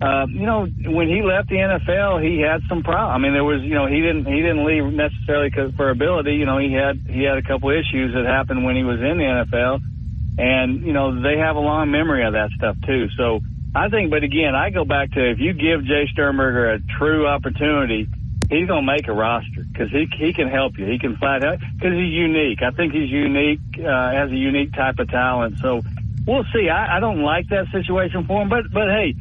uh, 0.00 0.26
you 0.28 0.46
know, 0.46 0.66
when 0.66 1.08
he 1.08 1.22
left 1.22 1.48
the 1.48 1.56
NFL, 1.56 2.22
he 2.22 2.40
had 2.40 2.62
some 2.68 2.84
problems. 2.84 3.14
I 3.14 3.18
mean, 3.18 3.32
there 3.32 3.42
was, 3.42 3.62
you 3.62 3.74
know, 3.74 3.86
he 3.86 4.00
didn't 4.00 4.26
he 4.26 4.40
didn't 4.40 4.64
leave 4.64 4.84
necessarily 4.92 5.50
cause, 5.50 5.72
for 5.76 5.90
ability. 5.90 6.34
You 6.34 6.46
know, 6.46 6.58
he 6.58 6.72
had 6.72 7.02
he 7.08 7.24
had 7.24 7.36
a 7.36 7.42
couple 7.42 7.70
issues 7.70 8.14
that 8.14 8.24
happened 8.24 8.64
when 8.64 8.76
he 8.76 8.84
was 8.84 9.00
in 9.00 9.18
the 9.18 9.26
NFL, 9.26 9.80
and 10.38 10.86
you 10.86 10.92
know 10.92 11.20
they 11.20 11.38
have 11.38 11.56
a 11.56 11.60
long 11.60 11.90
memory 11.90 12.24
of 12.24 12.34
that 12.34 12.50
stuff 12.56 12.76
too. 12.86 13.08
So 13.16 13.40
I 13.74 13.88
think, 13.88 14.10
but 14.10 14.22
again, 14.22 14.54
I 14.54 14.70
go 14.70 14.84
back 14.84 15.10
to 15.12 15.30
if 15.30 15.40
you 15.40 15.52
give 15.52 15.80
Jace 15.80 16.10
Sternberger 16.10 16.70
a 16.70 16.80
true 16.98 17.26
opportunity, 17.26 18.06
he's 18.48 18.68
going 18.68 18.86
to 18.86 18.92
make 18.92 19.08
a 19.08 19.12
roster 19.12 19.64
because 19.66 19.90
he 19.90 20.06
he 20.16 20.32
can 20.32 20.48
help 20.48 20.78
you. 20.78 20.86
He 20.86 21.00
can 21.00 21.16
flat 21.16 21.42
out 21.42 21.58
because 21.58 21.92
he's 21.92 22.14
unique. 22.14 22.62
I 22.62 22.70
think 22.70 22.92
he's 22.92 23.10
unique, 23.10 23.60
uh, 23.78 24.12
has 24.12 24.30
a 24.30 24.36
unique 24.36 24.74
type 24.74 25.00
of 25.00 25.08
talent. 25.10 25.58
So 25.58 25.82
we'll 26.24 26.46
see. 26.54 26.68
I, 26.68 26.98
I 26.98 27.00
don't 27.00 27.22
like 27.22 27.48
that 27.48 27.66
situation 27.72 28.26
for 28.26 28.42
him, 28.42 28.48
but 28.48 28.70
but 28.72 28.86
hey, 28.86 29.16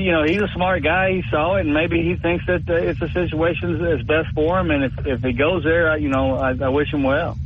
you 0.00 0.12
know 0.12 0.24
he's 0.24 0.40
a 0.40 0.48
smart 0.54 0.82
guy. 0.82 1.12
He 1.12 1.22
saw 1.30 1.56
it, 1.56 1.60
and 1.60 1.74
maybe 1.74 2.02
he 2.02 2.16
thinks 2.16 2.44
that 2.46 2.68
uh, 2.68 2.74
it's 2.74 3.00
a 3.00 3.08
situation 3.08 3.82
that's 3.82 4.02
best 4.02 4.34
for 4.34 4.58
him. 4.58 4.70
And 4.70 4.84
if 4.84 5.06
if 5.06 5.22
he 5.22 5.32
goes 5.32 5.64
there, 5.64 5.90
I, 5.90 5.96
you 5.96 6.08
know, 6.08 6.36
I, 6.36 6.52
I 6.60 6.68
wish 6.68 6.92
him 6.92 7.02
well. 7.02 7.36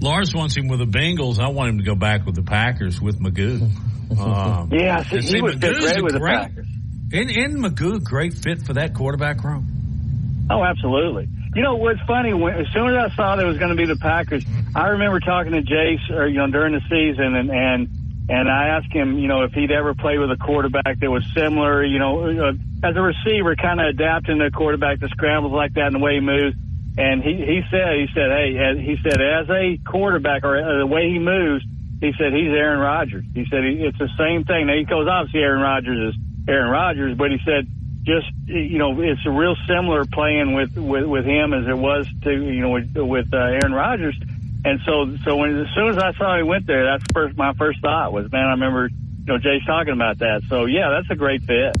Lars 0.00 0.34
wants 0.34 0.56
him 0.56 0.68
with 0.68 0.78
the 0.78 0.86
Bengals. 0.86 1.38
I 1.38 1.48
want 1.48 1.70
him 1.70 1.78
to 1.78 1.84
go 1.84 1.94
back 1.94 2.24
with 2.24 2.34
the 2.34 2.42
Packers 2.42 3.00
with 3.00 3.20
McGough. 3.20 3.70
Um, 4.18 4.70
yeah, 4.72 5.02
see, 5.04 5.20
he 5.20 5.42
would 5.42 5.60
fit 5.60 5.78
great 5.78 6.02
with 6.02 6.14
the 6.14 6.20
Packers. 6.20 6.66
In 7.12 7.28
in 7.28 7.60
McGough, 7.60 8.02
great 8.02 8.34
fit 8.34 8.62
for 8.62 8.74
that 8.74 8.94
quarterback 8.94 9.44
room. 9.44 10.46
Oh, 10.50 10.64
absolutely. 10.64 11.28
You 11.54 11.62
know 11.62 11.76
what's 11.76 12.00
funny? 12.06 12.32
When, 12.32 12.54
as 12.54 12.66
soon 12.72 12.94
as 12.94 13.12
I 13.12 13.14
saw 13.14 13.36
that 13.36 13.44
it 13.44 13.48
was 13.48 13.58
going 13.58 13.70
to 13.70 13.76
be 13.76 13.86
the 13.86 13.96
Packers, 13.96 14.44
I 14.74 14.88
remember 14.88 15.20
talking 15.20 15.52
to 15.52 15.62
Jace, 15.62 16.10
or 16.10 16.26
you 16.26 16.38
know, 16.38 16.46
during 16.46 16.72
the 16.74 16.80
season, 16.88 17.34
and 17.34 17.50
and 17.50 17.99
and 18.30 18.48
I 18.48 18.68
asked 18.68 18.92
him, 18.92 19.18
you 19.18 19.26
know, 19.26 19.42
if 19.42 19.52
he'd 19.52 19.72
ever 19.72 19.92
played 19.92 20.20
with 20.20 20.30
a 20.30 20.36
quarterback 20.36 21.00
that 21.00 21.10
was 21.10 21.24
similar, 21.34 21.84
you 21.84 21.98
know, 21.98 22.22
uh, 22.22 22.52
as 22.86 22.96
a 22.96 23.02
receiver, 23.02 23.56
kind 23.56 23.80
of 23.80 23.88
adapting 23.88 24.38
to 24.38 24.46
a 24.46 24.50
quarterback 24.52 25.00
that 25.00 25.10
scrambles 25.10 25.52
like 25.52 25.74
that 25.74 25.86
and 25.86 25.96
the 25.96 25.98
way 25.98 26.14
he 26.14 26.20
moves. 26.20 26.56
And 26.96 27.22
he 27.22 27.34
he 27.34 27.62
said 27.70 27.98
he 27.98 28.06
said 28.14 28.30
hey 28.30 28.82
he 28.82 28.96
said 29.02 29.20
as 29.20 29.48
a 29.48 29.78
quarterback 29.86 30.44
or 30.44 30.58
uh, 30.58 30.78
the 30.78 30.86
way 30.86 31.10
he 31.10 31.18
moves 31.18 31.64
he 32.00 32.12
said 32.16 32.32
he's 32.32 32.48
Aaron 32.48 32.80
Rodgers. 32.80 33.24
He 33.34 33.44
said 33.50 33.64
it's 33.64 33.98
the 33.98 34.08
same 34.16 34.44
thing. 34.44 34.66
Now 34.66 34.74
he 34.74 34.84
goes 34.84 35.06
obviously 35.06 35.40
Aaron 35.40 35.60
Rodgers 35.60 36.14
is 36.14 36.20
Aaron 36.48 36.70
Rodgers, 36.70 37.16
but 37.16 37.30
he 37.30 37.38
said 37.44 37.68
just 38.02 38.26
you 38.46 38.78
know 38.78 39.00
it's 39.00 39.24
a 39.26 39.30
real 39.30 39.54
similar 39.68 40.04
playing 40.06 40.54
with 40.54 40.76
with, 40.76 41.04
with 41.04 41.24
him 41.24 41.52
as 41.52 41.68
it 41.68 41.76
was 41.76 42.06
to 42.22 42.32
you 42.32 42.62
know 42.62 42.70
with, 42.70 42.96
with 42.96 43.34
uh, 43.34 43.36
Aaron 43.36 43.72
Rodgers. 43.72 44.16
And 44.64 44.80
so 44.84 45.16
so 45.24 45.36
when 45.36 45.56
as 45.56 45.68
soon 45.74 45.88
as 45.88 45.98
I 45.98 46.12
saw 46.18 46.36
he 46.36 46.42
went 46.42 46.66
there, 46.66 46.84
that's 46.84 47.04
first 47.14 47.36
my 47.36 47.52
first 47.58 47.80
thought 47.80 48.12
was 48.12 48.30
man 48.30 48.46
I 48.46 48.50
remember 48.52 48.88
you 48.88 49.26
know 49.26 49.38
Jace 49.38 49.64
talking 49.66 49.94
about 49.94 50.18
that. 50.18 50.42
So 50.48 50.66
yeah, 50.66 50.90
that's 50.90 51.10
a 51.10 51.16
great 51.16 51.42
fit. 51.42 51.76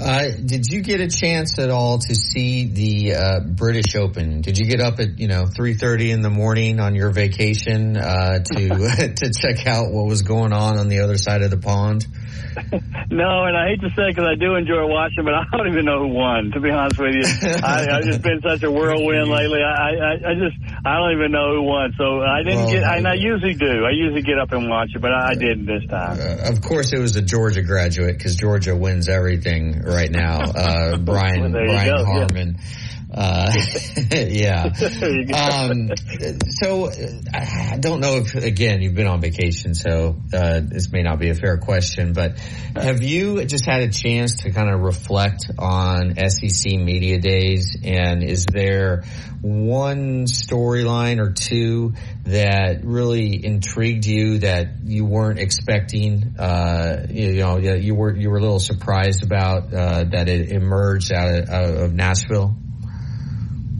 Uh, 0.00 0.24
did 0.44 0.66
you 0.66 0.82
get 0.82 1.00
a 1.00 1.08
chance 1.08 1.58
at 1.58 1.70
all 1.70 1.98
to 1.98 2.14
see 2.16 2.66
the 2.66 3.14
uh, 3.14 3.40
British 3.40 3.94
Open? 3.94 4.40
Did 4.40 4.58
you 4.58 4.66
get 4.66 4.80
up 4.80 4.98
at 4.98 5.20
you 5.20 5.28
know 5.28 5.46
three 5.46 5.74
thirty 5.74 6.10
in 6.10 6.20
the 6.20 6.30
morning 6.30 6.80
on 6.80 6.94
your 6.94 7.10
vacation 7.10 7.96
uh, 7.96 8.40
to 8.40 8.68
to 9.16 9.32
check 9.32 9.66
out 9.66 9.92
what 9.92 10.06
was 10.06 10.22
going 10.22 10.52
on 10.52 10.78
on 10.78 10.88
the 10.88 11.00
other 11.00 11.16
side 11.16 11.42
of 11.42 11.50
the 11.50 11.58
pond? 11.58 12.06
no, 13.10 13.44
and 13.44 13.56
I 13.56 13.68
hate 13.68 13.80
to 13.80 13.90
say 13.96 14.10
because 14.10 14.26
I 14.26 14.34
do 14.34 14.54
enjoy 14.54 14.86
watching, 14.86 15.24
but 15.24 15.34
I 15.34 15.44
don't 15.52 15.68
even 15.68 15.84
know 15.84 16.00
who 16.00 16.14
won. 16.14 16.50
To 16.52 16.60
be 16.60 16.70
honest 16.70 16.98
with 16.98 17.14
you, 17.14 17.24
I, 17.62 17.86
I've 17.90 18.04
just 18.04 18.22
been 18.22 18.40
such 18.42 18.62
a 18.62 18.70
whirlwind 18.70 19.28
lately. 19.28 19.62
I, 19.62 19.90
I, 19.90 20.12
I 20.30 20.34
just 20.34 20.56
I 20.84 20.96
don't 20.98 21.12
even 21.12 21.32
know 21.32 21.54
who 21.54 21.62
won. 21.62 21.94
So 21.98 22.20
I 22.22 22.42
didn't 22.42 22.64
well, 22.64 22.72
get. 22.72 22.84
I, 22.84 22.96
and 22.98 23.08
I 23.08 23.14
usually 23.14 23.54
do. 23.54 23.84
I 23.84 23.90
usually 23.90 24.22
get 24.22 24.38
up 24.38 24.52
and 24.52 24.68
watch 24.68 24.90
it, 24.94 25.02
but 25.02 25.12
I, 25.12 25.30
I 25.30 25.34
didn't 25.34 25.66
this 25.66 25.84
time. 25.88 26.18
Uh, 26.20 26.50
of 26.50 26.62
course, 26.62 26.92
it 26.92 26.98
was 26.98 27.16
a 27.16 27.22
Georgia 27.22 27.62
graduate 27.62 28.16
because 28.16 28.36
Georgia 28.36 28.76
wins 28.76 29.08
everything 29.08 29.82
right 29.82 30.10
now. 30.10 30.52
Uh, 30.64 30.96
Brian 30.96 31.40
well, 31.42 31.50
Brian 31.50 31.96
go, 31.98 32.04
Harman. 32.04 32.56
Yeah. 32.56 32.93
Uh, 33.14 33.52
yeah. 34.10 34.64
Um, 34.64 35.88
so 36.48 36.90
I 37.32 37.76
don't 37.78 38.00
know 38.00 38.16
if, 38.16 38.34
again, 38.34 38.82
you've 38.82 38.96
been 38.96 39.06
on 39.06 39.20
vacation, 39.20 39.74
so 39.74 40.16
uh, 40.32 40.60
this 40.64 40.90
may 40.90 41.02
not 41.02 41.20
be 41.20 41.30
a 41.30 41.34
fair 41.34 41.58
question, 41.58 42.12
but 42.12 42.38
have 42.74 43.04
you 43.04 43.44
just 43.44 43.66
had 43.66 43.82
a 43.82 43.92
chance 43.92 44.38
to 44.42 44.50
kind 44.50 44.68
of 44.68 44.80
reflect 44.80 45.48
on 45.60 46.16
SEC 46.28 46.72
media 46.72 47.20
days? 47.20 47.76
And 47.84 48.24
is 48.24 48.46
there 48.46 49.04
one 49.40 50.24
storyline 50.24 51.20
or 51.20 51.32
two 51.32 51.92
that 52.24 52.84
really 52.84 53.44
intrigued 53.44 54.06
you 54.06 54.38
that 54.38 54.82
you 54.82 55.04
weren't 55.04 55.38
expecting? 55.38 56.34
Uh, 56.36 57.06
you, 57.10 57.34
know, 57.34 57.58
you 57.58 57.94
were 57.94 58.16
you 58.16 58.30
were 58.30 58.38
a 58.38 58.40
little 58.40 58.58
surprised 58.58 59.22
about 59.22 59.72
uh, 59.72 60.04
that 60.10 60.28
it 60.28 60.50
emerged 60.50 61.12
out 61.12 61.32
of, 61.32 61.48
out 61.48 61.74
of 61.76 61.94
Nashville. 61.94 62.56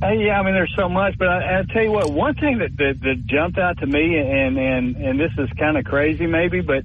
Uh, 0.03 0.09
yeah, 0.11 0.39
I 0.39 0.43
mean, 0.43 0.55
there's 0.55 0.75
so 0.77 0.89
much, 0.89 1.17
but 1.19 1.29
I, 1.29 1.59
I'll 1.59 1.67
tell 1.67 1.83
you 1.83 1.93
what. 1.93 2.11
One 2.11 2.35
thing 2.35 2.59
that, 2.59 2.77
that 2.77 3.01
that 3.01 3.27
jumped 3.27 3.59
out 3.59 3.79
to 3.79 3.87
me, 3.87 4.19
and 4.19 4.59
and 4.59 4.97
and 4.97 5.21
this 5.21 5.33
is 5.39 5.49
kind 5.59 5.79
of 5.79 5.85
crazy, 5.85 6.27
maybe, 6.27 6.61
but 6.61 6.85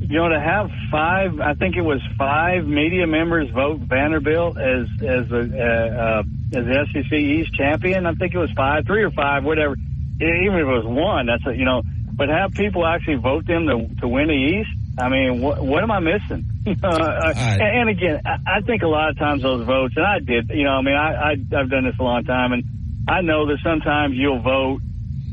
you 0.00 0.18
know, 0.18 0.28
to 0.28 0.40
have 0.40 0.70
five, 0.90 1.40
I 1.40 1.54
think 1.54 1.76
it 1.76 1.82
was 1.82 2.00
five 2.18 2.66
media 2.66 3.06
members 3.06 3.48
vote 3.50 3.80
Vanderbilt 3.80 4.58
as 4.58 4.86
as 5.00 5.30
a 5.30 5.40
uh, 5.40 6.02
uh, 6.02 6.22
as 6.58 6.64
the 6.66 6.86
SEC 6.92 7.12
East 7.12 7.54
champion. 7.54 8.04
I 8.04 8.12
think 8.14 8.34
it 8.34 8.38
was 8.38 8.50
five, 8.52 8.84
three 8.84 9.02
or 9.02 9.10
five, 9.10 9.44
whatever. 9.44 9.76
Even 10.16 10.54
if 10.54 10.60
it 10.60 10.64
was 10.64 10.84
one, 10.84 11.26
that's 11.26 11.46
a, 11.46 11.56
you 11.56 11.64
know. 11.64 11.82
But 12.12 12.28
have 12.28 12.52
people 12.52 12.86
actually 12.86 13.16
vote 13.16 13.46
them 13.46 13.66
to 13.66 14.00
to 14.00 14.08
win 14.08 14.28
the 14.28 14.34
East? 14.34 14.70
I 14.98 15.08
mean, 15.08 15.40
what 15.40 15.62
what 15.62 15.82
am 15.82 15.90
I 15.90 16.00
missing? 16.00 16.44
uh, 16.82 17.32
and 17.36 17.90
again, 17.90 18.22
I 18.24 18.60
think 18.62 18.82
a 18.82 18.86
lot 18.86 19.10
of 19.10 19.18
times 19.18 19.42
those 19.42 19.66
votes, 19.66 19.94
and 19.96 20.06
I 20.06 20.18
did, 20.18 20.48
you 20.48 20.64
know, 20.64 20.70
I 20.70 20.82
mean, 20.82 20.94
I, 20.94 21.12
I 21.12 21.30
I've 21.32 21.70
done 21.70 21.84
this 21.84 21.94
a 21.98 22.02
long 22.02 22.24
time, 22.24 22.52
and 22.52 22.64
I 23.08 23.20
know 23.20 23.46
that 23.46 23.58
sometimes 23.62 24.14
you'll 24.16 24.40
vote 24.40 24.80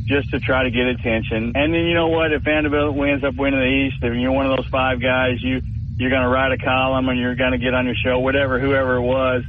just 0.05 0.31
to 0.31 0.39
try 0.39 0.63
to 0.63 0.71
get 0.71 0.87
attention, 0.87 1.53
and 1.55 1.73
then 1.73 1.81
you 1.87 1.93
know 1.93 2.07
what? 2.07 2.33
If 2.33 2.43
Vanderbilt 2.43 2.97
ends 3.07 3.23
up 3.23 3.35
winning 3.35 3.59
the 3.59 3.87
East, 3.87 4.03
if 4.03 4.13
you're 4.13 4.31
one 4.31 4.51
of 4.51 4.57
those 4.57 4.67
five 4.67 5.01
guys, 5.01 5.41
you 5.41 5.61
you're 5.97 6.09
going 6.09 6.23
to 6.23 6.29
write 6.29 6.51
a 6.51 6.57
column 6.57 7.07
and 7.09 7.19
you're 7.19 7.35
going 7.35 7.51
to 7.51 7.59
get 7.59 7.73
on 7.73 7.85
your 7.85 7.95
show, 7.95 8.19
whatever, 8.19 8.59
whoever 8.59 8.95
it 8.95 9.01
was, 9.01 9.43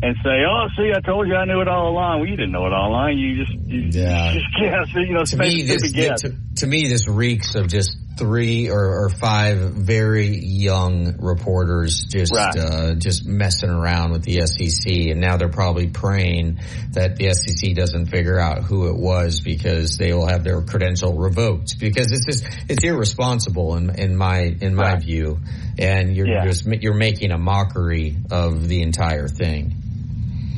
and 0.00 0.14
say, 0.22 0.44
"Oh, 0.48 0.68
see, 0.76 0.92
I 0.94 1.00
told 1.00 1.26
you 1.26 1.34
I 1.34 1.44
knew 1.44 1.60
it 1.60 1.66
all 1.66 1.88
along." 1.88 2.20
Well, 2.20 2.28
you 2.28 2.36
didn't 2.36 2.52
know 2.52 2.66
it 2.66 2.72
all 2.72 2.90
along. 2.90 3.18
You 3.18 3.44
just, 3.44 3.58
you, 3.66 3.80
yeah. 3.90 4.32
you 4.32 4.40
just 4.40 4.54
guess. 4.60 4.94
You 4.94 5.14
know, 5.14 5.24
to 5.24 5.36
me, 5.36 5.62
this, 5.62 5.92
to, 6.22 6.36
to, 6.56 6.66
me, 6.66 6.88
this 6.88 7.08
reeks 7.08 7.56
of 7.56 7.66
just 7.66 7.96
three 8.16 8.70
or, 8.70 9.04
or 9.04 9.10
five 9.10 9.58
very 9.58 10.38
young 10.38 11.16
reporters 11.18 12.04
just 12.08 12.32
right. 12.32 12.56
uh, 12.56 12.94
just 12.94 13.26
messing 13.26 13.70
around 13.70 14.12
with 14.12 14.22
the 14.22 14.46
SEC, 14.46 15.10
and 15.10 15.20
now 15.20 15.36
they're 15.36 15.48
probably 15.48 15.88
praying 15.88 16.60
that 16.92 17.16
the 17.16 17.32
SEC 17.32 17.74
doesn't 17.74 18.06
figure 18.06 18.38
out 18.38 18.62
who 18.62 18.88
it 18.88 18.96
was 18.96 19.40
because 19.40 19.98
they 19.98 20.12
will 20.12 20.28
have 20.28 20.44
their 20.44 20.62
credential 20.62 21.14
revoked 21.14 21.80
because 21.80 22.12
it's 22.12 22.24
just 22.24 22.70
it's 22.70 22.84
irresponsible 22.84 23.74
in 23.74 23.90
in 23.98 24.16
my 24.16 24.42
in 24.60 24.76
my 24.76 24.92
right. 24.92 25.02
view, 25.02 25.40
and 25.76 26.14
you're 26.14 26.28
yeah. 26.28 26.44
just 26.44 26.66
you're 26.66 26.94
making 26.94 27.32
a 27.32 27.38
mockery 27.38 28.16
of 28.30 28.68
the 28.68 28.82
entire 28.82 29.26
thing. 29.26 29.74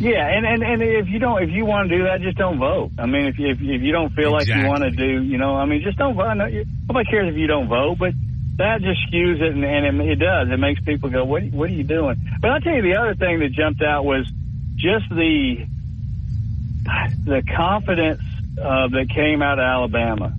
Yeah, 0.00 0.26
and, 0.26 0.46
and, 0.46 0.62
and 0.62 0.82
if 0.82 1.08
you 1.08 1.18
don't, 1.18 1.42
if 1.42 1.50
you 1.50 1.66
want 1.66 1.90
to 1.90 1.98
do 1.98 2.04
that, 2.04 2.22
just 2.22 2.38
don't 2.38 2.58
vote. 2.58 2.92
I 2.96 3.04
mean, 3.04 3.26
if 3.26 3.38
you, 3.38 3.50
if, 3.50 3.58
if 3.60 3.82
you 3.82 3.92
don't 3.92 4.08
feel 4.14 4.34
exactly. 4.34 4.54
like 4.54 4.64
you 4.64 4.68
want 4.70 4.82
to 4.84 4.90
do, 4.90 5.22
you 5.22 5.36
know, 5.36 5.54
I 5.54 5.66
mean, 5.66 5.82
just 5.84 5.98
don't 5.98 6.16
vote. 6.16 6.32
Nobody 6.32 7.10
cares 7.10 7.28
if 7.28 7.36
you 7.36 7.46
don't 7.46 7.68
vote, 7.68 7.98
but 7.98 8.14
that 8.56 8.80
just 8.80 9.00
skews 9.12 9.42
it, 9.42 9.52
and, 9.52 9.62
and 9.62 10.00
it, 10.00 10.12
it 10.12 10.16
does. 10.16 10.48
It 10.50 10.58
makes 10.58 10.80
people 10.80 11.10
go, 11.10 11.24
"What? 11.26 11.44
What 11.52 11.68
are 11.68 11.74
you 11.74 11.84
doing?" 11.84 12.16
But 12.40 12.50
I'll 12.50 12.60
tell 12.60 12.74
you, 12.74 12.80
the 12.80 12.96
other 12.96 13.14
thing 13.14 13.40
that 13.40 13.52
jumped 13.52 13.82
out 13.82 14.06
was 14.06 14.24
just 14.76 15.04
the 15.10 15.66
the 17.26 17.42
confidence 17.54 18.22
uh, 18.56 18.88
that 18.88 19.06
came 19.14 19.42
out 19.42 19.58
of 19.58 19.64
Alabama, 19.64 20.34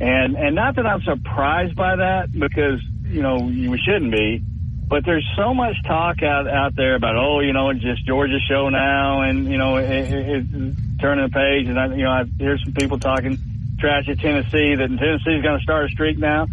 and 0.00 0.34
and 0.34 0.54
not 0.54 0.76
that 0.76 0.86
I'm 0.86 1.02
surprised 1.02 1.76
by 1.76 1.96
that 1.96 2.32
because 2.32 2.80
you 3.04 3.20
know 3.20 3.40
we 3.40 3.78
shouldn't 3.84 4.12
be 4.12 4.42
but 4.88 5.04
there's 5.04 5.26
so 5.36 5.54
much 5.54 5.74
talk 5.86 6.22
out 6.22 6.48
out 6.48 6.74
there 6.76 6.94
about 6.94 7.16
oh 7.16 7.40
you 7.40 7.52
know 7.52 7.70
it's 7.70 7.82
just 7.82 8.06
Georgia 8.06 8.38
show 8.48 8.68
now 8.68 9.22
and 9.22 9.50
you 9.50 9.58
know 9.58 9.76
it, 9.78 9.88
it, 9.90 10.46
it's 10.52 10.78
turning 11.00 11.24
the 11.24 11.30
page. 11.30 11.68
And 11.68 11.78
I, 11.78 11.86
you 11.94 12.04
know 12.04 12.10
I 12.10 12.24
hear 12.38 12.58
some 12.64 12.72
people 12.72 12.98
talking 12.98 13.38
trash 13.80 14.04
at 14.08 14.18
Tennessee 14.20 14.76
that 14.76 14.88
Tennessee's 14.88 15.42
going 15.42 15.58
to 15.58 15.62
start 15.62 15.86
a 15.86 15.88
streak 15.88 16.18
now, 16.18 16.48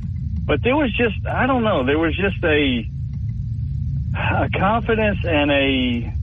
but 0.48 0.62
there 0.64 0.76
was 0.76 0.94
just 0.98 1.16
I 1.30 1.48
don't 1.48 1.64
know 1.64 1.86
there 1.86 2.00
was 2.00 2.16
just 2.16 2.44
a 2.44 2.88
a 4.16 4.50
confidence 4.58 5.20
and 5.24 5.52
a 5.52 6.16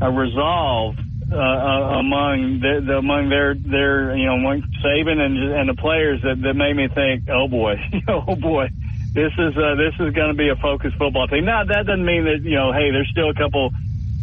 a 0.00 0.10
resolve 0.10 0.96
uh, 1.32 1.36
uh, 1.36 1.98
among 1.98 2.60
the, 2.60 2.84
the, 2.86 2.92
among 2.98 3.28
their 3.30 3.54
their 3.54 4.16
you 4.16 4.26
know 4.26 4.34
among 4.34 4.62
Saban 4.84 5.18
and 5.18 5.36
and 5.36 5.68
the 5.68 5.74
players 5.74 6.20
that 6.22 6.36
that 6.42 6.54
made 6.54 6.74
me 6.76 6.88
think 6.94 7.24
oh 7.28 7.48
boy 7.48 7.74
oh 8.08 8.36
boy 8.36 8.68
this 9.16 9.32
is 9.38 9.56
uh, 9.56 9.74
this 9.76 9.94
is 9.98 10.12
going 10.12 10.28
to 10.28 10.36
be 10.36 10.50
a 10.50 10.56
focused 10.56 10.94
football 10.98 11.26
team. 11.26 11.46
Now 11.46 11.64
that 11.64 11.86
doesn't 11.86 12.04
mean 12.04 12.24
that 12.24 12.44
you 12.44 12.54
know, 12.54 12.70
hey, 12.70 12.92
there's 12.92 13.08
still 13.08 13.30
a 13.30 13.34
couple 13.34 13.70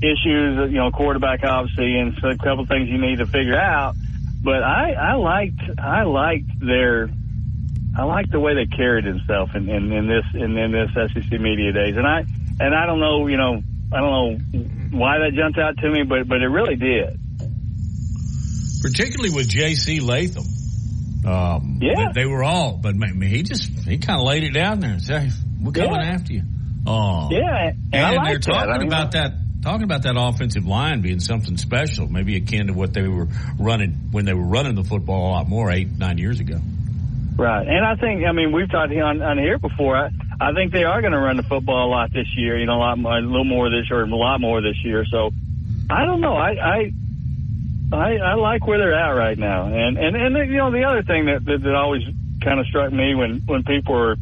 issues, 0.06 0.70
you 0.70 0.78
know, 0.78 0.92
quarterback 0.92 1.44
obviously, 1.44 1.98
and 1.98 2.14
so 2.22 2.30
a 2.30 2.38
couple 2.38 2.68
things 2.68 2.90
you 2.90 3.02
need 3.02 3.18
to 3.18 3.26
figure 3.26 3.58
out. 3.58 3.96
But 4.44 4.62
I, 4.62 4.94
I 4.94 5.14
liked 5.16 5.62
I 5.80 6.04
liked 6.04 6.60
their 6.60 7.10
I 7.98 8.04
liked 8.04 8.32
the 8.32 8.40
way 8.40 8.54
they 8.54 8.68
carried 8.68 9.06
themselves 9.06 9.56
in, 9.56 9.68
in, 9.68 9.92
in 9.92 10.08
this 10.08 10.26
in, 10.36 10.56
in 10.56 10.72
this 10.72 10.94
SEC 10.94 11.42
media 11.42 11.74
days, 11.74 11.98
and 11.98 12.06
I 12.06 12.26
and 12.60 12.76
I 12.76 12.86
don't 12.86 13.00
know, 13.00 13.26
you 13.26 13.38
know, 13.38 13.64
I 13.92 13.98
don't 14.00 14.12
know 14.14 14.98
why 15.00 15.18
that 15.26 15.34
jumped 15.34 15.58
out 15.58 15.76
to 15.78 15.90
me, 15.90 16.04
but 16.04 16.28
but 16.28 16.38
it 16.44 16.50
really 16.50 16.76
did. 16.76 17.20
Particularly 18.84 19.34
with 19.34 19.50
J.C. 19.50 20.02
Latham. 20.02 20.53
Um, 21.26 21.80
yeah, 21.82 22.12
they, 22.14 22.22
they, 22.22 22.26
were 22.26 22.44
all, 22.44 22.78
but 22.78 22.96
he 22.96 23.44
just 23.44 23.70
he 23.88 23.98
kind 23.98 24.20
of 24.20 24.26
laid 24.26 24.44
it 24.44 24.52
down 24.52 24.80
there 24.80 24.92
and 24.92 25.02
said, 25.02 25.32
"We're 25.62 25.72
coming 25.72 25.96
yeah. 25.96 26.14
after 26.14 26.34
you." 26.34 26.44
Oh, 26.86 27.30
yeah, 27.32 27.70
and, 27.70 27.94
and 27.94 28.28
they're 28.28 28.40
talking 28.40 28.68
that. 28.68 28.76
I 28.76 28.78
mean, 28.80 28.88
about 28.88 29.12
that 29.14 29.34
talking 29.64 29.84
about 29.84 30.04
that 30.04 30.16
offensive 30.18 30.68
line 30.68 31.02
being 31.02 31.22
something 31.22 31.56
special, 31.58 32.08
maybe 32.08 32.36
akin 32.36 32.68
to 32.68 32.74
what 32.74 32.94
they 32.94 33.08
were 33.08 33.30
running 33.58 34.10
when 34.12 34.26
they 34.26 34.34
were 34.34 34.46
running 34.46 34.76
the 34.76 34.84
football 34.84 35.30
a 35.30 35.32
lot 35.32 35.48
more 35.48 35.72
eight, 35.72 35.90
nine 35.98 36.18
years 36.18 36.40
ago. 36.42 36.60
Right, 37.36 37.66
and 37.66 37.86
I 37.86 37.96
think 37.96 38.26
I 38.26 38.32
mean 38.32 38.52
we've 38.52 38.70
talked 38.70 38.94
on, 38.94 39.22
on 39.22 39.38
here 39.38 39.58
before. 39.58 39.96
I, 39.96 40.10
I 40.40 40.54
think 40.54 40.72
they 40.74 40.84
are 40.84 41.02
going 41.02 41.14
to 41.14 41.20
run 41.20 41.38
the 41.38 41.44
football 41.44 41.88
a 41.88 41.90
lot 41.90 42.12
this 42.12 42.28
year. 42.36 42.58
You 42.60 42.66
know, 42.66 42.76
a 42.76 42.84
lot, 42.84 42.98
more, 42.98 43.18
a 43.18 43.22
little 43.22 43.46
more 43.46 43.70
this 43.70 43.90
year, 43.90 44.04
a 44.04 44.08
lot 44.08 44.42
more 44.42 44.62
this 44.62 44.78
year. 44.84 45.06
So 45.10 45.32
I 45.90 46.06
don't 46.06 46.22
know. 46.22 46.36
I 46.36 46.52
I 46.52 46.92
I, 47.96 48.18
I 48.18 48.34
like 48.36 48.68
where 48.68 48.78
they're 48.78 48.94
at 48.98 49.12
right 49.12 49.38
now, 49.38 49.68
and 49.68 49.98
and 49.98 50.16
and 50.16 50.52
you 50.52 50.58
know 50.58 50.72
the 50.72 50.86
other 50.86 51.04
thing 51.04 51.26
that 51.26 51.46
that, 51.46 51.60
that 51.64 51.76
always 51.76 52.02
kind 52.44 52.60
of 52.60 52.66
struck 52.68 52.92
me 52.92 53.16
when 53.16 53.42
when 53.46 53.64
people 53.64 53.96
are, 53.96 54.18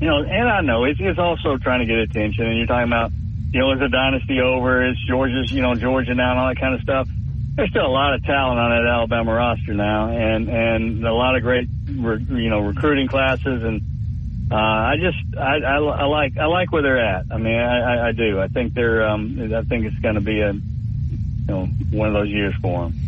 you 0.00 0.08
know, 0.08 0.22
and 0.22 0.48
I 0.48 0.60
know 0.62 0.84
it's 0.84 1.00
it's 1.00 1.18
also 1.18 1.58
trying 1.58 1.80
to 1.80 1.86
get 1.86 1.98
attention, 1.98 2.46
and 2.46 2.58
you're 2.58 2.66
talking 2.66 2.88
about, 2.88 3.12
you 3.52 3.60
know, 3.60 3.72
is 3.72 3.80
the 3.80 3.88
dynasty 3.88 4.40
over? 4.40 4.88
Is 4.88 4.96
Georgia's, 5.08 5.48
you 5.50 5.62
know, 5.62 5.74
Georgia 5.76 6.14
now 6.14 6.32
and 6.32 6.40
all 6.40 6.48
that 6.48 6.60
kind 6.60 6.74
of 6.74 6.82
stuff. 6.82 7.08
There's 7.56 7.70
still 7.70 7.86
a 7.86 7.88
lot 7.88 8.14
of 8.14 8.22
talent 8.24 8.60
on 8.60 8.70
that 8.70 8.88
Alabama 8.88 9.32
roster 9.32 9.72
now, 9.74 10.10
and 10.10 10.48
and 10.48 11.06
a 11.06 11.12
lot 11.12 11.36
of 11.36 11.42
great, 11.42 11.70
you 11.86 12.50
know, 12.50 12.60
recruiting 12.60 13.08
classes, 13.08 13.62
and 13.62 13.80
uh, 14.50 14.54
I 14.54 14.94
just 15.00 15.18
I, 15.40 15.58
I, 15.66 15.76
I 15.78 16.04
like 16.04 16.36
I 16.36 16.46
like 16.46 16.72
where 16.72 16.82
they're 16.82 17.04
at. 17.04 17.26
I 17.30 17.38
mean, 17.38 17.56
I, 17.56 17.80
I, 17.80 18.08
I 18.08 18.12
do. 18.12 18.40
I 18.40 18.48
think 18.48 18.74
they're. 18.74 19.08
Um, 19.08 19.38
I 19.56 19.64
think 19.64 19.86
it's 19.86 19.96
going 20.02 20.16
to 20.16 20.20
be 20.20 20.40
a, 20.40 20.52
you 21.48 21.54
know, 21.54 21.66
one 21.90 22.08
of 22.08 22.14
those 22.14 22.28
years 22.28 22.54
for 22.60 22.84
them. 22.84 23.00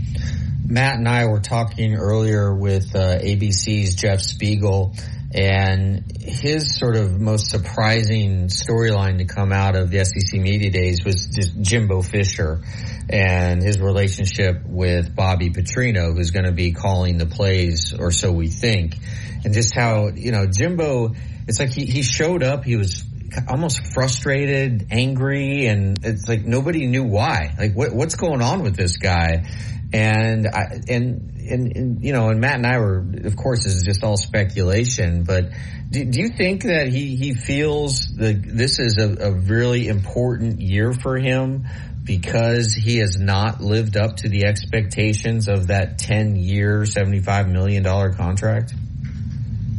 Matt 0.66 0.96
and 0.96 1.08
I 1.08 1.26
were 1.26 1.40
talking 1.40 1.94
earlier 1.94 2.54
with 2.54 2.94
uh, 2.94 3.18
ABC's 3.18 3.94
Jeff 3.94 4.20
Spiegel, 4.20 4.94
and 5.34 6.04
his 6.20 6.78
sort 6.78 6.96
of 6.96 7.18
most 7.18 7.50
surprising 7.50 8.48
storyline 8.48 9.18
to 9.18 9.24
come 9.24 9.52
out 9.52 9.76
of 9.76 9.90
the 9.90 10.04
SEC 10.04 10.40
media 10.40 10.70
days 10.70 11.04
was 11.04 11.26
just 11.26 11.58
Jimbo 11.60 12.02
Fisher 12.02 12.60
and 13.08 13.62
his 13.62 13.80
relationship 13.80 14.62
with 14.66 15.14
Bobby 15.14 15.50
Petrino, 15.50 16.14
who's 16.14 16.30
going 16.30 16.44
to 16.44 16.52
be 16.52 16.72
calling 16.72 17.16
the 17.16 17.26
plays, 17.26 17.94
or 17.98 18.10
so 18.10 18.30
we 18.30 18.48
think, 18.48 18.96
and 19.44 19.54
just 19.54 19.74
how 19.74 20.08
you 20.08 20.32
know 20.32 20.46
Jimbo. 20.46 21.14
It's 21.46 21.60
like 21.60 21.70
he 21.70 21.86
he 21.86 22.02
showed 22.02 22.42
up. 22.42 22.64
He 22.64 22.76
was 22.76 23.02
almost 23.48 23.92
frustrated, 23.94 24.88
angry, 24.90 25.66
and 25.66 25.98
it's 26.04 26.28
like 26.28 26.44
nobody 26.44 26.86
knew 26.86 27.04
why. 27.04 27.54
Like 27.58 27.74
what 27.74 27.92
what's 27.92 28.16
going 28.16 28.42
on 28.42 28.62
with 28.62 28.76
this 28.76 28.96
guy? 28.96 29.46
And 29.90 30.46
I, 30.46 30.80
and, 30.88 31.40
and, 31.50 31.76
and, 31.76 32.04
you 32.04 32.12
know, 32.12 32.28
and 32.28 32.40
Matt 32.40 32.56
and 32.56 32.66
I 32.66 32.78
were, 32.78 33.02
of 33.24 33.36
course, 33.36 33.64
this 33.64 33.74
is 33.74 33.84
just 33.84 34.04
all 34.04 34.18
speculation, 34.18 35.24
but 35.24 35.52
do, 35.90 36.04
do 36.04 36.20
you 36.20 36.28
think 36.28 36.64
that 36.64 36.88
he, 36.88 37.16
he 37.16 37.32
feels 37.32 38.08
that 38.18 38.42
this 38.44 38.78
is 38.80 38.98
a, 38.98 39.28
a 39.28 39.32
really 39.32 39.88
important 39.88 40.60
year 40.60 40.92
for 40.92 41.16
him 41.16 41.64
because 42.04 42.74
he 42.74 42.98
has 42.98 43.18
not 43.18 43.62
lived 43.62 43.96
up 43.96 44.16
to 44.16 44.28
the 44.28 44.44
expectations 44.44 45.48
of 45.48 45.68
that 45.68 45.98
10 45.98 46.36
year, 46.36 46.82
$75 46.82 47.50
million 47.50 47.82
contract? 48.14 48.74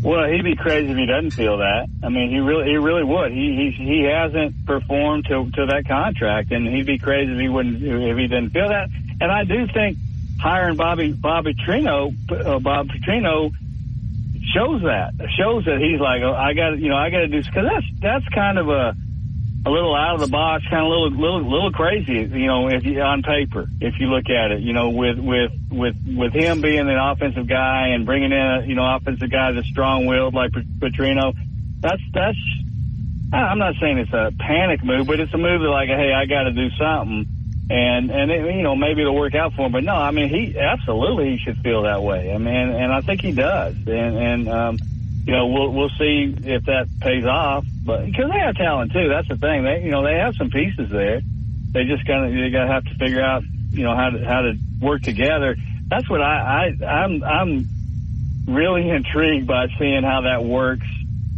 Well, 0.02 0.30
he'd 0.32 0.44
be 0.44 0.56
crazy 0.56 0.90
if 0.90 0.98
he 0.98 1.06
doesn't 1.06 1.36
feel 1.36 1.58
that. 1.58 1.88
I 2.04 2.10
mean, 2.10 2.32
he 2.32 2.40
really, 2.40 2.72
he 2.72 2.78
really 2.78 3.04
would. 3.04 3.32
He 3.32 3.76
he 3.76 3.84
he 3.84 4.08
hasn't 4.08 4.66
performed 4.66 5.26
to 5.26 5.52
to 5.52 5.66
that 5.68 5.88
contract, 5.88 6.52
and 6.52 6.66
he'd 6.66 6.88
be 6.88 7.00
crazy 7.00 7.34
if 7.34 7.40
he 7.40 7.50
wouldn't 7.50 7.84
if 7.84 8.18
he 8.18 8.28
didn't 8.28 8.52
feel 8.52 8.70
that. 8.70 8.88
And 9.20 9.30
I 9.30 9.44
do 9.44 9.68
think 9.74 9.98
hiring 10.40 10.78
Bobby 10.78 11.12
Bobby 11.12 11.54
Trino, 11.54 12.16
uh, 12.32 12.60
Bob 12.60 12.88
Petrino 12.88 13.52
shows 14.56 14.82
that 14.84 15.14
shows 15.38 15.66
that 15.66 15.80
he's 15.80 16.00
like, 16.00 16.22
oh, 16.24 16.34
I 16.34 16.54
got 16.54 16.80
you 16.80 16.90
know 16.90 16.98
I 16.98 17.10
got 17.10 17.20
to 17.20 17.28
do 17.28 17.44
because 17.44 17.68
that's 17.68 17.86
that's 18.00 18.28
kind 18.34 18.58
of 18.58 18.70
a 18.70 18.96
a 19.66 19.70
little 19.70 19.96
out 19.96 20.16
of 20.16 20.22
the 20.22 20.32
box, 20.32 20.64
kind 20.70 20.84
of 20.84 20.90
little 20.90 21.12
little 21.12 21.44
little 21.50 21.72
crazy, 21.72 22.28
you 22.32 22.48
know, 22.48 22.70
if 22.70 22.84
you 22.86 23.02
on 23.02 23.24
paper, 23.24 23.70
if 23.82 23.96
you 24.00 24.08
look 24.08 24.30
at 24.30 24.52
it, 24.52 24.62
you 24.62 24.74
know, 24.74 24.90
with 24.90 25.20
with 25.20 25.52
with 25.70 25.96
with 26.06 26.34
him 26.34 26.62
being 26.62 26.90
an 26.90 26.98
offensive 26.98 27.48
guy 27.48 27.90
and 27.90 28.06
bringing 28.06 28.32
in 28.32 28.40
a 28.40 28.66
you 28.66 28.76
know 28.76 28.96
offensive 28.96 29.30
guy 29.30 29.52
that's 29.52 29.68
strong 29.68 30.06
willed 30.06 30.34
like 30.34 30.52
Petrino, 30.82 31.34
that's 31.82 32.02
that's. 32.14 32.38
I'm 33.32 33.60
not 33.60 33.76
saying 33.80 34.00
it's 34.00 34.14
a 34.14 34.34
panic 34.40 34.84
move, 34.84 35.06
but 35.06 35.20
it's 35.20 35.34
a 35.36 35.38
move 35.38 35.62
that 35.62 35.70
like, 35.70 35.88
hey, 35.88 36.12
I 36.14 36.26
got 36.26 36.50
to 36.50 36.52
do 36.52 36.70
something 36.80 37.28
and 37.70 38.10
and 38.10 38.32
it, 38.32 38.56
you 38.56 38.64
know 38.64 38.76
maybe 38.76 39.02
it'll 39.02 39.16
work 39.16 39.36
out 39.36 39.54
for 39.54 39.68
him. 39.68 39.72
But 39.72 39.84
no, 39.84 39.94
I 39.94 40.12
mean 40.12 40.30
he 40.30 40.58
absolutely 40.58 41.32
he 41.32 41.38
should 41.38 41.60
feel 41.60 41.84
that 41.84 42.02
way. 42.02 42.32
I 42.34 42.38
mean, 42.38 42.56
and 42.56 42.92
I 42.92 43.02
think 43.02 43.22
he 43.22 43.32
does. 43.32 43.76
And 43.86 44.18
and 44.18 44.50
um, 44.50 44.80
you 45.30 45.36
know 45.36 45.48
we'll 45.48 45.72
we'll 45.72 45.92
see 46.00 46.34
if 46.44 46.66
that 46.66 46.90
pays 47.02 47.24
off. 47.24 47.66
But 47.86 48.06
because 48.06 48.26
they 48.34 48.40
have 48.40 48.56
talent 48.56 48.92
too, 48.92 49.10
that's 49.10 49.28
the 49.28 49.38
thing. 49.38 49.64
They 49.64 49.82
you 49.84 49.92
know 49.92 50.04
they 50.04 50.16
have 50.16 50.34
some 50.38 50.50
pieces 50.50 50.90
there. 50.92 51.22
They 51.74 51.86
just 51.86 52.06
kind 52.06 52.26
of 52.26 52.32
they 52.32 52.50
got 52.50 52.66
to 52.66 52.72
have 52.72 52.84
to 52.86 52.96
figure 52.96 53.22
out 53.22 53.44
you 53.72 53.84
know 53.84 53.96
how 53.96 54.10
to 54.10 54.26
how 54.26 54.42
to 54.42 54.60
work 54.82 55.04
together. 55.04 55.56
That's 55.92 56.10
what 56.10 56.22
I, 56.22 56.74
I 56.82 56.86
I'm 56.86 57.24
I'm 57.24 57.70
really 58.48 58.90
intrigued 58.90 59.48
by 59.48 59.68
seeing 59.78 60.02
how 60.04 60.22
that 60.22 60.44
works 60.44 60.88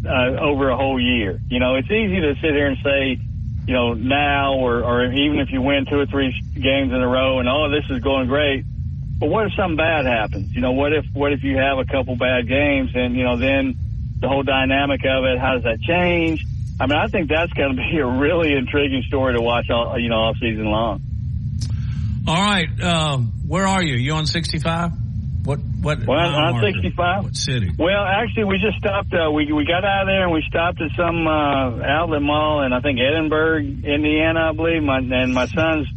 uh, 0.05 0.39
over 0.39 0.69
a 0.69 0.77
whole 0.77 0.99
year. 0.99 1.41
You 1.49 1.59
know, 1.59 1.75
it's 1.75 1.91
easy 1.91 2.21
to 2.21 2.35
sit 2.41 2.51
here 2.51 2.67
and 2.67 2.77
say 2.83 3.19
you 3.67 3.73
know, 3.73 3.93
now 3.93 4.55
or, 4.55 4.83
or 4.83 5.05
even 5.13 5.39
if 5.39 5.49
you 5.51 5.61
win 5.61 5.85
two 5.89 5.99
or 5.99 6.05
three 6.05 6.35
games 6.55 6.91
in 6.91 7.01
a 7.01 7.07
row 7.07 7.39
and, 7.39 7.47
oh, 7.47 7.69
this 7.69 7.85
is 7.89 8.01
going 8.01 8.27
great. 8.27 8.65
But 9.21 9.29
what 9.29 9.45
if 9.45 9.53
something 9.53 9.77
bad 9.77 10.07
happens? 10.07 10.51
You 10.55 10.61
know, 10.61 10.71
what 10.71 10.93
if, 10.93 11.05
what 11.13 11.31
if 11.31 11.43
you 11.43 11.55
have 11.55 11.77
a 11.77 11.85
couple 11.85 12.15
bad 12.15 12.47
games 12.47 12.89
and, 12.95 13.15
you 13.15 13.23
know, 13.23 13.37
then 13.37 13.75
the 14.19 14.27
whole 14.27 14.41
dynamic 14.41 15.01
of 15.05 15.25
it, 15.25 15.37
how 15.37 15.53
does 15.53 15.63
that 15.63 15.79
change? 15.79 16.43
I 16.79 16.87
mean, 16.87 16.97
I 16.97 17.05
think 17.05 17.29
that's 17.29 17.53
going 17.53 17.69
to 17.69 17.77
be 17.77 17.99
a 17.99 18.07
really 18.07 18.53
intriguing 18.53 19.03
story 19.07 19.35
to 19.35 19.41
watch 19.41 19.69
all, 19.69 19.99
you 19.99 20.09
know, 20.09 20.15
all 20.15 20.33
season 20.33 20.65
long. 20.65 21.01
All 22.27 22.33
right. 22.33 22.67
Uh, 22.81 23.19
where 23.45 23.67
are 23.67 23.83
you? 23.83 23.93
You 23.93 24.13
on 24.13 24.25
65? 24.25 24.89
What 25.43 25.59
what? 25.81 25.99
Well, 26.07 26.17
on 26.17 26.59
65. 26.61 27.23
What 27.23 27.35
city? 27.35 27.69
Well, 27.77 28.03
actually, 28.03 28.45
we 28.45 28.57
just 28.57 28.77
stopped. 28.77 29.13
Uh, 29.13 29.31
we 29.31 29.51
we 29.51 29.65
got 29.65 29.83
out 29.83 30.03
of 30.03 30.07
there 30.07 30.23
and 30.23 30.31
we 30.31 30.43
stopped 30.47 30.79
at 30.81 30.91
some 30.95 31.25
uh, 31.25 31.81
outlet 31.81 32.21
mall 32.21 32.61
in 32.63 32.73
I 32.73 32.79
think 32.79 32.99
Edinburgh, 32.99 33.61
Indiana, 33.61 34.49
I 34.49 34.51
believe. 34.53 34.83
My 34.83 34.99
and 34.99 35.33
my 35.33 35.47
son's 35.47 35.87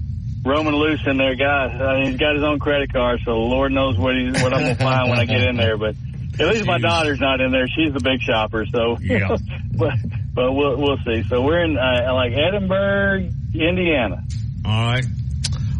roaming 0.45 0.75
loose 0.75 1.01
in 1.07 1.16
there. 1.16 1.35
Guy, 1.35 1.66
uh, 1.66 2.05
he's 2.05 2.16
got 2.16 2.35
his 2.35 2.45
own 2.45 2.59
credit 2.59 2.93
card, 2.93 3.21
so 3.25 3.33
Lord 3.33 3.73
knows 3.73 3.99
what 3.99 4.15
he's 4.16 4.41
what 4.43 4.53
I'm 4.53 4.62
gonna 4.62 4.75
find 4.75 5.11
when 5.11 5.19
I 5.19 5.25
get 5.25 5.43
in 5.43 5.57
there. 5.57 5.77
But 5.77 5.97
at 6.39 6.49
least 6.49 6.66
my 6.66 6.79
daughter's 6.79 7.21
not 7.21 7.41
in 7.41 7.53
there. 7.53 7.66
She's 7.69 7.93
the 7.93 8.01
big 8.01 8.21
shopper, 8.21 8.66
so. 8.73 8.97
Yeah. 9.01 9.37
but 9.73 9.95
but 10.35 10.53
we'll 10.53 10.77
we'll 10.77 10.99
see. 11.07 11.23
So 11.29 11.43
we're 11.43 11.65
in 11.65 11.77
uh, 11.77 12.12
like 12.15 12.33
Edinburgh, 12.33 13.31
Indiana. 13.55 14.25
All 14.65 14.87
right. 14.87 15.05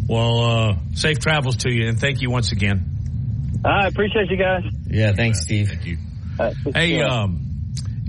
Well, 0.07 0.41
uh, 0.41 0.77
safe 0.95 1.19
travels 1.19 1.59
to 1.59 1.73
you, 1.73 1.89
and 1.89 1.99
thank 1.99 2.21
you 2.21 2.31
once 2.31 2.53
again. 2.53 3.61
I 3.65 3.87
appreciate 3.87 4.31
you 4.31 4.37
guys. 4.37 4.63
Yeah, 4.87 5.13
thanks, 5.13 5.41
Steve. 5.41 5.69
Thank 5.69 5.87
you. 5.87 5.97
hey, 6.75 7.01
um, 7.01 7.44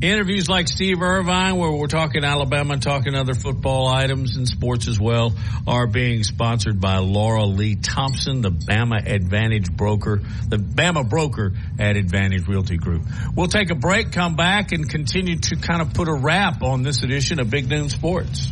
interviews 0.01 0.49
like 0.49 0.67
Steve 0.67 1.01
Irvine, 1.01 1.57
where 1.57 1.71
we're 1.71 1.87
talking 1.87 2.23
Alabama 2.23 2.73
and 2.73 2.81
talking 2.81 3.15
other 3.15 3.33
football 3.33 3.87
items 3.87 4.35
and 4.35 4.47
sports 4.47 4.87
as 4.87 4.99
well, 4.99 5.33
are 5.67 5.87
being 5.87 6.23
sponsored 6.23 6.79
by 6.79 6.97
Laura 6.97 7.45
Lee 7.45 7.75
Thompson, 7.75 8.41
the 8.41 8.51
Bama 8.51 9.05
Advantage 9.05 9.71
broker, 9.71 10.21
the 10.47 10.57
Bama 10.57 11.07
broker 11.07 11.53
at 11.79 11.95
Advantage 11.95 12.47
Realty 12.47 12.77
Group. 12.77 13.03
We'll 13.35 13.47
take 13.47 13.69
a 13.69 13.75
break, 13.75 14.11
come 14.11 14.35
back, 14.35 14.71
and 14.71 14.89
continue 14.89 15.37
to 15.37 15.55
kind 15.55 15.81
of 15.81 15.93
put 15.93 16.07
a 16.07 16.13
wrap 16.13 16.61
on 16.61 16.83
this 16.83 17.03
edition 17.03 17.39
of 17.39 17.49
Big 17.49 17.69
Noon 17.69 17.89
Sports. 17.89 18.51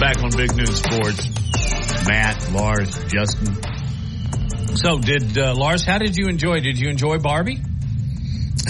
Back 0.00 0.22
on 0.22 0.30
Big 0.30 0.56
Noon 0.56 0.66
Sports. 0.74 2.06
Matt, 2.06 2.50
Lars, 2.52 3.04
Justin. 3.04 3.73
So, 4.76 4.98
did 4.98 5.38
uh, 5.38 5.54
Lars? 5.54 5.84
How 5.84 5.98
did 5.98 6.16
you 6.16 6.28
enjoy? 6.28 6.60
Did 6.60 6.78
you 6.78 6.88
enjoy 6.88 7.18
Barbie? 7.18 7.60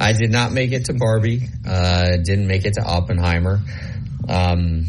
I 0.00 0.12
did 0.12 0.30
not 0.30 0.52
make 0.52 0.72
it 0.72 0.86
to 0.86 0.94
Barbie. 0.94 1.48
Uh, 1.66 2.16
didn't 2.22 2.46
make 2.46 2.64
it 2.64 2.74
to 2.74 2.82
Oppenheimer. 2.82 3.60
Um, 4.28 4.86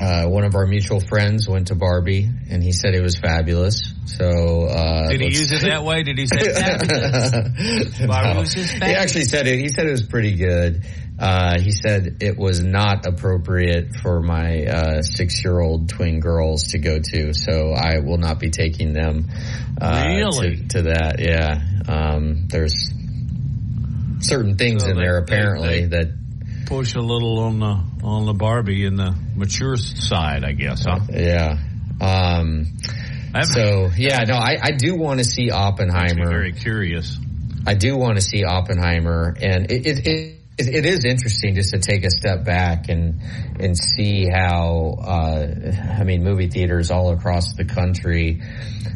uh, 0.00 0.26
one 0.26 0.44
of 0.44 0.54
our 0.54 0.66
mutual 0.66 1.00
friends 1.00 1.48
went 1.48 1.68
to 1.68 1.74
Barbie, 1.74 2.28
and 2.50 2.62
he 2.62 2.72
said 2.72 2.94
it 2.94 3.00
was 3.00 3.16
fabulous. 3.16 3.94
So 4.06 4.66
uh, 4.66 5.08
Did 5.08 5.20
he 5.20 5.26
use 5.28 5.52
it 5.52 5.62
that 5.62 5.84
way? 5.84 6.02
Did 6.02 6.18
he 6.18 6.26
say 6.26 6.52
fabulous? 6.54 7.98
Barbie 8.06 8.38
was 8.40 8.54
just 8.54 8.72
he 8.72 8.82
actually 8.82 9.24
said 9.24 9.46
it. 9.46 9.58
He 9.58 9.68
said 9.68 9.86
it 9.86 9.92
was 9.92 10.02
pretty 10.02 10.34
good. 10.36 10.84
Uh, 11.18 11.60
he 11.60 11.70
said 11.70 12.16
it 12.20 12.36
was 12.36 12.60
not 12.62 13.06
appropriate 13.06 13.94
for 14.02 14.20
my 14.20 14.64
uh, 14.64 15.02
six-year-old 15.02 15.88
twin 15.88 16.18
girls 16.20 16.68
to 16.72 16.78
go 16.78 16.98
to, 16.98 17.32
so 17.32 17.72
I 17.72 18.00
will 18.00 18.18
not 18.18 18.40
be 18.40 18.50
taking 18.50 18.92
them 18.92 19.28
uh, 19.80 20.04
Really? 20.08 20.56
to, 20.56 20.68
to 20.68 20.82
that. 20.82 21.20
Yeah, 21.20 21.60
um, 21.88 22.48
there's 22.48 22.74
certain 24.20 24.56
things 24.56 24.82
So 24.82 24.90
in 24.90 24.96
they- 24.96 25.02
there 25.04 25.20
they- 25.20 25.32
apparently 25.34 25.86
that 25.86 26.08
Push 26.66 26.94
a 26.94 27.00
little 27.00 27.40
on 27.40 27.58
the 27.60 27.78
on 28.06 28.24
the 28.24 28.32
Barbie 28.32 28.86
in 28.86 28.96
the 28.96 29.14
mature 29.36 29.76
side, 29.76 30.44
I 30.44 30.52
guess. 30.52 30.86
Huh? 30.86 31.00
Yeah. 31.12 31.58
Um, 32.00 32.78
so 33.42 33.90
yeah, 33.94 34.20
no, 34.26 34.32
I, 34.34 34.56
I 34.62 34.70
do 34.70 34.94
want 34.96 35.18
to 35.18 35.24
see 35.24 35.50
Oppenheimer. 35.50 36.26
Very 36.26 36.52
curious. 36.52 37.18
I 37.66 37.74
do 37.74 37.98
want 37.98 38.16
to 38.16 38.22
see 38.22 38.44
Oppenheimer, 38.44 39.36
and 39.42 39.70
it, 39.70 39.86
it, 39.86 40.06
it, 40.06 40.34
it 40.56 40.86
is 40.86 41.04
interesting 41.04 41.54
just 41.54 41.70
to 41.70 41.78
take 41.78 42.04
a 42.04 42.10
step 42.10 42.44
back 42.44 42.88
and 42.88 43.20
and 43.58 43.76
see 43.76 44.28
how 44.28 44.96
uh, 45.00 45.46
I 45.98 46.04
mean 46.04 46.22
movie 46.22 46.48
theaters 46.48 46.90
all 46.90 47.12
across 47.12 47.54
the 47.54 47.64
country 47.64 48.40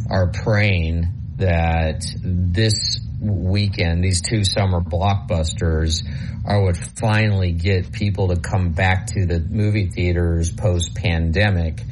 are 0.09 0.31
praying 0.31 1.07
that 1.37 2.05
this 2.23 3.01
weekend 3.21 4.05
these 4.05 4.23
two 4.23 4.45
summer 4.45 4.81
blockbusters 4.81 6.05
are 6.47 6.63
what 6.63 6.77
finally 6.77 7.53
get 7.53 7.91
people 7.93 8.29
to 8.29 8.37
come 8.37 8.73
back 8.73 9.09
to 9.09 9.27
the 9.27 9.41
movie 9.41 9.91
theaters 9.91 10.53
post 10.53 10.95
pandemic 10.95 11.83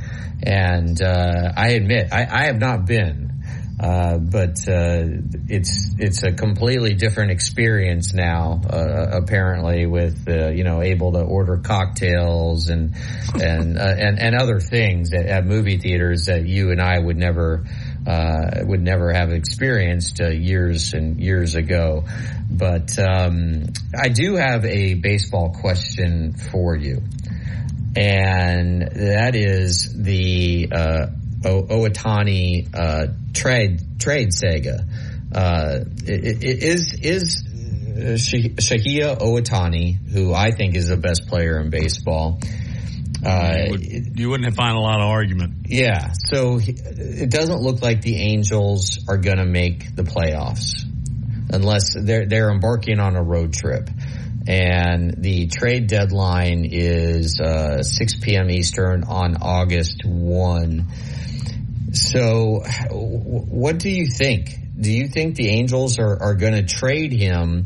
and 0.42 1.00
uh, 1.02 1.52
I 1.56 1.70
admit 1.70 2.12
I, 2.12 2.26
I 2.30 2.44
have 2.44 2.58
not 2.58 2.86
been 2.86 3.35
uh, 3.78 4.16
but 4.16 4.66
uh, 4.68 5.04
it's 5.48 5.90
it's 5.98 6.22
a 6.22 6.32
completely 6.32 6.94
different 6.94 7.30
experience 7.30 8.14
now. 8.14 8.62
Uh, 8.64 9.20
apparently, 9.22 9.84
with 9.84 10.26
you 10.28 10.64
know 10.64 10.80
able 10.80 11.12
to 11.12 11.20
order 11.20 11.58
cocktails 11.58 12.70
and 12.70 12.94
and 13.34 13.76
uh, 13.76 13.82
and 13.82 14.18
and 14.18 14.34
other 14.34 14.60
things 14.60 15.12
at, 15.12 15.26
at 15.26 15.44
movie 15.44 15.76
theaters 15.76 16.26
that 16.26 16.46
you 16.46 16.70
and 16.70 16.80
I 16.80 16.98
would 16.98 17.18
never 17.18 17.66
uh, 18.06 18.62
would 18.62 18.80
never 18.80 19.12
have 19.12 19.30
experienced 19.30 20.20
years 20.20 20.94
and 20.94 21.20
years 21.20 21.54
ago. 21.54 22.04
But 22.50 22.98
um, 22.98 23.66
I 23.94 24.08
do 24.08 24.36
have 24.36 24.64
a 24.64 24.94
baseball 24.94 25.50
question 25.52 26.32
for 26.32 26.74
you, 26.74 27.02
and 27.94 28.80
that 28.80 29.34
is 29.34 30.02
the 30.02 30.70
o- 31.46 31.62
Ohtani 31.62 32.68
uh, 32.74 33.06
trade 33.32 34.00
trade 34.00 34.32
saga. 34.32 34.84
Uh, 35.34 35.80
is 36.06 36.94
is 36.94 37.44
uh, 37.46 38.16
Shohei 38.16 39.18
Ohtani, 39.18 39.96
who 40.10 40.34
I 40.34 40.50
think 40.50 40.76
is 40.76 40.88
the 40.88 40.96
best 40.96 41.26
player 41.28 41.60
in 41.60 41.70
baseball. 41.70 42.40
Uh, 43.24 43.54
you, 43.64 43.70
would, 43.70 44.18
you 44.20 44.28
wouldn't 44.30 44.54
find 44.54 44.76
a 44.76 44.80
lot 44.80 45.00
of 45.00 45.08
argument. 45.08 45.66
yeah, 45.66 46.12
so 46.12 46.58
he, 46.58 46.72
it 46.72 47.30
doesn't 47.30 47.60
look 47.60 47.82
like 47.82 48.02
the 48.02 48.16
Angels 48.16 49.04
are 49.08 49.16
going 49.16 49.38
to 49.38 49.46
make 49.46 49.96
the 49.96 50.02
playoffs 50.02 50.84
unless 51.50 51.94
they're 51.98 52.26
they're 52.26 52.50
embarking 52.50 53.00
on 53.00 53.16
a 53.16 53.22
road 53.22 53.52
trip. 53.52 53.88
And 54.48 55.22
the 55.24 55.48
trade 55.48 55.88
deadline 55.88 56.68
is 56.70 57.40
uh, 57.40 57.82
6 57.82 58.16
p.m. 58.20 58.48
Eastern 58.48 59.02
on 59.02 59.38
August 59.42 60.02
1. 60.04 60.86
So, 61.96 62.62
what 62.90 63.78
do 63.78 63.90
you 63.90 64.06
think? 64.06 64.50
Do 64.78 64.92
you 64.92 65.08
think 65.08 65.36
the 65.36 65.48
Angels 65.48 65.98
are, 65.98 66.22
are 66.22 66.34
going 66.34 66.52
to 66.52 66.62
trade 66.62 67.12
him 67.12 67.64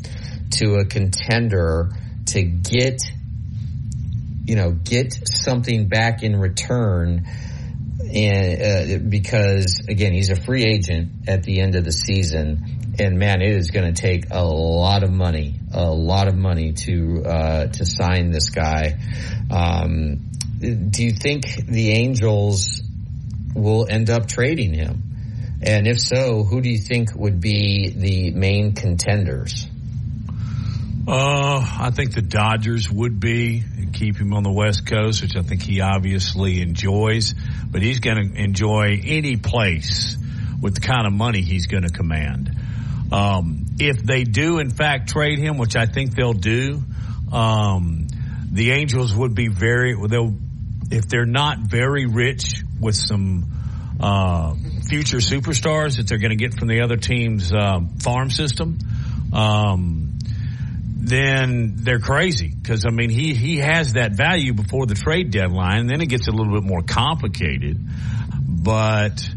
to 0.52 0.76
a 0.76 0.84
contender 0.84 1.90
to 2.26 2.42
get, 2.42 3.02
you 4.44 4.54
know, 4.54 4.70
get 4.70 5.14
something 5.28 5.88
back 5.88 6.22
in 6.22 6.36
return? 6.36 7.26
And 8.12 8.62
uh, 8.62 9.08
because 9.08 9.82
again, 9.88 10.12
he's 10.12 10.30
a 10.30 10.36
free 10.36 10.64
agent 10.64 11.28
at 11.28 11.42
the 11.42 11.60
end 11.60 11.74
of 11.74 11.84
the 11.84 11.92
season, 11.92 12.94
and 12.98 13.18
man, 13.18 13.42
it 13.42 13.52
is 13.52 13.70
going 13.70 13.92
to 13.92 14.00
take 14.00 14.30
a 14.30 14.44
lot 14.44 15.02
of 15.02 15.10
money, 15.10 15.58
a 15.72 15.90
lot 15.90 16.28
of 16.28 16.36
money 16.36 16.72
to 16.72 17.22
uh, 17.24 17.66
to 17.66 17.84
sign 17.84 18.30
this 18.30 18.50
guy. 18.50 18.98
Um, 19.50 20.30
do 20.60 21.04
you 21.04 21.12
think 21.12 21.66
the 21.66 21.92
Angels 21.92 22.82
will 23.54 23.86
end 23.88 24.10
up 24.10 24.26
trading 24.26 24.74
him? 24.74 25.02
And 25.62 25.86
if 25.86 26.00
so, 26.00 26.42
who 26.42 26.60
do 26.60 26.70
you 26.70 26.78
think 26.78 27.14
would 27.14 27.40
be 27.40 27.90
the 27.90 28.30
main 28.30 28.72
contenders? 28.72 29.66
Uh, 31.06 31.58
I 31.80 31.90
think 31.90 32.14
the 32.14 32.22
Dodgers 32.22 32.90
would 32.90 33.20
be 33.20 33.62
and 33.76 33.92
keep 33.92 34.16
him 34.16 34.32
on 34.32 34.42
the 34.42 34.52
West 34.52 34.86
Coast, 34.86 35.22
which 35.22 35.36
I 35.36 35.42
think 35.42 35.62
he 35.62 35.80
obviously 35.80 36.62
enjoys. 36.62 37.34
But 37.70 37.82
he's 37.82 38.00
going 38.00 38.32
to 38.32 38.40
enjoy 38.40 39.00
any 39.04 39.36
place 39.36 40.16
with 40.62 40.76
the 40.76 40.80
kind 40.80 41.06
of 41.06 41.12
money 41.12 41.42
he's 41.42 41.66
going 41.66 41.82
to 41.82 41.90
command. 41.90 42.50
Um, 43.12 43.66
if 43.78 44.02
they 44.02 44.24
do, 44.24 44.58
in 44.58 44.70
fact, 44.70 45.08
trade 45.08 45.38
him, 45.38 45.58
which 45.58 45.74
I 45.74 45.86
think 45.86 46.14
they'll 46.14 46.32
do, 46.32 46.82
um, 47.32 48.06
the 48.52 48.72
Angels 48.72 49.14
would 49.14 49.34
be 49.34 49.48
very. 49.48 49.94
They'll 50.06 50.36
if 50.90 51.08
they're 51.08 51.26
not 51.26 51.58
very 51.58 52.06
rich 52.06 52.62
with 52.80 52.96
some 52.96 53.46
uh, 54.00 54.54
future 54.88 55.18
superstars 55.18 55.96
that 55.96 56.08
they're 56.08 56.18
going 56.18 56.36
to 56.36 56.36
get 56.36 56.54
from 56.54 56.68
the 56.68 56.82
other 56.82 56.96
team's 56.96 57.52
uh, 57.52 57.80
farm 58.02 58.30
system. 58.30 58.78
Um, 59.32 60.18
then 61.02 61.74
they're 61.76 61.98
crazy 61.98 62.48
because 62.48 62.84
I 62.86 62.90
mean 62.90 63.10
he 63.10 63.34
he 63.34 63.58
has 63.58 63.94
that 63.94 64.12
value 64.12 64.52
before 64.52 64.86
the 64.86 64.94
trade 64.94 65.30
deadline, 65.30 65.80
and 65.80 65.90
then 65.90 66.00
it 66.02 66.06
gets 66.06 66.28
a 66.28 66.30
little 66.30 66.52
bit 66.52 66.62
more 66.62 66.82
complicated. 66.82 67.78
But 68.42 69.28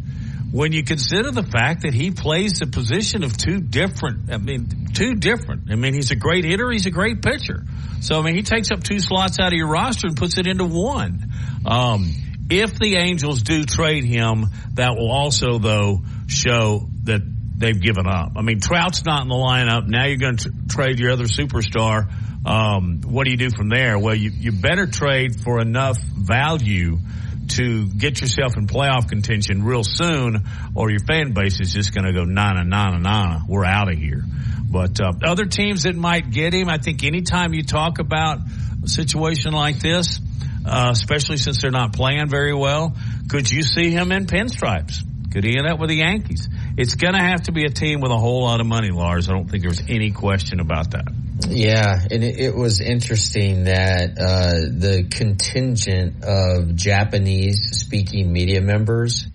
when 0.51 0.71
you 0.71 0.83
consider 0.83 1.31
the 1.31 1.43
fact 1.43 1.83
that 1.83 1.93
he 1.93 2.11
plays 2.11 2.53
the 2.59 2.67
position 2.67 3.23
of 3.23 3.37
two 3.37 3.59
different, 3.59 4.31
I 4.31 4.37
mean 4.37 4.89
two 4.93 5.15
different. 5.15 5.71
I 5.71 5.75
mean 5.75 5.93
he's 5.93 6.11
a 6.11 6.15
great 6.15 6.43
hitter, 6.43 6.69
he's 6.69 6.85
a 6.85 6.91
great 6.91 7.21
pitcher. 7.21 7.63
So 8.03 8.19
I 8.19 8.21
mean 8.23 8.35
he 8.35 8.43
takes 8.43 8.69
up 8.71 8.83
two 8.83 8.99
slots 8.99 9.39
out 9.39 9.53
of 9.53 9.57
your 9.57 9.67
roster 9.67 10.07
and 10.07 10.17
puts 10.17 10.37
it 10.37 10.45
into 10.45 10.65
one. 10.65 11.31
Um, 11.65 12.13
if 12.49 12.77
the 12.77 12.97
Angels 12.97 13.41
do 13.41 13.63
trade 13.63 14.03
him, 14.03 14.45
that 14.73 14.95
will 14.95 15.11
also 15.11 15.57
though 15.57 16.01
show 16.27 16.87
that 17.03 17.21
they've 17.55 17.79
given 17.79 18.05
up. 18.07 18.33
I 18.35 18.41
mean, 18.41 18.59
Trout's 18.59 19.05
not 19.05 19.23
in 19.23 19.29
the 19.29 19.35
lineup. 19.35 19.87
Now 19.87 20.05
you're 20.05 20.17
going 20.17 20.37
to 20.37 20.51
trade 20.69 20.99
your 20.99 21.11
other 21.11 21.25
superstar. 21.25 22.11
Um, 22.45 23.01
what 23.05 23.23
do 23.23 23.31
you 23.31 23.37
do 23.37 23.49
from 23.49 23.69
there? 23.69 23.97
Well, 23.97 24.15
you, 24.15 24.31
you 24.31 24.51
better 24.51 24.85
trade 24.85 25.39
for 25.39 25.61
enough 25.61 25.97
value 26.01 26.97
to 27.49 27.87
get 27.87 28.21
yourself 28.21 28.57
in 28.57 28.67
playoff 28.67 29.09
contention 29.09 29.63
real 29.63 29.83
soon, 29.83 30.43
or 30.75 30.89
your 30.89 30.99
fan 30.99 31.33
base 31.33 31.59
is 31.59 31.73
just 31.73 31.93
going 31.93 32.05
to 32.05 32.13
go 32.13 32.23
nana 32.23 32.63
nana 32.63 32.99
nana. 32.99 33.43
We're 33.47 33.65
out 33.65 33.91
of 33.91 33.97
here. 33.97 34.23
But 34.69 34.99
uh, 34.99 35.11
other 35.23 35.45
teams 35.45 35.83
that 35.83 35.95
might 35.95 36.31
get 36.31 36.53
him, 36.53 36.69
I 36.69 36.77
think 36.77 37.03
anytime 37.03 37.53
you 37.53 37.63
talk 37.63 37.99
about 37.99 38.39
a 38.83 38.87
situation 38.87 39.51
like 39.51 39.79
this, 39.79 40.19
uh, 40.65 40.89
especially 40.91 41.37
since 41.37 41.61
they're 41.61 41.71
not 41.71 41.93
playing 41.93 42.27
very 42.27 42.55
well, 42.55 42.95
could 43.29 43.51
you 43.51 43.63
see 43.63 43.91
him 43.91 44.11
in 44.11 44.25
pinstripes? 44.25 44.95
Could 45.31 45.43
he 45.43 45.57
end 45.57 45.67
up 45.67 45.79
with 45.79 45.89
the 45.89 45.97
Yankees? 45.97 46.47
It's 46.77 46.95
going 46.95 47.13
to 47.13 47.21
have 47.21 47.43
to 47.43 47.51
be 47.51 47.65
a 47.65 47.69
team 47.69 48.01
with 48.01 48.11
a 48.11 48.17
whole 48.17 48.43
lot 48.43 48.61
of 48.61 48.67
money, 48.67 48.89
Lars. 48.91 49.29
I 49.29 49.33
don't 49.33 49.49
think 49.49 49.63
there's 49.63 49.81
any 49.87 50.11
question 50.11 50.59
about 50.59 50.91
that. 50.91 51.11
Yeah, 51.49 51.99
and 52.11 52.23
it, 52.23 52.39
it 52.39 52.55
was 52.55 52.79
interesting 52.81 53.65
that 53.65 54.17
uh, 54.17 54.51
the 54.71 55.07
contingent 55.09 56.23
of 56.23 56.75
Japanese 56.75 57.79
speaking 57.79 58.31
media 58.31 58.61
members 58.61 59.27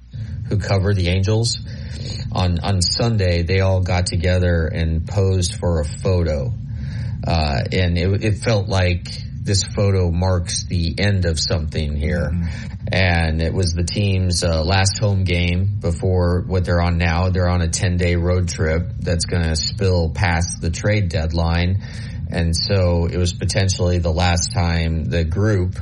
who 0.49 0.59
cover 0.59 0.95
the 0.95 1.09
Angels 1.09 1.59
on 2.33 2.59
on 2.61 2.83
Sunday, 2.83 3.43
they 3.43 3.61
all 3.61 3.81
got 3.81 4.07
together 4.07 4.67
and 4.67 5.07
posed 5.07 5.55
for 5.55 5.81
a 5.81 5.85
photo, 5.85 6.53
uh, 7.27 7.59
and 7.73 7.99
it, 7.99 8.25
it 8.25 8.39
felt 8.39 8.69
like 8.69 9.07
this 9.49 9.65
photo 9.65 10.11
marks 10.11 10.65
the 10.67 10.95
end 10.99 11.25
of 11.25 11.41
something 11.41 11.97
here. 11.97 12.31
And 12.93 13.41
it 13.41 13.55
was 13.55 13.73
the 13.73 13.83
team's 13.83 14.45
uh, 14.45 14.63
last 14.63 14.99
home 15.01 15.25
game 15.25 15.79
before 15.81 16.45
what 16.47 16.67
they're 16.67 16.83
on 16.83 16.99
now. 16.99 17.31
They're 17.31 17.49
on 17.49 17.63
a 17.63 17.69
10 17.69 17.97
day 17.97 18.15
road 18.17 18.49
trip 18.49 18.93
that's 19.01 19.25
going 19.25 19.43
to 19.43 19.57
spill 19.57 20.11
past 20.11 20.61
the 20.61 20.71
trade 20.71 21.09
deadline. 21.09 21.83
And 22.31 22.55
so 22.55 23.07
it 23.07 23.17
was 23.17 23.33
potentially 23.33 23.99
the 23.99 24.13
last 24.13 24.53
time 24.53 25.05
the 25.05 25.25
group, 25.25 25.77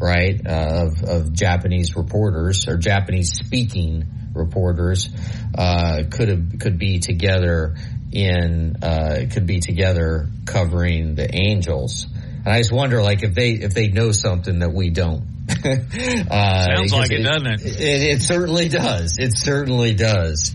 right, 0.00 0.40
uh, 0.44 0.88
of, 0.88 1.04
of 1.04 1.32
Japanese 1.32 1.94
reporters 1.94 2.66
or 2.66 2.76
Japanese 2.76 3.34
speaking 3.34 4.04
reporters, 4.34 5.08
uh, 5.56 6.02
could 6.10 6.28
have, 6.28 6.58
could 6.58 6.76
be 6.76 6.98
together 6.98 7.76
in, 8.10 8.76
uh, 8.82 9.26
could 9.30 9.46
be 9.46 9.60
together 9.60 10.26
covering 10.44 11.14
the 11.14 11.32
Angels. 11.32 12.08
And 12.44 12.52
I 12.52 12.58
just 12.58 12.72
wonder, 12.72 13.02
like, 13.02 13.22
if 13.22 13.34
they 13.34 13.50
if 13.52 13.74
they 13.74 13.88
know 13.88 14.12
something 14.12 14.60
that 14.60 14.72
we 14.72 14.90
don't. 14.90 15.22
uh, 15.48 16.64
Sounds 16.64 16.92
like 16.92 17.12
it, 17.12 17.22
doesn't 17.22 17.46
it? 17.46 17.60
it? 17.64 18.02
It 18.16 18.22
certainly 18.22 18.68
does. 18.68 19.16
It 19.18 19.36
certainly 19.36 19.94
does. 19.94 20.54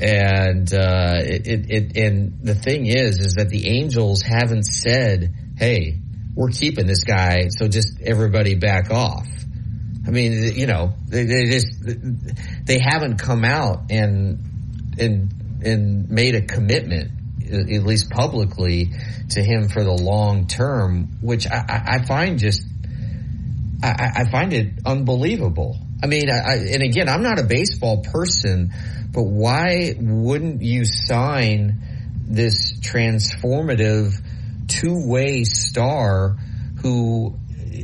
And 0.00 0.72
uh, 0.72 1.16
it, 1.18 1.46
it, 1.46 1.66
it 1.70 1.96
and 1.96 2.40
the 2.42 2.54
thing 2.54 2.86
is, 2.86 3.18
is 3.18 3.34
that 3.34 3.48
the 3.48 3.68
Angels 3.68 4.22
haven't 4.22 4.64
said, 4.64 5.34
"Hey, 5.56 5.98
we're 6.34 6.50
keeping 6.50 6.86
this 6.86 7.04
guy," 7.04 7.48
so 7.50 7.68
just 7.68 8.00
everybody 8.00 8.54
back 8.54 8.90
off. 8.90 9.26
I 10.06 10.10
mean, 10.10 10.54
you 10.54 10.66
know, 10.66 10.94
they, 11.06 11.24
they 11.24 11.44
just 11.46 11.68
they 12.64 12.78
haven't 12.78 13.18
come 13.18 13.44
out 13.44 13.90
and 13.90 14.38
and 14.98 15.60
and 15.64 16.08
made 16.10 16.34
a 16.34 16.42
commitment 16.42 17.10
Uh, 17.50 17.74
at 17.74 17.84
least 17.84 18.10
publicly 18.10 18.90
to 19.30 19.42
him 19.42 19.68
for 19.68 19.82
the 19.84 19.92
long 19.92 20.46
term, 20.46 21.18
which 21.20 21.46
I, 21.46 21.98
I 22.00 22.04
find 22.04 22.38
just 22.38 22.62
I, 23.82 24.10
I, 24.16 24.30
find 24.30 24.52
it 24.52 24.72
unbelievable. 24.84 25.78
I 26.02 26.06
mean, 26.06 26.28
I, 26.30 26.56
and 26.72 26.82
again, 26.82 27.08
I'm 27.08 27.22
not 27.22 27.38
a 27.38 27.44
baseball 27.44 28.02
person, 28.02 28.72
but 29.12 29.22
why 29.22 29.94
wouldn't 29.98 30.62
you 30.62 30.84
sign 30.84 31.80
this 32.26 32.78
transformative 32.80 34.14
two 34.66 35.06
way 35.06 35.44
star 35.44 36.36
who, 36.82 37.38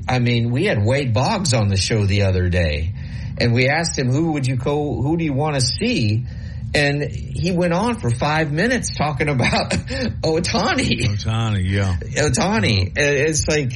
I 0.09 0.19
mean, 0.19 0.51
we 0.51 0.65
had 0.65 0.85
Wade 0.85 1.15
Boggs 1.15 1.55
on 1.55 1.69
the 1.69 1.77
show 1.77 2.07
the 2.07 2.23
other 2.23 2.49
day 2.49 2.95
and 3.39 3.53
we 3.53 3.69
asked 3.69 3.99
him, 3.99 4.11
who 4.11 4.32
would 4.32 4.47
you 4.47 4.57
go, 4.57 5.01
who 5.03 5.16
do 5.16 5.24
you 5.24 5.32
want 5.32 5.57
to 5.57 5.61
see? 5.61 6.27
And 6.75 7.03
he 7.05 7.53
went 7.53 7.73
on 7.73 8.01
for 8.01 8.11
five 8.11 8.53
minutes 8.53 8.97
talking 8.97 9.29
about 9.29 9.71
Ohtani. 9.71 11.07
Ohtani, 11.07 11.71
yeah. 11.71 11.97
Ohtani. 12.01 12.93
It's 12.97 13.47
like, 13.47 13.73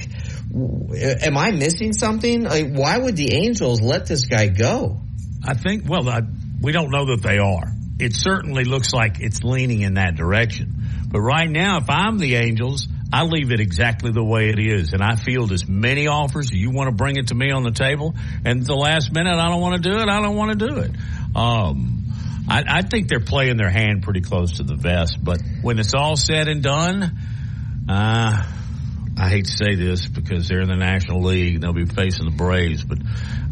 am 1.23 1.37
I 1.37 1.53
missing 1.53 1.93
something? 1.93 2.43
Like, 2.43 2.73
why 2.73 2.99
would 2.99 3.17
the 3.17 3.35
Angels 3.35 3.81
let 3.81 4.07
this 4.07 4.27
guy 4.27 4.49
go? 4.49 5.01
I 5.47 5.55
think, 5.55 5.89
well, 5.89 6.09
I, 6.09 6.23
we 6.61 6.73
don't 6.73 6.91
know 6.91 7.07
that 7.07 7.23
they 7.23 7.39
are. 7.39 7.73
It 8.01 8.15
certainly 8.15 8.65
looks 8.65 8.93
like 8.93 9.21
it's 9.21 9.43
leaning 9.43 9.83
in 9.83 9.95
that 9.95 10.17
direction. 10.17 10.75
But 11.11 11.21
right 11.21 11.49
now, 11.49 11.79
if 11.79 11.89
I'm 11.89 12.19
the 12.19 12.37
Angels, 12.37 12.89
I 13.13 13.25
leave 13.25 13.51
it 13.51 13.61
exactly 13.61 14.13
the 14.13 14.23
way 14.23 14.51
it 14.51 14.59
is. 14.59 14.93
And 14.93 15.03
I 15.03 15.17
field 15.17 15.53
as 15.53 15.67
many 15.69 16.07
offers. 16.07 16.51
You 16.53 16.71
want 16.71 16.91
to 16.91 16.95
bring 16.95 17.17
it 17.17 17.29
to 17.29 17.35
me 17.35 17.51
on 17.51 17.63
the 17.63 17.71
table. 17.71 18.15
And 18.45 18.65
the 18.65 18.75
last 18.75 19.13
minute, 19.13 19.35
I 19.35 19.49
don't 19.49 19.61
want 19.61 19.83
to 19.83 19.91
do 19.91 19.97
it. 19.97 20.09
I 20.09 20.21
don't 20.21 20.37
want 20.37 20.59
to 20.59 20.67
do 20.67 20.77
it. 20.79 20.91
Um, 21.35 21.98
I, 22.49 22.65
I, 22.67 22.83
think 22.83 23.09
they're 23.09 23.21
playing 23.21 23.57
their 23.57 23.71
hand 23.71 24.03
pretty 24.03 24.21
close 24.21 24.57
to 24.57 24.63
the 24.63 24.75
vest. 24.75 25.19
But 25.23 25.41
when 25.63 25.79
it's 25.79 25.95
all 25.95 26.17
said 26.17 26.49
and 26.49 26.63
done, 26.63 27.19
uh, 27.89 28.43
I 29.21 29.29
hate 29.29 29.47
to 29.47 29.51
say 29.51 29.75
this 29.75 30.07
because 30.07 30.49
they're 30.49 30.61
in 30.61 30.69
the 30.69 30.77
National 30.77 31.23
League 31.23 31.55
and 31.55 31.63
they'll 31.63 31.73
be 31.73 31.87
facing 31.87 32.25
the 32.25 32.37
Braves, 32.37 32.85
but 32.85 32.99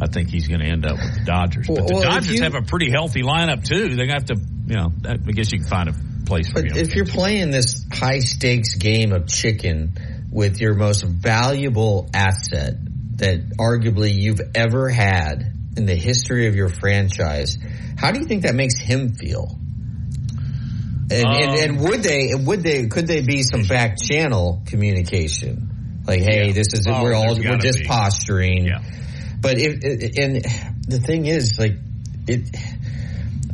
I 0.00 0.06
think 0.06 0.28
he's 0.28 0.46
going 0.46 0.60
to 0.60 0.66
end 0.66 0.86
up 0.86 0.92
with 0.92 1.14
the 1.14 1.24
Dodgers. 1.24 1.66
But 1.66 1.88
the 1.88 1.94
well, 1.94 2.02
Dodgers 2.02 2.32
you, 2.32 2.42
have 2.42 2.54
a 2.54 2.62
pretty 2.62 2.90
healthy 2.90 3.22
lineup 3.22 3.64
too. 3.64 3.96
They 3.96 4.06
have 4.08 4.26
to, 4.26 4.36
you 4.66 4.76
know, 4.76 4.92
I 5.04 5.16
guess 5.16 5.50
you 5.52 5.58
can 5.58 5.68
find 5.68 5.88
a 5.88 5.94
place 6.24 6.50
for 6.50 6.60
him. 6.60 6.68
But 6.68 6.78
if 6.78 6.94
you're 6.94 7.06
playing 7.06 7.50
this 7.50 7.84
high 7.92 8.20
stakes 8.20 8.74
game 8.74 9.12
of 9.12 9.26
chicken 9.28 9.94
with 10.30 10.60
your 10.60 10.74
most 10.74 11.02
valuable 11.02 12.08
asset 12.14 12.74
that 13.16 13.48
arguably 13.58 14.14
you've 14.14 14.40
ever 14.54 14.88
had 14.88 15.55
in 15.76 15.86
the 15.86 15.94
history 15.94 16.46
of 16.46 16.56
your 16.56 16.68
franchise, 16.68 17.58
how 17.98 18.12
do 18.12 18.20
you 18.20 18.26
think 18.26 18.42
that 18.42 18.54
makes 18.54 18.78
him 18.78 19.14
feel? 19.14 19.58
And, 21.08 21.26
um, 21.26 21.32
and, 21.34 21.54
and, 21.58 21.80
would 21.80 22.02
they, 22.02 22.30
would 22.34 22.62
they, 22.62 22.86
could 22.88 23.06
they 23.06 23.22
be 23.22 23.42
some 23.42 23.62
back 23.62 23.96
channel 24.00 24.62
communication? 24.66 26.02
Like, 26.06 26.20
hey, 26.20 26.48
yeah. 26.48 26.52
this 26.52 26.68
is, 26.72 26.86
oh, 26.88 27.02
we're 27.02 27.14
all, 27.14 27.36
we're 27.36 27.58
just 27.58 27.80
be. 27.80 27.84
posturing. 27.86 28.66
Yeah. 28.66 28.82
But 29.40 29.58
if, 29.58 29.74
and 30.18 30.36
the 30.88 30.98
thing 30.98 31.26
is, 31.26 31.58
like, 31.58 31.76
it, 32.26 32.48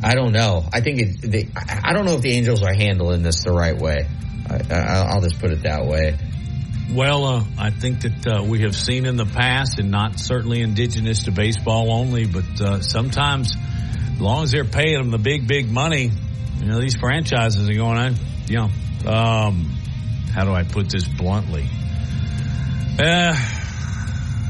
I 0.02 0.14
don't 0.14 0.32
know. 0.32 0.64
I 0.72 0.80
think 0.80 1.00
it, 1.00 1.30
they, 1.30 1.48
I 1.56 1.92
don't 1.92 2.06
know 2.06 2.14
if 2.14 2.22
the 2.22 2.32
Angels 2.32 2.62
are 2.62 2.72
handling 2.72 3.22
this 3.22 3.44
the 3.44 3.52
right 3.52 3.76
way. 3.76 4.08
I, 4.48 5.14
will 5.14 5.22
just 5.22 5.40
put 5.40 5.50
it 5.50 5.62
that 5.62 5.86
way. 5.86 6.16
Well, 6.94 7.24
uh, 7.24 7.44
I 7.56 7.70
think 7.70 8.02
that 8.02 8.27
uh, 8.27 8.44
we 8.44 8.62
have 8.62 8.77
seen 8.77 9.06
in 9.06 9.16
the 9.16 9.24
past, 9.24 9.78
and 9.78 9.90
not 9.90 10.19
certainly 10.19 10.60
indigenous 10.60 11.24
to 11.24 11.32
baseball 11.32 11.90
only, 11.90 12.27
but 12.27 12.60
uh, 12.60 12.81
sometimes 12.82 13.56
as 14.12 14.20
long 14.20 14.43
as 14.43 14.51
they're 14.51 14.66
paying 14.66 14.98
them 14.98 15.10
the 15.10 15.16
big, 15.16 15.48
big 15.48 15.70
money, 15.70 16.10
you 16.59 16.66
know, 16.66 16.78
these 16.81 16.94
franchises 16.94 17.66
are 17.66 17.73
going 17.73 17.97
on, 17.97 18.14
you 18.47 18.59
know, 18.59 19.10
um, 19.10 19.74
how 20.35 20.44
do 20.44 20.52
I 20.52 20.64
put 20.64 20.90
this 20.90 21.09
bluntly? 21.09 21.66
Uh, 22.98 23.36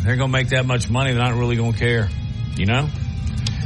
they're 0.02 0.16
going 0.16 0.32
to 0.32 0.36
make 0.36 0.48
that 0.48 0.66
much 0.66 0.90
money. 0.90 1.12
They're 1.12 1.22
not 1.22 1.34
really 1.34 1.54
going 1.54 1.74
to 1.74 1.78
care, 1.78 2.08
you 2.56 2.66
know? 2.66 2.88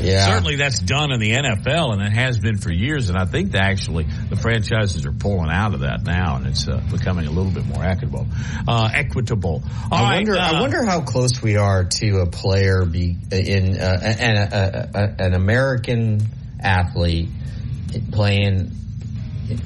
Yeah. 0.00 0.26
Certainly 0.26 0.56
that's 0.56 0.80
done 0.80 1.12
in 1.12 1.20
the 1.20 1.32
NFL 1.32 1.92
and 1.92 2.02
it 2.02 2.12
has 2.12 2.38
been 2.38 2.58
for 2.58 2.72
years. 2.72 3.08
And 3.08 3.18
I 3.18 3.24
think 3.24 3.52
that 3.52 3.62
actually 3.62 4.06
the 4.28 4.36
franchises 4.36 5.06
are 5.06 5.12
pulling 5.12 5.50
out 5.50 5.74
of 5.74 5.80
that 5.80 6.02
now 6.02 6.36
and 6.36 6.46
it's 6.46 6.68
uh, 6.68 6.80
becoming 6.90 7.26
a 7.26 7.30
little 7.30 7.52
bit 7.52 7.66
more 7.66 7.84
equitable. 7.84 8.26
Uh, 8.66 8.88
equitable. 8.92 9.62
All 9.90 10.04
I 10.04 10.16
wonder, 10.16 10.36
uh, 10.36 10.52
I 10.52 10.60
wonder 10.60 10.84
how 10.84 11.00
close 11.02 11.42
we 11.42 11.56
are 11.56 11.84
to 11.84 12.20
a 12.20 12.26
player 12.26 12.84
be 12.84 13.16
in, 13.30 13.78
uh, 13.78 13.98
an, 14.02 14.36
a, 14.36 14.90
a, 14.94 15.22
an 15.24 15.34
American 15.34 16.20
athlete 16.60 17.28
playing 18.12 18.72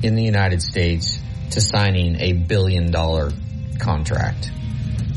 in 0.03 0.15
the 0.15 0.23
United 0.23 0.63
States 0.63 1.19
to 1.53 1.61
signing 1.61 2.17
a 2.17 2.33
billion 2.33 2.91
dollar 2.91 3.31
contract. 3.79 4.51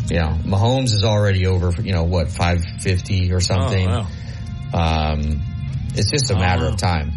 You 0.09 0.19
know, 0.19 0.37
Mahomes 0.43 0.93
is 0.93 1.03
already 1.03 1.47
over, 1.47 1.81
you 1.81 1.93
know, 1.93 2.03
what, 2.03 2.29
550 2.29 3.31
or 3.31 3.39
something. 3.39 3.87
Oh, 3.87 4.01
wow. 4.01 4.07
Um, 5.13 5.41
it's 5.95 6.11
just 6.11 6.31
a 6.31 6.35
matter 6.35 6.65
uh, 6.65 6.73
of 6.73 6.77
time. 6.77 7.11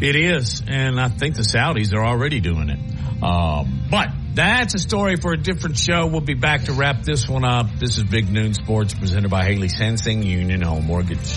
It 0.00 0.16
is, 0.16 0.62
and 0.66 1.00
I 1.00 1.08
think 1.08 1.36
the 1.36 1.42
Saudis 1.42 1.94
are 1.94 2.04
already 2.04 2.40
doing 2.40 2.68
it. 2.70 3.22
Um, 3.22 3.86
but 3.90 4.08
that's 4.34 4.74
a 4.74 4.78
story 4.78 5.16
for 5.16 5.32
a 5.32 5.36
different 5.36 5.78
show. 5.78 6.06
We'll 6.06 6.20
be 6.20 6.34
back 6.34 6.64
to 6.64 6.72
wrap 6.72 7.02
this 7.02 7.28
one 7.28 7.44
up. 7.44 7.66
This 7.78 7.98
is 7.98 8.04
Big 8.04 8.30
Noon 8.30 8.54
Sports 8.54 8.94
presented 8.94 9.30
by 9.30 9.44
Haley 9.44 9.68
Sansing 9.68 10.24
Union 10.24 10.62
Home 10.62 10.86
Mortgage. 10.86 11.36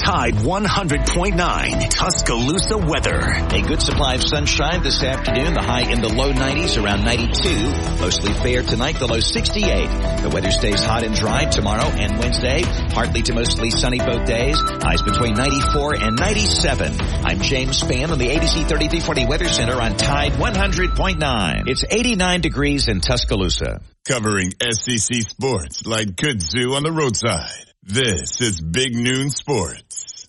Tide 0.02 0.35
100.9 0.35 1.90
Tuscaloosa 1.90 2.78
weather. 2.78 3.20
A 3.20 3.60
good 3.60 3.82
supply 3.82 4.14
of 4.14 4.22
sunshine 4.22 4.82
this 4.82 5.02
afternoon. 5.02 5.52
The 5.52 5.60
high 5.60 5.93
in 5.93 6.01
the 6.01 6.09
low 6.09 6.32
90s, 6.32 6.82
around 6.82 7.05
92. 7.05 8.01
Mostly 8.01 8.32
fair 8.32 8.62
tonight, 8.62 8.98
the 8.98 9.06
low 9.06 9.20
68. 9.20 10.22
The 10.22 10.31
weather 10.32 10.51
stays 10.51 10.82
hot 10.82 11.02
and 11.02 11.14
dry 11.14 11.44
tomorrow 11.44 11.85
and 11.85 12.18
Wednesday. 12.18 12.62
Partly 12.94 13.20
to 13.22 13.35
mostly 13.35 13.70
sunny 13.70 13.98
both 13.98 14.27
days. 14.27 14.56
Highs 14.59 15.02
between 15.02 15.35
94 15.35 15.97
and 15.97 16.16
97. 16.18 17.01
I'm 17.01 17.40
James 17.40 17.82
Spann 17.82 18.10
on 18.10 18.18
the 18.18 18.28
ABC 18.28 18.66
3340 18.66 19.27
Weather 19.27 19.48
Center 19.48 19.78
on 19.81 19.98
Tide 19.98 20.32
100.9. 20.32 21.68
It's 21.68 21.85
89 21.89 22.40
degrees 22.40 22.89
in 22.89 23.01
Tuscaloosa. 23.01 23.82
Covering 24.09 24.52
SEC 24.62 25.22
sports 25.28 25.85
like 25.85 26.09
kudzu 26.16 26.74
on 26.74 26.85
the 26.85 26.90
roadside. 26.90 27.69
This 27.82 28.43
is 28.43 28.61
Big 28.61 28.94
Noon 28.94 29.31
Sports. 29.31 30.28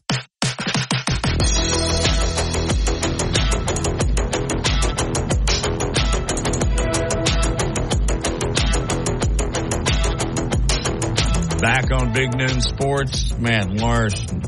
Back 11.62 11.92
on 11.92 12.12
Big 12.14 12.36
Noon 12.36 12.60
Sports, 12.62 13.38
Matt 13.38 13.70
Larson, 13.72 14.42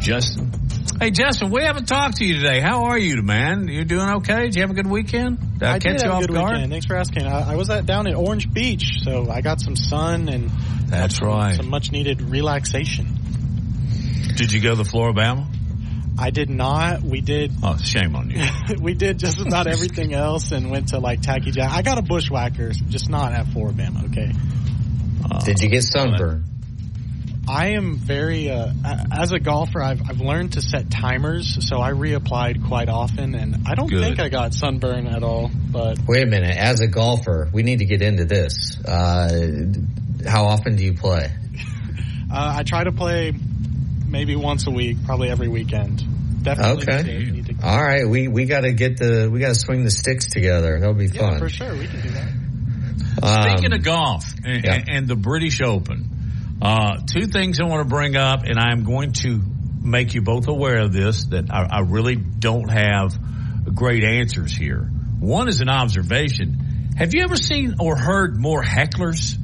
Justin. 0.00 0.50
Hey, 0.98 1.10
Justin, 1.10 1.50
we 1.50 1.62
haven't 1.62 1.86
talked 1.86 2.16
to 2.16 2.24
you 2.24 2.36
today. 2.36 2.60
How 2.60 2.84
are 2.84 2.98
you, 2.98 3.22
man? 3.22 3.68
You 3.68 3.84
doing 3.84 4.08
okay? 4.16 4.44
Did 4.44 4.54
you 4.56 4.62
have 4.62 4.70
a 4.70 4.74
good 4.74 4.86
weekend? 4.86 5.38
Did 5.58 5.62
I, 5.64 5.74
I 5.74 5.78
catch 5.78 5.92
did 5.98 6.02
you 6.02 6.08
have 6.08 6.16
off 6.16 6.24
a 6.24 6.26
good 6.28 6.34
guard? 6.34 6.52
weekend. 6.52 6.72
Thanks 6.72 6.86
for 6.86 6.96
asking. 6.96 7.26
I, 7.26 7.52
I 7.52 7.56
was 7.56 7.68
at, 7.68 7.84
down 7.84 8.06
at 8.06 8.14
Orange 8.14 8.50
Beach, 8.52 9.00
so 9.02 9.28
I 9.30 9.42
got 9.42 9.60
some 9.60 9.76
sun 9.76 10.30
and 10.30 10.50
That's 10.90 11.16
some, 11.18 11.28
right. 11.28 11.54
some 11.54 11.68
much 11.68 11.92
needed 11.92 12.22
relaxation. 12.22 13.18
Did 14.36 14.52
you 14.52 14.60
go 14.60 14.74
to 14.74 14.84
Flora-Bama? 14.84 15.46
I 16.18 16.30
did 16.30 16.50
not. 16.50 17.02
We 17.02 17.20
did. 17.20 17.52
Oh, 17.62 17.76
shame 17.78 18.14
on 18.14 18.30
you. 18.30 18.44
we 18.80 18.94
did 18.94 19.18
just 19.18 19.40
about 19.40 19.66
everything 19.66 20.12
else 20.12 20.52
and 20.52 20.70
went 20.70 20.88
to 20.88 20.98
like 20.98 21.22
Tacky 21.22 21.50
Jack. 21.50 21.70
I 21.70 21.82
got 21.82 21.98
a 21.98 22.02
bushwhacker, 22.02 22.72
just 22.88 23.08
not 23.08 23.32
at 23.32 23.46
Flora-Bama. 23.48 24.10
Okay. 24.10 24.32
Did 25.44 25.60
you 25.60 25.68
get 25.70 25.82
sunburned? 25.84 26.44
I 27.48 27.68
am 27.70 27.96
very, 27.96 28.50
uh, 28.50 28.72
as 29.10 29.32
a 29.32 29.40
golfer, 29.40 29.82
I've, 29.82 30.00
I've 30.08 30.20
learned 30.20 30.52
to 30.52 30.62
set 30.62 30.90
timers, 30.90 31.66
so 31.68 31.80
I 31.80 31.90
reapplied 31.92 32.66
quite 32.68 32.88
often, 32.88 33.34
and 33.34 33.66
I 33.66 33.74
don't 33.74 33.88
Good. 33.88 34.02
think 34.02 34.20
I 34.20 34.28
got 34.28 34.54
sunburn 34.54 35.06
at 35.08 35.22
all. 35.22 35.50
But 35.72 35.98
Wait 36.06 36.22
a 36.22 36.26
minute. 36.26 36.56
As 36.56 36.80
a 36.80 36.86
golfer, 36.86 37.48
we 37.52 37.62
need 37.62 37.80
to 37.80 37.86
get 37.86 38.02
into 38.02 38.24
this. 38.24 38.78
Uh, 38.84 39.72
how 40.26 40.46
often 40.46 40.76
do 40.76 40.84
you 40.84 40.94
play? 40.94 41.30
uh, 42.32 42.54
I 42.58 42.62
try 42.62 42.84
to 42.84 42.92
play 42.92 43.32
maybe 44.06 44.36
once 44.36 44.66
a 44.66 44.70
week, 44.70 44.98
probably 45.04 45.28
every 45.28 45.48
weekend. 45.48 46.04
Definitely. 46.42 46.82
Okay. 46.82 47.30
need 47.30 47.46
to- 47.46 47.66
All 47.66 47.82
right. 47.82 48.08
We 48.08 48.28
we 48.28 48.46
got 48.46 48.60
to 48.62 48.72
get 48.72 48.96
the 48.96 49.28
we 49.30 49.40
got 49.40 49.48
to 49.48 49.54
swing 49.54 49.84
the 49.84 49.90
sticks 49.90 50.26
together. 50.26 50.78
That'll 50.80 50.94
be 50.94 51.06
Yeah, 51.06 51.30
fun. 51.32 51.38
for 51.38 51.48
sure, 51.48 51.74
we 51.76 51.86
can 51.86 52.00
do 52.00 52.10
that. 52.10 52.28
Um, 53.22 53.42
Speaking 53.58 53.72
of 53.74 53.82
golf 53.82 54.24
and, 54.44 54.64
yeah. 54.64 54.78
and 54.88 55.06
the 55.06 55.16
British 55.16 55.60
Open, 55.60 56.58
uh, 56.62 56.98
two 57.06 57.26
things 57.26 57.60
I 57.60 57.64
want 57.64 57.86
to 57.86 57.88
bring 57.94 58.16
up, 58.16 58.44
and 58.44 58.58
I'm 58.58 58.84
going 58.84 59.12
to 59.24 59.42
make 59.82 60.14
you 60.14 60.22
both 60.22 60.48
aware 60.48 60.80
of 60.80 60.92
this 60.92 61.24
that 61.26 61.50
I, 61.50 61.66
I 61.70 61.80
really 61.80 62.16
don't 62.16 62.70
have 62.70 63.18
great 63.74 64.04
answers 64.04 64.54
here. 64.56 64.88
One 65.18 65.48
is 65.48 65.60
an 65.60 65.68
observation. 65.68 66.92
Have 66.96 67.12
you 67.14 67.22
ever 67.24 67.36
seen 67.36 67.74
or 67.80 67.96
heard 67.96 68.38
more 68.38 68.62
hecklers? 68.62 69.36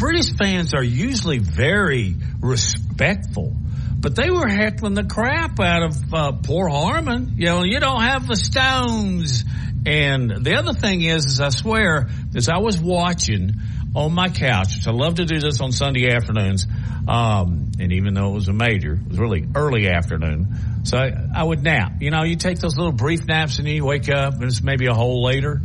British 0.00 0.34
fans 0.34 0.72
are 0.72 0.82
usually 0.82 1.40
very 1.40 2.16
respectful, 2.40 3.54
but 4.00 4.16
they 4.16 4.30
were 4.30 4.48
heckling 4.48 4.94
the 4.94 5.04
crap 5.04 5.60
out 5.60 5.82
of 5.82 6.14
uh, 6.14 6.32
poor 6.42 6.70
Harman. 6.70 7.34
You 7.36 7.44
know, 7.44 7.64
you 7.64 7.78
don't 7.80 8.00
have 8.00 8.26
the 8.26 8.34
stones. 8.34 9.44
And 9.84 10.42
the 10.42 10.54
other 10.56 10.72
thing 10.72 11.02
is, 11.02 11.26
is 11.26 11.38
I 11.38 11.50
swear, 11.50 12.08
as 12.34 12.48
I 12.48 12.60
was 12.60 12.80
watching 12.80 13.52
on 13.94 14.14
my 14.14 14.30
couch, 14.30 14.74
which 14.76 14.86
I 14.86 14.92
love 14.92 15.16
to 15.16 15.26
do 15.26 15.38
this 15.38 15.60
on 15.60 15.70
Sunday 15.70 16.10
afternoons, 16.10 16.66
um, 17.06 17.72
and 17.78 17.92
even 17.92 18.14
though 18.14 18.30
it 18.30 18.34
was 18.34 18.48
a 18.48 18.54
major, 18.54 18.94
it 18.94 19.06
was 19.06 19.18
really 19.18 19.46
early 19.54 19.86
afternoon. 19.86 20.82
So 20.84 20.96
I, 20.96 21.12
I 21.34 21.44
would 21.44 21.62
nap. 21.62 22.00
You 22.00 22.10
know, 22.10 22.24
you 22.24 22.36
take 22.36 22.58
those 22.58 22.78
little 22.78 22.92
brief 22.92 23.26
naps 23.26 23.58
and 23.58 23.68
you 23.68 23.84
wake 23.84 24.08
up 24.08 24.32
and 24.32 24.44
it's 24.44 24.62
maybe 24.62 24.86
a 24.86 24.94
hole 24.94 25.22
later. 25.22 25.60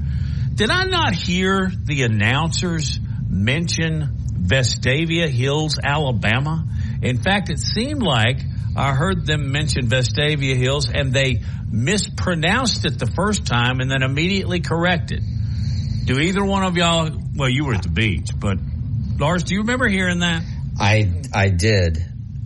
Did 0.54 0.72
I 0.72 0.84
not 0.84 1.14
hear 1.14 1.72
the 1.86 2.04
announcers 2.04 3.00
mention 3.30 4.15
Vestavia 4.46 5.28
Hills, 5.30 5.80
Alabama? 5.84 6.66
In 7.02 7.18
fact, 7.22 7.50
it 7.50 7.60
seemed 7.60 8.02
like 8.04 8.38
I 8.76 8.94
heard 8.94 9.26
them 9.26 9.52
mention 9.52 9.88
Vestavia 9.88 10.56
Hills 10.56 10.90
and 10.90 11.14
they 11.14 11.42
mispronounced 11.72 12.86
it 12.86 13.00
the 13.00 13.08
first 13.08 13.46
time 13.46 13.80
and 13.80 13.90
then 13.90 14.04
immediately 14.04 14.60
corrected. 14.60 15.24
Do 16.06 16.20
either 16.20 16.44
one 16.44 16.64
of 16.64 16.76
y'all, 16.78 17.10
well, 17.36 17.50
you 17.50 17.66
were 17.66 17.74
at 17.74 17.84
the 17.84 17.90
beach, 17.90 18.30
but 18.40 18.58
Lars, 19.18 19.44
do 19.44 19.56
you 19.56 19.62
remember 19.62 19.88
hearing 19.88 20.20
that? 20.20 20.44
I 20.80 21.10
I 21.34 21.50
did, 21.50 21.98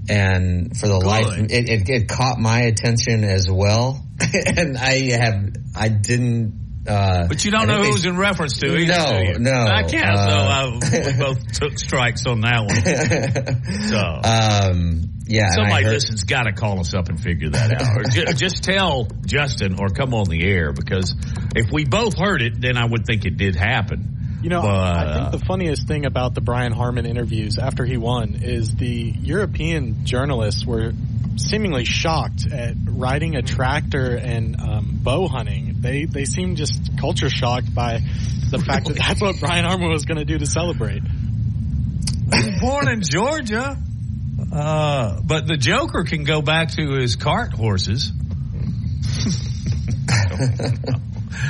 and 0.08 0.78
for 0.78 0.88
the 0.88 1.00
Good. 1.00 1.08
life, 1.08 1.40
it, 1.40 1.70
it, 1.70 1.90
it 1.90 2.08
caught 2.08 2.38
my 2.38 2.62
attention 2.62 3.24
as 3.24 3.48
well, 3.50 4.06
and 4.34 4.78
I 4.78 5.12
have 5.18 5.50
I 5.76 5.90
didn't. 5.90 6.69
Uh, 6.90 7.28
But 7.28 7.46
you 7.46 7.52
don't 7.52 7.68
know 7.68 7.76
think 7.76 7.80
who 7.80 7.84
they- 7.86 7.92
was 7.94 8.06
in 8.06 8.18
reference 8.18 8.58
to 8.60 8.76
either. 8.76 8.94
No, 8.94 9.20
do 9.20 9.26
you? 9.34 9.40
no, 9.40 9.52
I 9.52 9.84
can't. 9.84 10.18
uh, 10.18 10.80
so 10.82 10.88
uh, 10.88 11.06
we 11.06 11.14
both 11.20 11.52
took 11.54 11.78
strikes 11.80 12.26
on 12.26 12.42
that 12.42 12.66
one. 12.66 13.60
So. 13.90 13.98
Um, 13.98 15.02
yeah, 15.28 15.50
Somebody 15.52 15.84
heard- 15.86 15.94
listen's 15.94 16.24
got 16.24 16.44
to 16.44 16.54
call 16.54 16.80
us 16.80 16.94
up 16.96 17.08
and 17.10 17.22
figure 17.22 17.50
that 17.52 17.72
out. 17.82 17.98
Or 17.98 18.04
ju- 18.10 18.34
just 18.34 18.64
tell 18.64 19.08
Justin 19.26 19.76
or 19.80 19.90
come 19.90 20.14
on 20.16 20.28
the 20.28 20.44
air 20.44 20.74
because 20.74 21.14
if 21.56 21.72
we 21.72 21.86
both 21.86 22.18
heard 22.18 22.42
it, 22.42 22.60
then 22.60 22.78
I 22.78 22.86
would 22.86 23.06
think 23.06 23.26
it 23.26 23.38
did 23.38 23.56
happen. 23.56 24.40
You 24.42 24.50
know, 24.50 24.62
But, 24.62 24.70
I 24.72 25.14
think 25.30 25.42
the 25.42 25.46
funniest 25.46 25.86
thing 25.88 26.06
about 26.06 26.34
the 26.34 26.40
Brian 26.42 26.72
Harman 26.72 27.06
interviews 27.06 27.58
after 27.60 27.84
he 27.86 27.98
won 27.98 28.40
is 28.42 28.74
the 28.74 29.14
European 29.22 30.06
journalists 30.06 30.66
were 30.66 30.94
seemingly 31.40 31.86
shocked 31.86 32.46
at 32.52 32.76
riding 32.86 33.36
a 33.36 33.42
tractor 33.42 34.16
and 34.16 34.60
um, 34.60 35.00
bow 35.04 35.28
hunting. 35.28 35.78
They 35.80 36.06
they 36.06 36.26
seemed 36.26 36.58
just 36.58 36.98
culture 37.00 37.30
shocked 37.30 37.74
by 37.74 38.00
the 38.52 38.60
fact 38.66 38.88
that 38.88 38.98
that's 38.98 39.22
what 39.22 39.40
Brian 39.40 39.66
Harman 39.66 39.90
was 39.90 40.06
going 40.06 40.18
to 40.18 40.26
do 40.26 40.38
to 40.38 40.46
celebrate. 40.46 41.02
He 41.04 42.52
was 42.52 42.60
born 42.62 42.90
in 42.90 43.02
Georgia. 43.02 43.78
Uh, 44.52 45.20
but 45.22 45.48
the 45.48 45.58
Joker 45.58 46.04
can 46.06 46.24
go 46.24 46.42
back 46.42 46.72
to 46.72 46.94
his 46.94 47.16
cart 47.16 47.52
horses. 47.54 48.12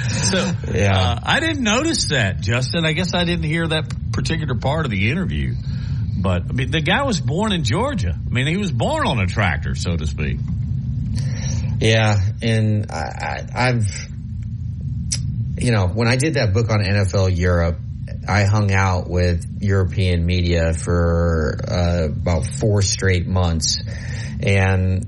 so 0.09 0.51
Yeah. 0.73 0.97
uh, 0.97 1.19
I 1.23 1.39
didn't 1.39 1.63
notice 1.63 2.09
that, 2.09 2.41
Justin. 2.41 2.85
I 2.85 2.93
guess 2.93 3.13
I 3.13 3.23
didn't 3.25 3.45
hear 3.45 3.67
that 3.67 3.93
particular 4.11 4.55
part 4.55 4.85
of 4.85 4.91
the 4.91 5.09
interview. 5.11 5.53
But 6.21 6.43
I 6.49 6.53
mean, 6.53 6.71
the 6.71 6.81
guy 6.81 7.03
was 7.03 7.19
born 7.21 7.51
in 7.51 7.63
Georgia. 7.63 8.13
I 8.13 8.29
mean, 8.29 8.47
he 8.47 8.57
was 8.57 8.71
born 8.71 9.07
on 9.07 9.19
a 9.19 9.27
tractor, 9.27 9.75
so 9.75 9.95
to 9.95 10.05
speak. 10.05 10.37
Yeah, 11.79 12.17
and 12.41 12.91
I, 12.91 13.47
I've 13.55 13.87
you 15.57 15.71
know, 15.71 15.87
when 15.87 16.07
I 16.07 16.15
did 16.15 16.35
that 16.35 16.53
book 16.53 16.69
on 16.69 16.79
NFL 16.79 17.37
Europe, 17.37 17.79
I 18.27 18.43
hung 18.43 18.71
out 18.71 19.09
with 19.09 19.61
European 19.61 20.25
media 20.25 20.73
for 20.73 21.59
uh, 21.67 22.05
about 22.05 22.45
four 22.45 22.81
straight 22.81 23.27
months, 23.27 23.77
and 24.41 25.03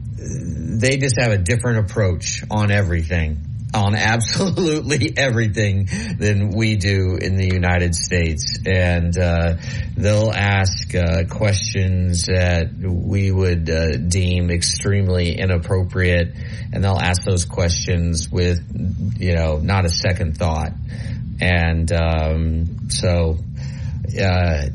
they 0.79 0.97
just 0.97 1.19
have 1.19 1.31
a 1.31 1.37
different 1.37 1.89
approach 1.89 2.43
on 2.49 2.71
everything 2.71 3.39
on 3.73 3.95
absolutely 3.95 5.13
everything 5.17 5.87
than 6.17 6.49
we 6.49 6.75
do 6.75 7.17
in 7.21 7.35
the 7.35 7.47
United 7.47 7.95
States. 7.95 8.59
And 8.65 9.17
uh, 9.17 9.55
they'll 9.95 10.31
ask 10.31 10.93
uh, 10.95 11.23
questions 11.29 12.25
that 12.25 12.71
we 12.77 13.31
would 13.31 13.69
uh, 13.69 13.97
deem 13.97 14.51
extremely 14.51 15.37
inappropriate, 15.37 16.33
and 16.73 16.83
they'll 16.83 16.99
ask 16.99 17.23
those 17.23 17.45
questions 17.45 18.29
with, 18.29 18.59
you 19.19 19.35
know, 19.35 19.57
not 19.57 19.85
a 19.85 19.89
second 19.89 20.37
thought. 20.37 20.71
And 21.39 21.91
um, 21.91 22.89
so. 22.89 23.37
Uh, 24.11 24.67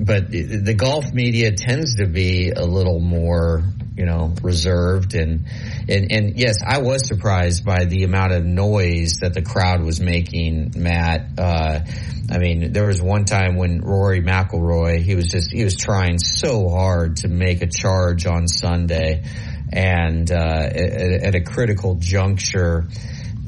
but 0.00 0.30
the 0.30 0.74
golf 0.74 1.12
media 1.12 1.52
tends 1.52 1.96
to 1.96 2.06
be 2.06 2.52
a 2.52 2.64
little 2.64 3.00
more 3.00 3.62
you 3.98 4.06
know, 4.06 4.32
reserved 4.42 5.14
and, 5.14 5.46
and, 5.88 6.12
and 6.12 6.38
yes, 6.38 6.58
I 6.64 6.78
was 6.78 7.08
surprised 7.08 7.64
by 7.64 7.84
the 7.84 8.04
amount 8.04 8.32
of 8.32 8.44
noise 8.44 9.18
that 9.22 9.34
the 9.34 9.42
crowd 9.42 9.82
was 9.82 10.00
making, 10.00 10.72
Matt. 10.76 11.30
Uh, 11.36 11.80
I 12.30 12.38
mean, 12.38 12.72
there 12.72 12.86
was 12.86 13.02
one 13.02 13.24
time 13.24 13.56
when 13.56 13.80
Rory 13.80 14.22
McIlroy, 14.22 15.02
he 15.02 15.16
was 15.16 15.26
just, 15.26 15.50
he 15.50 15.64
was 15.64 15.76
trying 15.76 16.18
so 16.18 16.68
hard 16.68 17.16
to 17.18 17.28
make 17.28 17.60
a 17.60 17.66
charge 17.66 18.24
on 18.24 18.46
Sunday 18.46 19.24
and, 19.72 20.30
uh, 20.30 20.34
at, 20.34 21.24
at 21.24 21.34
a 21.34 21.40
critical 21.40 21.96
juncture, 21.96 22.86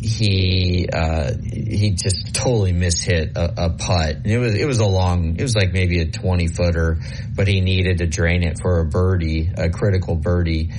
he 0.02 0.88
uh, 0.92 1.32
he 1.42 1.90
just 1.90 2.34
totally 2.34 2.72
mishit 2.72 3.36
a, 3.36 3.64
a 3.64 3.70
putt. 3.70 4.16
And 4.16 4.26
it 4.26 4.38
was 4.38 4.54
it 4.54 4.66
was 4.66 4.78
a 4.78 4.86
long, 4.86 5.36
it 5.36 5.42
was 5.42 5.54
like 5.54 5.72
maybe 5.72 6.00
a 6.00 6.10
twenty 6.10 6.48
footer, 6.48 6.98
but 7.34 7.46
he 7.48 7.60
needed 7.60 7.98
to 7.98 8.06
drain 8.06 8.42
it 8.42 8.58
for 8.60 8.80
a 8.80 8.86
birdie, 8.86 9.50
a 9.56 9.70
critical 9.70 10.16
birdie. 10.16 10.70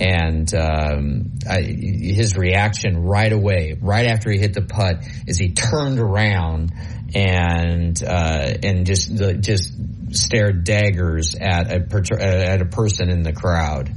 And 0.00 0.52
um, 0.54 1.32
I, 1.46 1.60
his 1.60 2.34
reaction 2.34 3.02
right 3.02 3.30
away, 3.30 3.76
right 3.78 4.06
after 4.06 4.30
he 4.30 4.38
hit 4.38 4.54
the 4.54 4.62
putt, 4.62 5.04
is 5.26 5.38
he 5.38 5.52
turned 5.52 5.98
around 5.98 6.72
and 7.14 8.02
uh, 8.02 8.54
and 8.62 8.86
just 8.86 9.14
just 9.40 9.74
stared 10.12 10.64
daggers 10.64 11.34
at 11.34 11.70
a 11.70 12.22
at 12.22 12.62
a 12.62 12.64
person 12.64 13.10
in 13.10 13.22
the 13.22 13.32
crowd 13.32 13.90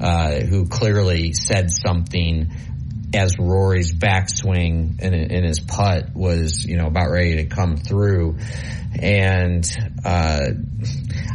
uh, 0.00 0.40
who 0.40 0.66
clearly 0.68 1.34
said 1.34 1.70
something 1.70 2.50
as 3.14 3.38
Rory's 3.38 3.92
backswing 3.92 4.98
and, 5.00 5.14
and 5.14 5.44
his 5.44 5.60
putt 5.60 6.14
was, 6.14 6.64
you 6.64 6.76
know, 6.76 6.86
about 6.86 7.10
ready 7.10 7.36
to 7.36 7.46
come 7.46 7.76
through. 7.76 8.38
And, 8.98 9.64
uh, 10.04 10.40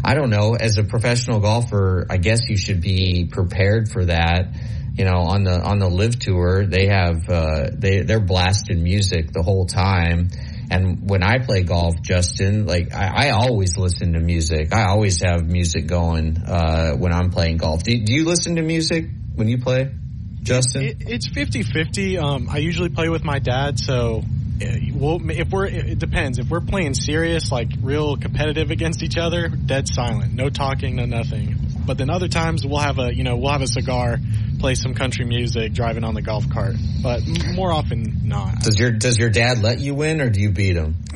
I 0.04 0.14
don't 0.16 0.30
know, 0.30 0.56
as 0.56 0.78
a 0.78 0.84
professional 0.84 1.40
golfer, 1.40 2.06
I 2.10 2.18
guess 2.18 2.50
you 2.50 2.58
should 2.58 2.82
be 2.82 3.28
prepared 3.32 3.90
for 3.90 4.06
that. 4.06 4.56
You 4.96 5.06
know, 5.06 5.18
on 5.18 5.44
the, 5.44 5.62
on 5.62 5.78
the 5.78 5.88
LIV 5.88 6.20
tour, 6.20 6.66
they 6.66 6.88
have, 6.88 7.30
uh, 7.30 7.70
they, 7.72 8.02
they're 8.02 8.20
blasting 8.20 8.82
music 8.82 9.32
the 9.32 9.44
whole 9.44 9.68
time. 9.68 10.30
And 10.72 11.08
when 11.08 11.24
I 11.24 11.38
play 11.38 11.62
golf, 11.64 12.02
Justin, 12.02 12.66
like 12.66 12.94
I, 12.94 13.28
I, 13.28 13.30
always 13.30 13.78
listen 13.78 14.14
to 14.14 14.20
music. 14.20 14.74
I 14.74 14.88
always 14.90 15.22
have 15.22 15.48
music 15.48 15.88
going, 15.88 16.38
uh, 16.38 16.94
when 16.94 17.14
I'm 17.14 17.30
playing 17.30 17.58
golf. 17.58 17.84
Do, 17.84 17.98
do 17.98 18.14
you 18.14 18.26
listen 18.26 18.56
to 18.58 18.62
music 18.64 19.06
when 19.36 19.48
you 19.48 19.60
play? 19.60 19.92
Justin? 20.48 20.84
It, 20.84 20.98
it's 21.08 21.30
50-50. 21.30 22.22
Um, 22.22 22.48
I 22.50 22.58
usually 22.60 22.90
play 22.90 23.10
with 23.10 23.24
my 23.24 23.40
dad, 23.40 23.80
so 23.80 24.24
we'll, 24.94 25.30
if 25.30 25.50
we're 25.50 25.66
it 25.66 26.00
depends. 26.00 26.40
If 26.40 26.50
we're 26.50 26.62
playing 26.62 26.94
serious, 26.94 27.52
like 27.52 27.70
real 27.82 28.18
competitive 28.18 28.72
against 28.72 29.04
each 29.04 29.18
other, 29.18 29.48
dead 29.48 29.88
silent, 29.88 30.34
no 30.34 30.50
talking, 30.50 30.96
no 30.96 31.06
nothing. 31.06 31.56
But 31.86 31.98
then 31.98 32.10
other 32.10 32.28
times 32.28 32.66
we'll 32.66 32.80
have 32.80 33.00
a 33.00 33.16
you 33.16 33.24
know 33.24 33.38
we'll 33.38 33.52
have 33.52 33.62
a 33.62 33.68
cigar, 33.68 34.18
play 34.60 34.76
some 34.76 34.94
country 34.94 35.26
music, 35.26 35.74
driving 35.74 36.04
on 36.04 36.14
the 36.14 36.22
golf 36.22 36.50
cart. 36.50 36.76
But 37.02 37.22
more 37.54 37.72
often 37.72 38.28
not. 38.28 38.62
Does 38.62 38.80
your 38.80 38.92
does 38.92 39.18
your 39.18 39.30
dad 39.30 39.62
let 39.62 39.80
you 39.80 39.96
win 39.96 40.22
or 40.22 40.30
do 40.30 40.42
you 40.42 40.52
beat 40.52 40.76
him? 40.76 40.96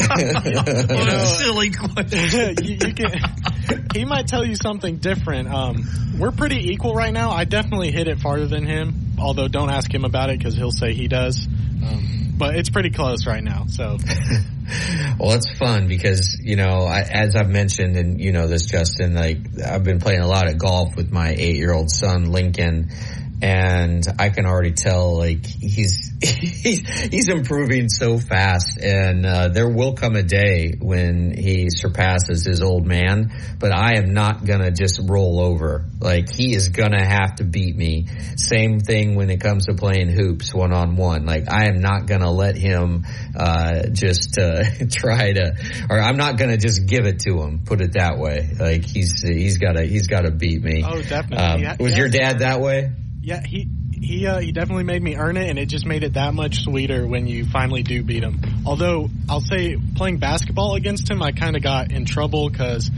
what 0.00 1.08
a 1.08 1.26
silly 1.26 1.70
question. 1.70 2.54
you, 2.64 2.72
you 2.72 2.94
can, 2.94 3.86
he 3.94 4.04
might 4.04 4.26
tell 4.26 4.44
you 4.44 4.54
something 4.54 4.96
different. 4.96 5.48
Um, 5.48 5.84
we're 6.18 6.32
pretty 6.32 6.72
equal 6.72 6.94
right 6.94 7.12
now. 7.12 7.30
I 7.30 7.44
definitely 7.44 7.92
hit 7.92 8.08
it 8.08 8.20
farther 8.20 8.46
than 8.46 8.64
him. 8.64 8.94
Although 9.18 9.48
don't 9.48 9.70
ask 9.70 9.92
him 9.92 10.04
about 10.04 10.30
it 10.30 10.38
because 10.38 10.54
he'll 10.54 10.70
say 10.70 10.94
he 10.94 11.06
does. 11.06 11.46
Um, 11.46 12.19
but 12.40 12.56
it's 12.56 12.70
pretty 12.70 12.90
close 12.90 13.26
right 13.26 13.44
now. 13.44 13.66
So. 13.68 13.98
well, 15.18 15.32
it's 15.32 15.52
fun 15.58 15.86
because 15.88 16.40
you 16.42 16.56
know, 16.56 16.86
I, 16.86 17.02
as 17.02 17.36
I've 17.36 17.50
mentioned, 17.50 17.96
and 17.96 18.18
you 18.18 18.32
know 18.32 18.48
this, 18.48 18.64
Justin. 18.64 19.14
Like 19.14 19.38
I've 19.64 19.84
been 19.84 20.00
playing 20.00 20.22
a 20.22 20.26
lot 20.26 20.48
of 20.48 20.58
golf 20.58 20.96
with 20.96 21.12
my 21.12 21.34
eight-year-old 21.36 21.90
son, 21.90 22.32
Lincoln, 22.32 22.90
and 23.42 24.04
I 24.18 24.28
can 24.30 24.46
already 24.46 24.72
tell 24.72 25.16
like 25.16 25.46
he's 25.46 26.12
he's, 26.22 26.88
he's 27.10 27.28
improving 27.28 27.88
so 27.88 28.18
fast. 28.18 28.78
And 28.78 29.24
uh, 29.24 29.48
there 29.48 29.68
will 29.68 29.94
come 29.94 30.16
a 30.16 30.22
day 30.22 30.74
when 30.78 31.34
he 31.36 31.68
surpasses 31.70 32.44
his 32.44 32.62
old 32.62 32.86
man 32.86 33.32
but 33.58 33.72
I 33.72 33.96
am 33.96 34.12
not 34.12 34.44
gonna 34.44 34.70
just 34.70 35.00
roll 35.02 35.40
over. 35.40 35.84
Like 36.00 36.30
he 36.30 36.54
is 36.54 36.68
gonna 36.68 37.04
have 37.04 37.36
to 37.36 37.44
beat 37.44 37.76
me. 37.76 38.06
Same 38.36 38.80
thing 38.80 39.14
when 39.14 39.30
it 39.30 39.40
comes 39.40 39.66
to 39.66 39.74
playing 39.74 40.08
hoops 40.08 40.54
one 40.54 40.72
on 40.72 40.96
one 40.96 41.26
like 41.26 41.50
I 41.50 41.66
am 41.66 41.80
not 41.80 42.06
gonna 42.06 42.30
let 42.30 42.56
him 42.56 43.04
uh, 43.36 43.88
just 43.92 44.38
uh, 44.38 44.64
try 44.90 45.32
to 45.32 45.52
or 45.88 45.98
I'm 45.98 46.16
not 46.16 46.38
gonna 46.38 46.56
just 46.56 46.86
give 46.86 47.06
it 47.06 47.20
to 47.20 47.40
him 47.42 47.60
put 47.64 47.80
it 47.80 47.92
that 47.94 48.18
way. 48.18 48.48
Like 48.58 48.84
he's 48.84 49.22
he's 49.22 49.58
gotta 49.58 49.84
he's 49.84 50.06
gotta 50.06 50.30
beat 50.30 50.62
me. 50.62 50.82
Oh 50.86 51.00
definitely. 51.02 51.66
Um, 51.66 51.76
was 51.78 51.92
yeah. 51.92 51.98
your 51.98 52.08
dad 52.08 52.38
that 52.40 52.60
way 52.60 52.90
yeah, 53.22 53.42
he 53.44 53.68
he 53.92 54.26
uh, 54.26 54.40
he 54.40 54.52
definitely 54.52 54.84
made 54.84 55.02
me 55.02 55.16
earn 55.16 55.36
it, 55.36 55.48
and 55.48 55.58
it 55.58 55.66
just 55.66 55.86
made 55.86 56.04
it 56.04 56.14
that 56.14 56.34
much 56.34 56.62
sweeter 56.62 57.06
when 57.06 57.26
you 57.26 57.44
finally 57.44 57.82
do 57.82 58.02
beat 58.02 58.22
him. 58.22 58.40
Although 58.64 59.10
I'll 59.28 59.42
say, 59.42 59.76
playing 59.96 60.18
basketball 60.18 60.74
against 60.74 61.10
him, 61.10 61.22
I 61.22 61.32
kind 61.32 61.56
of 61.56 61.62
got 61.62 61.92
in 61.92 62.06
trouble 62.06 62.48
because 62.48 62.90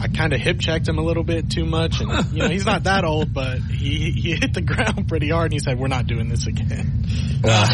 I 0.00 0.08
kind 0.08 0.32
of 0.32 0.40
hip 0.40 0.60
checked 0.60 0.88
him 0.88 0.98
a 0.98 1.02
little 1.02 1.24
bit 1.24 1.50
too 1.50 1.66
much, 1.66 2.00
and 2.00 2.32
you 2.32 2.42
know 2.42 2.48
he's 2.48 2.66
not 2.66 2.84
that 2.84 3.04
old, 3.04 3.34
but 3.34 3.58
he 3.58 4.10
he 4.12 4.34
hit 4.40 4.54
the 4.54 4.62
ground 4.62 5.08
pretty 5.08 5.28
hard, 5.28 5.46
and 5.46 5.52
he 5.52 5.58
said, 5.58 5.78
"We're 5.78 5.88
not 5.88 6.06
doing 6.06 6.28
this 6.28 6.46
again." 6.46 7.04
Well. 7.42 7.68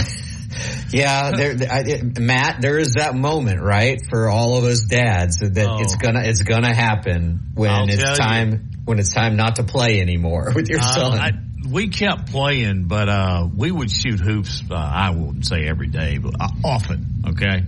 Yeah, 0.93 1.31
there, 1.31 1.57
I, 1.71 2.03
Matt, 2.21 2.61
there 2.61 2.79
is 2.79 2.93
that 2.97 3.15
moment, 3.15 3.63
right, 3.63 3.99
for 4.11 4.29
all 4.29 4.59
of 4.59 4.65
us 4.65 4.83
dads 4.83 5.39
that 5.39 5.67
oh. 5.67 5.81
it's 5.81 5.97
gonna 5.97 6.21
it's 6.25 6.43
gonna 6.43 6.75
happen 6.75 7.53
when 7.55 7.71
I'll 7.71 7.89
it's 7.89 8.19
time 8.19 8.51
you. 8.51 8.59
when 8.85 8.99
it's 8.99 9.15
time 9.15 9.37
not 9.37 9.57
to 9.57 9.65
play 9.65 10.03
anymore 10.03 10.53
with 10.55 10.69
your 10.69 10.81
uh, 10.81 10.95
son. 10.95 11.19
I, 11.19 11.31
we 11.69 11.89
kept 11.89 12.31
playing, 12.31 12.85
but 12.85 13.09
uh, 13.09 13.49
we 13.55 13.71
would 13.71 13.91
shoot 13.91 14.21
hoops. 14.21 14.63
Uh, 14.71 14.75
I 14.75 15.11
wouldn't 15.11 15.47
say 15.47 15.67
every 15.67 15.89
day, 15.89 16.19
but 16.19 16.35
uh, 16.41 16.49
often. 16.65 17.25
Okay, 17.29 17.63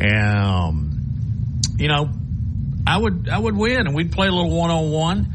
and 0.00 0.38
um, 0.38 1.60
you 1.78 1.88
know, 1.88 2.10
I 2.86 2.98
would 2.98 3.28
I 3.28 3.38
would 3.38 3.56
win, 3.56 3.86
and 3.86 3.94
we'd 3.94 4.12
play 4.12 4.28
a 4.28 4.32
little 4.32 4.56
one 4.56 4.70
on 4.70 4.90
one. 4.90 5.32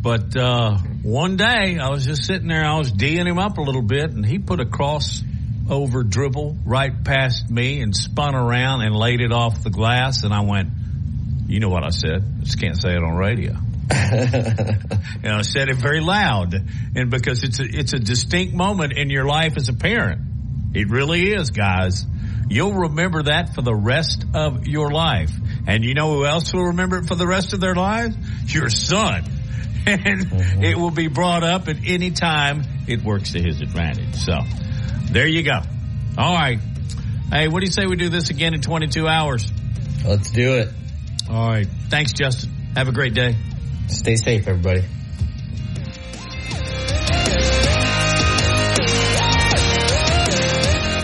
But 0.00 0.36
uh, 0.36 0.78
one 1.02 1.36
day, 1.36 1.78
I 1.80 1.88
was 1.90 2.06
just 2.06 2.24
sitting 2.24 2.48
there. 2.48 2.64
I 2.64 2.78
was 2.78 2.92
d'ing 2.92 3.26
him 3.26 3.38
up 3.38 3.58
a 3.58 3.62
little 3.62 3.82
bit, 3.82 4.10
and 4.10 4.24
he 4.24 4.38
put 4.38 4.60
a 4.60 4.66
cross 4.66 5.22
over 5.68 6.02
dribble 6.02 6.56
right 6.64 7.04
past 7.04 7.50
me 7.50 7.80
and 7.80 7.94
spun 7.94 8.34
around 8.34 8.82
and 8.82 8.94
laid 8.94 9.20
it 9.20 9.32
off 9.32 9.62
the 9.62 9.70
glass. 9.70 10.24
And 10.24 10.32
I 10.32 10.42
went, 10.42 10.70
you 11.46 11.60
know 11.60 11.68
what 11.68 11.84
I 11.84 11.90
said? 11.90 12.22
I 12.40 12.44
just 12.44 12.60
can't 12.60 12.80
say 12.80 12.90
it 12.90 13.02
on 13.02 13.16
radio. 13.16 13.56
and 13.90 15.26
I 15.26 15.42
said 15.42 15.68
it 15.68 15.76
very 15.76 16.00
loud, 16.00 16.54
and 16.94 17.10
because 17.10 17.42
it's 17.42 17.60
a, 17.60 17.64
it's 17.64 17.92
a 17.92 17.98
distinct 17.98 18.54
moment 18.54 18.92
in 18.96 19.10
your 19.10 19.24
life 19.24 19.56
as 19.56 19.68
a 19.68 19.74
parent. 19.74 20.20
It 20.74 20.90
really 20.90 21.32
is, 21.32 21.50
guys. 21.50 22.04
You'll 22.50 22.74
remember 22.74 23.24
that 23.24 23.54
for 23.54 23.62
the 23.62 23.74
rest 23.74 24.24
of 24.34 24.66
your 24.66 24.90
life. 24.90 25.30
And 25.66 25.84
you 25.84 25.94
know 25.94 26.14
who 26.14 26.24
else 26.24 26.52
will 26.52 26.66
remember 26.66 26.98
it 26.98 27.06
for 27.06 27.14
the 27.14 27.26
rest 27.26 27.52
of 27.52 27.60
their 27.60 27.74
lives? 27.74 28.16
Your 28.46 28.70
son. 28.70 29.24
And 29.86 30.26
mm-hmm. 30.26 30.64
it 30.64 30.76
will 30.76 30.90
be 30.90 31.08
brought 31.08 31.44
up 31.44 31.66
at 31.68 31.76
any 31.86 32.10
time 32.10 32.62
it 32.86 33.02
works 33.02 33.32
to 33.32 33.40
his 33.40 33.62
advantage. 33.62 34.16
So 34.16 34.40
there 35.10 35.26
you 35.26 35.42
go. 35.42 35.60
All 36.18 36.34
right. 36.34 36.58
Hey, 37.30 37.48
what 37.48 37.60
do 37.60 37.64
you 37.64 37.72
say 37.72 37.86
we 37.86 37.96
do 37.96 38.10
this 38.10 38.28
again 38.28 38.52
in 38.52 38.60
22 38.60 39.08
hours? 39.08 39.50
Let's 40.04 40.30
do 40.30 40.56
it. 40.56 40.68
All 41.30 41.48
right. 41.48 41.66
Thanks, 41.88 42.12
Justin. 42.12 42.50
Have 42.74 42.88
a 42.88 42.92
great 42.92 43.14
day. 43.14 43.36
Stay 43.88 44.16
safe, 44.16 44.46
everybody. 44.46 44.84